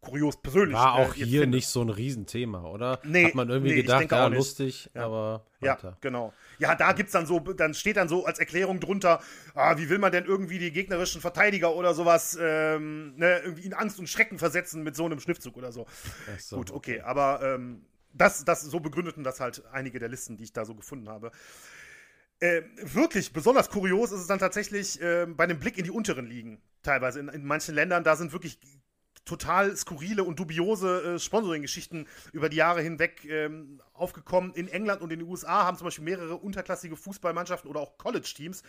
kurios 0.00 0.40
persönlich. 0.40 0.76
War 0.76 0.94
auch 0.94 1.14
äh, 1.16 1.24
hier 1.24 1.42
finde. 1.42 1.56
nicht 1.56 1.68
so 1.68 1.82
ein 1.82 1.88
Riesenthema, 1.88 2.64
oder? 2.64 3.00
Nee, 3.04 3.26
Hat 3.26 3.34
man 3.34 3.48
irgendwie 3.48 3.74
nee, 3.74 3.82
gedacht, 3.82 4.10
ja, 4.10 4.26
lustig, 4.28 4.90
ja. 4.94 5.04
aber 5.04 5.46
weiter. 5.60 5.88
Ja, 5.88 5.96
genau. 6.00 6.32
Ja, 6.58 6.74
da 6.74 6.92
gibt's 6.92 7.12
dann 7.12 7.26
so, 7.26 7.40
dann 7.40 7.74
steht 7.74 7.96
dann 7.96 8.08
so 8.08 8.24
als 8.24 8.38
Erklärung 8.38 8.80
drunter, 8.80 9.20
ah, 9.54 9.76
wie 9.76 9.88
will 9.88 9.98
man 9.98 10.12
denn 10.12 10.24
irgendwie 10.24 10.58
die 10.58 10.72
gegnerischen 10.72 11.20
Verteidiger 11.20 11.74
oder 11.74 11.94
sowas 11.94 12.38
ähm, 12.40 13.16
ne, 13.16 13.40
irgendwie 13.40 13.64
in 13.64 13.74
Angst 13.74 13.98
und 13.98 14.08
Schrecken 14.08 14.38
versetzen 14.38 14.82
mit 14.82 14.96
so 14.96 15.04
einem 15.04 15.20
Schniftzug 15.20 15.56
oder 15.56 15.72
so. 15.72 15.86
so 16.38 16.56
Gut, 16.56 16.70
okay, 16.70 17.00
aber 17.00 17.40
ähm, 17.42 17.84
das, 18.12 18.44
das, 18.44 18.62
so 18.62 18.80
begründeten 18.80 19.24
das 19.24 19.40
halt 19.40 19.62
einige 19.72 19.98
der 19.98 20.08
Listen, 20.08 20.36
die 20.36 20.44
ich 20.44 20.52
da 20.52 20.64
so 20.64 20.74
gefunden 20.74 21.08
habe. 21.08 21.30
Äh, 22.40 22.62
wirklich 22.82 23.32
besonders 23.32 23.68
kurios 23.68 24.12
ist 24.12 24.20
es 24.20 24.26
dann 24.28 24.38
tatsächlich 24.38 25.00
äh, 25.02 25.26
bei 25.26 25.44
einem 25.44 25.58
Blick 25.58 25.76
in 25.76 25.84
die 25.84 25.90
unteren 25.90 26.26
Ligen. 26.26 26.62
Teilweise 26.84 27.18
in, 27.18 27.28
in 27.28 27.44
manchen 27.44 27.74
Ländern, 27.74 28.04
da 28.04 28.14
sind 28.14 28.32
wirklich 28.32 28.60
total 29.28 29.76
skurrile 29.76 30.24
und 30.24 30.38
dubiose 30.38 31.14
äh, 31.14 31.18
Sponsoring-Geschichten 31.18 32.06
über 32.32 32.48
die 32.48 32.56
Jahre 32.56 32.80
hinweg 32.80 33.24
ähm, 33.26 33.80
aufgekommen. 33.92 34.52
In 34.54 34.68
England 34.68 35.02
und 35.02 35.12
in 35.12 35.20
den 35.20 35.28
USA 35.28 35.64
haben 35.64 35.76
zum 35.76 35.86
Beispiel 35.86 36.04
mehrere 36.04 36.36
unterklassige 36.36 36.96
Fußballmannschaften 36.96 37.70
oder 37.70 37.80
auch 37.80 37.98
College-Teams 37.98 38.62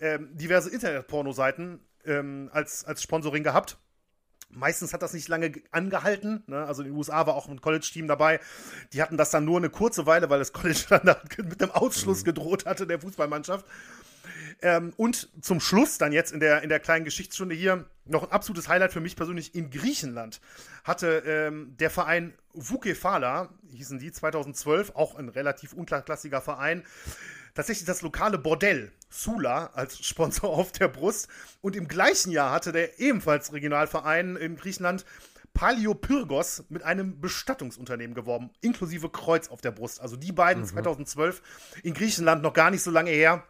ähm, 0.00 0.36
diverse 0.36 0.70
Internet-Porno-Seiten 0.70 1.80
ähm, 2.06 2.50
als, 2.52 2.84
als 2.84 3.02
Sponsoring 3.02 3.42
gehabt. 3.42 3.78
Meistens 4.52 4.92
hat 4.92 5.02
das 5.02 5.12
nicht 5.12 5.28
lange 5.28 5.52
angehalten. 5.70 6.42
Ne? 6.46 6.64
Also 6.64 6.82
in 6.82 6.88
den 6.88 6.96
USA 6.96 7.26
war 7.26 7.34
auch 7.34 7.48
ein 7.48 7.60
College-Team 7.60 8.08
dabei. 8.08 8.40
Die 8.92 9.00
hatten 9.00 9.16
das 9.16 9.30
dann 9.30 9.44
nur 9.44 9.58
eine 9.58 9.70
kurze 9.70 10.06
Weile, 10.06 10.28
weil 10.28 10.40
das 10.40 10.52
College 10.52 10.80
dann 10.88 11.16
mit 11.36 11.62
einem 11.62 11.70
Ausschluss 11.70 12.22
mhm. 12.22 12.24
gedroht 12.24 12.66
hatte 12.66 12.86
der 12.86 13.00
Fußballmannschaft. 13.00 13.64
Ähm, 14.62 14.92
und 14.96 15.28
zum 15.40 15.60
Schluss 15.60 15.98
dann 15.98 16.12
jetzt 16.12 16.32
in 16.32 16.40
der, 16.40 16.62
in 16.62 16.68
der 16.68 16.80
kleinen 16.80 17.04
Geschichtsstunde 17.04 17.54
hier 17.54 17.86
noch 18.04 18.24
ein 18.24 18.32
absolutes 18.32 18.68
Highlight 18.68 18.92
für 18.92 19.00
mich 19.00 19.16
persönlich 19.16 19.54
in 19.54 19.70
Griechenland 19.70 20.40
hatte 20.84 21.22
ähm, 21.26 21.76
der 21.78 21.90
Verein 21.90 22.34
Vukefala, 22.52 23.50
hießen 23.70 23.98
die 23.98 24.12
2012, 24.12 24.92
auch 24.94 25.14
ein 25.14 25.28
relativ 25.28 25.72
unklarklassiger 25.72 26.40
Verein, 26.40 26.84
tatsächlich 27.54 27.86
das 27.86 28.02
lokale 28.02 28.38
Bordell 28.38 28.92
Sula 29.08 29.70
als 29.74 30.04
Sponsor 30.04 30.50
auf 30.58 30.72
der 30.72 30.88
Brust. 30.88 31.28
Und 31.60 31.76
im 31.76 31.88
gleichen 31.88 32.30
Jahr 32.30 32.52
hatte 32.52 32.72
der 32.72 32.98
ebenfalls 32.98 33.52
Regionalverein 33.52 34.36
in 34.36 34.56
Griechenland 34.56 35.04
Paliopyrgos 35.52 36.64
mit 36.68 36.84
einem 36.84 37.20
Bestattungsunternehmen 37.20 38.14
geworben, 38.14 38.50
inklusive 38.60 39.10
Kreuz 39.10 39.48
auf 39.48 39.60
der 39.60 39.72
Brust. 39.72 40.00
Also 40.00 40.16
die 40.16 40.32
beiden 40.32 40.62
mhm. 40.62 40.68
2012 40.68 41.42
in 41.82 41.94
Griechenland 41.94 42.42
noch 42.42 42.52
gar 42.52 42.70
nicht 42.70 42.82
so 42.82 42.90
lange 42.90 43.10
her. 43.10 43.44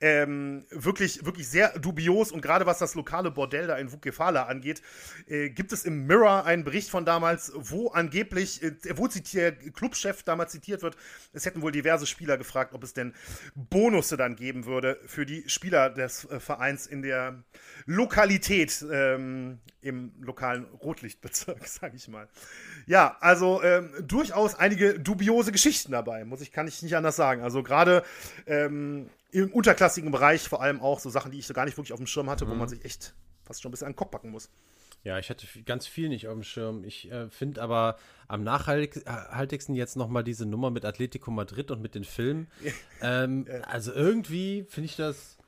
Ähm, 0.00 0.64
wirklich, 0.70 1.24
wirklich 1.24 1.48
sehr 1.48 1.78
dubios 1.78 2.32
und 2.32 2.42
gerade 2.42 2.66
was 2.66 2.78
das 2.78 2.94
lokale 2.94 3.30
Bordell 3.30 3.66
da 3.66 3.76
in 3.76 3.92
Wukefala 3.92 4.44
angeht, 4.44 4.82
äh, 5.26 5.50
gibt 5.50 5.72
es 5.72 5.84
im 5.84 6.06
Mirror 6.06 6.44
einen 6.44 6.64
Bericht 6.64 6.90
von 6.90 7.04
damals, 7.04 7.52
wo 7.54 7.88
angeblich, 7.88 8.62
äh, 8.62 8.74
wo 8.96 9.08
der 9.08 9.52
Clubchef 9.52 10.22
damals 10.22 10.52
zitiert 10.52 10.82
wird, 10.82 10.96
es 11.32 11.46
hätten 11.46 11.62
wohl 11.62 11.72
diverse 11.72 12.06
Spieler 12.06 12.36
gefragt, 12.38 12.74
ob 12.74 12.82
es 12.82 12.94
denn 12.94 13.14
Bonusse 13.54 14.16
dann 14.16 14.36
geben 14.36 14.64
würde 14.64 14.98
für 15.06 15.26
die 15.26 15.48
Spieler 15.48 15.90
des 15.90 16.24
äh, 16.24 16.40
Vereins 16.40 16.86
in 16.86 17.02
der 17.02 17.42
Lokalität, 17.86 18.84
ähm, 18.90 19.60
im 19.80 20.12
lokalen 20.20 20.64
Rotlichtbezirk, 20.64 21.66
sage 21.66 21.96
ich 21.96 22.08
mal. 22.08 22.28
Ja, 22.86 23.16
also 23.20 23.62
ähm, 23.62 23.90
durchaus 24.02 24.54
einige 24.54 24.98
dubiose 24.98 25.52
Geschichten 25.52 25.92
dabei, 25.92 26.24
muss 26.24 26.40
ich, 26.40 26.52
kann 26.52 26.68
ich 26.68 26.82
nicht 26.82 26.96
anders 26.96 27.16
sagen. 27.16 27.42
Also 27.42 27.62
gerade 27.62 28.02
ähm, 28.46 29.08
im 29.32 29.52
unterklassigen 29.52 30.12
Bereich 30.12 30.48
vor 30.48 30.62
allem 30.62 30.80
auch 30.80 31.00
so 31.00 31.10
Sachen, 31.10 31.32
die 31.32 31.38
ich 31.38 31.46
so 31.46 31.54
gar 31.54 31.64
nicht 31.64 31.76
wirklich 31.76 31.92
auf 31.92 31.98
dem 31.98 32.06
Schirm 32.06 32.30
hatte, 32.30 32.44
mhm. 32.44 32.50
wo 32.50 32.54
man 32.54 32.68
sich 32.68 32.84
echt 32.84 33.14
fast 33.42 33.62
schon 33.62 33.70
ein 33.70 33.72
bisschen 33.72 33.86
an 33.86 33.92
den 33.92 33.96
Kopf 33.96 34.10
packen 34.12 34.30
muss. 34.30 34.50
Ja, 35.04 35.18
ich 35.18 35.30
hatte 35.30 35.46
ganz 35.64 35.86
viel 35.86 36.08
nicht 36.08 36.28
auf 36.28 36.34
dem 36.34 36.44
Schirm. 36.44 36.84
Ich 36.84 37.10
äh, 37.10 37.28
finde 37.28 37.60
aber 37.60 37.96
am 38.28 38.44
nachhaltigsten 38.44 39.74
jetzt 39.74 39.96
nochmal 39.96 40.22
diese 40.22 40.46
Nummer 40.46 40.70
mit 40.70 40.84
Atletico 40.84 41.32
Madrid 41.32 41.72
und 41.72 41.82
mit 41.82 41.96
den 41.96 42.04
Filmen. 42.04 42.46
ähm, 43.00 43.46
also 43.66 43.92
irgendwie 43.92 44.64
finde 44.68 44.86
ich 44.86 44.96
das 44.96 45.38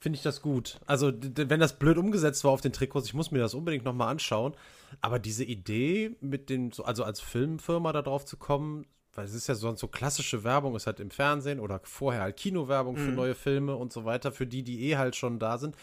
finde 0.00 0.16
ich 0.16 0.22
das 0.24 0.42
gut. 0.42 0.80
Also, 0.84 1.12
wenn 1.14 1.60
das 1.60 1.78
blöd 1.78 1.96
umgesetzt 1.96 2.42
war 2.42 2.50
auf 2.50 2.60
den 2.60 2.72
Trikots, 2.72 3.06
ich 3.06 3.14
muss 3.14 3.30
mir 3.30 3.38
das 3.38 3.54
unbedingt 3.54 3.84
nochmal 3.84 4.08
anschauen. 4.08 4.54
Aber 5.00 5.20
diese 5.20 5.44
Idee, 5.44 6.16
mit 6.20 6.50
den, 6.50 6.72
also 6.82 7.04
als 7.04 7.20
Filmfirma 7.20 7.92
da 7.92 8.02
drauf 8.02 8.24
zu 8.24 8.36
kommen, 8.36 8.84
weil 9.14 9.24
es 9.24 9.34
ist 9.34 9.46
ja 9.46 9.54
sonst 9.54 9.80
so 9.80 9.88
klassische 9.88 10.44
Werbung, 10.44 10.74
ist 10.74 10.86
halt 10.86 11.00
im 11.00 11.10
Fernsehen 11.10 11.60
oder 11.60 11.80
vorher 11.84 12.22
halt 12.22 12.36
Kinowerbung 12.36 12.96
für 12.96 13.10
mhm. 13.10 13.16
neue 13.16 13.34
Filme 13.34 13.76
und 13.76 13.92
so 13.92 14.04
weiter, 14.04 14.32
für 14.32 14.46
die, 14.46 14.62
die 14.62 14.88
eh 14.88 14.96
halt 14.96 15.16
schon 15.16 15.38
da 15.38 15.58
sind. 15.58 15.76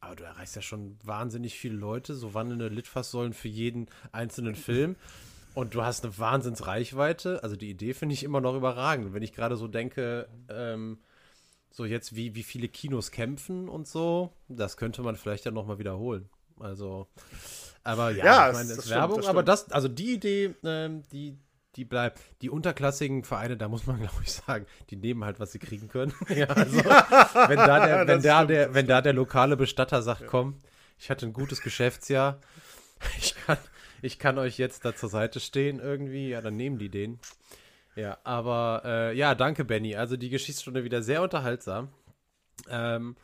Aber 0.00 0.16
du 0.16 0.24
erreichst 0.24 0.56
ja 0.56 0.62
schon 0.62 0.96
wahnsinnig 1.04 1.58
viele 1.58 1.76
Leute, 1.76 2.14
so 2.14 2.32
wandelnde 2.32 2.68
Litfaßsäulen 2.68 3.34
für 3.34 3.48
jeden 3.48 3.86
einzelnen 4.12 4.54
Film. 4.54 4.96
Und 5.54 5.74
du 5.74 5.82
hast 5.82 6.04
eine 6.04 6.16
Wahnsinnsreichweite. 6.16 7.42
Also 7.42 7.56
die 7.56 7.70
Idee 7.70 7.92
finde 7.92 8.14
ich 8.14 8.22
immer 8.22 8.40
noch 8.40 8.56
überragend. 8.56 9.12
Wenn 9.12 9.22
ich 9.22 9.32
gerade 9.32 9.56
so 9.56 9.68
denke, 9.68 10.28
ähm, 10.48 10.98
so 11.70 11.84
jetzt 11.84 12.16
wie, 12.16 12.34
wie 12.34 12.42
viele 12.42 12.68
Kinos 12.68 13.10
kämpfen 13.10 13.68
und 13.68 13.86
so, 13.86 14.32
das 14.48 14.76
könnte 14.76 15.02
man 15.02 15.16
vielleicht 15.16 15.44
ja 15.44 15.50
nochmal 15.50 15.78
wiederholen. 15.78 16.30
Also 16.58 17.08
Aber 17.82 18.10
ja, 18.10 18.24
ja 18.24 18.48
ich 18.48 18.54
meine, 18.54 18.68
das 18.68 18.78
ist 18.78 18.90
Werbung, 18.90 19.18
das 19.18 19.26
aber 19.26 19.42
das, 19.42 19.70
also 19.70 19.88
die 19.88 20.14
Idee, 20.14 20.54
ähm, 20.64 21.02
die, 21.12 21.36
die 21.76 21.84
bleibt. 21.84 22.20
Die 22.42 22.50
unterklassigen 22.50 23.24
Vereine, 23.24 23.56
da 23.56 23.68
muss 23.68 23.86
man, 23.86 23.96
glaube 24.00 24.22
ich, 24.22 24.32
sagen, 24.32 24.66
die 24.90 24.96
nehmen 24.96 25.24
halt, 25.24 25.40
was 25.40 25.52
sie 25.52 25.58
kriegen 25.58 25.88
können. 25.88 26.12
ja, 26.28 26.46
also, 26.46 26.78
wenn 26.78 27.58
da 27.58 27.86
der, 27.86 28.06
wenn 28.06 28.22
da 28.22 28.44
der, 28.44 28.74
wenn 28.74 28.86
da 28.86 29.00
der 29.00 29.12
lokale 29.12 29.56
Bestatter 29.56 30.02
sagt, 30.02 30.22
ja. 30.22 30.26
komm, 30.26 30.60
ich 30.98 31.10
hatte 31.10 31.26
ein 31.26 31.32
gutes 31.32 31.62
Geschäftsjahr, 31.62 32.40
ich 33.18 33.34
kann, 33.34 33.58
ich 34.02 34.18
kann 34.18 34.38
euch 34.38 34.58
jetzt 34.58 34.84
da 34.84 34.94
zur 34.94 35.08
Seite 35.08 35.40
stehen 35.40 35.78
irgendwie, 35.78 36.30
ja, 36.30 36.40
dann 36.40 36.56
nehmen 36.56 36.78
die 36.78 36.90
den. 36.90 37.18
Ja, 37.96 38.18
aber 38.24 38.82
äh, 38.84 39.16
ja, 39.16 39.34
danke, 39.34 39.64
Benny. 39.64 39.96
Also 39.96 40.16
die 40.16 40.30
Geschichtsstunde 40.30 40.84
wieder 40.84 41.02
sehr 41.02 41.22
unterhaltsam. 41.22 41.88
Ähm, 42.68 43.16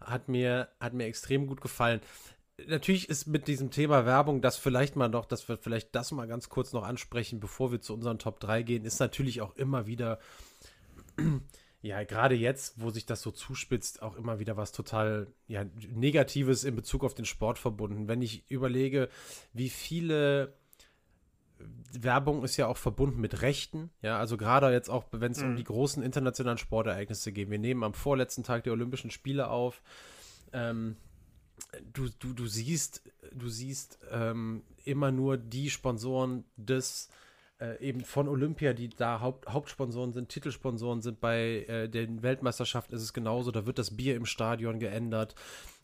hat 0.00 0.28
mir, 0.28 0.68
hat 0.78 0.92
mir 0.92 1.06
extrem 1.06 1.46
gut 1.46 1.60
gefallen 1.60 2.00
natürlich 2.66 3.08
ist 3.08 3.26
mit 3.26 3.48
diesem 3.48 3.70
Thema 3.70 4.06
Werbung, 4.06 4.40
das 4.40 4.56
vielleicht 4.56 4.96
mal 4.96 5.08
noch, 5.08 5.26
dass 5.26 5.48
wir 5.48 5.56
vielleicht 5.56 5.94
das 5.94 6.12
mal 6.12 6.26
ganz 6.26 6.48
kurz 6.48 6.72
noch 6.72 6.84
ansprechen, 6.84 7.40
bevor 7.40 7.72
wir 7.72 7.80
zu 7.80 7.94
unseren 7.94 8.18
Top 8.18 8.40
3 8.40 8.62
gehen, 8.62 8.84
ist 8.84 9.00
natürlich 9.00 9.40
auch 9.40 9.56
immer 9.56 9.86
wieder, 9.86 10.18
ja, 11.82 12.02
gerade 12.04 12.34
jetzt, 12.34 12.80
wo 12.80 12.90
sich 12.90 13.06
das 13.06 13.22
so 13.22 13.30
zuspitzt, 13.30 14.02
auch 14.02 14.16
immer 14.16 14.38
wieder 14.38 14.56
was 14.56 14.72
total 14.72 15.28
ja, 15.48 15.64
Negatives 15.92 16.64
in 16.64 16.76
Bezug 16.76 17.04
auf 17.04 17.14
den 17.14 17.24
Sport 17.24 17.58
verbunden. 17.58 18.08
Wenn 18.08 18.22
ich 18.22 18.50
überlege, 18.50 19.08
wie 19.52 19.70
viele 19.70 20.54
Werbung 21.92 22.44
ist 22.44 22.56
ja 22.56 22.66
auch 22.66 22.76
verbunden 22.76 23.20
mit 23.20 23.42
Rechten, 23.42 23.90
ja, 24.02 24.18
also 24.18 24.36
gerade 24.36 24.70
jetzt 24.70 24.88
auch, 24.88 25.04
wenn 25.12 25.32
es 25.32 25.40
mhm. 25.42 25.50
um 25.50 25.56
die 25.56 25.64
großen 25.64 26.02
internationalen 26.02 26.58
Sportereignisse 26.58 27.32
geht. 27.32 27.50
Wir 27.50 27.58
nehmen 27.58 27.84
am 27.84 27.94
vorletzten 27.94 28.44
Tag 28.44 28.64
der 28.64 28.72
Olympischen 28.72 29.10
Spiele 29.10 29.50
auf. 29.50 29.82
Ähm, 30.52 30.96
du, 31.92 32.08
du, 32.18 32.32
du 32.32 32.46
siehst, 32.46 33.02
du 33.32 33.48
siehst 33.48 33.98
ähm, 34.10 34.62
immer 34.84 35.10
nur 35.10 35.36
die 35.36 35.70
Sponsoren 35.70 36.44
des 36.56 37.08
äh, 37.60 37.78
eben 37.80 38.04
von 38.04 38.28
Olympia, 38.28 38.72
die 38.72 38.88
da 38.88 39.20
Haupt, 39.20 39.48
Hauptsponsoren 39.48 40.12
sind, 40.12 40.28
Titelsponsoren 40.28 41.02
sind. 41.02 41.20
Bei 41.20 41.64
äh, 41.68 41.88
den 41.88 42.22
Weltmeisterschaften 42.22 42.94
ist 42.94 43.02
es 43.02 43.12
genauso, 43.12 43.50
da 43.50 43.66
wird 43.66 43.78
das 43.78 43.96
Bier 43.96 44.16
im 44.16 44.26
Stadion 44.26 44.78
geändert. 44.78 45.34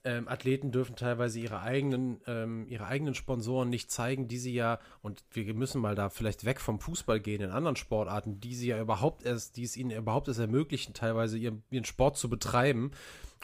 Ähm, 0.05 0.29
Athleten 0.29 0.71
dürfen 0.71 0.95
teilweise 0.95 1.41
ihre 1.41 1.61
eigenen, 1.61 2.21
ähm, 2.29 2.67
ihre 2.69 2.87
eigenen 2.87 3.15
Sponsoren 3.15 3.69
nicht 3.69 3.91
zeigen, 3.91 4.29
die 4.29 4.39
sie 4.39 4.55
ja, 4.55 4.79
und 5.03 5.25
wir 5.33 5.53
müssen 5.53 5.81
mal 5.81 5.97
da 5.97 6.11
vielleicht 6.11 6.45
weg 6.45 6.61
vom 6.61 6.79
Fußball 6.79 7.19
gehen, 7.19 7.43
in 7.43 7.51
anderen 7.51 7.77
Sportarten, 7.77 8.41
die 8.41 8.55
sie 8.55 8.69
ja 8.69 8.81
überhaupt 8.81 9.25
erst, 9.25 9.57
die 9.57 9.65
es 9.65 9.77
ihnen 9.77 9.91
überhaupt 9.91 10.29
erst 10.29 10.39
ermöglichen, 10.39 10.95
teilweise 10.95 11.37
ihren, 11.37 11.65
ihren 11.71 11.85
Sport 11.85 12.17
zu 12.17 12.31
betreiben. 12.31 12.93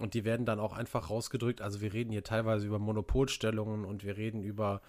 Und 0.01 0.15
die 0.15 0.25
werden 0.25 0.47
dann 0.47 0.59
auch 0.59 0.73
einfach 0.73 1.11
rausgedrückt. 1.11 1.61
Also 1.61 1.81
wir 1.81 1.93
reden 1.93 2.13
hier 2.13 2.25
teilweise 2.25 2.67
über 2.67 2.79
Monopolstellungen 2.79 3.85
und 3.85 4.05
wir 4.05 4.17
reden 4.17 4.43
über, 4.43 4.81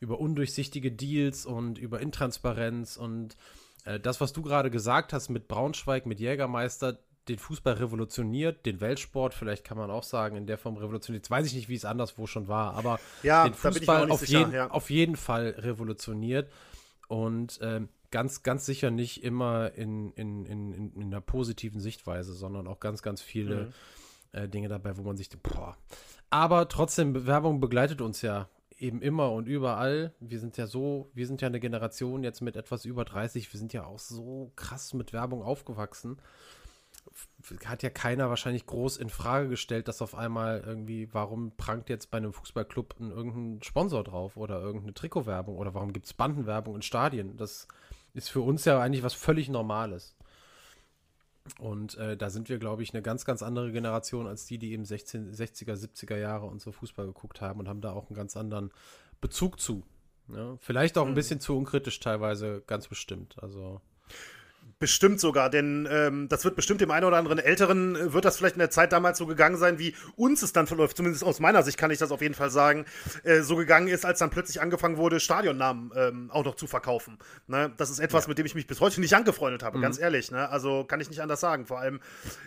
über 0.00 0.20
undurchsichtige 0.20 0.92
Deals 0.92 1.46
und 1.46 1.78
über 1.78 2.00
Intransparenz 2.00 2.96
und 2.96 3.36
äh, 3.84 3.98
das, 4.00 4.20
was 4.20 4.32
du 4.32 4.42
gerade 4.42 4.70
gesagt 4.70 5.12
hast 5.12 5.28
mit 5.28 5.48
Braunschweig, 5.48 6.06
mit 6.06 6.20
Jägermeister, 6.20 6.98
den 7.28 7.38
Fußball 7.38 7.74
revolutioniert, 7.74 8.64
den 8.64 8.80
Weltsport, 8.80 9.34
vielleicht 9.34 9.62
kann 9.62 9.76
man 9.76 9.90
auch 9.90 10.02
sagen, 10.02 10.36
in 10.36 10.46
der 10.46 10.56
Form 10.56 10.78
revolutioniert. 10.78 11.24
Jetzt 11.24 11.30
weiß 11.30 11.46
ich 11.46 11.54
nicht, 11.54 11.68
wie 11.68 11.74
es 11.74 11.84
anderswo 11.84 12.26
schon 12.26 12.48
war, 12.48 12.74
aber 12.74 12.98
ja, 13.22 13.44
den 13.44 13.54
Fußball 13.54 14.10
auf, 14.10 14.20
sicher, 14.20 14.38
jeden, 14.38 14.52
ja. 14.52 14.70
auf 14.70 14.88
jeden 14.88 15.16
Fall 15.16 15.54
revolutioniert 15.58 16.50
und 17.08 17.58
ähm, 17.60 17.90
ganz, 18.10 18.42
ganz 18.42 18.64
sicher 18.64 18.90
nicht 18.90 19.22
immer 19.22 19.74
in, 19.74 20.12
in, 20.12 20.46
in, 20.46 20.92
in, 20.94 21.02
einer 21.02 21.20
positiven 21.20 21.80
Sichtweise, 21.80 22.32
sondern 22.32 22.66
auch 22.66 22.80
ganz, 22.80 23.02
ganz 23.02 23.20
viele 23.20 23.66
mhm 23.66 23.72
äh, 24.32 24.48
Dinge 24.48 24.68
dabei, 24.68 24.96
wo 24.96 25.02
man 25.02 25.16
sich, 25.16 25.28
boah. 25.42 25.76
Aber 26.30 26.68
trotzdem, 26.68 27.26
Werbung 27.26 27.60
begleitet 27.60 28.00
uns 28.00 28.22
ja 28.22 28.48
eben 28.78 29.02
immer 29.02 29.32
und 29.32 29.46
überall. 29.46 30.12
Wir 30.20 30.38
sind 30.38 30.56
ja 30.56 30.66
so, 30.66 31.10
wir 31.14 31.26
sind 31.26 31.40
ja 31.40 31.48
eine 31.48 31.60
Generation 31.60 32.22
jetzt 32.22 32.40
mit 32.40 32.56
etwas 32.56 32.84
über 32.84 33.04
30, 33.04 33.52
wir 33.52 33.58
sind 33.58 33.72
ja 33.72 33.84
auch 33.84 33.98
so 33.98 34.52
krass 34.56 34.94
mit 34.94 35.12
Werbung 35.12 35.42
aufgewachsen. 35.42 36.18
Hat 37.64 37.82
ja 37.82 37.90
keiner 37.90 38.28
wahrscheinlich 38.28 38.66
groß 38.66 38.98
in 38.98 39.08
Frage 39.08 39.48
gestellt, 39.48 39.88
dass 39.88 40.02
auf 40.02 40.14
einmal 40.14 40.62
irgendwie, 40.64 41.08
warum 41.12 41.52
prangt 41.56 41.88
jetzt 41.88 42.10
bei 42.10 42.18
einem 42.18 42.32
Fußballclub 42.32 42.96
ein, 43.00 43.10
irgendein 43.10 43.62
Sponsor 43.62 44.04
drauf 44.04 44.36
oder 44.36 44.60
irgendeine 44.60 44.94
Trikotwerbung 44.94 45.56
oder 45.56 45.74
warum 45.74 45.92
gibt 45.92 46.06
es 46.06 46.14
Bandenwerbung 46.14 46.76
in 46.76 46.82
Stadien? 46.82 47.36
Das 47.36 47.66
ist 48.14 48.28
für 48.28 48.40
uns 48.40 48.64
ja 48.64 48.80
eigentlich 48.80 49.02
was 49.02 49.14
völlig 49.14 49.48
Normales. 49.48 50.17
Und 51.58 51.96
äh, 51.96 52.16
da 52.16 52.30
sind 52.30 52.48
wir, 52.48 52.58
glaube 52.58 52.82
ich, 52.82 52.92
eine 52.92 53.02
ganz, 53.02 53.24
ganz 53.24 53.42
andere 53.42 53.72
Generation 53.72 54.26
als 54.26 54.44
die, 54.46 54.58
die 54.58 54.72
eben 54.72 54.84
16, 54.84 55.32
60er, 55.32 55.74
70er 55.74 56.16
Jahre 56.16 56.46
und 56.46 56.60
so 56.60 56.72
Fußball 56.72 57.06
geguckt 57.06 57.40
haben 57.40 57.60
und 57.60 57.68
haben 57.68 57.80
da 57.80 57.92
auch 57.92 58.08
einen 58.08 58.16
ganz 58.16 58.36
anderen 58.36 58.70
Bezug 59.20 59.60
zu. 59.60 59.84
Ja? 60.28 60.56
Vielleicht 60.60 60.98
auch 60.98 61.06
ein 61.06 61.12
mhm. 61.12 61.16
bisschen 61.16 61.40
zu 61.40 61.56
unkritisch 61.56 62.00
teilweise, 62.00 62.62
ganz 62.66 62.88
bestimmt. 62.88 63.36
Also. 63.42 63.80
Bestimmt 64.80 65.18
sogar, 65.18 65.50
denn 65.50 65.88
ähm, 65.90 66.28
das 66.28 66.44
wird 66.44 66.54
bestimmt 66.54 66.80
dem 66.80 66.92
einen 66.92 67.04
oder 67.04 67.16
anderen 67.16 67.40
Älteren, 67.40 67.96
äh, 67.96 68.12
wird 68.12 68.24
das 68.24 68.36
vielleicht 68.36 68.54
in 68.54 68.60
der 68.60 68.70
Zeit 68.70 68.92
damals 68.92 69.18
so 69.18 69.26
gegangen 69.26 69.56
sein, 69.56 69.80
wie 69.80 69.92
uns 70.14 70.42
es 70.42 70.52
dann 70.52 70.68
verläuft. 70.68 70.96
Zumindest 70.96 71.24
aus 71.24 71.40
meiner 71.40 71.64
Sicht 71.64 71.76
kann 71.78 71.90
ich 71.90 71.98
das 71.98 72.12
auf 72.12 72.22
jeden 72.22 72.34
Fall 72.34 72.50
sagen, 72.50 72.84
äh, 73.24 73.40
so 73.40 73.56
gegangen 73.56 73.88
ist, 73.88 74.06
als 74.06 74.20
dann 74.20 74.30
plötzlich 74.30 74.60
angefangen 74.60 74.96
wurde, 74.96 75.18
Stadionnamen 75.18 75.90
ähm, 75.96 76.30
auch 76.30 76.44
noch 76.44 76.54
zu 76.54 76.68
verkaufen. 76.68 77.18
Ne? 77.48 77.72
Das 77.76 77.90
ist 77.90 77.98
etwas, 77.98 78.26
ja. 78.26 78.28
mit 78.28 78.38
dem 78.38 78.46
ich 78.46 78.54
mich 78.54 78.68
bis 78.68 78.80
heute 78.80 79.00
nicht 79.00 79.14
angefreundet 79.14 79.64
habe, 79.64 79.78
mhm. 79.78 79.82
ganz 79.82 79.98
ehrlich. 79.98 80.30
Ne? 80.30 80.48
Also 80.48 80.84
kann 80.84 81.00
ich 81.00 81.08
nicht 81.08 81.22
anders 81.22 81.40
sagen. 81.40 81.66
Vor 81.66 81.80
allem, 81.80 81.98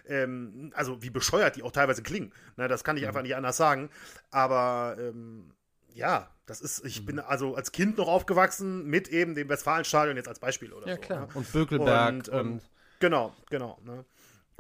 ähm, 0.08 0.72
also 0.74 1.04
wie 1.04 1.10
bescheuert 1.10 1.58
die 1.58 1.64
auch 1.64 1.74
teilweise 1.74 2.02
klingen. 2.02 2.32
Ne? 2.56 2.70
Das 2.70 2.86
kann 2.86 2.96
ich 2.96 3.04
mhm. 3.04 3.10
einfach 3.10 3.24
nicht 3.24 3.36
anders 3.36 3.58
sagen. 3.58 3.90
Aber 4.30 4.96
ähm, 4.98 5.52
ja, 5.94 6.30
das 6.52 6.60
ist, 6.60 6.86
ich 6.86 7.02
mhm. 7.02 7.06
bin 7.06 7.20
also 7.20 7.56
als 7.56 7.72
Kind 7.72 7.98
noch 7.98 8.10
aufgewachsen 8.10 8.86
mit 8.86 9.08
eben 9.08 9.36
dem 9.36 9.48
Westfalenstadion 9.48 10.18
jetzt 10.18 10.28
als 10.28 10.40
Beispiel 10.40 10.74
oder 10.74 10.86
ja, 10.86 10.96
so. 10.96 11.02
Ja, 11.02 11.06
klar. 11.08 11.22
Ne? 11.22 11.28
Und 11.34 11.52
Bökelberg 11.52 12.14
und, 12.14 12.30
und, 12.30 12.40
und, 12.40 12.62
Genau, 13.00 13.34
genau. 13.50 13.80
Ne? 13.86 14.06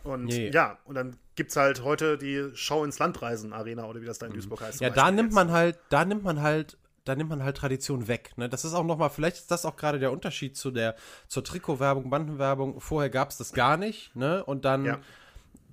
Und 0.03 0.25
nee. 0.25 0.49
ja, 0.49 0.79
und 0.85 0.95
dann 0.95 1.17
gibt 1.35 1.51
es 1.51 1.57
halt 1.57 1.83
heute 1.83 2.17
die 2.17 2.49
Schau 2.55 2.85
ins 2.85 2.97
Landreisen 2.97 3.51
Arena 3.51 3.85
oder 3.85 4.01
wie 4.01 4.05
das 4.05 4.19
da 4.19 4.25
in 4.25 4.31
mhm. 4.31 4.35
Duisburg 4.35 4.61
heißt. 4.61 4.79
Ja, 4.79 4.89
da 4.89 5.11
nimmt 5.11 5.33
man 5.33 5.51
halt, 5.51 5.77
da 5.89 6.05
nimmt 6.05 6.23
man 6.23 6.41
halt 6.41 6.77
da 7.03 7.15
nimmt 7.15 7.31
man 7.31 7.43
halt 7.43 7.57
Tradition 7.57 8.07
weg. 8.07 8.31
Ne? 8.37 8.47
Das 8.47 8.63
ist 8.63 8.73
auch 8.75 8.83
nochmal, 8.83 9.09
vielleicht 9.09 9.37
ist 9.37 9.51
das 9.51 9.65
auch 9.65 9.75
gerade 9.75 9.99
der 9.99 10.11
Unterschied 10.11 10.55
zu 10.55 10.69
der, 10.69 10.95
zur 11.27 11.43
Trikotwerbung, 11.43 12.11
Bandenwerbung. 12.11 12.79
Vorher 12.79 13.09
gab 13.09 13.31
es 13.31 13.37
das 13.37 13.53
gar 13.53 13.75
nicht, 13.75 14.15
ne? 14.15 14.43
Und 14.45 14.65
dann 14.65 14.85
ja 14.85 14.99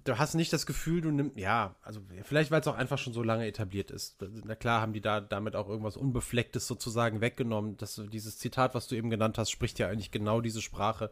du 0.09 0.19
hast 0.19 0.35
nicht 0.35 0.53
das 0.53 0.67
Gefühl, 0.67 1.01
du 1.01 1.11
nimmst, 1.11 1.37
ja, 1.37 1.75
also 1.83 2.01
vielleicht, 2.25 2.51
weil 2.51 2.61
es 2.61 2.67
auch 2.67 2.77
einfach 2.77 2.99
schon 2.99 3.13
so 3.13 3.23
lange 3.23 3.47
etabliert 3.47 3.91
ist. 3.91 4.17
Na 4.45 4.55
klar 4.55 4.81
haben 4.81 4.93
die 4.93 5.01
da 5.01 5.21
damit 5.21 5.55
auch 5.55 5.69
irgendwas 5.69 5.97
Unbeflecktes 5.97 6.67
sozusagen 6.67 7.21
weggenommen. 7.21 7.77
Das, 7.77 8.01
dieses 8.11 8.39
Zitat, 8.39 8.75
was 8.75 8.89
du 8.89 8.97
eben 8.97 9.11
genannt 9.11 9.39
hast, 9.39 9.51
spricht 9.51 9.79
ja 9.79 9.89
eigentlich 9.89 10.11
genau 10.11 10.41
diese 10.41 10.63
Sprache. 10.63 11.11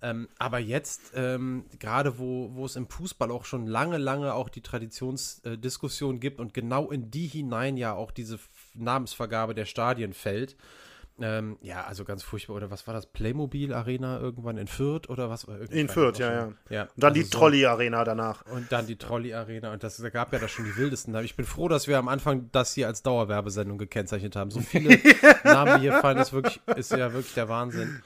Ähm, 0.00 0.28
aber 0.38 0.60
jetzt, 0.60 1.12
ähm, 1.14 1.64
gerade 1.80 2.20
wo, 2.20 2.54
wo 2.54 2.64
es 2.64 2.76
im 2.76 2.88
Fußball 2.88 3.32
auch 3.32 3.44
schon 3.44 3.66
lange, 3.66 3.98
lange 3.98 4.32
auch 4.32 4.48
die 4.48 4.60
Traditionsdiskussion 4.60 6.16
äh, 6.16 6.18
gibt 6.18 6.38
und 6.38 6.54
genau 6.54 6.90
in 6.90 7.10
die 7.10 7.26
hinein 7.26 7.76
ja 7.76 7.94
auch 7.94 8.12
diese 8.12 8.38
Namensvergabe 8.74 9.54
der 9.54 9.64
Stadien 9.64 10.12
fällt, 10.12 10.56
ähm, 11.20 11.58
ja, 11.62 11.84
also 11.84 12.04
ganz 12.04 12.22
furchtbar. 12.22 12.56
Oder 12.56 12.70
was 12.70 12.86
war 12.86 12.94
das? 12.94 13.06
Playmobil 13.06 13.72
Arena 13.72 14.18
irgendwann 14.18 14.56
in 14.56 14.66
Fürth 14.66 15.08
oder 15.08 15.28
was? 15.30 15.44
In 15.70 15.88
Fürth, 15.88 16.18
ja, 16.18 16.32
ja, 16.32 16.52
ja. 16.70 16.82
Und 16.82 16.90
dann 16.96 17.12
also 17.12 17.22
die 17.22 17.28
Trolley 17.28 17.66
Arena 17.66 18.04
danach. 18.04 18.44
Und 18.46 18.70
dann 18.70 18.86
die 18.86 18.96
Trolley 18.96 19.34
Arena. 19.34 19.72
Und 19.72 19.82
das 19.82 19.96
da 19.96 20.10
gab 20.10 20.32
ja 20.32 20.38
da 20.38 20.48
schon 20.48 20.64
die 20.64 20.76
wildesten. 20.76 21.14
Ich 21.24 21.36
bin 21.36 21.46
froh, 21.46 21.68
dass 21.68 21.88
wir 21.88 21.98
am 21.98 22.08
Anfang 22.08 22.50
das 22.52 22.74
hier 22.74 22.86
als 22.86 23.02
Dauerwerbesendung 23.02 23.78
gekennzeichnet 23.78 24.36
haben. 24.36 24.50
So 24.50 24.60
viele 24.60 24.98
Namen, 25.44 25.80
die 25.80 25.88
hier 25.88 26.00
fallen, 26.00 26.18
ist 26.18 26.32
wirklich, 26.32 26.60
ist 26.76 26.92
ja 26.92 27.12
wirklich 27.12 27.34
der 27.34 27.48
Wahnsinn. 27.48 28.02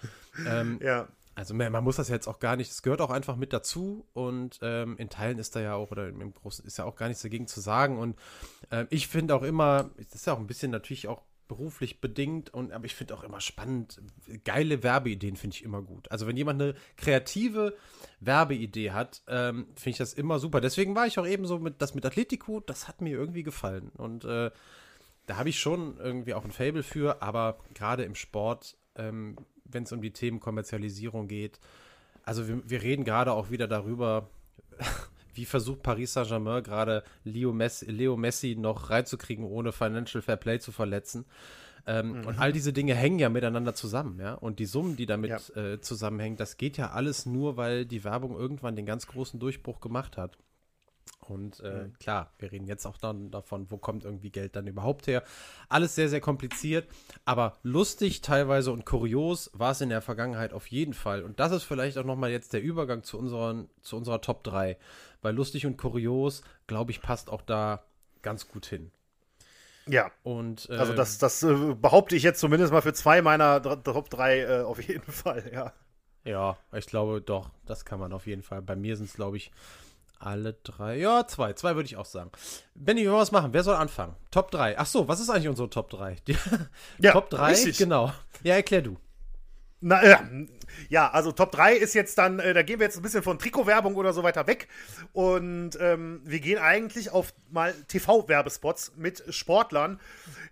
Ähm, 0.47 0.81
ja. 0.83 1.09
Also 1.35 1.55
man 1.55 1.83
muss 1.83 1.97
das 1.97 2.11
jetzt 2.11 2.29
auch 2.29 2.41
gar 2.41 2.57
nicht, 2.57 2.71
es 2.71 2.83
gehört 2.83 3.01
auch 3.01 3.11
einfach 3.11 3.37
mit 3.37 3.55
dazu 3.55 4.07
und 4.13 4.59
ähm, 4.61 4.97
in 4.99 5.09
Teilen 5.09 5.39
ist 5.39 5.57
da 5.57 5.61
ja 5.61 5.75
auch, 5.75 5.91
oder 5.91 6.09
im 6.09 6.35
Großen 6.35 6.67
ist 6.67 6.77
ja 6.77 6.85
auch 6.85 6.95
gar 6.95 7.09
nichts 7.09 7.23
dagegen 7.23 7.47
zu 7.47 7.61
sagen 7.61 7.99
und 7.99 8.19
äh, 8.71 8.85
ich 8.91 9.09
finde 9.09 9.35
auch 9.35 9.43
immer, 9.43 9.91
das 9.97 10.15
ist 10.15 10.27
ja 10.27 10.35
auch 10.35 10.39
ein 10.39 10.47
bisschen 10.47 10.71
natürlich 10.71 11.09
auch 11.09 11.23
beruflich 11.53 12.01
bedingt 12.01 12.53
und 12.55 12.73
aber 12.73 12.87
ich 12.87 12.95
finde 12.95 13.13
auch 13.15 13.25
immer 13.25 13.43
spannend, 13.43 14.01
geile 14.45 14.83
Werbeideen 14.83 15.37
finde 15.37 15.57
ich 15.57 15.63
immer 15.63 15.83
gut. 15.83 16.11
Also 16.11 16.27
wenn 16.27 16.37
jemand 16.37 16.63
eine 16.63 16.75
kreative 16.97 17.77
Werbeidee 18.21 18.93
hat, 18.93 19.21
ähm, 19.29 19.67
finde 19.75 19.91
ich 19.91 19.99
das 19.99 20.15
immer 20.15 20.39
super. 20.39 20.63
Deswegen 20.63 20.95
war 20.95 21.07
ich 21.07 21.19
auch 21.19 21.27
eben 21.27 21.47
so 21.47 21.59
mit 21.59 21.83
das 21.83 21.95
mit 21.95 22.07
Atletico, 22.07 22.61
das 22.61 22.89
hat 22.89 23.03
mir 23.03 23.11
irgendwie 23.11 23.43
gefallen 23.43 23.91
und 23.99 24.25
äh, 24.25 24.51
da 25.27 25.37
habe 25.37 25.51
ich 25.51 25.61
schon 25.61 25.99
irgendwie 25.99 26.33
auch 26.33 26.45
ein 26.45 26.53
Fable 26.53 26.83
für, 26.83 27.21
aber 27.21 27.59
gerade 27.75 28.05
im 28.05 28.15
Sport, 28.15 28.79
ähm, 28.97 29.37
wenn 29.65 29.83
es 29.83 29.93
um 29.93 30.01
die 30.01 30.13
Themen 30.13 30.41
Kommerzialisierung 30.41 31.29
geht, 31.29 31.61
also 32.25 32.49
wir, 32.49 32.63
wir 32.69 32.83
reden 32.83 33.05
gerade 33.05 33.33
auch 33.33 33.51
wieder 33.51 33.69
darüber, 33.69 34.31
wie 35.35 35.45
versucht 35.45 35.83
Paris 35.83 36.13
Saint-Germain 36.13 36.63
gerade 36.63 37.03
Leo 37.25 37.53
Messi, 37.53 37.87
Leo 37.87 38.17
Messi 38.17 38.57
noch 38.59 38.91
reinzukriegen, 38.91 39.45
ohne 39.45 39.73
Financial 39.73 40.23
Fair 40.23 40.37
Play 40.37 40.59
zu 40.59 40.73
verletzen. 40.73 41.25
Ähm, 41.87 42.21
mhm. 42.21 42.27
Und 42.27 42.39
all 42.39 42.53
diese 42.53 42.73
Dinge 42.73 42.95
hängen 42.95 43.19
ja 43.19 43.29
miteinander 43.29 43.75
zusammen, 43.75 44.21
ja. 44.21 44.35
Und 44.35 44.59
die 44.59 44.67
Summen, 44.67 44.97
die 44.97 45.07
damit 45.07 45.31
ja. 45.55 45.63
äh, 45.63 45.81
zusammenhängen, 45.81 46.37
das 46.37 46.57
geht 46.57 46.77
ja 46.77 46.91
alles 46.93 47.27
nur, 47.27 47.57
weil 47.57 47.87
die 47.87 48.05
Werbung 48.05 48.37
irgendwann 48.37 48.77
den 48.77 48.87
ganz 48.87 49.07
großen 49.07 49.41
Durchbruch 49.41 49.81
gemacht 49.81 50.17
hat. 50.17 50.39
Und 51.29 51.61
äh, 51.61 51.85
mhm. 51.85 51.99
klar, 51.99 52.33
wir 52.39 52.53
reden 52.53 52.67
jetzt 52.67 52.87
auch 52.87 52.99
dann 52.99 53.31
davon, 53.31 53.71
wo 53.71 53.79
kommt 53.79 54.05
irgendwie 54.05 54.31
Geld 54.31 54.57
dann 54.57 54.67
überhaupt 54.67 55.07
her. 55.07 55.23
Alles 55.69 55.95
sehr, 55.95 56.09
sehr 56.09 56.21
kompliziert, 56.21 56.89
aber 57.25 57.59
lustig 57.63 58.21
teilweise 58.21 58.73
und 58.73 58.85
kurios 58.85 59.51
war 59.55 59.73
es 59.73 59.81
in 59.81 59.89
der 59.89 60.03
Vergangenheit 60.03 60.53
auf 60.53 60.67
jeden 60.67 60.95
Fall. 60.95 61.23
Und 61.23 61.41
das 61.41 61.53
ist 61.53 61.65
vielleicht 61.65 61.99
auch 61.99 62.05
nochmal 62.05 62.31
jetzt 62.31 62.53
der 62.53 62.63
Übergang 62.63 63.03
zu, 63.03 63.19
unseren, 63.19 63.69
zu 63.83 63.97
unserer 63.97 64.21
Top 64.21 64.45
3. 64.45 64.77
Weil 65.23 65.35
lustig 65.35 65.67
und 65.67 65.77
kurios, 65.77 66.43
glaube 66.67 66.91
ich, 66.91 67.01
passt 67.01 67.31
auch 67.31 67.43
da 67.43 67.85
ganz 68.23 68.49
gut 68.49 68.67
hin. 68.67 68.91
Ja. 69.87 70.11
Und, 70.23 70.69
äh, 70.71 70.77
also 70.77 70.93
das, 70.93 71.19
das 71.19 71.43
äh, 71.43 71.75
behaupte 71.75 72.17
ich 72.17 72.23
jetzt 72.23 72.41
zumindest 72.41 72.73
mal 72.73 72.83
für 72.83 72.93
zwei 72.93 73.23
meiner 73.23 73.63
Top 73.63 74.11
3 74.11 74.41
äh, 74.41 74.63
auf 74.63 74.81
jeden 74.83 75.13
Fall, 75.13 75.51
ja. 75.53 75.73
Ja, 76.25 76.57
ich 76.73 76.87
glaube 76.87 77.21
doch, 77.21 77.51
das 77.67 77.85
kann 77.85 77.99
man 77.99 78.13
auf 78.13 78.27
jeden 78.27 78.43
Fall. 78.43 78.63
Bei 78.63 78.77
mir 78.77 78.97
sind 78.97 79.07
es, 79.07 79.15
glaube 79.15 79.37
ich, 79.37 79.51
alle 80.23 80.55
drei. 80.63 80.99
Ja, 80.99 81.27
zwei. 81.27 81.53
Zwei 81.53 81.75
würde 81.75 81.87
ich 81.87 81.97
auch 81.97 82.05
sagen. 82.05 82.31
Benny, 82.75 83.03
wir 83.03 83.11
wollen 83.11 83.21
was 83.21 83.33
machen. 83.33 83.53
Wer 83.53 83.63
soll 83.63 83.77
anfangen? 83.77 84.17
Top 84.31 84.51
3. 84.51 84.79
Ach 84.79 84.87
so, 84.87 85.09
was 85.09 85.21
ist 85.21 85.31
eigentlich 85.31 85.49
unsere 85.49 85.69
Top 85.69 85.91
3? 85.91 86.17
ja, 86.99 87.13
Top 87.13 87.31
3, 87.31 87.51
richtig. 87.51 87.79
genau. 87.79 88.13
Ja, 88.43 88.55
erklär 88.55 88.83
du. 88.83 88.97
Na, 89.85 90.01
äh, 90.01 90.17
ja, 90.89 91.11
also 91.11 91.33
Top 91.33 91.51
3 91.51 91.75
ist 91.75 91.95
jetzt 91.95 92.17
dann, 92.17 92.39
äh, 92.39 92.55
da 92.55 92.63
gehen 92.63 92.79
wir 92.79 92.87
jetzt 92.87 92.97
ein 92.97 93.03
bisschen 93.03 93.25
von 93.25 93.39
Trikotwerbung 93.39 93.97
oder 93.97 94.13
so 94.13 94.23
weiter 94.23 94.47
weg. 94.47 94.69
Und 95.13 95.77
ähm, 95.81 96.21
wir 96.25 96.39
gehen 96.39 96.59
eigentlich 96.59 97.11
auf 97.11 97.35
mal 97.51 97.75
TV-Werbespots 97.89 98.93
mit 98.97 99.25
Sportlern. 99.35 100.01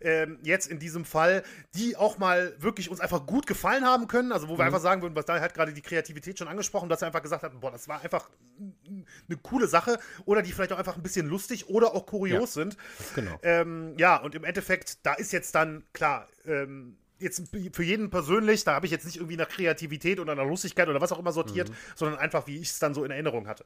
Ähm, 0.00 0.38
jetzt 0.42 0.66
in 0.66 0.80
diesem 0.80 1.04
Fall, 1.04 1.44
die 1.76 1.96
auch 1.96 2.18
mal 2.18 2.54
wirklich 2.58 2.90
uns 2.90 3.00
einfach 3.00 3.24
gut 3.24 3.46
gefallen 3.46 3.84
haben 3.84 4.08
können. 4.08 4.32
Also, 4.32 4.48
wo 4.48 4.52
wir 4.52 4.64
mhm. 4.64 4.66
einfach 4.66 4.80
sagen 4.80 5.00
würden, 5.00 5.14
was 5.14 5.26
da 5.26 5.40
hat 5.40 5.54
gerade 5.54 5.72
die 5.72 5.82
Kreativität 5.82 6.36
schon 6.36 6.48
angesprochen, 6.48 6.88
dass 6.88 7.00
wir 7.00 7.06
einfach 7.06 7.22
gesagt 7.22 7.44
haben, 7.44 7.60
boah, 7.60 7.70
das 7.70 7.86
war 7.86 8.02
einfach 8.02 8.28
eine 8.58 9.36
coole 9.36 9.68
Sache. 9.68 10.00
Oder 10.24 10.42
die 10.42 10.50
vielleicht 10.50 10.72
auch 10.72 10.78
einfach 10.78 10.96
ein 10.96 11.02
bisschen 11.04 11.28
lustig 11.28 11.68
oder 11.68 11.94
auch 11.94 12.06
kurios 12.06 12.56
ja, 12.56 12.62
sind. 12.62 12.76
Genau. 13.14 13.38
Ähm, 13.44 13.94
ja, 13.96 14.16
und 14.16 14.34
im 14.34 14.42
Endeffekt, 14.42 15.06
da 15.06 15.14
ist 15.14 15.32
jetzt 15.32 15.54
dann, 15.54 15.84
klar, 15.92 16.26
ähm, 16.46 16.96
jetzt 17.20 17.48
für 17.72 17.82
jeden 17.82 18.10
persönlich, 18.10 18.64
da 18.64 18.74
habe 18.74 18.86
ich 18.86 18.92
jetzt 18.92 19.04
nicht 19.04 19.16
irgendwie 19.16 19.36
nach 19.36 19.48
Kreativität 19.48 20.20
oder 20.20 20.34
nach 20.34 20.44
Lustigkeit 20.44 20.88
oder 20.88 21.00
was 21.00 21.12
auch 21.12 21.18
immer 21.18 21.32
sortiert, 21.32 21.68
mhm. 21.68 21.74
sondern 21.94 22.18
einfach, 22.18 22.46
wie 22.46 22.58
ich 22.58 22.70
es 22.70 22.78
dann 22.78 22.94
so 22.94 23.04
in 23.04 23.10
Erinnerung 23.10 23.46
hatte. 23.46 23.64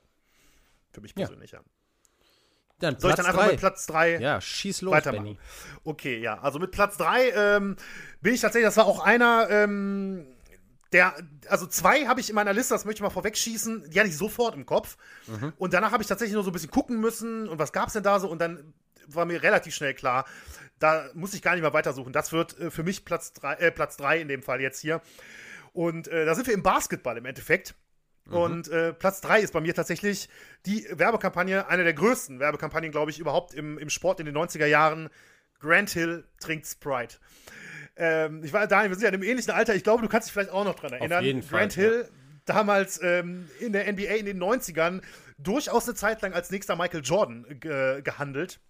Für 0.92 1.00
mich 1.00 1.14
persönlich, 1.14 1.52
ja. 1.52 1.58
ja. 1.58 1.64
Dann 2.80 2.98
Soll 2.98 3.10
ich 3.10 3.16
dann 3.16 3.26
einfach 3.26 3.44
drei. 3.44 3.52
mit 3.52 3.60
Platz 3.60 3.86
3 3.86 4.18
ja, 4.18 4.40
schieß 4.40 4.82
los, 4.82 4.92
weitermachen? 4.92 5.24
Benny. 5.24 5.38
Okay, 5.84 6.18
ja. 6.20 6.40
Also 6.40 6.58
mit 6.58 6.70
Platz 6.70 6.96
3 6.96 7.30
ähm, 7.30 7.76
bin 8.20 8.34
ich 8.34 8.40
tatsächlich, 8.40 8.66
das 8.66 8.76
war 8.76 8.86
auch 8.86 9.04
einer, 9.04 9.48
ähm, 9.50 10.26
der, 10.92 11.14
also 11.48 11.66
zwei 11.66 12.06
habe 12.06 12.20
ich 12.20 12.28
in 12.28 12.34
meiner 12.34 12.52
Liste, 12.52 12.74
das 12.74 12.84
möchte 12.84 12.98
ich 12.98 13.02
mal 13.02 13.10
vorwegschießen, 13.10 13.90
ja 13.90 14.04
nicht 14.04 14.16
sofort 14.16 14.54
im 14.54 14.66
Kopf. 14.66 14.96
Mhm. 15.26 15.52
Und 15.56 15.72
danach 15.72 15.92
habe 15.92 16.02
ich 16.02 16.08
tatsächlich 16.08 16.34
nur 16.34 16.44
so 16.44 16.50
ein 16.50 16.52
bisschen 16.52 16.70
gucken 16.70 17.00
müssen 17.00 17.48
und 17.48 17.58
was 17.58 17.72
gab 17.72 17.88
es 17.88 17.94
denn 17.94 18.02
da 18.02 18.20
so 18.20 18.28
und 18.28 18.40
dann 18.40 18.74
war 19.06 19.24
mir 19.24 19.42
relativ 19.42 19.74
schnell 19.74 19.94
klar, 19.94 20.26
da 20.78 21.08
muss 21.14 21.34
ich 21.34 21.42
gar 21.42 21.52
nicht 21.52 21.62
mehr 21.62 21.72
weitersuchen. 21.72 22.12
Das 22.12 22.32
wird 22.32 22.58
äh, 22.58 22.70
für 22.70 22.82
mich 22.82 23.04
Platz 23.04 23.32
3 23.32 23.54
äh, 23.54 23.70
Platz 23.70 23.96
drei 23.96 24.20
in 24.20 24.28
dem 24.28 24.42
Fall 24.42 24.60
jetzt 24.60 24.80
hier. 24.80 25.00
Und 25.72 26.08
äh, 26.08 26.24
da 26.24 26.34
sind 26.34 26.46
wir 26.46 26.54
im 26.54 26.62
Basketball 26.62 27.16
im 27.16 27.24
Endeffekt. 27.24 27.74
Mhm. 28.26 28.34
Und 28.34 28.68
äh, 28.68 28.92
Platz 28.92 29.20
3 29.20 29.40
ist 29.40 29.52
bei 29.52 29.60
mir 29.60 29.74
tatsächlich 29.74 30.28
die 30.66 30.86
Werbekampagne, 30.90 31.68
eine 31.68 31.84
der 31.84 31.94
größten 31.94 32.40
Werbekampagnen, 32.40 32.90
glaube 32.90 33.10
ich, 33.10 33.18
überhaupt 33.18 33.54
im, 33.54 33.78
im 33.78 33.90
Sport 33.90 34.20
in 34.20 34.26
den 34.26 34.36
90er 34.36 34.66
Jahren. 34.66 35.10
Grant 35.60 35.90
Hill 35.90 36.24
trinkt 36.40 36.66
Sprite. 36.66 37.16
Ähm, 37.96 38.42
ich 38.44 38.52
war 38.52 38.66
Daniel, 38.66 38.90
wir 38.90 38.96
sind 38.96 39.04
ja 39.04 39.08
in 39.08 39.14
einem 39.14 39.22
ähnlichen 39.22 39.52
Alter. 39.52 39.74
Ich 39.74 39.84
glaube, 39.84 40.02
du 40.02 40.08
kannst 40.08 40.28
dich 40.28 40.32
vielleicht 40.32 40.50
auch 40.50 40.64
noch 40.64 40.74
dran 40.74 40.92
erinnern. 40.92 41.18
Auf 41.18 41.24
jeden 41.24 41.40
Grant 41.46 41.74
Fall, 41.74 41.82
Hill, 41.82 42.00
ja. 42.02 42.16
damals 42.44 43.00
ähm, 43.02 43.48
in 43.60 43.72
der 43.72 43.90
NBA 43.90 44.14
in 44.14 44.26
den 44.26 44.42
90ern, 44.42 45.00
durchaus 45.38 45.86
eine 45.86 45.94
Zeit 45.94 46.22
lang 46.22 46.32
als 46.32 46.50
nächster 46.50 46.76
Michael 46.76 47.02
Jordan 47.02 47.46
äh, 47.48 48.02
gehandelt. 48.02 48.60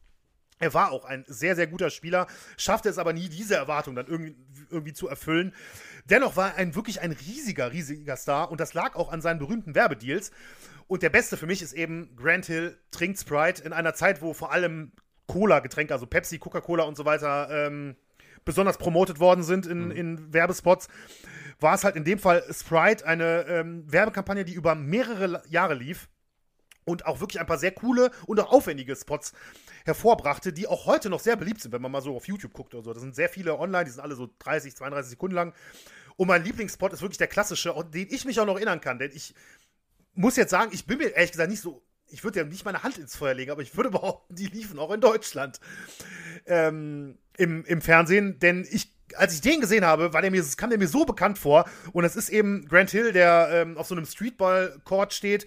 Er 0.65 0.73
war 0.73 0.93
auch 0.93 1.05
ein 1.05 1.27
sehr, 1.29 1.57
sehr 1.57 1.67
guter 1.67 1.91
Spieler, 1.91 2.27
schaffte 2.57 2.89
es 2.89 2.97
aber 2.97 3.13
nie, 3.13 3.29
diese 3.29 3.55
Erwartung 3.55 3.95
dann 3.95 4.07
irgendwie, 4.07 4.35
irgendwie 4.71 4.95
zu 4.95 5.09
erfüllen. 5.09 5.55
Dennoch 6.09 6.37
war 6.37 6.53
er 6.53 6.57
ein, 6.57 6.75
wirklich 6.75 7.03
ein 7.03 7.13
riesiger, 7.13 7.71
riesiger 7.71 8.17
Star 8.17 8.51
und 8.51 8.61
das 8.61 8.73
lag 8.73 8.97
auch 8.97 9.13
an 9.13 9.21
seinen 9.21 9.39
berühmten 9.39 9.75
Werbedeals. 9.75 10.31
Und 10.87 11.03
der 11.03 11.11
beste 11.11 11.37
für 11.37 11.47
mich 11.47 11.61
ist 11.61 11.75
eben 11.75 12.17
Grant 12.17 12.47
Hill 12.47 12.79
trinkt 12.93 13.19
Sprite 13.19 13.63
in 13.63 13.75
einer 13.75 13.93
Zeit, 13.93 14.23
wo 14.23 14.33
vor 14.33 14.53
allem 14.53 14.93
Cola-Getränke, 15.27 15.93
also 15.93 16.07
Pepsi, 16.07 16.39
Coca-Cola 16.39 16.85
und 16.85 16.97
so 16.97 17.05
weiter, 17.05 17.49
ähm, 17.51 17.97
besonders 18.47 18.79
promotet 18.79 19.21
worden 19.21 19.45
sind 19.45 19.67
in, 19.67 19.87
mhm. 19.87 19.91
in 19.91 20.33
Werbespots. 20.33 20.89
War 21.61 21.75
es 21.75 21.85
halt 21.85 21.97
in 21.97 22.05
dem 22.05 22.19
Fall 22.19 22.43
Sprite, 22.51 23.05
eine 23.05 23.45
ähm, 23.49 23.85
Werbekampagne, 23.93 24.47
die 24.47 24.55
über 24.55 24.75
mehrere 24.75 25.43
Jahre 25.47 25.75
lief 25.75 26.09
und 26.85 27.07
auch 27.07 27.21
wirklich 27.21 27.41
ein 27.41 27.47
paar 27.47 27.59
sehr 27.59 27.73
coole 27.73 28.11
und 28.27 28.41
auch 28.41 28.51
aufwendige 28.51 28.97
Spots 28.97 29.33
hervorbrachte, 29.85 30.53
die 30.53 30.67
auch 30.67 30.87
heute 30.87 31.11
noch 31.11 31.21
sehr 31.21 31.37
beliebt 31.37 31.61
sind, 31.61 31.73
wenn 31.73 31.83
man 31.83 31.93
mal 31.93 32.03
so 32.03 32.17
auf 32.17 32.27
YouTube 32.27 32.53
guckt 32.53 32.75
oder 32.75 32.83
so. 32.83 32.93
Da 32.93 33.01
sind 33.01 33.15
sehr 33.15 33.29
viele 33.29 33.59
online, 33.59 33.85
die 33.85 33.91
sind 33.91 34.01
alle 34.01 34.17
so 34.17 34.29
30, 34.39 34.75
32 34.75 35.11
Sekunden 35.11 35.35
lang. 35.35 35.55
Und 36.17 36.29
mein 36.29 36.45
Lieblingsspot 36.45 36.93
ist 36.93 37.03
wirklich 37.03 37.19
der 37.19 37.27
klassische, 37.27 37.75
den 37.93 38.09
ich 38.11 38.25
mich 38.25 38.41
auch 38.41 38.47
noch 38.47 38.57
erinnern 38.57 38.81
kann, 38.81 38.99
denn 38.99 39.11
ich 39.13 39.35
muss 40.15 40.37
jetzt 40.37 40.51
sagen, 40.51 40.71
ich 40.73 40.87
bin 40.87 40.99
mir 40.99 41.09
ehrlich 41.09 41.33
gesagt 41.33 41.51
nicht 41.51 41.61
so 41.61 41.83
ich 42.15 42.23
würde 42.23 42.41
ja 42.41 42.47
nicht 42.47 42.65
meine 42.65 42.83
Hand 42.83 42.99
ins 42.99 43.17
Feuer 43.17 43.35
legen, 43.35 43.51
aber 43.51 43.63
ich 43.63 43.77
würde 43.77 43.91
behaupten, 43.91 44.35
die 44.35 44.47
liefen 44.47 44.79
auch 44.79 44.93
in 44.93 45.01
Deutschland 45.01 45.61
ähm, 46.47 47.19
im, 47.37 47.65
im 47.65 47.81
Fernsehen, 47.81 48.39
denn 48.39 48.67
ich, 48.71 48.93
als 49.17 49.35
ich 49.35 49.41
den 49.41 49.61
gesehen 49.61 49.85
habe, 49.85 50.13
war 50.13 50.23
der 50.23 50.31
mir, 50.31 50.45
kam 50.57 50.71
der 50.71 50.79
mir 50.79 50.89
so 50.89 51.05
bekannt 51.05 51.39
vor 51.39 51.69
und 51.93 52.05
es 52.05 52.17
ist 52.17 52.29
eben 52.29 52.67
Grant 52.69 52.91
Hill, 52.91 53.13
der 53.13 53.49
ähm, 53.53 53.77
auf 53.77 53.87
so 53.87 53.95
einem 53.95 54.07
Streetball-Court 54.07 55.13
steht 55.13 55.47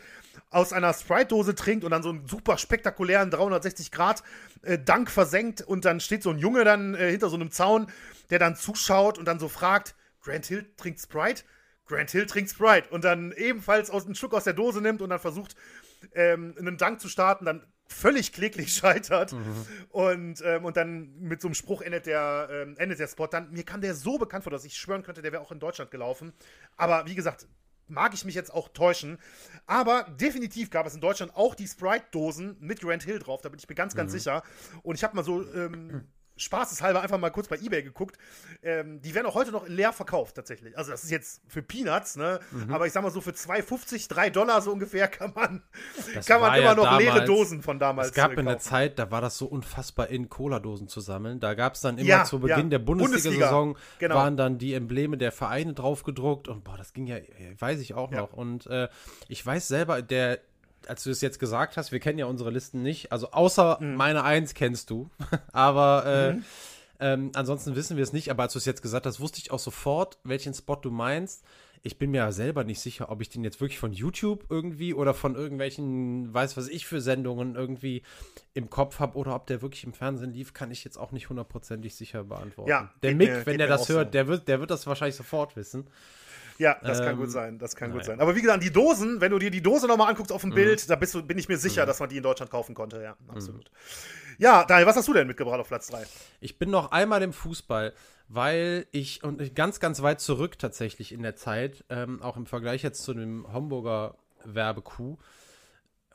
aus 0.49 0.73
einer 0.73 0.93
Sprite-Dose 0.93 1.55
trinkt 1.55 1.83
und 1.83 1.91
dann 1.91 2.03
so 2.03 2.09
einen 2.09 2.27
super 2.27 2.57
spektakulären 2.57 3.31
360 3.31 3.91
Grad 3.91 4.23
äh, 4.61 4.79
Dank 4.79 5.11
versenkt 5.11 5.61
und 5.61 5.85
dann 5.85 5.99
steht 5.99 6.23
so 6.23 6.29
ein 6.29 6.37
Junge 6.37 6.63
dann 6.63 6.95
äh, 6.95 7.11
hinter 7.11 7.29
so 7.29 7.35
einem 7.35 7.51
Zaun, 7.51 7.87
der 8.29 8.39
dann 8.39 8.55
zuschaut 8.55 9.17
und 9.17 9.25
dann 9.25 9.39
so 9.39 9.49
fragt, 9.49 9.95
Grant 10.21 10.45
Hill 10.45 10.65
trinkt 10.77 11.01
Sprite? 11.01 11.43
Grant 11.85 12.11
Hill 12.11 12.25
trinkt 12.25 12.51
Sprite 12.51 12.89
und 12.89 13.03
dann 13.03 13.31
ebenfalls 13.31 13.89
aus 13.89 14.05
einem 14.05 14.15
Schluck 14.15 14.33
aus 14.33 14.43
der 14.43 14.53
Dose 14.53 14.81
nimmt 14.81 15.01
und 15.01 15.09
dann 15.09 15.19
versucht, 15.19 15.55
ähm, 16.13 16.55
einen 16.57 16.77
Dank 16.77 16.99
zu 16.99 17.09
starten, 17.09 17.45
dann 17.45 17.65
völlig 17.87 18.33
kläglich 18.33 18.73
scheitert 18.75 19.33
mhm. 19.33 19.65
und, 19.89 20.41
ähm, 20.43 20.65
und 20.65 20.77
dann 20.77 21.17
mit 21.19 21.41
so 21.41 21.47
einem 21.47 21.55
Spruch 21.55 21.81
endet 21.81 22.05
der, 22.05 22.49
ähm, 22.51 22.75
endet 22.77 22.99
der 22.99 23.07
Spot. 23.07 23.27
Dann, 23.27 23.51
mir 23.51 23.63
kam 23.63 23.81
der 23.81 23.95
so 23.95 24.17
bekannt 24.17 24.43
vor, 24.43 24.51
dass 24.51 24.65
ich 24.65 24.77
schwören 24.77 25.03
könnte, 25.03 25.21
der 25.21 25.31
wäre 25.31 25.41
auch 25.41 25.51
in 25.51 25.59
Deutschland 25.59 25.91
gelaufen. 25.91 26.33
Aber 26.75 27.05
wie 27.05 27.15
gesagt, 27.15 27.47
mag 27.87 28.13
ich 28.13 28.25
mich 28.25 28.35
jetzt 28.35 28.53
auch 28.53 28.69
täuschen. 28.69 29.17
Aber 29.65 30.03
definitiv 30.03 30.69
gab 30.69 30.85
es 30.85 30.95
in 30.95 31.01
Deutschland 31.01 31.35
auch 31.35 31.55
die 31.55 31.67
Sprite-Dosen 31.67 32.57
mit 32.59 32.81
Grant 32.81 33.03
Hill 33.03 33.19
drauf, 33.19 33.41
da 33.41 33.49
bin 33.49 33.59
ich 33.59 33.67
mir 33.67 33.75
ganz, 33.75 33.95
ganz 33.95 34.11
mhm. 34.11 34.17
sicher. 34.17 34.43
Und 34.83 34.95
ich 34.95 35.03
habe 35.03 35.15
mal 35.15 35.23
so 35.23 35.41
ähm, 35.53 36.07
spaßeshalber 36.37 37.01
einfach 37.01 37.17
mal 37.17 37.29
kurz 37.29 37.47
bei 37.47 37.57
eBay 37.57 37.83
geguckt. 37.83 38.17
Ähm, 38.63 39.01
die 39.01 39.13
werden 39.13 39.27
auch 39.27 39.35
heute 39.35 39.51
noch 39.51 39.67
leer 39.67 39.93
verkauft, 39.93 40.35
tatsächlich. 40.35 40.77
Also, 40.77 40.91
das 40.91 41.03
ist 41.03 41.11
jetzt 41.11 41.41
für 41.47 41.61
Peanuts, 41.61 42.15
ne? 42.15 42.39
Mhm. 42.51 42.73
Aber 42.73 42.87
ich 42.87 42.93
sag 42.93 43.03
mal 43.03 43.11
so, 43.11 43.21
für 43.21 43.31
2,50, 43.31 44.09
3 44.09 44.29
Dollar 44.29 44.61
so 44.61 44.71
ungefähr 44.71 45.07
kann 45.07 45.33
man, 45.35 45.63
kann 46.25 46.41
man 46.41 46.55
immer 46.55 46.63
ja 46.63 46.75
noch 46.75 46.83
damals, 46.83 47.03
leere 47.03 47.25
Dosen 47.25 47.61
von 47.61 47.79
damals. 47.79 48.09
Es 48.09 48.13
gab 48.13 48.37
in 48.37 48.45
der 48.45 48.59
Zeit, 48.59 48.99
da 48.99 49.11
war 49.11 49.21
das 49.21 49.37
so 49.37 49.45
unfassbar 49.47 50.07
in, 50.07 50.29
Cola-Dosen 50.29 50.87
zu 50.87 50.99
sammeln. 50.99 51.39
Da 51.39 51.53
gab 51.53 51.75
es 51.75 51.81
dann 51.81 51.97
immer 51.97 52.07
ja, 52.07 52.23
zu 52.23 52.39
Beginn 52.39 52.57
ja. 52.57 52.69
der 52.69 52.79
Bundesliga-Saison, 52.79 53.73
Bundesliga, 53.73 53.97
genau. 53.99 54.15
waren 54.15 54.37
dann 54.37 54.57
die 54.57 54.73
Embleme 54.73 55.17
der 55.17 55.31
Vereine 55.31 55.73
drauf 55.73 56.03
gedruckt 56.03 56.47
und 56.47 56.63
boah, 56.63 56.77
das 56.77 56.93
ging 56.93 57.07
ja, 57.07 57.17
weiß 57.59 57.79
ich 57.79 57.93
auch 57.93 58.11
noch. 58.11 58.33
Und 58.33 58.67
äh, 58.67 58.87
ich 59.27 59.45
weiß 59.45 59.67
selber, 59.67 60.01
der 60.01 60.39
als 60.89 61.03
du 61.03 61.09
es 61.09 61.21
jetzt 61.21 61.39
gesagt 61.39 61.77
hast, 61.77 61.91
wir 61.91 61.99
kennen 61.99 62.19
ja 62.19 62.25
unsere 62.25 62.49
Listen 62.49 62.81
nicht. 62.81 63.11
Also 63.11 63.31
außer 63.31 63.77
mhm. 63.79 63.95
meine 63.95 64.23
Eins 64.23 64.53
kennst 64.53 64.89
du. 64.89 65.09
aber 65.51 66.05
äh, 66.05 66.33
mhm. 66.33 66.45
ähm, 66.99 67.31
ansonsten 67.35 67.75
wissen 67.75 67.97
wir 67.97 68.03
es 68.03 68.13
nicht. 68.13 68.31
Aber 68.31 68.43
als 68.43 68.53
du 68.53 68.59
es 68.59 68.65
jetzt 68.65 68.81
gesagt 68.81 69.05
hast, 69.05 69.19
wusste 69.19 69.39
ich 69.39 69.51
auch 69.51 69.59
sofort, 69.59 70.17
welchen 70.23 70.53
Spot 70.53 70.75
du 70.75 70.91
meinst. 70.91 71.43
Ich 71.83 71.99
bin 71.99 72.11
mir 72.11 72.17
ja 72.17 72.31
selber 72.31 72.63
nicht 72.63 72.79
sicher, 72.79 73.11
ob 73.11 73.21
ich 73.21 73.29
den 73.29 73.43
jetzt 73.43 73.61
wirklich 73.61 73.79
von 73.79 73.93
YouTube 73.93 74.45
irgendwie 74.49 74.93
oder 74.93 75.13
von 75.13 75.35
irgendwelchen, 75.35 76.33
weiß 76.33 76.57
was 76.57 76.67
ich 76.67 76.85
für 76.87 77.01
Sendungen 77.01 77.55
irgendwie 77.55 78.01
im 78.53 78.69
Kopf 78.69 78.99
habe 78.99 79.17
oder 79.17 79.35
ob 79.35 79.47
der 79.47 79.61
wirklich 79.61 79.83
im 79.83 79.93
Fernsehen 79.93 80.33
lief, 80.33 80.53
kann 80.53 80.71
ich 80.71 80.83
jetzt 80.83 80.97
auch 80.97 81.11
nicht 81.11 81.29
hundertprozentig 81.29 81.95
sicher 81.95 82.23
beantworten. 82.23 82.69
Ja, 82.69 82.91
der 83.03 83.15
Mick, 83.15 83.29
mir, 83.29 83.45
wenn 83.45 83.59
der 83.59 83.67
das 83.67 83.87
hört, 83.89 84.07
so. 84.07 84.11
der 84.11 84.27
wird, 84.27 84.47
der 84.47 84.59
wird 84.59 84.71
das 84.71 84.87
wahrscheinlich 84.87 85.15
sofort 85.15 85.55
wissen. 85.55 85.87
Ja, 86.57 86.77
das 86.83 86.99
ähm, 86.99 87.05
kann 87.05 87.17
gut 87.17 87.25
ähm, 87.25 87.31
sein. 87.31 87.59
Das 87.59 87.75
kann 87.75 87.89
nein. 87.89 87.97
gut 87.97 88.05
sein. 88.05 88.19
Aber 88.19 88.35
wie 88.35 88.41
gesagt, 88.41 88.63
die 88.63 88.71
Dosen, 88.71 89.21
wenn 89.21 89.31
du 89.31 89.39
dir 89.39 89.51
die 89.51 89.61
Dose 89.61 89.87
nochmal 89.87 90.09
anguckst 90.09 90.31
auf 90.31 90.41
dem 90.41 90.51
mhm. 90.51 90.55
Bild, 90.55 90.89
da 90.89 90.95
bist 90.95 91.13
du, 91.13 91.23
bin 91.23 91.37
ich 91.37 91.47
mir 91.47 91.57
sicher, 91.57 91.83
mhm. 91.83 91.87
dass 91.87 91.99
man 91.99 92.09
die 92.09 92.17
in 92.17 92.23
Deutschland 92.23 92.51
kaufen 92.51 92.75
konnte. 92.75 93.01
Ja, 93.01 93.15
mhm. 93.19 93.29
absolut. 93.29 93.71
Mhm. 93.71 94.35
Ja, 94.39 94.65
Daniel, 94.65 94.87
was 94.87 94.95
hast 94.95 95.07
du 95.07 95.13
denn 95.13 95.27
mitgebracht 95.27 95.59
auf 95.59 95.67
Platz 95.67 95.87
3? 95.87 96.05
Ich 96.41 96.59
bin 96.59 96.69
noch 96.69 96.91
einmal 96.91 97.23
im 97.23 97.33
Fußball, 97.33 97.93
weil 98.27 98.85
ich, 98.91 99.23
und 99.23 99.55
ganz, 99.55 99.79
ganz 99.79 100.01
weit 100.01 100.21
zurück 100.21 100.59
tatsächlich 100.59 101.11
in 101.11 101.23
der 101.23 101.35
Zeit, 101.35 101.85
ähm, 101.89 102.21
auch 102.21 102.37
im 102.37 102.45
Vergleich 102.45 102.83
jetzt 102.83 103.03
zu 103.03 103.13
dem 103.13 103.51
Homburger 103.51 104.15
Werbekuh, 104.43 105.17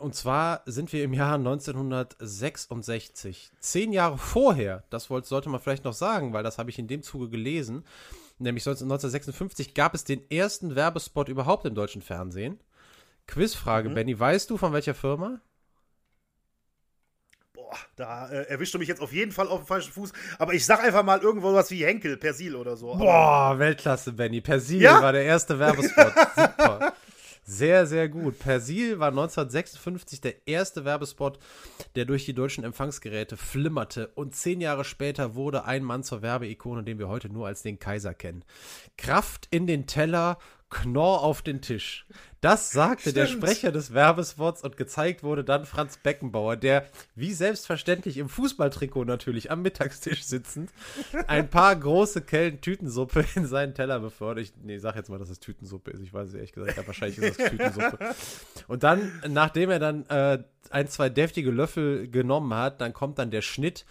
und 0.02 0.14
zwar 0.16 0.62
sind 0.66 0.92
wir 0.92 1.04
im 1.04 1.14
Jahr 1.14 1.36
1966. 1.36 3.52
Zehn 3.60 3.92
Jahre 3.92 4.18
vorher, 4.18 4.82
das 4.90 5.10
wollte, 5.10 5.28
sollte 5.28 5.48
man 5.48 5.60
vielleicht 5.60 5.84
noch 5.84 5.92
sagen, 5.92 6.32
weil 6.32 6.42
das 6.42 6.58
habe 6.58 6.70
ich 6.70 6.78
in 6.80 6.88
dem 6.88 7.04
Zuge 7.04 7.28
gelesen, 7.28 7.84
nämlich 8.42 8.66
1956 8.66 9.74
gab 9.74 9.94
es 9.94 10.04
den 10.04 10.28
ersten 10.30 10.74
Werbespot 10.74 11.28
überhaupt 11.28 11.64
im 11.64 11.74
deutschen 11.74 12.02
Fernsehen. 12.02 12.60
Quizfrage, 13.26 13.88
mhm. 13.88 13.94
Benny, 13.94 14.18
weißt 14.18 14.50
du 14.50 14.56
von 14.56 14.72
welcher 14.72 14.94
Firma? 14.94 15.40
boah, 17.72 17.78
da 17.96 18.28
äh, 18.30 18.48
erwischst 18.48 18.74
du 18.74 18.78
mich 18.78 18.88
jetzt 18.88 19.00
auf 19.00 19.12
jeden 19.12 19.32
Fall 19.32 19.48
auf 19.48 19.60
dem 19.60 19.66
falschen 19.66 19.92
Fuß. 19.92 20.12
Aber 20.38 20.54
ich 20.54 20.64
sag 20.64 20.82
einfach 20.82 21.02
mal 21.02 21.20
irgendwo 21.20 21.52
was 21.54 21.70
wie 21.70 21.84
Henkel, 21.84 22.16
Persil 22.16 22.54
oder 22.54 22.76
so. 22.76 22.94
Boah, 22.94 23.58
Weltklasse, 23.58 24.12
Benny. 24.12 24.40
Persil 24.40 24.82
ja? 24.82 25.02
war 25.02 25.12
der 25.12 25.24
erste 25.24 25.58
Werbespot. 25.58 26.12
Super. 26.36 26.94
Sehr, 27.44 27.86
sehr 27.86 28.08
gut. 28.08 28.38
Persil 28.38 29.00
war 29.00 29.08
1956 29.08 30.20
der 30.20 30.46
erste 30.46 30.84
Werbespot, 30.84 31.40
der 31.96 32.04
durch 32.04 32.24
die 32.24 32.34
deutschen 32.34 32.62
Empfangsgeräte 32.62 33.36
flimmerte. 33.36 34.12
Und 34.14 34.36
zehn 34.36 34.60
Jahre 34.60 34.84
später 34.84 35.34
wurde 35.34 35.64
ein 35.64 35.82
Mann 35.82 36.04
zur 36.04 36.22
Werbeikone, 36.22 36.84
den 36.84 36.98
wir 37.00 37.08
heute 37.08 37.28
nur 37.28 37.48
als 37.48 37.62
den 37.62 37.80
Kaiser 37.80 38.14
kennen. 38.14 38.44
Kraft 38.96 39.48
in 39.50 39.66
den 39.66 39.86
Teller, 39.88 40.38
Knorr 40.72 41.22
auf 41.22 41.42
den 41.42 41.60
Tisch. 41.60 42.06
Das 42.40 42.72
sagte 42.72 43.10
Stimmt. 43.10 43.16
der 43.18 43.26
Sprecher 43.26 43.70
des 43.70 43.94
Werbespots 43.94 44.64
und 44.64 44.76
gezeigt 44.76 45.22
wurde 45.22 45.44
dann 45.44 45.64
Franz 45.64 45.98
Beckenbauer, 45.98 46.56
der 46.56 46.86
wie 47.14 47.32
selbstverständlich 47.32 48.16
im 48.16 48.28
Fußballtrikot 48.28 49.04
natürlich 49.04 49.52
am 49.52 49.62
Mittagstisch 49.62 50.24
sitzend 50.24 50.70
ein 51.28 51.48
paar 51.50 51.76
große 51.76 52.22
Kellen 52.22 52.60
Tütensuppe 52.60 53.24
in 53.36 53.46
seinen 53.46 53.74
Teller 53.74 54.00
befördert. 54.00 54.44
Ich 54.44 54.54
nee, 54.60 54.78
sag 54.78 54.96
jetzt 54.96 55.08
mal, 55.08 55.18
dass 55.18 55.30
es 55.30 55.38
Tütensuppe 55.38 55.92
ist. 55.92 56.00
Ich 56.00 56.12
weiß 56.12 56.30
es 56.30 56.34
ehrlich 56.34 56.52
gesagt, 56.52 56.76
ja, 56.76 56.84
wahrscheinlich 56.84 57.18
ist 57.18 57.38
es 57.38 57.50
Tütensuppe. 57.50 57.98
Und 58.66 58.82
dann, 58.82 59.22
nachdem 59.28 59.70
er 59.70 59.78
dann 59.78 60.06
äh, 60.06 60.42
ein, 60.70 60.88
zwei 60.88 61.10
deftige 61.10 61.52
Löffel 61.52 62.08
genommen 62.08 62.54
hat, 62.54 62.80
dann 62.80 62.92
kommt 62.92 63.20
dann 63.20 63.30
der 63.30 63.42
Schnitt 63.42 63.84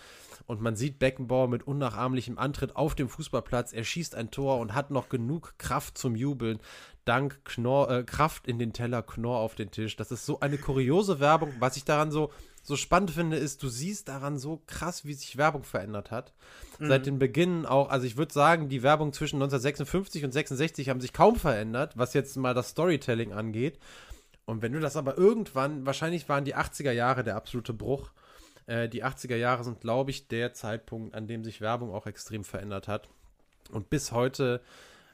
und 0.51 0.59
man 0.59 0.75
sieht 0.75 0.99
Beckenbauer 0.99 1.47
mit 1.47 1.65
unnachahmlichem 1.65 2.37
Antritt 2.37 2.75
auf 2.75 2.93
dem 2.93 3.07
Fußballplatz. 3.07 3.71
Er 3.71 3.85
schießt 3.85 4.15
ein 4.15 4.31
Tor 4.31 4.59
und 4.59 4.75
hat 4.75 4.91
noch 4.91 5.07
genug 5.07 5.53
Kraft 5.57 5.97
zum 5.97 6.13
Jubeln. 6.13 6.59
Dank 7.05 7.45
Knorr, 7.45 7.89
äh, 7.89 8.03
Kraft 8.03 8.47
in 8.47 8.59
den 8.59 8.73
Teller, 8.73 9.01
Knorr 9.01 9.39
auf 9.39 9.55
den 9.55 9.71
Tisch. 9.71 9.95
Das 9.95 10.11
ist 10.11 10.25
so 10.25 10.41
eine 10.41 10.57
kuriose 10.57 11.21
Werbung. 11.21 11.53
Was 11.59 11.77
ich 11.77 11.85
daran 11.85 12.11
so, 12.11 12.33
so 12.63 12.75
spannend 12.75 13.11
finde, 13.11 13.37
ist, 13.37 13.63
du 13.63 13.69
siehst 13.69 14.09
daran 14.09 14.37
so 14.37 14.61
krass, 14.67 15.05
wie 15.05 15.13
sich 15.13 15.37
Werbung 15.37 15.63
verändert 15.63 16.11
hat. 16.11 16.33
Mhm. 16.79 16.87
Seit 16.89 17.05
dem 17.05 17.17
Beginn 17.17 17.65
auch, 17.65 17.89
also 17.89 18.05
ich 18.05 18.17
würde 18.17 18.33
sagen, 18.33 18.67
die 18.67 18.83
Werbung 18.83 19.13
zwischen 19.13 19.37
1956 19.37 20.25
und 20.25 20.33
66 20.33 20.89
haben 20.89 20.99
sich 20.99 21.13
kaum 21.13 21.37
verändert, 21.37 21.97
was 21.97 22.13
jetzt 22.13 22.35
mal 22.35 22.53
das 22.53 22.71
Storytelling 22.71 23.31
angeht. 23.31 23.79
Und 24.43 24.61
wenn 24.61 24.73
du 24.73 24.81
das 24.81 24.97
aber 24.97 25.17
irgendwann, 25.17 25.85
wahrscheinlich 25.85 26.27
waren 26.27 26.43
die 26.43 26.57
80er 26.57 26.91
Jahre 26.91 27.23
der 27.23 27.37
absolute 27.37 27.73
Bruch, 27.73 28.11
äh, 28.71 28.87
die 28.87 29.03
80er 29.03 29.35
Jahre 29.35 29.65
sind, 29.65 29.81
glaube 29.81 30.11
ich, 30.11 30.29
der 30.29 30.53
Zeitpunkt, 30.53 31.13
an 31.13 31.27
dem 31.27 31.43
sich 31.43 31.59
Werbung 31.59 31.93
auch 31.93 32.07
extrem 32.07 32.45
verändert 32.45 32.87
hat. 32.87 33.09
Und 33.69 33.89
bis 33.89 34.13
heute, 34.13 34.61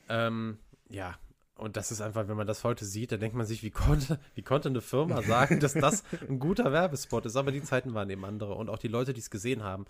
ähm, 0.10 0.60
ja, 0.89 1.16
und 1.55 1.76
das 1.76 1.91
ist 1.91 2.01
einfach, 2.01 2.28
wenn 2.28 2.38
man 2.38 2.45
das 2.45 2.64
heute 2.64 2.86
sieht, 2.86 3.12
dann 3.12 3.20
denkt 3.20 3.36
man 3.36 3.47
sich, 3.47 3.64
wie 3.64 3.72
konnte, 3.72 4.20
wie 4.36 4.43
konnte 4.43 4.70
eine 4.70 4.82
Firma 4.82 5.22
sagen, 5.24 5.60
dass 5.60 5.74
das 5.74 6.03
ein 6.30 6.38
guter 6.38 6.72
Werbespot 6.72 7.26
ist? 7.26 7.36
Aber 7.36 7.51
die 7.51 7.64
Zeiten 7.64 7.95
waren 7.95 8.10
eben 8.12 8.26
andere. 8.26 8.53
Und 8.53 8.70
auch 8.70 8.78
die 8.78 8.88
Leute, 8.89 9.14
die 9.14 9.22
es 9.22 9.32
gesehen 9.32 9.64
haben, 9.64 9.88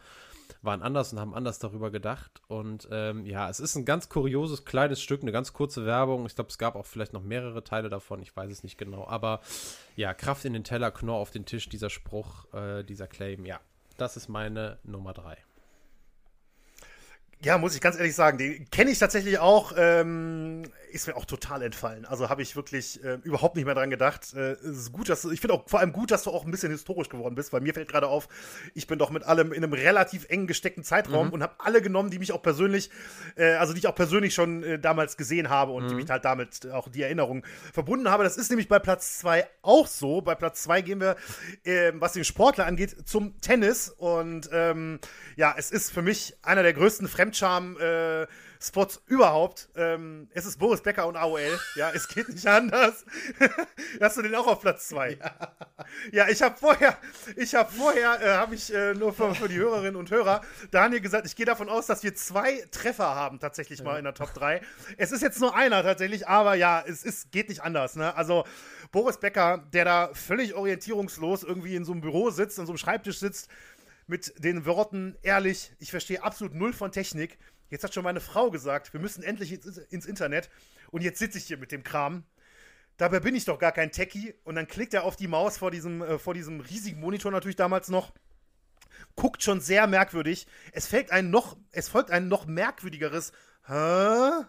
waren 0.61 0.81
anders 0.81 1.13
und 1.13 1.19
haben 1.19 1.33
anders 1.33 1.59
darüber 1.59 1.91
gedacht. 1.91 2.41
Und 2.47 2.87
ähm, 2.91 3.25
ja, 3.25 3.49
es 3.49 3.59
ist 3.59 3.75
ein 3.75 3.85
ganz 3.85 4.09
kurioses 4.09 4.65
kleines 4.65 5.01
Stück, 5.01 5.21
eine 5.21 5.31
ganz 5.31 5.53
kurze 5.53 5.85
Werbung. 5.85 6.25
Ich 6.25 6.35
glaube, 6.35 6.49
es 6.49 6.57
gab 6.57 6.75
auch 6.75 6.85
vielleicht 6.85 7.13
noch 7.13 7.23
mehrere 7.23 7.63
Teile 7.63 7.89
davon, 7.89 8.21
ich 8.21 8.35
weiß 8.35 8.51
es 8.51 8.63
nicht 8.63 8.77
genau. 8.77 9.07
Aber 9.07 9.41
ja, 9.95 10.13
Kraft 10.13 10.45
in 10.45 10.53
den 10.53 10.63
Teller, 10.63 10.91
Knorr 10.91 11.19
auf 11.19 11.31
den 11.31 11.45
Tisch, 11.45 11.69
dieser 11.69 11.89
Spruch, 11.89 12.51
äh, 12.53 12.83
dieser 12.83 13.07
Claim, 13.07 13.45
ja, 13.45 13.59
das 13.97 14.17
ist 14.17 14.27
meine 14.27 14.79
Nummer 14.83 15.13
drei. 15.13 15.37
Ja, 17.43 17.59
muss 17.59 17.75
ich 17.75 17.81
ganz 17.81 17.97
ehrlich 17.97 18.15
sagen, 18.15 18.39
den 18.39 18.67
kenne 18.71 18.89
ich 18.89 18.97
tatsächlich 18.97 19.37
auch, 19.37 19.73
ähm, 19.77 20.63
ist 20.91 21.05
mir 21.05 21.15
auch 21.15 21.25
total 21.25 21.61
entfallen. 21.61 22.05
Also 22.05 22.29
habe 22.29 22.41
ich 22.41 22.55
wirklich 22.55 23.03
äh, 23.03 23.19
überhaupt 23.23 23.55
nicht 23.55 23.65
mehr 23.65 23.75
dran 23.75 23.91
gedacht. 23.91 24.33
Äh, 24.33 24.53
ist 24.53 24.91
gut, 24.91 25.07
dass 25.07 25.21
du, 25.21 25.29
ich 25.29 25.39
finde 25.39 25.53
auch 25.53 25.69
vor 25.69 25.79
allem 25.79 25.93
gut, 25.93 26.09
dass 26.09 26.23
du 26.23 26.31
auch 26.31 26.45
ein 26.45 26.49
bisschen 26.49 26.71
historisch 26.71 27.09
geworden 27.09 27.35
bist, 27.35 27.53
weil 27.53 27.61
mir 27.61 27.75
fällt 27.75 27.89
gerade 27.89 28.07
auf, 28.07 28.27
ich 28.73 28.87
bin 28.87 28.97
doch 28.97 29.11
mit 29.11 29.23
allem 29.23 29.53
in 29.53 29.63
einem 29.63 29.73
relativ 29.73 30.25
eng 30.29 30.47
gesteckten 30.47 30.83
Zeitraum 30.83 31.27
mhm. 31.27 31.33
und 31.33 31.43
habe 31.43 31.53
alle 31.59 31.83
genommen, 31.83 32.09
die 32.09 32.17
mich 32.17 32.31
auch 32.31 32.41
persönlich, 32.41 32.89
äh, 33.35 33.53
also 33.53 33.73
die 33.73 33.79
ich 33.79 33.87
auch 33.87 33.95
persönlich 33.95 34.33
schon 34.33 34.63
äh, 34.63 34.79
damals 34.79 35.15
gesehen 35.15 35.49
habe 35.49 35.73
und 35.73 35.83
mhm. 35.83 35.89
die 35.89 35.95
mich 35.95 36.09
halt 36.09 36.25
damit 36.25 36.67
auch 36.71 36.89
die 36.89 37.03
Erinnerung 37.03 37.45
verbunden 37.71 38.09
habe. 38.09 38.23
Das 38.23 38.35
ist 38.35 38.49
nämlich 38.49 38.67
bei 38.67 38.79
Platz 38.79 39.19
zwei 39.19 39.47
auch 39.61 39.85
so. 39.85 40.21
Bei 40.21 40.33
Platz 40.33 40.63
zwei 40.63 40.81
gehen 40.81 40.99
wir, 40.99 41.15
äh, 41.65 41.91
was 41.93 42.13
den 42.13 42.23
Sportler 42.23 42.65
angeht, 42.65 42.95
zum 43.07 43.39
Tennis 43.41 43.89
und 43.89 44.49
ähm, 44.51 44.99
ja, 45.35 45.53
es 45.55 45.69
ist 45.69 45.91
für 45.91 46.01
mich 46.01 46.35
einer 46.41 46.63
der 46.63 46.73
größten 46.73 47.07
Fremd 47.07 47.26
Fremdscham-Spots 47.27 48.97
äh, 48.97 48.99
überhaupt. 49.13 49.69
Ähm, 49.75 50.29
es 50.33 50.45
ist 50.45 50.57
Boris 50.57 50.81
Becker 50.81 51.07
und 51.07 51.15
AOL. 51.15 51.59
Ja, 51.75 51.91
es 51.93 52.07
geht 52.07 52.29
nicht 52.29 52.47
anders. 52.47 53.05
Hast 54.01 54.17
du 54.17 54.21
den 54.21 54.35
auch 54.35 54.47
auf 54.47 54.61
Platz 54.61 54.87
2? 54.89 55.13
Ja. 55.19 55.31
ja. 56.11 56.29
ich 56.29 56.41
habe 56.41 56.57
vorher, 56.57 56.97
ich 57.35 57.55
habe 57.55 57.71
vorher, 57.71 58.21
äh, 58.21 58.37
habe 58.37 58.55
ich 58.55 58.73
äh, 58.73 58.93
nur 58.93 59.13
für, 59.13 59.35
für, 59.35 59.47
die 59.47 59.57
Hörerinnen 59.57 59.95
und 59.95 60.09
Hörer, 60.11 60.41
Daniel 60.71 61.01
gesagt, 61.01 61.25
ich 61.25 61.35
gehe 61.35 61.45
davon 61.45 61.69
aus, 61.69 61.87
dass 61.87 62.03
wir 62.03 62.15
zwei 62.15 62.65
Treffer 62.71 63.15
haben 63.15 63.39
tatsächlich 63.39 63.83
mal 63.83 63.97
in 63.97 64.03
der 64.03 64.13
Top 64.13 64.33
3. 64.33 64.61
Es 64.97 65.11
ist 65.11 65.21
jetzt 65.21 65.39
nur 65.39 65.55
einer 65.55 65.83
tatsächlich, 65.83 66.27
aber 66.27 66.55
ja, 66.55 66.83
es 66.85 67.03
ist, 67.03 67.31
geht 67.31 67.49
nicht 67.49 67.63
anders. 67.63 67.95
Ne? 67.95 68.15
Also 68.15 68.45
Boris 68.91 69.17
Becker, 69.17 69.65
der 69.73 69.85
da 69.85 70.09
völlig 70.13 70.53
orientierungslos 70.53 71.43
irgendwie 71.43 71.75
in 71.75 71.85
so 71.85 71.91
einem 71.91 72.01
Büro 72.01 72.29
sitzt, 72.29 72.59
an 72.59 72.65
so 72.65 72.71
einem 72.71 72.77
Schreibtisch 72.77 73.19
sitzt, 73.19 73.49
mit 74.07 74.33
den 74.43 74.65
Worten, 74.65 75.17
ehrlich, 75.21 75.73
ich 75.79 75.91
verstehe 75.91 76.23
absolut 76.23 76.55
null 76.55 76.73
von 76.73 76.91
Technik. 76.91 77.37
Jetzt 77.69 77.83
hat 77.83 77.93
schon 77.93 78.03
meine 78.03 78.21
Frau 78.21 78.49
gesagt, 78.49 78.93
wir 78.93 78.99
müssen 78.99 79.23
endlich 79.23 79.51
ins, 79.91 80.05
Internet. 80.05 80.49
Und 80.89 81.03
jetzt 81.03 81.19
sitze 81.19 81.37
ich 81.37 81.45
hier 81.45 81.57
mit 81.57 81.71
dem 81.73 81.83
Kram. 81.83 82.23
Dabei 82.95 83.19
bin 83.19 83.35
ich 83.35 83.45
doch 83.45 83.59
gar 83.59 83.73
kein 83.73 83.91
Techie. 83.91 84.33
Und 84.45 84.55
dann 84.55 84.67
klickt 84.67 84.93
er 84.93 85.03
auf 85.03 85.17
die 85.17 85.27
Maus 85.27 85.57
vor 85.57 85.69
diesem, 85.69 86.01
äh, 86.01 86.17
vor 86.17 86.33
diesem 86.33 86.61
riesigen 86.61 87.01
Monitor 87.01 87.31
natürlich 87.31 87.57
damals 87.57 87.89
noch. 87.89 88.13
Guckt 89.15 89.43
schon 89.43 89.59
sehr 89.59 89.85
merkwürdig. 89.85 90.47
Es 90.71 90.87
folgt 90.87 91.11
ein 91.11 91.29
noch, 91.29 91.57
es 91.71 91.89
folgt 91.89 92.09
ein 92.09 92.29
noch 92.29 92.45
merkwürdigeres. 92.45 93.33
Hä? 93.65 94.45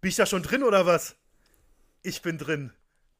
Bin 0.00 0.10
ich 0.10 0.16
da 0.16 0.26
schon 0.26 0.42
drin 0.42 0.62
oder 0.62 0.86
was? 0.86 1.16
Ich 2.02 2.22
bin 2.22 2.38
drin. 2.38 2.72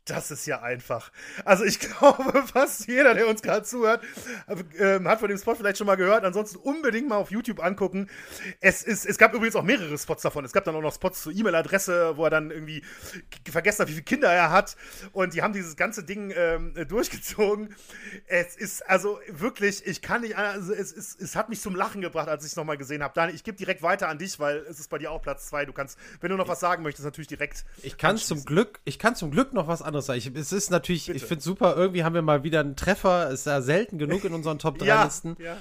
Das 0.08 0.30
ist 0.30 0.46
ja 0.46 0.62
einfach. 0.62 1.12
Also 1.44 1.64
ich 1.64 1.78
glaube, 1.80 2.42
fast 2.46 2.88
jeder, 2.88 3.14
der 3.14 3.28
uns 3.28 3.42
gerade 3.42 3.64
zuhört, 3.64 4.02
äh, 4.78 5.00
hat 5.04 5.20
von 5.20 5.28
dem 5.28 5.38
Spot 5.38 5.54
vielleicht 5.54 5.78
schon 5.78 5.86
mal 5.86 5.96
gehört. 5.96 6.24
Ansonsten 6.24 6.56
unbedingt 6.56 7.08
mal 7.08 7.16
auf 7.16 7.30
YouTube 7.30 7.62
angucken. 7.62 8.08
Es, 8.60 8.82
ist, 8.82 9.04
es 9.04 9.18
gab 9.18 9.34
übrigens 9.34 9.54
auch 9.54 9.62
mehrere 9.62 9.96
Spots 9.98 10.22
davon. 10.22 10.44
Es 10.44 10.52
gab 10.52 10.64
dann 10.64 10.74
auch 10.74 10.80
noch 10.80 10.94
Spots 10.94 11.22
zur 11.22 11.32
E-Mail-Adresse, 11.32 12.16
wo 12.16 12.24
er 12.24 12.30
dann 12.30 12.50
irgendwie 12.50 12.82
vergessen 13.50 13.82
hat, 13.82 13.88
wie 13.88 13.92
viele 13.92 14.04
Kinder 14.04 14.32
er 14.32 14.50
hat. 14.50 14.76
Und 15.12 15.34
die 15.34 15.42
haben 15.42 15.52
dieses 15.52 15.76
ganze 15.76 16.04
Ding 16.04 16.32
ähm, 16.34 16.74
durchgezogen. 16.88 17.74
Es 18.26 18.56
ist 18.56 18.88
also 18.88 19.20
wirklich, 19.28 19.86
ich 19.86 20.00
kann 20.00 20.22
nicht, 20.22 20.36
also 20.36 20.72
es, 20.72 20.92
es, 20.92 21.16
es 21.20 21.36
hat 21.36 21.50
mich 21.50 21.60
zum 21.60 21.76
Lachen 21.76 22.00
gebracht, 22.00 22.28
als 22.28 22.44
ich 22.44 22.52
es 22.52 22.56
nochmal 22.56 22.78
gesehen 22.78 23.02
habe. 23.02 23.12
Dani, 23.14 23.32
ich 23.32 23.44
gebe 23.44 23.56
direkt 23.56 23.82
weiter 23.82 24.08
an 24.08 24.18
dich, 24.18 24.40
weil 24.40 24.58
es 24.68 24.80
ist 24.80 24.88
bei 24.88 24.98
dir 24.98 25.10
auch 25.10 25.20
Platz 25.20 25.48
zwei. 25.48 25.66
Du 25.66 25.72
kannst, 25.72 25.98
wenn 26.20 26.30
du 26.30 26.36
noch 26.36 26.48
was 26.48 26.60
sagen 26.60 26.82
möchtest, 26.82 27.04
natürlich 27.04 27.28
direkt. 27.28 27.64
Ich 27.82 27.98
kann 27.98 28.16
zum 28.16 28.44
Glück, 28.44 28.80
ich 28.84 28.98
kann 28.98 29.14
zum 29.14 29.30
Glück 29.30 29.52
noch 29.52 29.68
was 29.68 29.82
anderes 29.82 29.97
anderes 29.98 30.06
sagen. 30.06 30.18
Ich, 30.18 30.40
es 30.40 30.52
ist 30.52 30.70
natürlich, 30.70 31.06
Bitte. 31.06 31.16
ich 31.16 31.24
finde 31.24 31.38
es 31.38 31.44
super, 31.44 31.76
irgendwie 31.76 32.04
haben 32.04 32.14
wir 32.14 32.22
mal 32.22 32.44
wieder 32.44 32.60
einen 32.60 32.76
Treffer. 32.76 33.30
Ist 33.30 33.46
ja 33.46 33.60
selten 33.60 33.98
genug 33.98 34.24
in 34.24 34.32
unseren 34.32 34.58
Top 34.58 34.78
3 34.78 34.86
ja, 34.86 35.04
Listen. 35.04 35.36
Ja. 35.38 35.56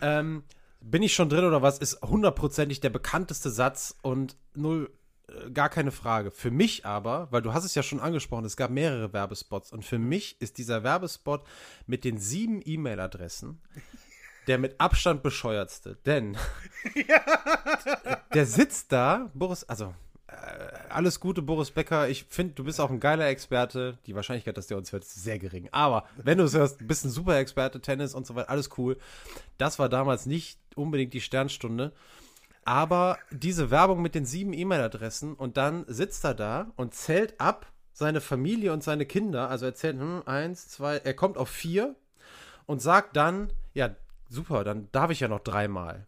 Ähm, 0.00 0.44
bin 0.80 1.02
ich 1.02 1.14
schon 1.14 1.28
drin 1.28 1.44
oder 1.44 1.62
was? 1.62 1.78
Ist 1.78 2.02
hundertprozentig 2.02 2.80
der 2.80 2.90
bekannteste 2.90 3.50
Satz 3.50 3.96
und 4.02 4.36
null, 4.54 4.90
äh, 5.28 5.50
gar 5.50 5.68
keine 5.68 5.92
Frage. 5.92 6.30
Für 6.30 6.50
mich 6.50 6.84
aber, 6.84 7.28
weil 7.30 7.42
du 7.42 7.54
hast 7.54 7.64
es 7.64 7.74
ja 7.74 7.82
schon 7.82 8.00
angesprochen, 8.00 8.44
es 8.44 8.56
gab 8.56 8.70
mehrere 8.70 9.12
Werbespots 9.12 9.72
und 9.72 9.84
für 9.84 9.98
mich 9.98 10.40
ist 10.40 10.58
dieser 10.58 10.82
Werbespot 10.82 11.44
mit 11.86 12.04
den 12.04 12.18
sieben 12.18 12.60
E-Mail-Adressen 12.64 13.60
der 14.46 14.58
mit 14.58 14.80
Abstand 14.80 15.22
bescheuertste. 15.22 15.96
Denn 16.04 16.36
ja. 17.08 17.20
der 18.34 18.46
sitzt 18.46 18.92
da, 18.92 19.30
Boris, 19.34 19.64
also 19.64 19.94
äh, 20.26 20.73
alles 20.94 21.20
Gute, 21.20 21.42
Boris 21.42 21.70
Becker. 21.70 22.08
Ich 22.08 22.24
finde, 22.28 22.54
du 22.54 22.64
bist 22.64 22.80
auch 22.80 22.90
ein 22.90 23.00
geiler 23.00 23.26
Experte. 23.26 23.98
Die 24.06 24.14
Wahrscheinlichkeit, 24.14 24.56
dass 24.56 24.66
der 24.66 24.76
uns 24.76 24.92
hört, 24.92 25.02
ist 25.02 25.22
sehr 25.22 25.38
gering. 25.38 25.68
Aber 25.72 26.04
wenn 26.16 26.38
du 26.38 26.44
es 26.44 26.54
hörst, 26.54 26.86
bist 26.86 27.04
ein 27.04 27.10
super 27.10 27.38
Experte, 27.38 27.80
Tennis 27.80 28.14
und 28.14 28.26
so 28.26 28.34
weiter, 28.34 28.50
alles 28.50 28.70
cool. 28.78 28.96
Das 29.58 29.78
war 29.78 29.88
damals 29.88 30.26
nicht 30.26 30.58
unbedingt 30.74 31.14
die 31.14 31.20
Sternstunde. 31.20 31.92
Aber 32.64 33.18
diese 33.30 33.70
Werbung 33.70 34.00
mit 34.00 34.14
den 34.14 34.24
sieben 34.24 34.52
E-Mail-Adressen 34.52 35.34
und 35.34 35.56
dann 35.56 35.84
sitzt 35.86 36.24
er 36.24 36.34
da 36.34 36.72
und 36.76 36.94
zählt 36.94 37.38
ab 37.38 37.66
seine 37.92 38.20
Familie 38.20 38.72
und 38.72 38.82
seine 38.82 39.06
Kinder. 39.06 39.50
Also 39.50 39.66
er 39.66 39.74
zählt, 39.74 39.98
hm, 39.98 40.22
eins, 40.26 40.68
zwei, 40.68 40.96
er 40.96 41.14
kommt 41.14 41.36
auf 41.36 41.48
vier 41.48 41.94
und 42.66 42.80
sagt 42.80 43.16
dann, 43.16 43.52
ja, 43.74 43.90
super, 44.28 44.64
dann 44.64 44.88
darf 44.92 45.10
ich 45.10 45.20
ja 45.20 45.28
noch 45.28 45.40
dreimal. 45.40 46.06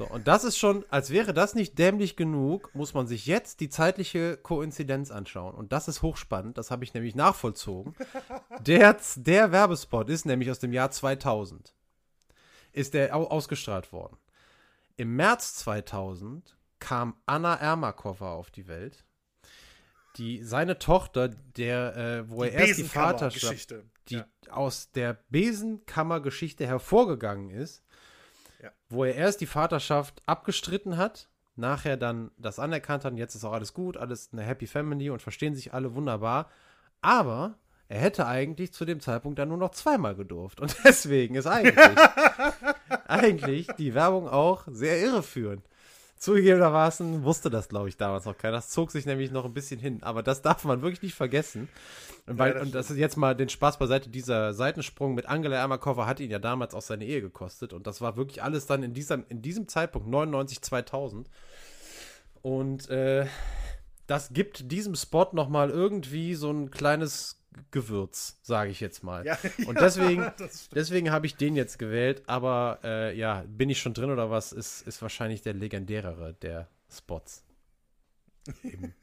So, 0.00 0.06
und 0.06 0.26
das 0.26 0.44
ist 0.44 0.56
schon, 0.56 0.86
als 0.88 1.10
wäre 1.10 1.34
das 1.34 1.54
nicht 1.54 1.78
dämlich 1.78 2.16
genug, 2.16 2.74
muss 2.74 2.94
man 2.94 3.06
sich 3.06 3.26
jetzt 3.26 3.60
die 3.60 3.68
zeitliche 3.68 4.38
Koinzidenz 4.38 5.10
anschauen. 5.10 5.54
Und 5.54 5.74
das 5.74 5.88
ist 5.88 6.00
hochspannend, 6.00 6.56
das 6.56 6.70
habe 6.70 6.84
ich 6.84 6.94
nämlich 6.94 7.14
nachvollzogen. 7.14 7.94
der, 8.60 8.96
der 9.16 9.52
Werbespot 9.52 10.08
ist 10.08 10.24
nämlich 10.24 10.50
aus 10.50 10.58
dem 10.58 10.72
Jahr 10.72 10.90
2000. 10.90 11.74
Ist 12.72 12.94
der 12.94 13.14
ausgestrahlt 13.14 13.92
worden. 13.92 14.16
Im 14.96 15.16
März 15.16 15.56
2000 15.56 16.56
kam 16.78 17.16
Anna 17.26 17.56
Ermakova 17.56 18.32
auf 18.32 18.50
die 18.50 18.68
Welt. 18.68 19.04
Die, 20.16 20.42
seine 20.42 20.78
Tochter, 20.78 21.28
der, 21.28 21.96
äh, 21.98 22.30
wo 22.30 22.42
die 22.44 22.52
er 22.52 22.68
erst 22.68 22.78
die 22.78 22.84
Vaterschaft, 22.84 23.74
die 24.08 24.14
ja. 24.14 24.26
aus 24.48 24.92
der 24.92 25.22
Besenkammergeschichte 25.28 26.66
hervorgegangen 26.66 27.50
ist. 27.50 27.84
Wo 28.90 29.04
er 29.04 29.14
erst 29.14 29.40
die 29.40 29.46
Vaterschaft 29.46 30.20
abgestritten 30.26 30.96
hat, 30.96 31.28
nachher 31.56 31.96
dann 31.96 32.30
das 32.36 32.58
anerkannt 32.58 33.04
hat 33.04 33.12
und 33.12 33.18
jetzt 33.18 33.34
ist 33.34 33.44
auch 33.44 33.52
alles 33.52 33.72
gut, 33.72 33.96
alles 33.96 34.30
eine 34.32 34.42
Happy 34.42 34.66
Family 34.66 35.10
und 35.10 35.22
verstehen 35.22 35.54
sich 35.54 35.72
alle 35.72 35.94
wunderbar. 35.94 36.50
Aber 37.00 37.54
er 37.88 38.00
hätte 38.00 38.26
eigentlich 38.26 38.72
zu 38.72 38.84
dem 38.84 39.00
Zeitpunkt 39.00 39.38
dann 39.38 39.48
nur 39.48 39.58
noch 39.58 39.70
zweimal 39.70 40.14
gedurft. 40.14 40.60
Und 40.60 40.76
deswegen 40.84 41.34
ist 41.36 41.46
eigentlich, 41.46 41.76
eigentlich 43.06 43.66
die 43.78 43.94
Werbung 43.94 44.28
auch 44.28 44.66
sehr 44.70 45.00
irreführend. 45.00 45.64
Zugegebenermaßen 46.20 47.24
wusste 47.24 47.48
das, 47.48 47.70
glaube 47.70 47.88
ich, 47.88 47.96
damals 47.96 48.26
noch 48.26 48.36
keiner. 48.36 48.58
Das 48.58 48.68
zog 48.68 48.90
sich 48.90 49.06
nämlich 49.06 49.30
noch 49.30 49.46
ein 49.46 49.54
bisschen 49.54 49.80
hin. 49.80 50.02
Aber 50.02 50.22
das 50.22 50.42
darf 50.42 50.64
man 50.66 50.82
wirklich 50.82 51.00
nicht 51.00 51.14
vergessen. 51.14 51.70
Und, 52.26 52.38
weil, 52.38 52.52
ja, 52.52 52.58
das 52.58 52.62
und 52.62 52.74
das 52.74 52.90
ist 52.90 52.98
jetzt 52.98 53.16
mal 53.16 53.34
den 53.34 53.48
Spaß 53.48 53.78
beiseite. 53.78 54.10
Dieser 54.10 54.52
Seitensprung 54.52 55.14
mit 55.14 55.24
Angela 55.24 55.56
Ermakova 55.56 56.04
hat 56.04 56.20
ihn 56.20 56.30
ja 56.30 56.38
damals 56.38 56.74
auch 56.74 56.82
seine 56.82 57.06
Ehe 57.06 57.22
gekostet. 57.22 57.72
Und 57.72 57.86
das 57.86 58.02
war 58.02 58.18
wirklich 58.18 58.42
alles 58.42 58.66
dann 58.66 58.82
in 58.82 58.92
diesem, 58.92 59.24
in 59.30 59.40
diesem 59.40 59.66
Zeitpunkt, 59.66 60.08
99, 60.08 60.60
2000. 60.60 61.30
Und 62.42 62.90
äh, 62.90 63.24
das 64.06 64.34
gibt 64.34 64.70
diesem 64.70 64.96
Spot 64.96 65.28
nochmal 65.32 65.70
irgendwie 65.70 66.34
so 66.34 66.50
ein 66.50 66.70
kleines 66.70 67.39
Gewürz, 67.70 68.38
sage 68.42 68.70
ich 68.70 68.80
jetzt 68.80 69.02
mal. 69.02 69.26
Ja, 69.26 69.38
und 69.66 69.80
deswegen, 69.80 70.22
ja, 70.22 70.34
deswegen 70.74 71.10
habe 71.10 71.26
ich 71.26 71.36
den 71.36 71.56
jetzt 71.56 71.78
gewählt. 71.78 72.22
Aber 72.26 72.78
äh, 72.84 73.16
ja, 73.16 73.44
bin 73.48 73.70
ich 73.70 73.80
schon 73.80 73.94
drin 73.94 74.10
oder 74.10 74.30
was? 74.30 74.52
Ist, 74.52 74.86
ist 74.86 75.02
wahrscheinlich 75.02 75.42
der 75.42 75.54
legendärere 75.54 76.34
der 76.34 76.68
Spots. 76.90 77.44
Eben. 78.62 78.94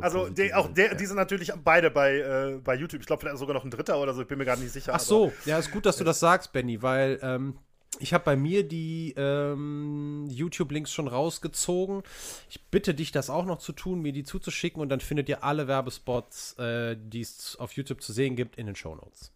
also 0.00 0.28
der, 0.28 0.58
auch 0.58 0.72
der, 0.72 0.94
die 0.94 1.06
sind 1.06 1.16
natürlich 1.16 1.52
beide 1.62 1.90
bei, 1.90 2.18
äh, 2.18 2.60
bei 2.62 2.74
YouTube. 2.74 3.00
Ich 3.00 3.06
glaube, 3.06 3.20
vielleicht 3.20 3.38
sogar 3.38 3.54
noch 3.54 3.64
ein 3.64 3.70
dritter 3.70 3.98
oder 4.00 4.14
so. 4.14 4.22
Ich 4.22 4.28
bin 4.28 4.38
mir 4.38 4.44
gar 4.44 4.56
nicht 4.56 4.72
sicher. 4.72 4.92
Ach 4.94 5.00
so, 5.00 5.32
ja, 5.44 5.58
ist 5.58 5.70
gut, 5.70 5.86
dass 5.86 5.96
du 5.96 6.04
das 6.04 6.20
sagst, 6.20 6.52
Benny, 6.52 6.82
weil 6.82 7.18
ähm, 7.22 7.58
ich 8.00 8.12
habe 8.12 8.24
bei 8.24 8.36
mir 8.36 8.66
die 8.66 9.14
ähm, 9.16 10.26
YouTube-Links 10.28 10.92
schon 10.92 11.08
rausgezogen. 11.08 12.02
Ich 12.48 12.62
bitte 12.70 12.94
dich, 12.94 13.12
das 13.12 13.30
auch 13.30 13.44
noch 13.44 13.58
zu 13.58 13.72
tun, 13.72 14.02
mir 14.02 14.12
die 14.12 14.24
zuzuschicken 14.24 14.80
und 14.80 14.88
dann 14.88 15.00
findet 15.00 15.28
ihr 15.28 15.44
alle 15.44 15.68
Werbespots, 15.68 16.58
äh, 16.58 16.96
die 16.98 17.20
es 17.20 17.56
auf 17.56 17.72
YouTube 17.72 18.02
zu 18.02 18.12
sehen 18.12 18.36
gibt, 18.36 18.56
in 18.56 18.66
den 18.66 18.76
Show 18.76 18.94
Notes. 18.94 19.32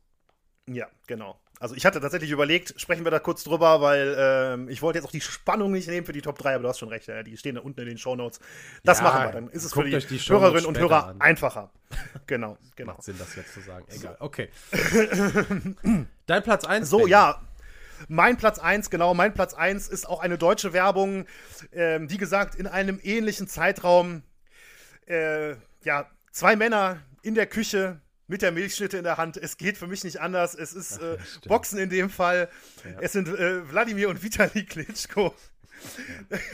Ja, 0.66 0.86
genau. 1.06 1.38
Also 1.60 1.74
ich 1.74 1.84
hatte 1.84 2.00
tatsächlich 2.00 2.30
überlegt, 2.30 2.80
sprechen 2.80 3.04
wir 3.04 3.10
da 3.10 3.18
kurz 3.18 3.42
drüber, 3.42 3.80
weil 3.80 4.14
ähm, 4.16 4.68
ich 4.68 4.80
wollte 4.80 4.98
jetzt 4.98 5.06
auch 5.06 5.12
die 5.12 5.20
Spannung 5.20 5.72
nicht 5.72 5.88
nehmen 5.88 6.06
für 6.06 6.12
die 6.12 6.22
Top 6.22 6.38
3, 6.38 6.54
aber 6.54 6.62
du 6.62 6.68
hast 6.68 6.78
schon 6.78 6.88
recht, 6.88 7.08
ja, 7.08 7.22
die 7.24 7.36
stehen 7.36 7.56
da 7.56 7.62
unten 7.62 7.80
in 7.80 7.86
den 7.86 7.98
Show 7.98 8.14
Notes. 8.14 8.38
Das 8.84 8.98
ja, 8.98 9.04
machen 9.04 9.22
wir, 9.24 9.32
dann 9.32 9.48
ist 9.48 9.64
es 9.64 9.72
für 9.72 9.82
die, 9.82 9.98
die 9.98 10.18
Hörerinnen 10.18 10.66
und 10.66 10.78
Hörer 10.78 11.08
an. 11.08 11.20
einfacher. 11.20 11.72
genau, 12.26 12.58
genau. 12.76 12.92
Macht 12.92 13.02
Sinn, 13.02 13.16
das 13.18 13.34
jetzt 13.34 13.54
zu 13.54 13.60
sagen. 13.60 13.84
Egal, 13.88 14.16
okay. 14.20 14.50
Dein 16.26 16.42
Platz 16.44 16.64
1. 16.64 16.88
So, 16.88 16.98
Benny. 16.98 17.10
ja. 17.10 17.42
Mein 18.06 18.36
Platz 18.36 18.58
1, 18.58 18.90
genau, 18.90 19.14
mein 19.14 19.34
Platz 19.34 19.54
1 19.54 19.88
ist 19.88 20.08
auch 20.08 20.20
eine 20.20 20.38
deutsche 20.38 20.72
Werbung. 20.72 21.26
Ähm, 21.72 22.10
wie 22.10 22.18
gesagt, 22.18 22.54
in 22.54 22.66
einem 22.66 23.00
ähnlichen 23.02 23.48
Zeitraum. 23.48 24.22
Äh, 25.06 25.56
ja, 25.82 26.08
zwei 26.32 26.54
Männer 26.54 27.00
in 27.22 27.34
der 27.34 27.46
Küche 27.46 28.00
mit 28.26 28.42
der 28.42 28.52
Milchschnitte 28.52 28.98
in 28.98 29.04
der 29.04 29.16
Hand. 29.16 29.36
Es 29.36 29.56
geht 29.56 29.76
für 29.76 29.86
mich 29.86 30.04
nicht 30.04 30.20
anders. 30.20 30.54
Es 30.54 30.74
ist 30.74 30.98
äh, 31.02 31.16
Boxen 31.46 31.78
in 31.78 31.90
dem 31.90 32.10
Fall. 32.10 32.48
Ja. 32.84 33.00
Es 33.00 33.12
sind 33.12 33.28
äh, 33.28 33.68
Wladimir 33.70 34.08
und 34.08 34.22
Vitali 34.22 34.64
Klitschko. 34.64 35.34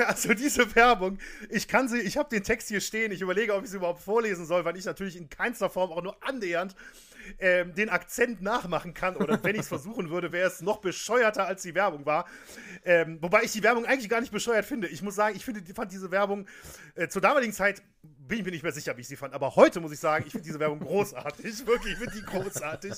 Also 0.06 0.34
diese 0.34 0.74
Werbung, 0.74 1.18
ich 1.48 1.66
kann 1.66 1.88
sie, 1.88 1.98
ich 1.98 2.18
habe 2.18 2.28
den 2.28 2.44
Text 2.44 2.68
hier 2.68 2.82
stehen, 2.82 3.10
ich 3.10 3.22
überlege, 3.22 3.54
ob 3.54 3.64
ich 3.64 3.70
sie 3.70 3.78
überhaupt 3.78 4.02
vorlesen 4.02 4.44
soll, 4.44 4.66
weil 4.66 4.76
ich 4.76 4.84
natürlich 4.84 5.16
in 5.16 5.30
keinster 5.30 5.70
Form 5.70 5.90
auch 5.92 6.02
nur 6.02 6.22
annähernd 6.22 6.76
ähm, 7.38 7.74
den 7.74 7.88
Akzent 7.88 8.42
nachmachen 8.42 8.94
kann. 8.94 9.16
Oder 9.16 9.42
wenn 9.42 9.54
ich 9.54 9.62
es 9.62 9.68
versuchen 9.74 10.10
würde, 10.10 10.32
wäre 10.32 10.48
es 10.48 10.60
noch 10.60 10.78
bescheuerter, 10.78 11.46
als 11.46 11.62
die 11.62 11.74
Werbung 11.74 12.06
war. 12.06 12.26
Ähm, 12.84 13.18
wobei 13.20 13.42
ich 13.42 13.52
die 13.52 13.62
Werbung 13.62 13.86
eigentlich 13.86 14.08
gar 14.08 14.20
nicht 14.20 14.32
bescheuert 14.32 14.64
finde. 14.64 14.88
Ich 14.88 15.02
muss 15.02 15.14
sagen, 15.14 15.36
ich 15.36 15.44
finde, 15.44 15.62
fand 15.74 15.92
diese 15.92 16.10
Werbung 16.10 16.46
äh, 16.94 17.08
zur 17.08 17.22
damaligen 17.22 17.52
Zeit 17.52 17.82
bin 18.26 18.38
ich 18.38 18.44
mir 18.44 18.50
nicht 18.50 18.62
mehr 18.62 18.72
sicher, 18.72 18.96
wie 18.96 19.02
ich 19.02 19.08
sie 19.08 19.16
fand. 19.16 19.34
Aber 19.34 19.54
heute 19.56 19.80
muss 19.80 19.92
ich 19.92 19.98
sagen, 19.98 20.24
ich 20.26 20.32
finde 20.32 20.46
diese 20.46 20.58
Werbung 20.58 20.80
großartig. 20.80 21.44
Wirklich, 21.66 21.92
ich 21.92 21.98
finde 21.98 22.16
die 22.16 22.22
großartig. 22.22 22.92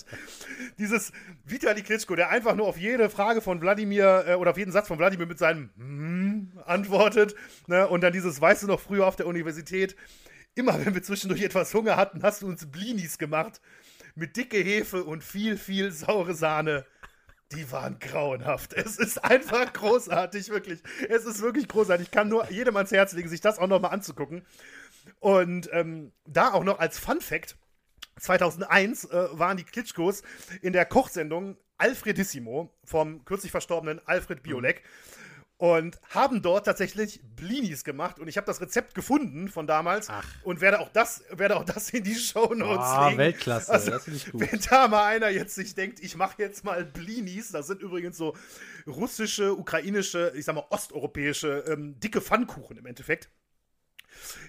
Dieses 0.78 1.12
Vitali 1.44 1.82
Klitschko, 1.82 2.14
der 2.14 2.30
einfach 2.30 2.54
nur 2.54 2.66
auf 2.66 2.76
jede 2.76 3.10
Frage 3.10 3.40
von 3.40 3.60
Wladimir 3.60 4.24
äh, 4.26 4.34
oder 4.34 4.52
auf 4.52 4.58
jeden 4.58 4.72
Satz 4.72 4.88
von 4.88 4.98
Wladimir 4.98 5.26
mit 5.26 5.38
seinem 5.38 5.70
mm 5.76 6.58
antwortet. 6.64 7.34
Ne? 7.66 7.86
Und 7.88 8.02
dann 8.02 8.12
dieses, 8.12 8.40
weißt 8.40 8.64
du 8.64 8.66
noch, 8.66 8.80
früher 8.80 9.06
auf 9.06 9.16
der 9.16 9.26
Universität, 9.26 9.96
immer 10.54 10.84
wenn 10.84 10.94
wir 10.94 11.02
zwischendurch 11.02 11.42
etwas 11.42 11.72
Hunger 11.74 11.96
hatten, 11.96 12.22
hast 12.22 12.42
du 12.42 12.46
uns 12.46 12.66
Blinis 12.66 13.18
gemacht 13.18 13.60
mit 14.16 14.36
dicke 14.36 14.58
Hefe 14.58 15.04
und 15.04 15.22
viel, 15.22 15.56
viel 15.56 15.92
saure 15.92 16.34
Sahne. 16.34 16.84
Die 17.52 17.70
waren 17.70 18.00
grauenhaft. 18.00 18.72
Es 18.72 18.98
ist 18.98 19.22
einfach 19.22 19.72
großartig, 19.72 20.48
wirklich. 20.48 20.82
Es 21.08 21.24
ist 21.24 21.42
wirklich 21.42 21.68
großartig. 21.68 22.08
Ich 22.08 22.10
kann 22.10 22.28
nur 22.28 22.50
jedem 22.50 22.76
ans 22.76 22.90
Herz 22.90 23.12
legen, 23.12 23.28
sich 23.28 23.40
das 23.40 23.60
auch 23.60 23.68
nochmal 23.68 23.92
anzugucken. 23.92 24.44
Und 25.20 25.68
ähm, 25.72 26.12
da 26.24 26.52
auch 26.52 26.64
noch 26.64 26.80
als 26.80 26.98
Fun 26.98 27.20
Fact: 27.20 27.56
2001 28.18 29.04
äh, 29.04 29.28
waren 29.32 29.56
die 29.56 29.64
Klitschkos 29.64 30.22
in 30.60 30.72
der 30.72 30.86
Kochsendung 30.86 31.56
Alfredissimo 31.78 32.74
vom 32.84 33.24
kürzlich 33.24 33.52
verstorbenen 33.52 34.00
Alfred 34.06 34.42
Biolek. 34.42 34.82
Mhm 34.82 35.15
und 35.58 35.98
haben 36.10 36.42
dort 36.42 36.66
tatsächlich 36.66 37.20
Blinis 37.34 37.82
gemacht 37.82 38.18
und 38.18 38.28
ich 38.28 38.36
habe 38.36 38.46
das 38.46 38.60
Rezept 38.60 38.94
gefunden 38.94 39.48
von 39.48 39.66
damals 39.66 40.10
Ach. 40.10 40.26
und 40.42 40.60
werde 40.60 40.80
auch 40.80 40.90
das 40.90 41.24
werde 41.30 41.56
auch 41.56 41.64
das 41.64 41.90
in 41.90 42.04
die 42.04 42.14
Show 42.14 42.52
Notes 42.54 42.86
oh, 42.86 43.04
legen. 43.06 43.18
Weltklasse, 43.18 43.72
also, 43.72 43.90
das 43.90 44.04
finde 44.04 44.18
ich 44.18 44.30
gut. 44.30 44.40
Wenn 44.40 44.60
da 44.70 44.88
mal 44.88 45.04
einer 45.06 45.28
jetzt 45.28 45.54
sich 45.54 45.74
denkt, 45.74 46.00
ich 46.00 46.16
mache 46.16 46.42
jetzt 46.42 46.64
mal 46.64 46.84
Blinis, 46.84 47.50
das 47.52 47.66
sind 47.66 47.80
übrigens 47.82 48.18
so 48.18 48.36
russische, 48.86 49.56
ukrainische, 49.56 50.32
ich 50.36 50.44
sag 50.44 50.54
mal 50.54 50.66
osteuropäische 50.68 51.64
ähm, 51.68 51.98
dicke 52.00 52.20
Pfannkuchen 52.20 52.76
im 52.76 52.86
Endeffekt. 52.86 53.30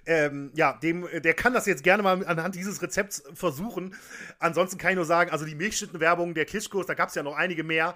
Ähm, 0.06 0.52
ja, 0.56 0.74
dem, 0.74 1.08
der 1.24 1.34
kann 1.34 1.54
das 1.54 1.66
jetzt 1.66 1.84
gerne 1.84 2.04
mal 2.04 2.26
anhand 2.26 2.56
dieses 2.56 2.82
Rezepts 2.82 3.24
versuchen. 3.34 3.96
Ansonsten 4.40 4.78
kann 4.78 4.92
ich 4.92 4.96
nur 4.96 5.06
sagen, 5.06 5.32
also 5.32 5.46
die 5.46 5.56
Milchschnittenwerbung 5.56 6.34
der 6.34 6.46
Klitschkos, 6.46 6.86
da 6.86 6.94
gab 6.94 7.10
es 7.10 7.16
ja 7.16 7.24
noch 7.24 7.36
einige 7.36 7.64
mehr. 7.64 7.96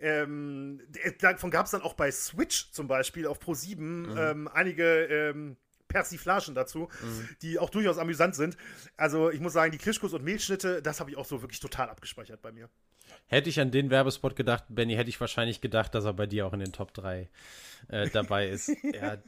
Ähm, 0.00 0.80
davon 1.20 1.50
gab 1.50 1.66
es 1.66 1.72
dann 1.72 1.82
auch 1.82 1.94
bei 1.94 2.10
Switch 2.10 2.70
zum 2.72 2.88
Beispiel 2.88 3.26
auf 3.26 3.40
Pro7 3.40 3.76
mhm. 3.78 4.16
ähm, 4.18 4.48
einige 4.48 5.04
ähm, 5.04 5.56
Persiflagen 5.92 6.54
dazu, 6.54 6.88
mhm. 7.02 7.28
die 7.42 7.58
auch 7.58 7.70
durchaus 7.70 7.98
amüsant 7.98 8.34
sind. 8.34 8.56
Also 8.96 9.30
ich 9.30 9.40
muss 9.40 9.52
sagen, 9.52 9.72
die 9.72 9.78
Klitschkos 9.78 10.14
und 10.14 10.24
Milchschnitte, 10.24 10.82
das 10.82 11.00
habe 11.00 11.10
ich 11.10 11.16
auch 11.16 11.26
so 11.26 11.42
wirklich 11.42 11.60
total 11.60 11.90
abgespeichert 11.90 12.40
bei 12.42 12.50
mir. 12.50 12.68
Hätte 13.26 13.48
ich 13.48 13.60
an 13.60 13.70
den 13.70 13.90
Werbespot 13.90 14.36
gedacht, 14.36 14.64
Benny, 14.68 14.94
hätte 14.94 15.10
ich 15.10 15.20
wahrscheinlich 15.20 15.60
gedacht, 15.60 15.94
dass 15.94 16.04
er 16.04 16.12
bei 16.14 16.26
dir 16.26 16.46
auch 16.46 16.52
in 16.52 16.60
den 16.60 16.72
Top 16.72 16.92
3 16.94 17.28
äh, 17.88 18.08
dabei 18.10 18.48
ist. 18.48 18.68
ja, 18.94 19.18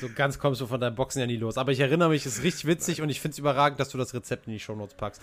so 0.00 0.08
ganz 0.14 0.38
kommst 0.38 0.60
du 0.60 0.66
von 0.66 0.80
deinem 0.80 0.94
Boxen 0.94 1.20
ja 1.20 1.26
nie 1.26 1.36
los. 1.36 1.58
Aber 1.58 1.72
ich 1.72 1.80
erinnere 1.80 2.08
mich, 2.08 2.26
es 2.26 2.38
ist 2.38 2.42
richtig 2.44 2.66
witzig 2.66 3.02
und 3.02 3.08
ich 3.08 3.20
finde 3.20 3.32
es 3.32 3.38
überragend, 3.38 3.80
dass 3.80 3.88
du 3.88 3.98
das 3.98 4.14
Rezept 4.14 4.46
in 4.46 4.52
die 4.52 4.60
Shownotes 4.60 4.94
packst. 4.94 5.22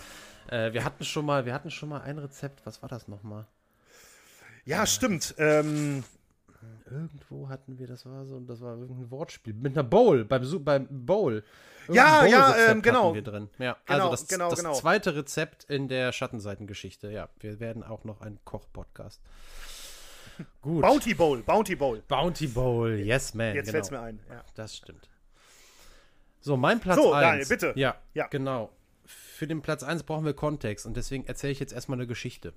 Äh, 0.49 0.73
wir 0.73 0.83
hatten 0.83 1.03
schon 1.03 1.25
mal, 1.25 1.45
wir 1.45 1.53
hatten 1.53 1.71
schon 1.71 1.89
mal 1.89 2.01
ein 2.01 2.17
Rezept. 2.17 2.65
Was 2.65 2.81
war 2.81 2.89
das 2.89 3.07
nochmal? 3.07 3.45
Ja, 4.65 4.83
äh, 4.83 4.87
stimmt. 4.87 5.35
Ähm, 5.37 6.03
irgendwo 6.89 7.49
hatten 7.49 7.79
wir, 7.79 7.87
das 7.87 8.05
war 8.05 8.25
so, 8.25 8.39
das 8.39 8.61
war 8.61 8.77
irgendein 8.77 9.09
Wortspiel 9.09 9.53
mit 9.53 9.73
einer 9.73 9.83
Bowl 9.83 10.25
beim, 10.25 10.63
beim 10.63 10.87
Bowl. 11.05 11.43
ja, 11.87 12.25
ja, 12.25 12.55
ähm, 12.55 12.81
genau. 12.81 13.13
Wir 13.13 13.21
drin. 13.21 13.49
Ja, 13.57 13.77
genau, 13.85 14.09
also 14.09 14.11
das, 14.11 14.27
genau, 14.27 14.49
das 14.49 14.59
genau. 14.59 14.73
zweite 14.73 15.15
Rezept 15.15 15.63
in 15.65 15.87
der 15.87 16.11
Schattenseitengeschichte. 16.11 17.11
Ja, 17.11 17.29
wir 17.39 17.59
werden 17.59 17.83
auch 17.83 18.03
noch 18.03 18.21
einen 18.21 18.39
Koch-Podcast. 18.43 19.21
Gut. 20.61 20.81
Bounty 20.81 21.13
Bowl, 21.13 21.41
Bounty 21.41 21.75
Bowl. 21.75 22.01
Bounty 22.07 22.47
Bowl, 22.47 22.91
yes, 22.91 23.33
man. 23.33 23.55
Jetzt 23.55 23.65
genau. 23.65 23.71
fällt 23.71 23.85
es 23.85 23.91
mir 23.91 24.01
ein. 24.01 24.19
Ja. 24.29 24.43
Das 24.55 24.75
stimmt. 24.75 25.09
So, 26.41 26.57
mein 26.57 26.79
Platz 26.79 26.97
1. 26.97 27.05
So, 27.05 27.11
Daniel, 27.11 27.45
bitte. 27.47 27.73
Ja, 27.75 27.95
ja, 28.13 28.27
genau. 28.27 28.71
Für 29.05 29.47
den 29.47 29.61
Platz 29.61 29.83
1 29.83 30.03
brauchen 30.03 30.25
wir 30.25 30.33
Kontext 30.33 30.85
und 30.85 30.97
deswegen 30.97 31.25
erzähle 31.25 31.51
ich 31.51 31.59
jetzt 31.59 31.73
erstmal 31.73 31.97
eine 31.97 32.07
Geschichte. 32.07 32.53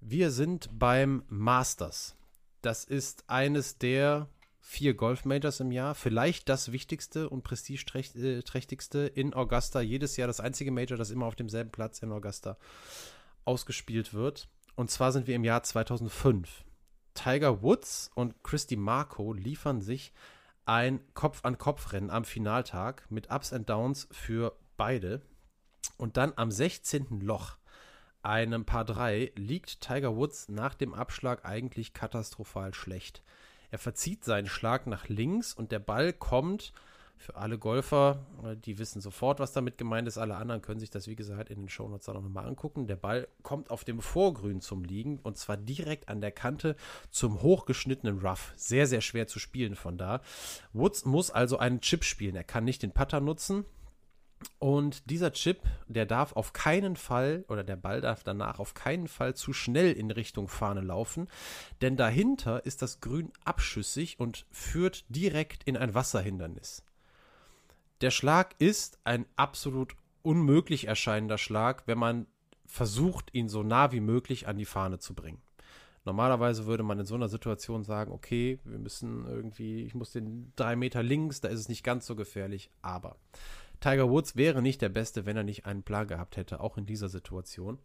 Wir 0.00 0.30
sind 0.30 0.68
beim 0.72 1.22
Masters. 1.28 2.16
Das 2.62 2.84
ist 2.84 3.24
eines 3.26 3.78
der 3.78 4.28
vier 4.60 4.94
Golf-Majors 4.94 5.60
im 5.60 5.70
Jahr, 5.70 5.94
vielleicht 5.94 6.48
das 6.48 6.72
wichtigste 6.72 7.28
und 7.28 7.42
prestigeträchtigste 7.42 9.00
in 9.00 9.34
Augusta. 9.34 9.82
Jedes 9.82 10.16
Jahr 10.16 10.26
das 10.26 10.40
einzige 10.40 10.70
Major, 10.70 10.96
das 10.96 11.10
immer 11.10 11.26
auf 11.26 11.36
demselben 11.36 11.70
Platz 11.70 12.00
in 12.00 12.10
Augusta 12.10 12.56
ausgespielt 13.44 14.14
wird. 14.14 14.48
Und 14.74 14.90
zwar 14.90 15.12
sind 15.12 15.26
wir 15.26 15.36
im 15.36 15.44
Jahr 15.44 15.62
2005. 15.62 16.64
Tiger 17.14 17.62
Woods 17.62 18.10
und 18.14 18.42
Christy 18.42 18.76
Marco 18.76 19.32
liefern 19.32 19.80
sich 19.80 20.12
ein 20.66 21.00
Kopf-an-Kopf-Rennen 21.14 22.10
am 22.10 22.24
Finaltag 22.24 23.10
mit 23.10 23.30
Ups 23.30 23.52
and 23.52 23.68
Downs 23.68 24.08
für 24.10 24.56
beide. 24.76 25.22
Und 25.96 26.16
dann 26.16 26.32
am 26.36 26.50
16. 26.50 27.20
Loch, 27.20 27.56
einem 28.22 28.64
Paar 28.64 28.84
3, 28.84 29.32
liegt 29.36 29.80
Tiger 29.80 30.16
Woods 30.16 30.48
nach 30.48 30.74
dem 30.74 30.94
Abschlag 30.94 31.44
eigentlich 31.44 31.92
katastrophal 31.92 32.74
schlecht. 32.74 33.22
Er 33.70 33.78
verzieht 33.78 34.24
seinen 34.24 34.46
Schlag 34.46 34.86
nach 34.86 35.08
links 35.08 35.52
und 35.52 35.72
der 35.72 35.78
Ball 35.78 36.12
kommt 36.12 36.72
Für 37.16 37.36
alle 37.36 37.58
Golfer, 37.58 38.26
äh, 38.44 38.56
die 38.56 38.78
wissen 38.78 39.00
sofort, 39.00 39.40
was 39.40 39.52
damit 39.52 39.78
gemeint 39.78 40.06
ist. 40.08 40.18
Alle 40.18 40.36
anderen 40.36 40.62
können 40.62 40.80
sich 40.80 40.90
das, 40.90 41.06
wie 41.06 41.16
gesagt, 41.16 41.48
in 41.50 41.60
den 41.60 41.68
Shownotes 41.68 42.06
dann 42.06 42.16
nochmal 42.16 42.46
angucken. 42.46 42.86
Der 42.86 42.96
Ball 42.96 43.28
kommt 43.42 43.70
auf 43.70 43.84
dem 43.84 44.00
Vorgrün 44.00 44.60
zum 44.60 44.84
Liegen 44.84 45.18
und 45.22 45.38
zwar 45.38 45.56
direkt 45.56 46.08
an 46.08 46.20
der 46.20 46.32
Kante 46.32 46.76
zum 47.10 47.42
hochgeschnittenen 47.42 48.18
Rough. 48.18 48.52
Sehr, 48.56 48.86
sehr 48.86 49.00
schwer 49.00 49.26
zu 49.26 49.38
spielen 49.38 49.74
von 49.74 49.96
da. 49.96 50.20
Woods 50.72 51.04
muss 51.04 51.30
also 51.30 51.58
einen 51.58 51.80
Chip 51.80 52.04
spielen. 52.04 52.36
Er 52.36 52.44
kann 52.44 52.64
nicht 52.64 52.82
den 52.82 52.92
Putter 52.92 53.20
nutzen. 53.20 53.64
Und 54.58 55.10
dieser 55.10 55.32
Chip, 55.32 55.62
der 55.88 56.06
darf 56.06 56.34
auf 56.34 56.52
keinen 56.52 56.96
Fall, 56.96 57.44
oder 57.48 57.64
der 57.64 57.76
Ball 57.76 58.00
darf 58.00 58.22
danach 58.22 58.58
auf 58.58 58.74
keinen 58.74 59.08
Fall 59.08 59.34
zu 59.34 59.52
schnell 59.52 59.92
in 59.92 60.10
Richtung 60.10 60.48
Fahne 60.48 60.80
laufen, 60.80 61.28
denn 61.80 61.96
dahinter 61.96 62.64
ist 62.66 62.82
das 62.82 63.00
Grün 63.00 63.32
abschüssig 63.44 64.20
und 64.20 64.46
führt 64.50 65.04
direkt 65.08 65.64
in 65.64 65.76
ein 65.76 65.94
Wasserhindernis. 65.94 66.82
Der 68.04 68.10
Schlag 68.10 68.54
ist 68.58 68.98
ein 69.04 69.24
absolut 69.34 69.96
unmöglich 70.20 70.88
erscheinender 70.88 71.38
Schlag, 71.38 71.84
wenn 71.86 71.96
man 71.96 72.26
versucht, 72.66 73.32
ihn 73.32 73.48
so 73.48 73.62
nah 73.62 73.92
wie 73.92 74.00
möglich 74.00 74.46
an 74.46 74.58
die 74.58 74.66
Fahne 74.66 74.98
zu 74.98 75.14
bringen. 75.14 75.40
Normalerweise 76.04 76.66
würde 76.66 76.82
man 76.82 76.98
in 76.98 77.06
so 77.06 77.14
einer 77.14 77.30
Situation 77.30 77.82
sagen, 77.82 78.12
okay, 78.12 78.58
wir 78.64 78.78
müssen 78.78 79.26
irgendwie, 79.26 79.84
ich 79.84 79.94
muss 79.94 80.12
den 80.12 80.52
drei 80.54 80.76
Meter 80.76 81.02
links, 81.02 81.40
da 81.40 81.48
ist 81.48 81.60
es 81.60 81.70
nicht 81.70 81.82
ganz 81.82 82.04
so 82.04 82.14
gefährlich, 82.14 82.70
aber 82.82 83.16
Tiger 83.80 84.10
Woods 84.10 84.36
wäre 84.36 84.60
nicht 84.60 84.82
der 84.82 84.90
Beste, 84.90 85.24
wenn 85.24 85.38
er 85.38 85.42
nicht 85.42 85.64
einen 85.64 85.82
Plan 85.82 86.06
gehabt 86.06 86.36
hätte, 86.36 86.60
auch 86.60 86.76
in 86.76 86.84
dieser 86.84 87.08
Situation. 87.08 87.78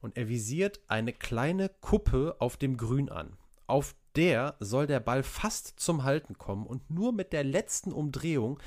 Und 0.00 0.16
er 0.16 0.28
visiert 0.28 0.80
eine 0.88 1.12
kleine 1.12 1.68
Kuppe 1.68 2.34
auf 2.40 2.56
dem 2.56 2.76
Grün 2.76 3.10
an. 3.10 3.36
Auf 3.68 3.94
der 4.16 4.56
soll 4.58 4.88
der 4.88 5.00
Ball 5.00 5.22
fast 5.22 5.78
zum 5.78 6.02
Halten 6.02 6.36
kommen 6.36 6.66
und 6.66 6.90
nur 6.90 7.12
mit 7.12 7.32
der 7.32 7.44
letzten 7.44 7.92
Umdrehung 7.92 8.58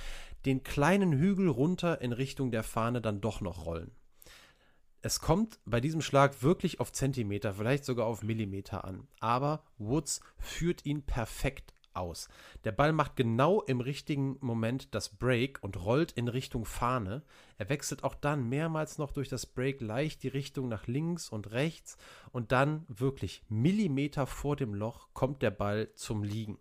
den 0.46 0.64
kleinen 0.64 1.14
Hügel 1.14 1.48
runter 1.48 2.02
in 2.02 2.12
Richtung 2.12 2.52
der 2.52 2.64
Fahne 2.64 3.02
dann 3.02 3.22
doch 3.22 3.42
noch 3.42 3.66
rollen. 3.66 3.92
Es 5.02 5.20
kommt 5.20 5.60
bei 5.66 5.82
diesem 5.82 6.02
Schlag 6.02 6.42
wirklich 6.42 6.80
auf 6.80 6.92
Zentimeter, 6.92 7.54
vielleicht 7.54 7.86
sogar 7.86 8.08
auf 8.08 8.24
Millimeter 8.24 8.86
an. 8.86 9.08
Aber 9.20 9.64
Woods 9.78 10.22
führt 10.40 10.86
ihn 10.86 11.04
perfekt 11.04 11.76
aus. 11.96 12.28
Der 12.64 12.72
Ball 12.72 12.92
macht 12.92 13.16
genau 13.16 13.62
im 13.62 13.82
richtigen 13.82 14.38
Moment 14.42 14.94
das 14.94 15.10
Break 15.10 15.60
und 15.62 15.84
rollt 15.84 16.12
in 16.14 16.28
Richtung 16.28 16.66
Fahne. 16.66 17.24
Er 17.58 17.70
wechselt 17.70 18.04
auch 18.04 18.16
dann 18.16 18.50
mehrmals 18.50 18.98
noch 18.98 19.12
durch 19.12 19.30
das 19.30 19.46
Break 19.46 19.82
leicht 19.82 20.24
die 20.24 20.28
Richtung 20.28 20.68
nach 20.68 20.88
links 20.88 21.30
und 21.30 21.52
rechts 21.52 21.98
und 22.32 22.52
dann 22.52 22.86
wirklich 22.88 23.44
Millimeter 23.48 24.28
vor 24.28 24.56
dem 24.56 24.74
Loch 24.74 25.10
kommt 25.14 25.42
der 25.42 25.52
Ball 25.52 25.94
zum 25.94 26.24
Liegen. 26.24 26.58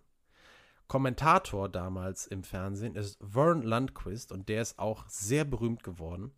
Kommentator 0.86 1.68
damals 1.68 2.26
im 2.26 2.44
Fernsehen 2.44 2.94
ist 2.94 3.18
Vern 3.20 3.62
Lundquist 3.62 4.32
und 4.32 4.48
der 4.48 4.62
ist 4.62 4.78
auch 4.78 5.04
sehr 5.08 5.44
berühmt 5.44 5.82
geworden. 5.82 6.32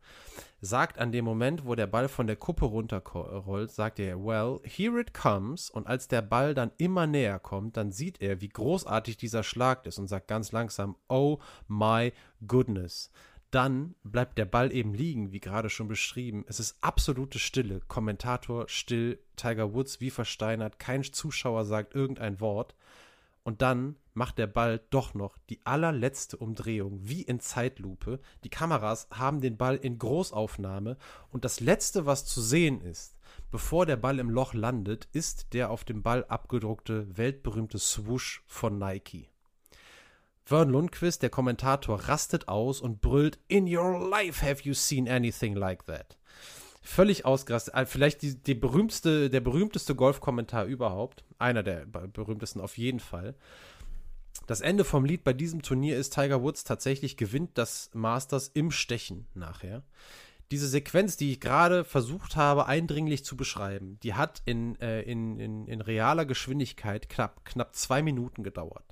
Sagt 0.60 0.98
an 0.98 1.12
dem 1.12 1.24
Moment, 1.24 1.66
wo 1.66 1.74
der 1.74 1.88
Ball 1.88 2.08
von 2.08 2.26
der 2.26 2.36
Kuppe 2.36 2.64
runterrollt, 2.64 3.70
sagt 3.70 3.98
er, 3.98 4.24
well, 4.24 4.60
here 4.62 5.00
it 5.00 5.12
comes. 5.12 5.68
Und 5.68 5.86
als 5.86 6.08
der 6.08 6.22
Ball 6.22 6.54
dann 6.54 6.70
immer 6.78 7.06
näher 7.06 7.38
kommt, 7.38 7.76
dann 7.76 7.90
sieht 7.90 8.22
er, 8.22 8.40
wie 8.40 8.48
großartig 8.48 9.16
dieser 9.16 9.42
Schlag 9.42 9.84
ist 9.84 9.98
und 9.98 10.06
sagt 10.06 10.28
ganz 10.28 10.52
langsam, 10.52 10.96
oh 11.08 11.38
my 11.66 12.12
goodness. 12.46 13.10
Dann 13.50 13.94
bleibt 14.02 14.38
der 14.38 14.44
Ball 14.44 14.72
eben 14.72 14.94
liegen, 14.94 15.32
wie 15.32 15.40
gerade 15.40 15.70
schon 15.70 15.88
beschrieben. 15.88 16.44
Es 16.48 16.60
ist 16.60 16.76
absolute 16.82 17.38
Stille. 17.38 17.80
Kommentator 17.88 18.68
still, 18.68 19.18
Tiger 19.36 19.74
Woods 19.74 20.00
wie 20.00 20.10
versteinert, 20.10 20.78
kein 20.78 21.02
Zuschauer 21.04 21.64
sagt 21.64 21.94
irgendein 21.94 22.40
Wort. 22.40 22.74
Und 23.44 23.62
dann 23.62 23.96
macht 24.16 24.38
der 24.38 24.46
Ball 24.46 24.80
doch 24.90 25.14
noch 25.14 25.38
die 25.50 25.60
allerletzte 25.64 26.36
Umdrehung, 26.36 26.98
wie 27.02 27.22
in 27.22 27.38
Zeitlupe. 27.38 28.20
Die 28.44 28.48
Kameras 28.48 29.08
haben 29.10 29.40
den 29.40 29.56
Ball 29.56 29.76
in 29.76 29.98
Großaufnahme 29.98 30.96
und 31.30 31.44
das 31.44 31.60
Letzte, 31.60 32.06
was 32.06 32.24
zu 32.24 32.40
sehen 32.40 32.80
ist, 32.80 33.16
bevor 33.50 33.86
der 33.86 33.96
Ball 33.96 34.18
im 34.18 34.30
Loch 34.30 34.54
landet, 34.54 35.08
ist 35.12 35.52
der 35.52 35.70
auf 35.70 35.84
dem 35.84 36.02
Ball 36.02 36.24
abgedruckte, 36.24 37.16
weltberühmte 37.16 37.78
Swoosh 37.78 38.42
von 38.46 38.78
Nike. 38.78 39.28
Vern 40.44 40.70
Lundquist, 40.70 41.22
der 41.22 41.30
Kommentator, 41.30 42.08
rastet 42.08 42.48
aus 42.48 42.80
und 42.80 43.00
brüllt: 43.00 43.38
In 43.48 43.64
your 43.66 44.08
life 44.08 44.44
have 44.44 44.62
you 44.62 44.74
seen 44.74 45.08
anything 45.08 45.54
like 45.54 45.84
that? 45.86 46.16
völlig 46.86 47.24
ausgerastet. 47.24 47.74
Äh, 47.74 47.86
vielleicht 47.86 48.22
die, 48.22 48.36
die 48.36 48.54
berühmteste, 48.54 49.28
der 49.28 49.40
berühmteste 49.40 49.94
Golfkommentar 49.94 50.64
überhaupt. 50.64 51.24
Einer 51.38 51.62
der 51.62 51.84
berühmtesten 51.86 52.60
auf 52.60 52.78
jeden 52.78 53.00
Fall. 53.00 53.34
Das 54.46 54.60
Ende 54.60 54.84
vom 54.84 55.04
Lied 55.04 55.24
bei 55.24 55.32
diesem 55.32 55.62
Turnier 55.62 55.96
ist, 55.96 56.14
Tiger 56.14 56.42
Woods 56.42 56.64
tatsächlich 56.64 57.16
gewinnt 57.16 57.58
das 57.58 57.90
Masters 57.94 58.48
im 58.48 58.70
Stechen 58.70 59.26
nachher. 59.34 59.82
Diese 60.50 60.68
Sequenz, 60.68 61.16
die 61.16 61.32
ich 61.32 61.40
gerade 61.40 61.84
versucht 61.84 62.36
habe, 62.36 62.66
eindringlich 62.66 63.24
zu 63.24 63.36
beschreiben, 63.36 63.98
die 64.02 64.14
hat 64.14 64.42
in, 64.44 64.78
äh, 64.80 65.02
in, 65.02 65.40
in, 65.40 65.66
in 65.66 65.80
realer 65.80 66.24
Geschwindigkeit 66.24 67.08
knapp, 67.08 67.44
knapp 67.44 67.74
zwei 67.74 68.02
Minuten 68.02 68.44
gedauert. 68.44 68.84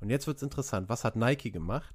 Und 0.00 0.08
jetzt 0.08 0.26
wird 0.26 0.38
es 0.38 0.42
interessant. 0.42 0.88
Was 0.88 1.04
hat 1.04 1.16
Nike 1.16 1.50
gemacht? 1.50 1.94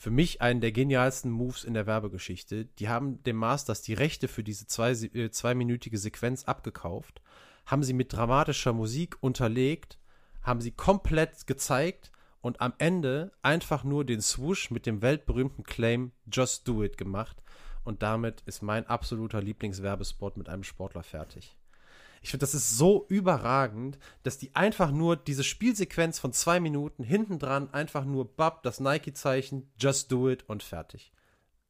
für 0.00 0.10
mich 0.10 0.40
einen 0.40 0.62
der 0.62 0.72
genialsten 0.72 1.30
Moves 1.30 1.62
in 1.62 1.74
der 1.74 1.86
Werbegeschichte. 1.86 2.64
Die 2.64 2.88
haben 2.88 3.22
dem 3.24 3.36
Masters 3.36 3.82
die 3.82 3.92
Rechte 3.92 4.28
für 4.28 4.42
diese 4.42 4.66
zwei, 4.66 4.92
äh, 4.92 5.30
zweiminütige 5.30 5.98
Sequenz 5.98 6.44
abgekauft, 6.44 7.20
haben 7.66 7.82
sie 7.82 7.92
mit 7.92 8.12
dramatischer 8.12 8.72
Musik 8.72 9.18
unterlegt, 9.20 9.98
haben 10.42 10.60
sie 10.60 10.70
komplett 10.70 11.46
gezeigt 11.46 12.10
und 12.40 12.60
am 12.60 12.72
Ende 12.78 13.32
einfach 13.42 13.84
nur 13.84 14.04
den 14.04 14.20
Swoosh 14.20 14.70
mit 14.70 14.86
dem 14.86 15.02
weltberühmten 15.02 15.64
Claim 15.64 16.12
Just 16.30 16.66
Do 16.66 16.82
It 16.82 16.96
gemacht. 16.96 17.42
Und 17.84 18.02
damit 18.02 18.42
ist 18.46 18.62
mein 18.62 18.86
absoluter 18.86 19.40
Lieblingswerbespot 19.40 20.36
mit 20.36 20.48
einem 20.48 20.64
Sportler 20.64 21.02
fertig. 21.02 21.56
Ich 22.22 22.30
finde, 22.30 22.42
das 22.42 22.54
ist 22.54 22.76
so 22.76 23.06
überragend, 23.08 23.98
dass 24.22 24.36
die 24.36 24.54
einfach 24.54 24.90
nur 24.90 25.16
diese 25.16 25.44
Spielsequenz 25.44 26.18
von 26.18 26.32
zwei 26.32 26.60
Minuten 26.60 27.02
hinten 27.02 27.38
dran 27.38 27.72
einfach 27.72 28.04
nur 28.04 28.36
Bab, 28.36 28.62
das 28.62 28.80
Nike-Zeichen, 28.80 29.70
just 29.78 30.12
do 30.12 30.28
it 30.28 30.44
und 30.46 30.62
fertig. 30.62 31.12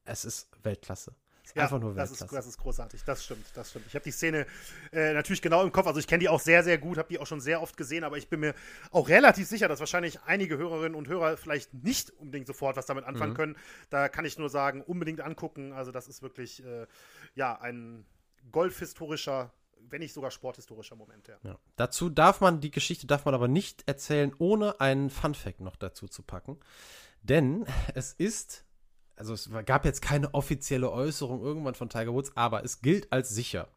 Es 0.05 0.25
ist 0.25 0.51
Weltklasse. 0.63 1.15
Ja, 1.55 1.65
einfach 1.65 1.79
nur 1.79 1.97
Weltklasse. 1.97 2.25
Das 2.25 2.31
ist, 2.31 2.37
das 2.37 2.47
ist 2.47 2.59
großartig. 2.59 3.05
Das 3.05 3.25
stimmt, 3.25 3.47
das 3.55 3.71
stimmt. 3.71 3.87
Ich 3.87 3.95
habe 3.95 4.03
die 4.03 4.11
Szene 4.11 4.47
äh, 4.93 5.13
natürlich 5.13 5.43
genau 5.43 5.63
im 5.63 5.73
Kopf. 5.73 5.87
Also 5.87 6.01
ich 6.01 6.07
kenne 6.07 6.21
die 6.21 6.29
auch 6.29 6.41
sehr, 6.41 6.63
sehr 6.63 6.79
gut, 6.79 6.99
habe 6.99 7.09
die 7.09 7.19
auch 7.19 7.27
schon 7.27 7.41
sehr 7.41 7.63
oft 7.63 7.77
gesehen, 7.77 8.05
aber 8.05 8.19
ich 8.19 8.29
bin 8.29 8.41
mir 8.41 8.55
auch 8.91 9.09
relativ 9.09 9.47
sicher, 9.49 9.69
dass 9.69 9.81
wahrscheinlich 9.81 10.21
einige 10.27 10.59
Hörerinnen 10.59 10.95
und 10.95 11.09
Hörer 11.09 11.37
vielleicht 11.37 11.73
nicht 11.75 12.11
unbedingt 12.11 12.47
sofort 12.47 12.77
was 12.77 12.87
damit 12.87 13.05
anfangen 13.05 13.33
mhm. 13.33 13.37
können. 13.37 13.57
Da 13.91 14.09
kann 14.09 14.25
ich 14.25 14.39
nur 14.39 14.49
sagen, 14.49 14.83
unbedingt 14.83 15.21
angucken. 15.21 15.73
Also 15.73 15.93
das 15.93 16.09
ist 16.09 16.23
wirklich 16.23 16.65
äh, 16.65 16.87
ja 17.35 17.61
ein 17.61 18.07
golfhistorischer 18.53 19.53
wenn 19.89 20.01
nicht 20.01 20.13
sogar 20.13 20.31
sporthistorischer 20.31 20.97
Moment, 20.97 21.29
ja. 21.29 21.37
ja. 21.43 21.59
Dazu 21.77 22.11
darf 22.11 22.41
man, 22.41 22.61
die 22.61 22.71
Geschichte 22.71 23.07
darf 23.07 23.25
man 23.25 23.35
aber 23.35 23.49
nicht 23.49 23.89
erzählen, 23.89 24.33
ohne 24.39 24.81
einen 24.81 25.11
Fun-Fact 25.11 25.61
noch 25.61 25.77
dazu 25.77 26.09
zu 26.09 26.23
packen. 26.23 26.59
Denn 27.23 27.67
es 27.95 28.13
ist, 28.13 28.65
also 29.21 29.35
es 29.35 29.51
gab 29.67 29.85
jetzt 29.85 30.01
keine 30.01 30.33
offizielle 30.33 30.91
Äußerung 30.91 31.43
irgendwann 31.43 31.75
von 31.75 31.91
Tiger 31.91 32.15
Woods, 32.15 32.35
aber 32.37 32.65
es 32.65 32.81
gilt 32.81 33.13
als 33.13 33.29
sicher, 33.29 33.69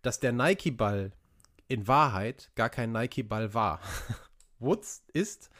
dass 0.00 0.20
der 0.20 0.30
Nike-Ball 0.30 1.10
in 1.66 1.88
Wahrheit 1.88 2.52
gar 2.54 2.70
kein 2.70 2.92
Nike-Ball 2.92 3.52
war. 3.52 3.80
Woods 4.60 5.02
ist 5.12 5.50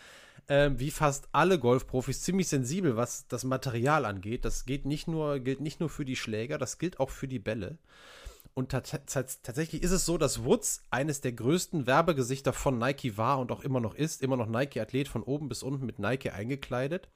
äh, 0.47 0.71
wie 0.77 0.93
fast 0.93 1.29
alle 1.33 1.59
Golfprofis 1.59 2.23
ziemlich 2.23 2.47
sensibel, 2.47 2.97
was 2.97 3.27
das 3.27 3.43
Material 3.43 4.05
angeht. 4.05 4.45
Das 4.45 4.65
geht 4.65 4.87
nicht 4.87 5.09
nur, 5.09 5.41
gilt 5.41 5.61
nicht 5.61 5.81
nur 5.81 5.89
für 5.89 6.05
die 6.05 6.17
Schläger, 6.17 6.57
das 6.57 6.79
gilt 6.79 7.01
auch 7.01 7.11
für 7.11 7.27
die 7.27 7.41
Bälle. 7.41 7.79
Und 8.55 8.71
tatsächlich 8.71 9.83
ist 9.83 9.91
es 9.91 10.05
so, 10.05 10.19
dass 10.19 10.45
Woods 10.45 10.85
eines 10.91 11.21
der 11.21 11.33
größten 11.33 11.89
Werbegesichter 11.89 12.53
von 12.53 12.79
Nike 12.79 13.17
war 13.17 13.41
und 13.41 13.51
auch 13.51 13.63
immer 13.63 13.81
noch 13.81 13.95
ist. 13.97 14.23
Immer 14.23 14.37
noch 14.37 14.47
Nike-Athlet 14.47 15.09
von 15.09 15.25
oben 15.25 15.49
bis 15.49 15.65
unten 15.65 15.85
mit 15.85 15.99
Nike 15.99 16.31
eingekleidet. 16.31 17.09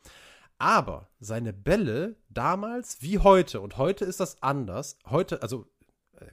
Aber 0.59 1.09
seine 1.21 1.53
Bälle 1.53 2.17
damals 2.29 3.03
wie 3.03 3.19
heute, 3.19 3.61
und 3.61 3.77
heute 3.77 4.05
ist 4.05 4.21
das 4.21 4.43
anders, 4.43 4.99
heute, 5.07 5.43
also 5.43 5.67
äh, 6.19 6.27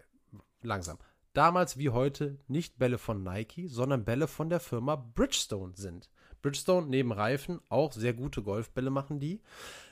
langsam, 0.61 0.99
damals 1.33 1.77
wie 1.77 1.89
heute 1.89 2.37
nicht 2.47 2.77
Bälle 2.77 2.97
von 2.97 3.23
Nike, 3.23 3.67
sondern 3.67 4.05
Bälle 4.05 4.27
von 4.27 4.49
der 4.49 4.59
Firma 4.59 4.95
Bridgestone 4.95 5.73
sind. 5.75 6.09
Bridgestone 6.41 6.87
neben 6.87 7.11
Reifen 7.11 7.61
auch 7.69 7.91
sehr 7.93 8.13
gute 8.13 8.41
Golfbälle 8.41 8.89
machen 8.89 9.19
die. 9.19 9.41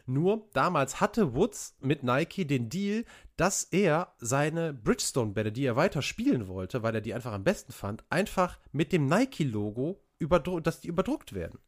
Nur 0.06 0.48
damals 0.54 1.00
hatte 1.00 1.36
Woods 1.36 1.78
mit 1.80 2.04
Nike 2.04 2.46
den 2.46 2.70
Deal, 2.70 3.06
dass 3.38 3.64
er 3.66 4.14
seine 4.18 4.74
Bridgestone-Bälle, 4.74 5.52
die 5.52 5.66
er 5.66 5.76
weiter 5.76 6.02
spielen 6.02 6.48
wollte, 6.48 6.82
weil 6.82 6.96
er 6.96 7.02
die 7.02 7.14
einfach 7.14 7.34
am 7.34 7.44
besten 7.44 7.72
fand, 7.72 8.04
einfach 8.10 8.58
mit 8.72 8.92
dem 8.92 9.06
Nike-Logo, 9.06 10.02
dass 10.64 10.82
die 10.82 10.88
überdruckt 10.88 11.34
werden. 11.34 11.60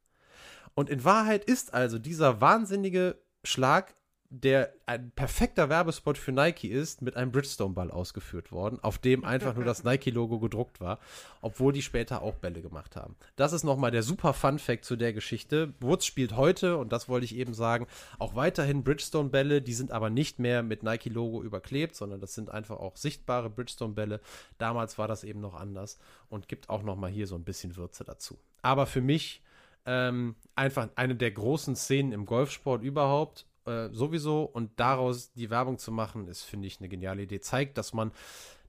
Und 0.74 0.90
in 0.90 1.04
Wahrheit 1.04 1.46
ist 1.46 1.74
also 1.74 2.00
dieser 2.00 2.42
wahnsinnige 2.42 3.18
Schlag 3.44 3.96
der 4.34 4.74
ein 4.86 5.12
perfekter 5.12 5.68
Werbespot 5.68 6.18
für 6.18 6.32
Nike 6.32 6.70
ist, 6.70 7.02
mit 7.02 7.18
einem 7.18 7.34
Bridgestone-Ball 7.34 7.92
ausgeführt 7.92 8.54
worden, 8.54 8.80
auf 8.82 8.98
dem 8.98 9.26
einfach 9.26 9.56
nur 9.56 9.66
das 9.66 9.84
Nike-Logo 9.84 10.40
gedruckt 10.40 10.80
war, 10.80 11.00
obwohl 11.42 11.74
die 11.74 11.82
später 11.82 12.22
auch 12.22 12.36
Bälle 12.36 12.62
gemacht 12.62 12.96
haben. 12.96 13.18
Das 13.36 13.52
ist 13.52 13.66
nochmal 13.66 13.92
der 13.92 14.04
super 14.04 14.34
Fun-Fact 14.34 14.86
zu 14.86 14.96
der 14.96 15.12
Geschichte. 15.12 15.74
Woods 15.82 16.06
spielt 16.06 16.38
heute, 16.38 16.78
und 16.78 16.94
das 16.94 17.10
wollte 17.10 17.26
ich 17.26 17.36
eben 17.36 17.54
sagen, 17.54 17.88
auch 18.20 18.34
weiterhin 18.34 18.86
Bridgestone-Bälle, 18.86 19.62
die 19.62 19.74
sind 19.74 19.92
aber 19.92 20.10
nicht 20.10 20.40
mehr 20.40 20.64
mit 20.64 20.82
Nike-Logo 20.82 21.44
überklebt, 21.44 21.94
sondern 21.98 22.22
das 22.22 22.34
sind 22.34 22.50
einfach 22.50 22.80
auch 22.80 22.96
sichtbare 22.96 23.50
Bridgestone-Bälle. 23.50 24.22
Damals 24.58 24.98
war 24.98 25.10
das 25.10 25.26
eben 25.26 25.42
noch 25.42 25.56
anders 25.56 26.00
und 26.30 26.48
gibt 26.48 26.70
auch 26.70 26.84
nochmal 26.84 27.12
hier 27.12 27.28
so 27.28 27.36
ein 27.36 27.44
bisschen 27.44 27.76
Würze 27.76 28.06
dazu. 28.06 28.40
Aber 28.62 28.86
für 28.86 29.02
mich 29.02 29.42
ähm, 29.86 30.36
einfach 30.56 30.90
eine 30.96 31.16
der 31.16 31.32
großen 31.32 31.76
Szenen 31.76 32.12
im 32.12 32.26
Golfsport 32.26 32.84
überhaupt 32.84 33.46
äh, 33.66 33.90
sowieso 33.90 34.44
und 34.44 34.80
daraus 34.80 35.34
die 35.34 35.50
Werbung 35.50 35.78
zu 35.78 35.92
machen, 35.92 36.28
ist, 36.28 36.44
finde 36.44 36.68
ich, 36.68 36.80
eine 36.80 36.90
geniale 36.90 37.24
Idee. 37.24 37.40
Zeigt, 37.40 37.78
dass 37.78 37.94
man, 37.94 38.12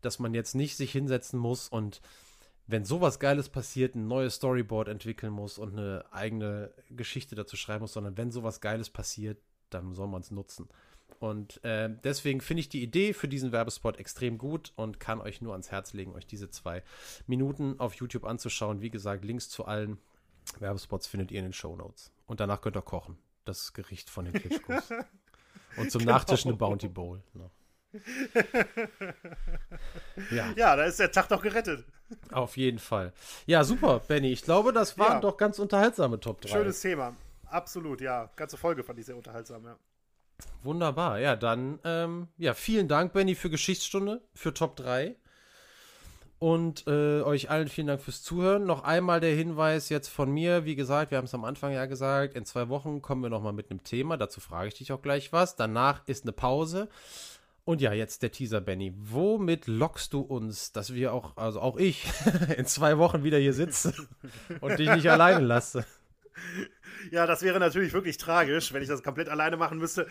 dass 0.00 0.18
man 0.18 0.34
jetzt 0.34 0.54
nicht 0.54 0.76
sich 0.76 0.92
hinsetzen 0.92 1.38
muss 1.38 1.68
und 1.68 2.00
wenn 2.66 2.84
sowas 2.84 3.18
Geiles 3.18 3.48
passiert, 3.48 3.94
ein 3.94 4.06
neues 4.06 4.36
Storyboard 4.36 4.88
entwickeln 4.88 5.32
muss 5.32 5.58
und 5.58 5.72
eine 5.72 6.04
eigene 6.10 6.72
Geschichte 6.90 7.34
dazu 7.34 7.56
schreiben 7.56 7.82
muss, 7.82 7.92
sondern 7.92 8.16
wenn 8.16 8.30
sowas 8.30 8.60
Geiles 8.60 8.88
passiert, 8.88 9.38
dann 9.70 9.94
soll 9.94 10.08
man 10.08 10.22
es 10.22 10.30
nutzen. 10.30 10.68
Und 11.18 11.62
äh, 11.64 11.90
deswegen 12.02 12.40
finde 12.40 12.60
ich 12.60 12.68
die 12.68 12.82
Idee 12.82 13.12
für 13.12 13.28
diesen 13.28 13.52
Werbespot 13.52 13.98
extrem 13.98 14.38
gut 14.38 14.72
und 14.76 15.00
kann 15.00 15.20
euch 15.20 15.40
nur 15.40 15.52
ans 15.52 15.70
Herz 15.70 15.92
legen, 15.92 16.14
euch 16.14 16.26
diese 16.26 16.50
zwei 16.50 16.82
Minuten 17.26 17.78
auf 17.78 17.94
YouTube 17.94 18.24
anzuschauen. 18.24 18.80
Wie 18.80 18.90
gesagt, 18.90 19.24
Links 19.24 19.48
zu 19.48 19.64
allen 19.64 19.98
Werbespots 20.60 21.06
findet 21.06 21.30
ihr 21.30 21.38
in 21.38 21.46
den 21.46 21.52
Show 21.52 21.76
Notes. 21.76 22.12
Und 22.26 22.40
danach 22.40 22.60
könnt 22.60 22.76
ihr 22.76 22.82
kochen 22.82 23.18
das 23.44 23.72
Gericht 23.72 24.10
von 24.10 24.24
den 24.24 24.34
Klitschkos. 24.34 24.90
Und 25.76 25.90
zum 25.90 26.00
genau. 26.00 26.12
Nachtisch 26.12 26.46
eine 26.46 26.54
Bounty 26.54 26.88
Bowl. 26.88 27.22
Ne? 27.34 27.50
ja. 30.30 30.52
ja, 30.56 30.76
da 30.76 30.84
ist 30.84 30.98
der 30.98 31.12
Tag 31.12 31.28
doch 31.28 31.42
gerettet. 31.42 31.84
Auf 32.30 32.56
jeden 32.56 32.78
Fall. 32.78 33.12
Ja, 33.46 33.64
super, 33.64 34.00
Benny. 34.00 34.32
Ich 34.32 34.42
glaube, 34.42 34.72
das 34.72 34.98
waren 34.98 35.14
ja. 35.14 35.20
doch 35.20 35.36
ganz 35.36 35.58
unterhaltsame 35.58 36.18
Top 36.18 36.40
3. 36.40 36.48
Schönes 36.48 36.80
Thema. 36.80 37.14
Absolut, 37.46 38.00
ja. 38.00 38.30
Ganze 38.36 38.56
Folge 38.56 38.82
fand 38.82 38.98
ich 38.98 39.06
sehr 39.06 39.16
unterhaltsam, 39.16 39.64
ja. 39.64 39.76
Wunderbar. 40.62 41.20
Ja, 41.20 41.36
dann, 41.36 41.78
ähm, 41.84 42.28
ja, 42.38 42.54
vielen 42.54 42.88
Dank, 42.88 43.12
Benny, 43.12 43.34
für 43.34 43.50
Geschichtsstunde, 43.50 44.22
für 44.34 44.54
Top 44.54 44.76
3. 44.76 45.16
Und 46.42 46.88
äh, 46.88 47.22
euch 47.22 47.50
allen 47.50 47.68
vielen 47.68 47.86
Dank 47.86 48.00
fürs 48.00 48.24
Zuhören. 48.24 48.64
Noch 48.64 48.82
einmal 48.82 49.20
der 49.20 49.32
Hinweis 49.32 49.90
jetzt 49.90 50.08
von 50.08 50.28
mir. 50.28 50.64
Wie 50.64 50.74
gesagt, 50.74 51.12
wir 51.12 51.18
haben 51.18 51.26
es 51.26 51.34
am 51.34 51.44
Anfang 51.44 51.72
ja 51.72 51.86
gesagt, 51.86 52.34
in 52.34 52.44
zwei 52.44 52.68
Wochen 52.68 53.00
kommen 53.00 53.22
wir 53.22 53.30
nochmal 53.30 53.52
mit 53.52 53.70
einem 53.70 53.84
Thema. 53.84 54.16
Dazu 54.16 54.40
frage 54.40 54.66
ich 54.66 54.74
dich 54.74 54.90
auch 54.90 55.00
gleich 55.02 55.32
was. 55.32 55.54
Danach 55.54 56.00
ist 56.08 56.24
eine 56.24 56.32
Pause. 56.32 56.88
Und 57.64 57.80
ja, 57.80 57.92
jetzt 57.92 58.24
der 58.24 58.32
Teaser, 58.32 58.60
Benny. 58.60 58.92
Womit 58.98 59.68
lockst 59.68 60.14
du 60.14 60.20
uns, 60.20 60.72
dass 60.72 60.92
wir 60.92 61.14
auch, 61.14 61.36
also 61.36 61.60
auch 61.60 61.76
ich, 61.76 62.06
in 62.56 62.66
zwei 62.66 62.98
Wochen 62.98 63.22
wieder 63.22 63.38
hier 63.38 63.54
sitze 63.54 63.94
und 64.60 64.80
dich 64.80 64.90
nicht 64.90 65.08
alleine 65.08 65.46
lasse? 65.46 65.86
Ja, 67.10 67.26
das 67.26 67.42
wäre 67.42 67.58
natürlich 67.58 67.92
wirklich 67.92 68.16
tragisch, 68.16 68.72
wenn 68.72 68.82
ich 68.82 68.88
das 68.88 69.02
komplett 69.02 69.28
alleine 69.28 69.56
machen 69.56 69.78
müsste. 69.78 70.06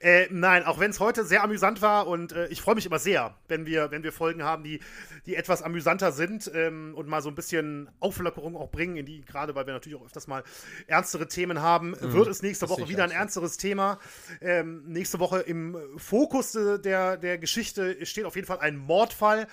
Äh, 0.00 0.26
nein, 0.30 0.64
auch 0.64 0.78
wenn 0.78 0.90
es 0.90 1.00
heute 1.00 1.24
sehr 1.24 1.42
amüsant 1.42 1.82
war 1.82 2.06
und 2.06 2.32
äh, 2.32 2.46
ich 2.48 2.62
freue 2.62 2.74
mich 2.74 2.86
immer 2.86 2.98
sehr, 2.98 3.36
wenn 3.48 3.66
wir, 3.66 3.90
wenn 3.90 4.02
wir 4.02 4.12
Folgen 4.12 4.42
haben, 4.42 4.64
die, 4.64 4.80
die 5.26 5.36
etwas 5.36 5.62
amüsanter 5.62 6.12
sind 6.12 6.50
ähm, 6.54 6.94
und 6.94 7.08
mal 7.08 7.22
so 7.22 7.28
ein 7.28 7.34
bisschen 7.34 7.90
Auflockerung 8.00 8.56
auch 8.56 8.70
bringen, 8.70 8.96
in 8.96 9.06
die, 9.06 9.20
gerade 9.20 9.54
weil 9.54 9.66
wir 9.66 9.74
natürlich 9.74 9.98
auch 9.98 10.04
öfters 10.04 10.26
mal 10.26 10.42
ernstere 10.86 11.28
Themen 11.28 11.60
haben, 11.60 11.90
mhm, 11.90 12.12
wird 12.12 12.28
es 12.28 12.42
nächste 12.42 12.68
Woche 12.68 12.88
wieder 12.88 13.04
ein 13.04 13.10
ernsteres 13.10 13.56
Thema. 13.56 13.98
Ähm, 14.40 14.84
nächste 14.86 15.20
Woche 15.20 15.40
im 15.40 15.76
Fokus 15.96 16.52
der, 16.52 17.16
der 17.16 17.38
Geschichte 17.38 18.04
steht 18.06 18.24
auf 18.24 18.36
jeden 18.36 18.46
Fall 18.46 18.60
ein 18.60 18.76
Mordfall. 18.76 19.46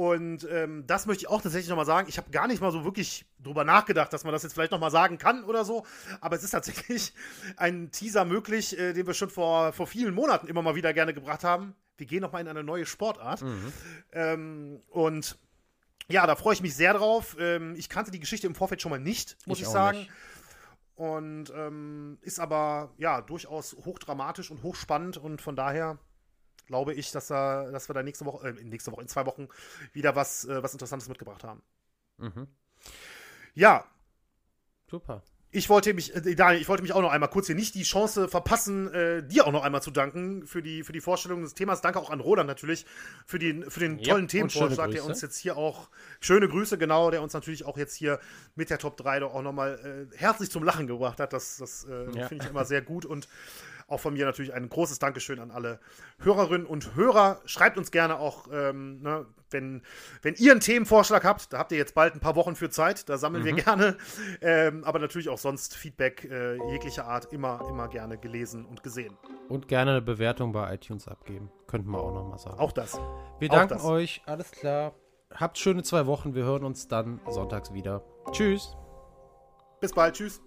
Und 0.00 0.48
ähm, 0.50 0.86
das 0.86 1.04
möchte 1.04 1.24
ich 1.24 1.28
auch 1.28 1.42
tatsächlich 1.42 1.68
nochmal 1.68 1.84
sagen. 1.84 2.08
Ich 2.08 2.16
habe 2.16 2.30
gar 2.30 2.46
nicht 2.46 2.62
mal 2.62 2.72
so 2.72 2.84
wirklich 2.84 3.26
drüber 3.38 3.64
nachgedacht, 3.64 4.10
dass 4.14 4.24
man 4.24 4.32
das 4.32 4.42
jetzt 4.42 4.54
vielleicht 4.54 4.72
nochmal 4.72 4.90
sagen 4.90 5.18
kann 5.18 5.44
oder 5.44 5.62
so. 5.62 5.84
Aber 6.22 6.36
es 6.36 6.42
ist 6.42 6.52
tatsächlich 6.52 7.12
ein 7.58 7.90
Teaser 7.90 8.24
möglich, 8.24 8.78
äh, 8.78 8.94
den 8.94 9.06
wir 9.06 9.12
schon 9.12 9.28
vor, 9.28 9.74
vor 9.74 9.86
vielen 9.86 10.14
Monaten 10.14 10.46
immer 10.46 10.62
mal 10.62 10.74
wieder 10.74 10.94
gerne 10.94 11.12
gebracht 11.12 11.44
haben. 11.44 11.74
Wir 11.98 12.06
gehen 12.06 12.22
nochmal 12.22 12.40
in 12.40 12.48
eine 12.48 12.64
neue 12.64 12.86
Sportart. 12.86 13.42
Mhm. 13.42 13.72
Ähm, 14.12 14.82
und 14.88 15.36
ja, 16.08 16.26
da 16.26 16.34
freue 16.34 16.54
ich 16.54 16.62
mich 16.62 16.74
sehr 16.74 16.94
drauf. 16.94 17.36
Ähm, 17.38 17.74
ich 17.76 17.90
kannte 17.90 18.10
die 18.10 18.20
Geschichte 18.20 18.46
im 18.46 18.54
Vorfeld 18.54 18.80
schon 18.80 18.92
mal 18.92 19.00
nicht, 19.00 19.36
muss 19.44 19.58
ich, 19.58 19.64
ich 19.64 19.68
sagen. 19.68 19.98
Nicht. 19.98 20.10
Und 20.94 21.52
ähm, 21.54 22.16
ist 22.22 22.40
aber 22.40 22.94
ja 22.96 23.20
durchaus 23.20 23.76
hochdramatisch 23.84 24.50
und 24.50 24.62
hochspannend 24.62 25.18
und 25.18 25.42
von 25.42 25.56
daher 25.56 25.98
glaube 26.70 26.94
ich, 26.94 27.10
dass, 27.10 27.26
da, 27.26 27.68
dass 27.72 27.88
wir 27.88 27.94
da 27.94 28.02
nächste 28.02 28.24
Woche, 28.24 28.48
äh, 28.48 28.52
nächste 28.52 28.92
Woche, 28.92 29.02
in 29.02 29.08
zwei 29.08 29.26
Wochen 29.26 29.48
wieder 29.92 30.14
was, 30.14 30.44
äh, 30.44 30.62
was 30.62 30.72
Interessantes 30.72 31.08
mitgebracht 31.08 31.42
haben. 31.42 31.62
Mhm. 32.18 32.46
Ja. 33.54 33.84
Super. 34.88 35.24
Ich 35.50 35.68
wollte 35.68 35.92
mich, 35.94 36.14
äh, 36.14 36.36
Daniel, 36.36 36.62
ich 36.62 36.68
wollte 36.68 36.84
mich 36.84 36.92
auch 36.92 37.02
noch 37.02 37.10
einmal 37.10 37.28
kurz 37.28 37.48
hier 37.48 37.56
nicht 37.56 37.74
die 37.74 37.82
Chance 37.82 38.28
verpassen, 38.28 38.86
äh, 38.94 39.26
dir 39.26 39.48
auch 39.48 39.50
noch 39.50 39.64
einmal 39.64 39.82
zu 39.82 39.90
danken 39.90 40.46
für 40.46 40.62
die, 40.62 40.84
für 40.84 40.92
die 40.92 41.00
Vorstellung 41.00 41.42
des 41.42 41.54
Themas. 41.54 41.80
Danke 41.80 41.98
auch 41.98 42.10
an 42.10 42.20
Roland 42.20 42.46
natürlich 42.46 42.86
für 43.26 43.40
den, 43.40 43.68
für 43.68 43.80
den 43.80 44.00
tollen 44.00 44.26
ja, 44.26 44.28
Themenvorschlag, 44.28 44.92
der 44.92 45.04
uns 45.04 45.20
jetzt 45.22 45.38
hier 45.38 45.56
auch, 45.56 45.88
schöne 46.20 46.48
Grüße, 46.48 46.78
genau, 46.78 47.10
der 47.10 47.20
uns 47.20 47.32
natürlich 47.32 47.64
auch 47.64 47.76
jetzt 47.76 47.96
hier 47.96 48.20
mit 48.54 48.70
der 48.70 48.78
Top 48.78 48.96
3 48.96 49.18
doch 49.18 49.34
auch 49.34 49.42
nochmal 49.42 50.08
äh, 50.12 50.16
herzlich 50.16 50.52
zum 50.52 50.62
Lachen 50.62 50.86
gebracht 50.86 51.18
hat. 51.18 51.32
Das, 51.32 51.56
das 51.56 51.84
äh, 51.84 52.16
ja. 52.16 52.28
finde 52.28 52.44
ich 52.44 52.50
immer 52.50 52.64
sehr 52.64 52.82
gut 52.82 53.04
und 53.04 53.26
auch 53.90 54.00
von 54.00 54.14
mir 54.14 54.24
natürlich 54.24 54.54
ein 54.54 54.68
großes 54.68 54.98
Dankeschön 54.98 55.40
an 55.40 55.50
alle 55.50 55.80
Hörerinnen 56.20 56.66
und 56.66 56.94
Hörer. 56.94 57.40
Schreibt 57.44 57.76
uns 57.76 57.90
gerne 57.90 58.18
auch, 58.18 58.46
ähm, 58.52 59.02
ne, 59.02 59.26
wenn, 59.50 59.82
wenn 60.22 60.34
ihr 60.36 60.52
einen 60.52 60.60
Themenvorschlag 60.60 61.24
habt, 61.24 61.52
da 61.52 61.58
habt 61.58 61.72
ihr 61.72 61.78
jetzt 61.78 61.94
bald 61.94 62.14
ein 62.14 62.20
paar 62.20 62.36
Wochen 62.36 62.54
für 62.54 62.70
Zeit, 62.70 63.08
da 63.08 63.18
sammeln 63.18 63.42
mhm. 63.42 63.46
wir 63.46 63.54
gerne. 63.54 63.96
Ähm, 64.40 64.84
aber 64.84 64.98
natürlich 65.00 65.28
auch 65.28 65.38
sonst 65.38 65.76
Feedback 65.76 66.24
äh, 66.30 66.56
jeglicher 66.70 67.06
Art 67.06 67.32
immer, 67.32 67.66
immer 67.68 67.88
gerne 67.88 68.16
gelesen 68.16 68.64
und 68.64 68.82
gesehen. 68.82 69.16
Und 69.48 69.68
gerne 69.68 69.90
eine 69.92 70.02
Bewertung 70.02 70.52
bei 70.52 70.72
iTunes 70.74 71.08
abgeben. 71.08 71.50
Könnten 71.66 71.90
wir 71.90 71.98
auch 71.98 72.14
nochmal 72.14 72.38
sagen. 72.38 72.58
Auch 72.58 72.72
das. 72.72 73.00
Wir 73.38 73.48
danken 73.48 73.74
das. 73.74 73.84
euch. 73.84 74.22
Alles 74.26 74.50
klar. 74.52 74.94
Habt 75.34 75.58
schöne 75.58 75.82
zwei 75.82 76.06
Wochen. 76.06 76.34
Wir 76.34 76.44
hören 76.44 76.64
uns 76.64 76.88
dann 76.88 77.20
sonntags 77.28 77.72
wieder. 77.72 78.04
Tschüss. 78.32 78.76
Bis 79.80 79.92
bald. 79.92 80.14
Tschüss. 80.14 80.40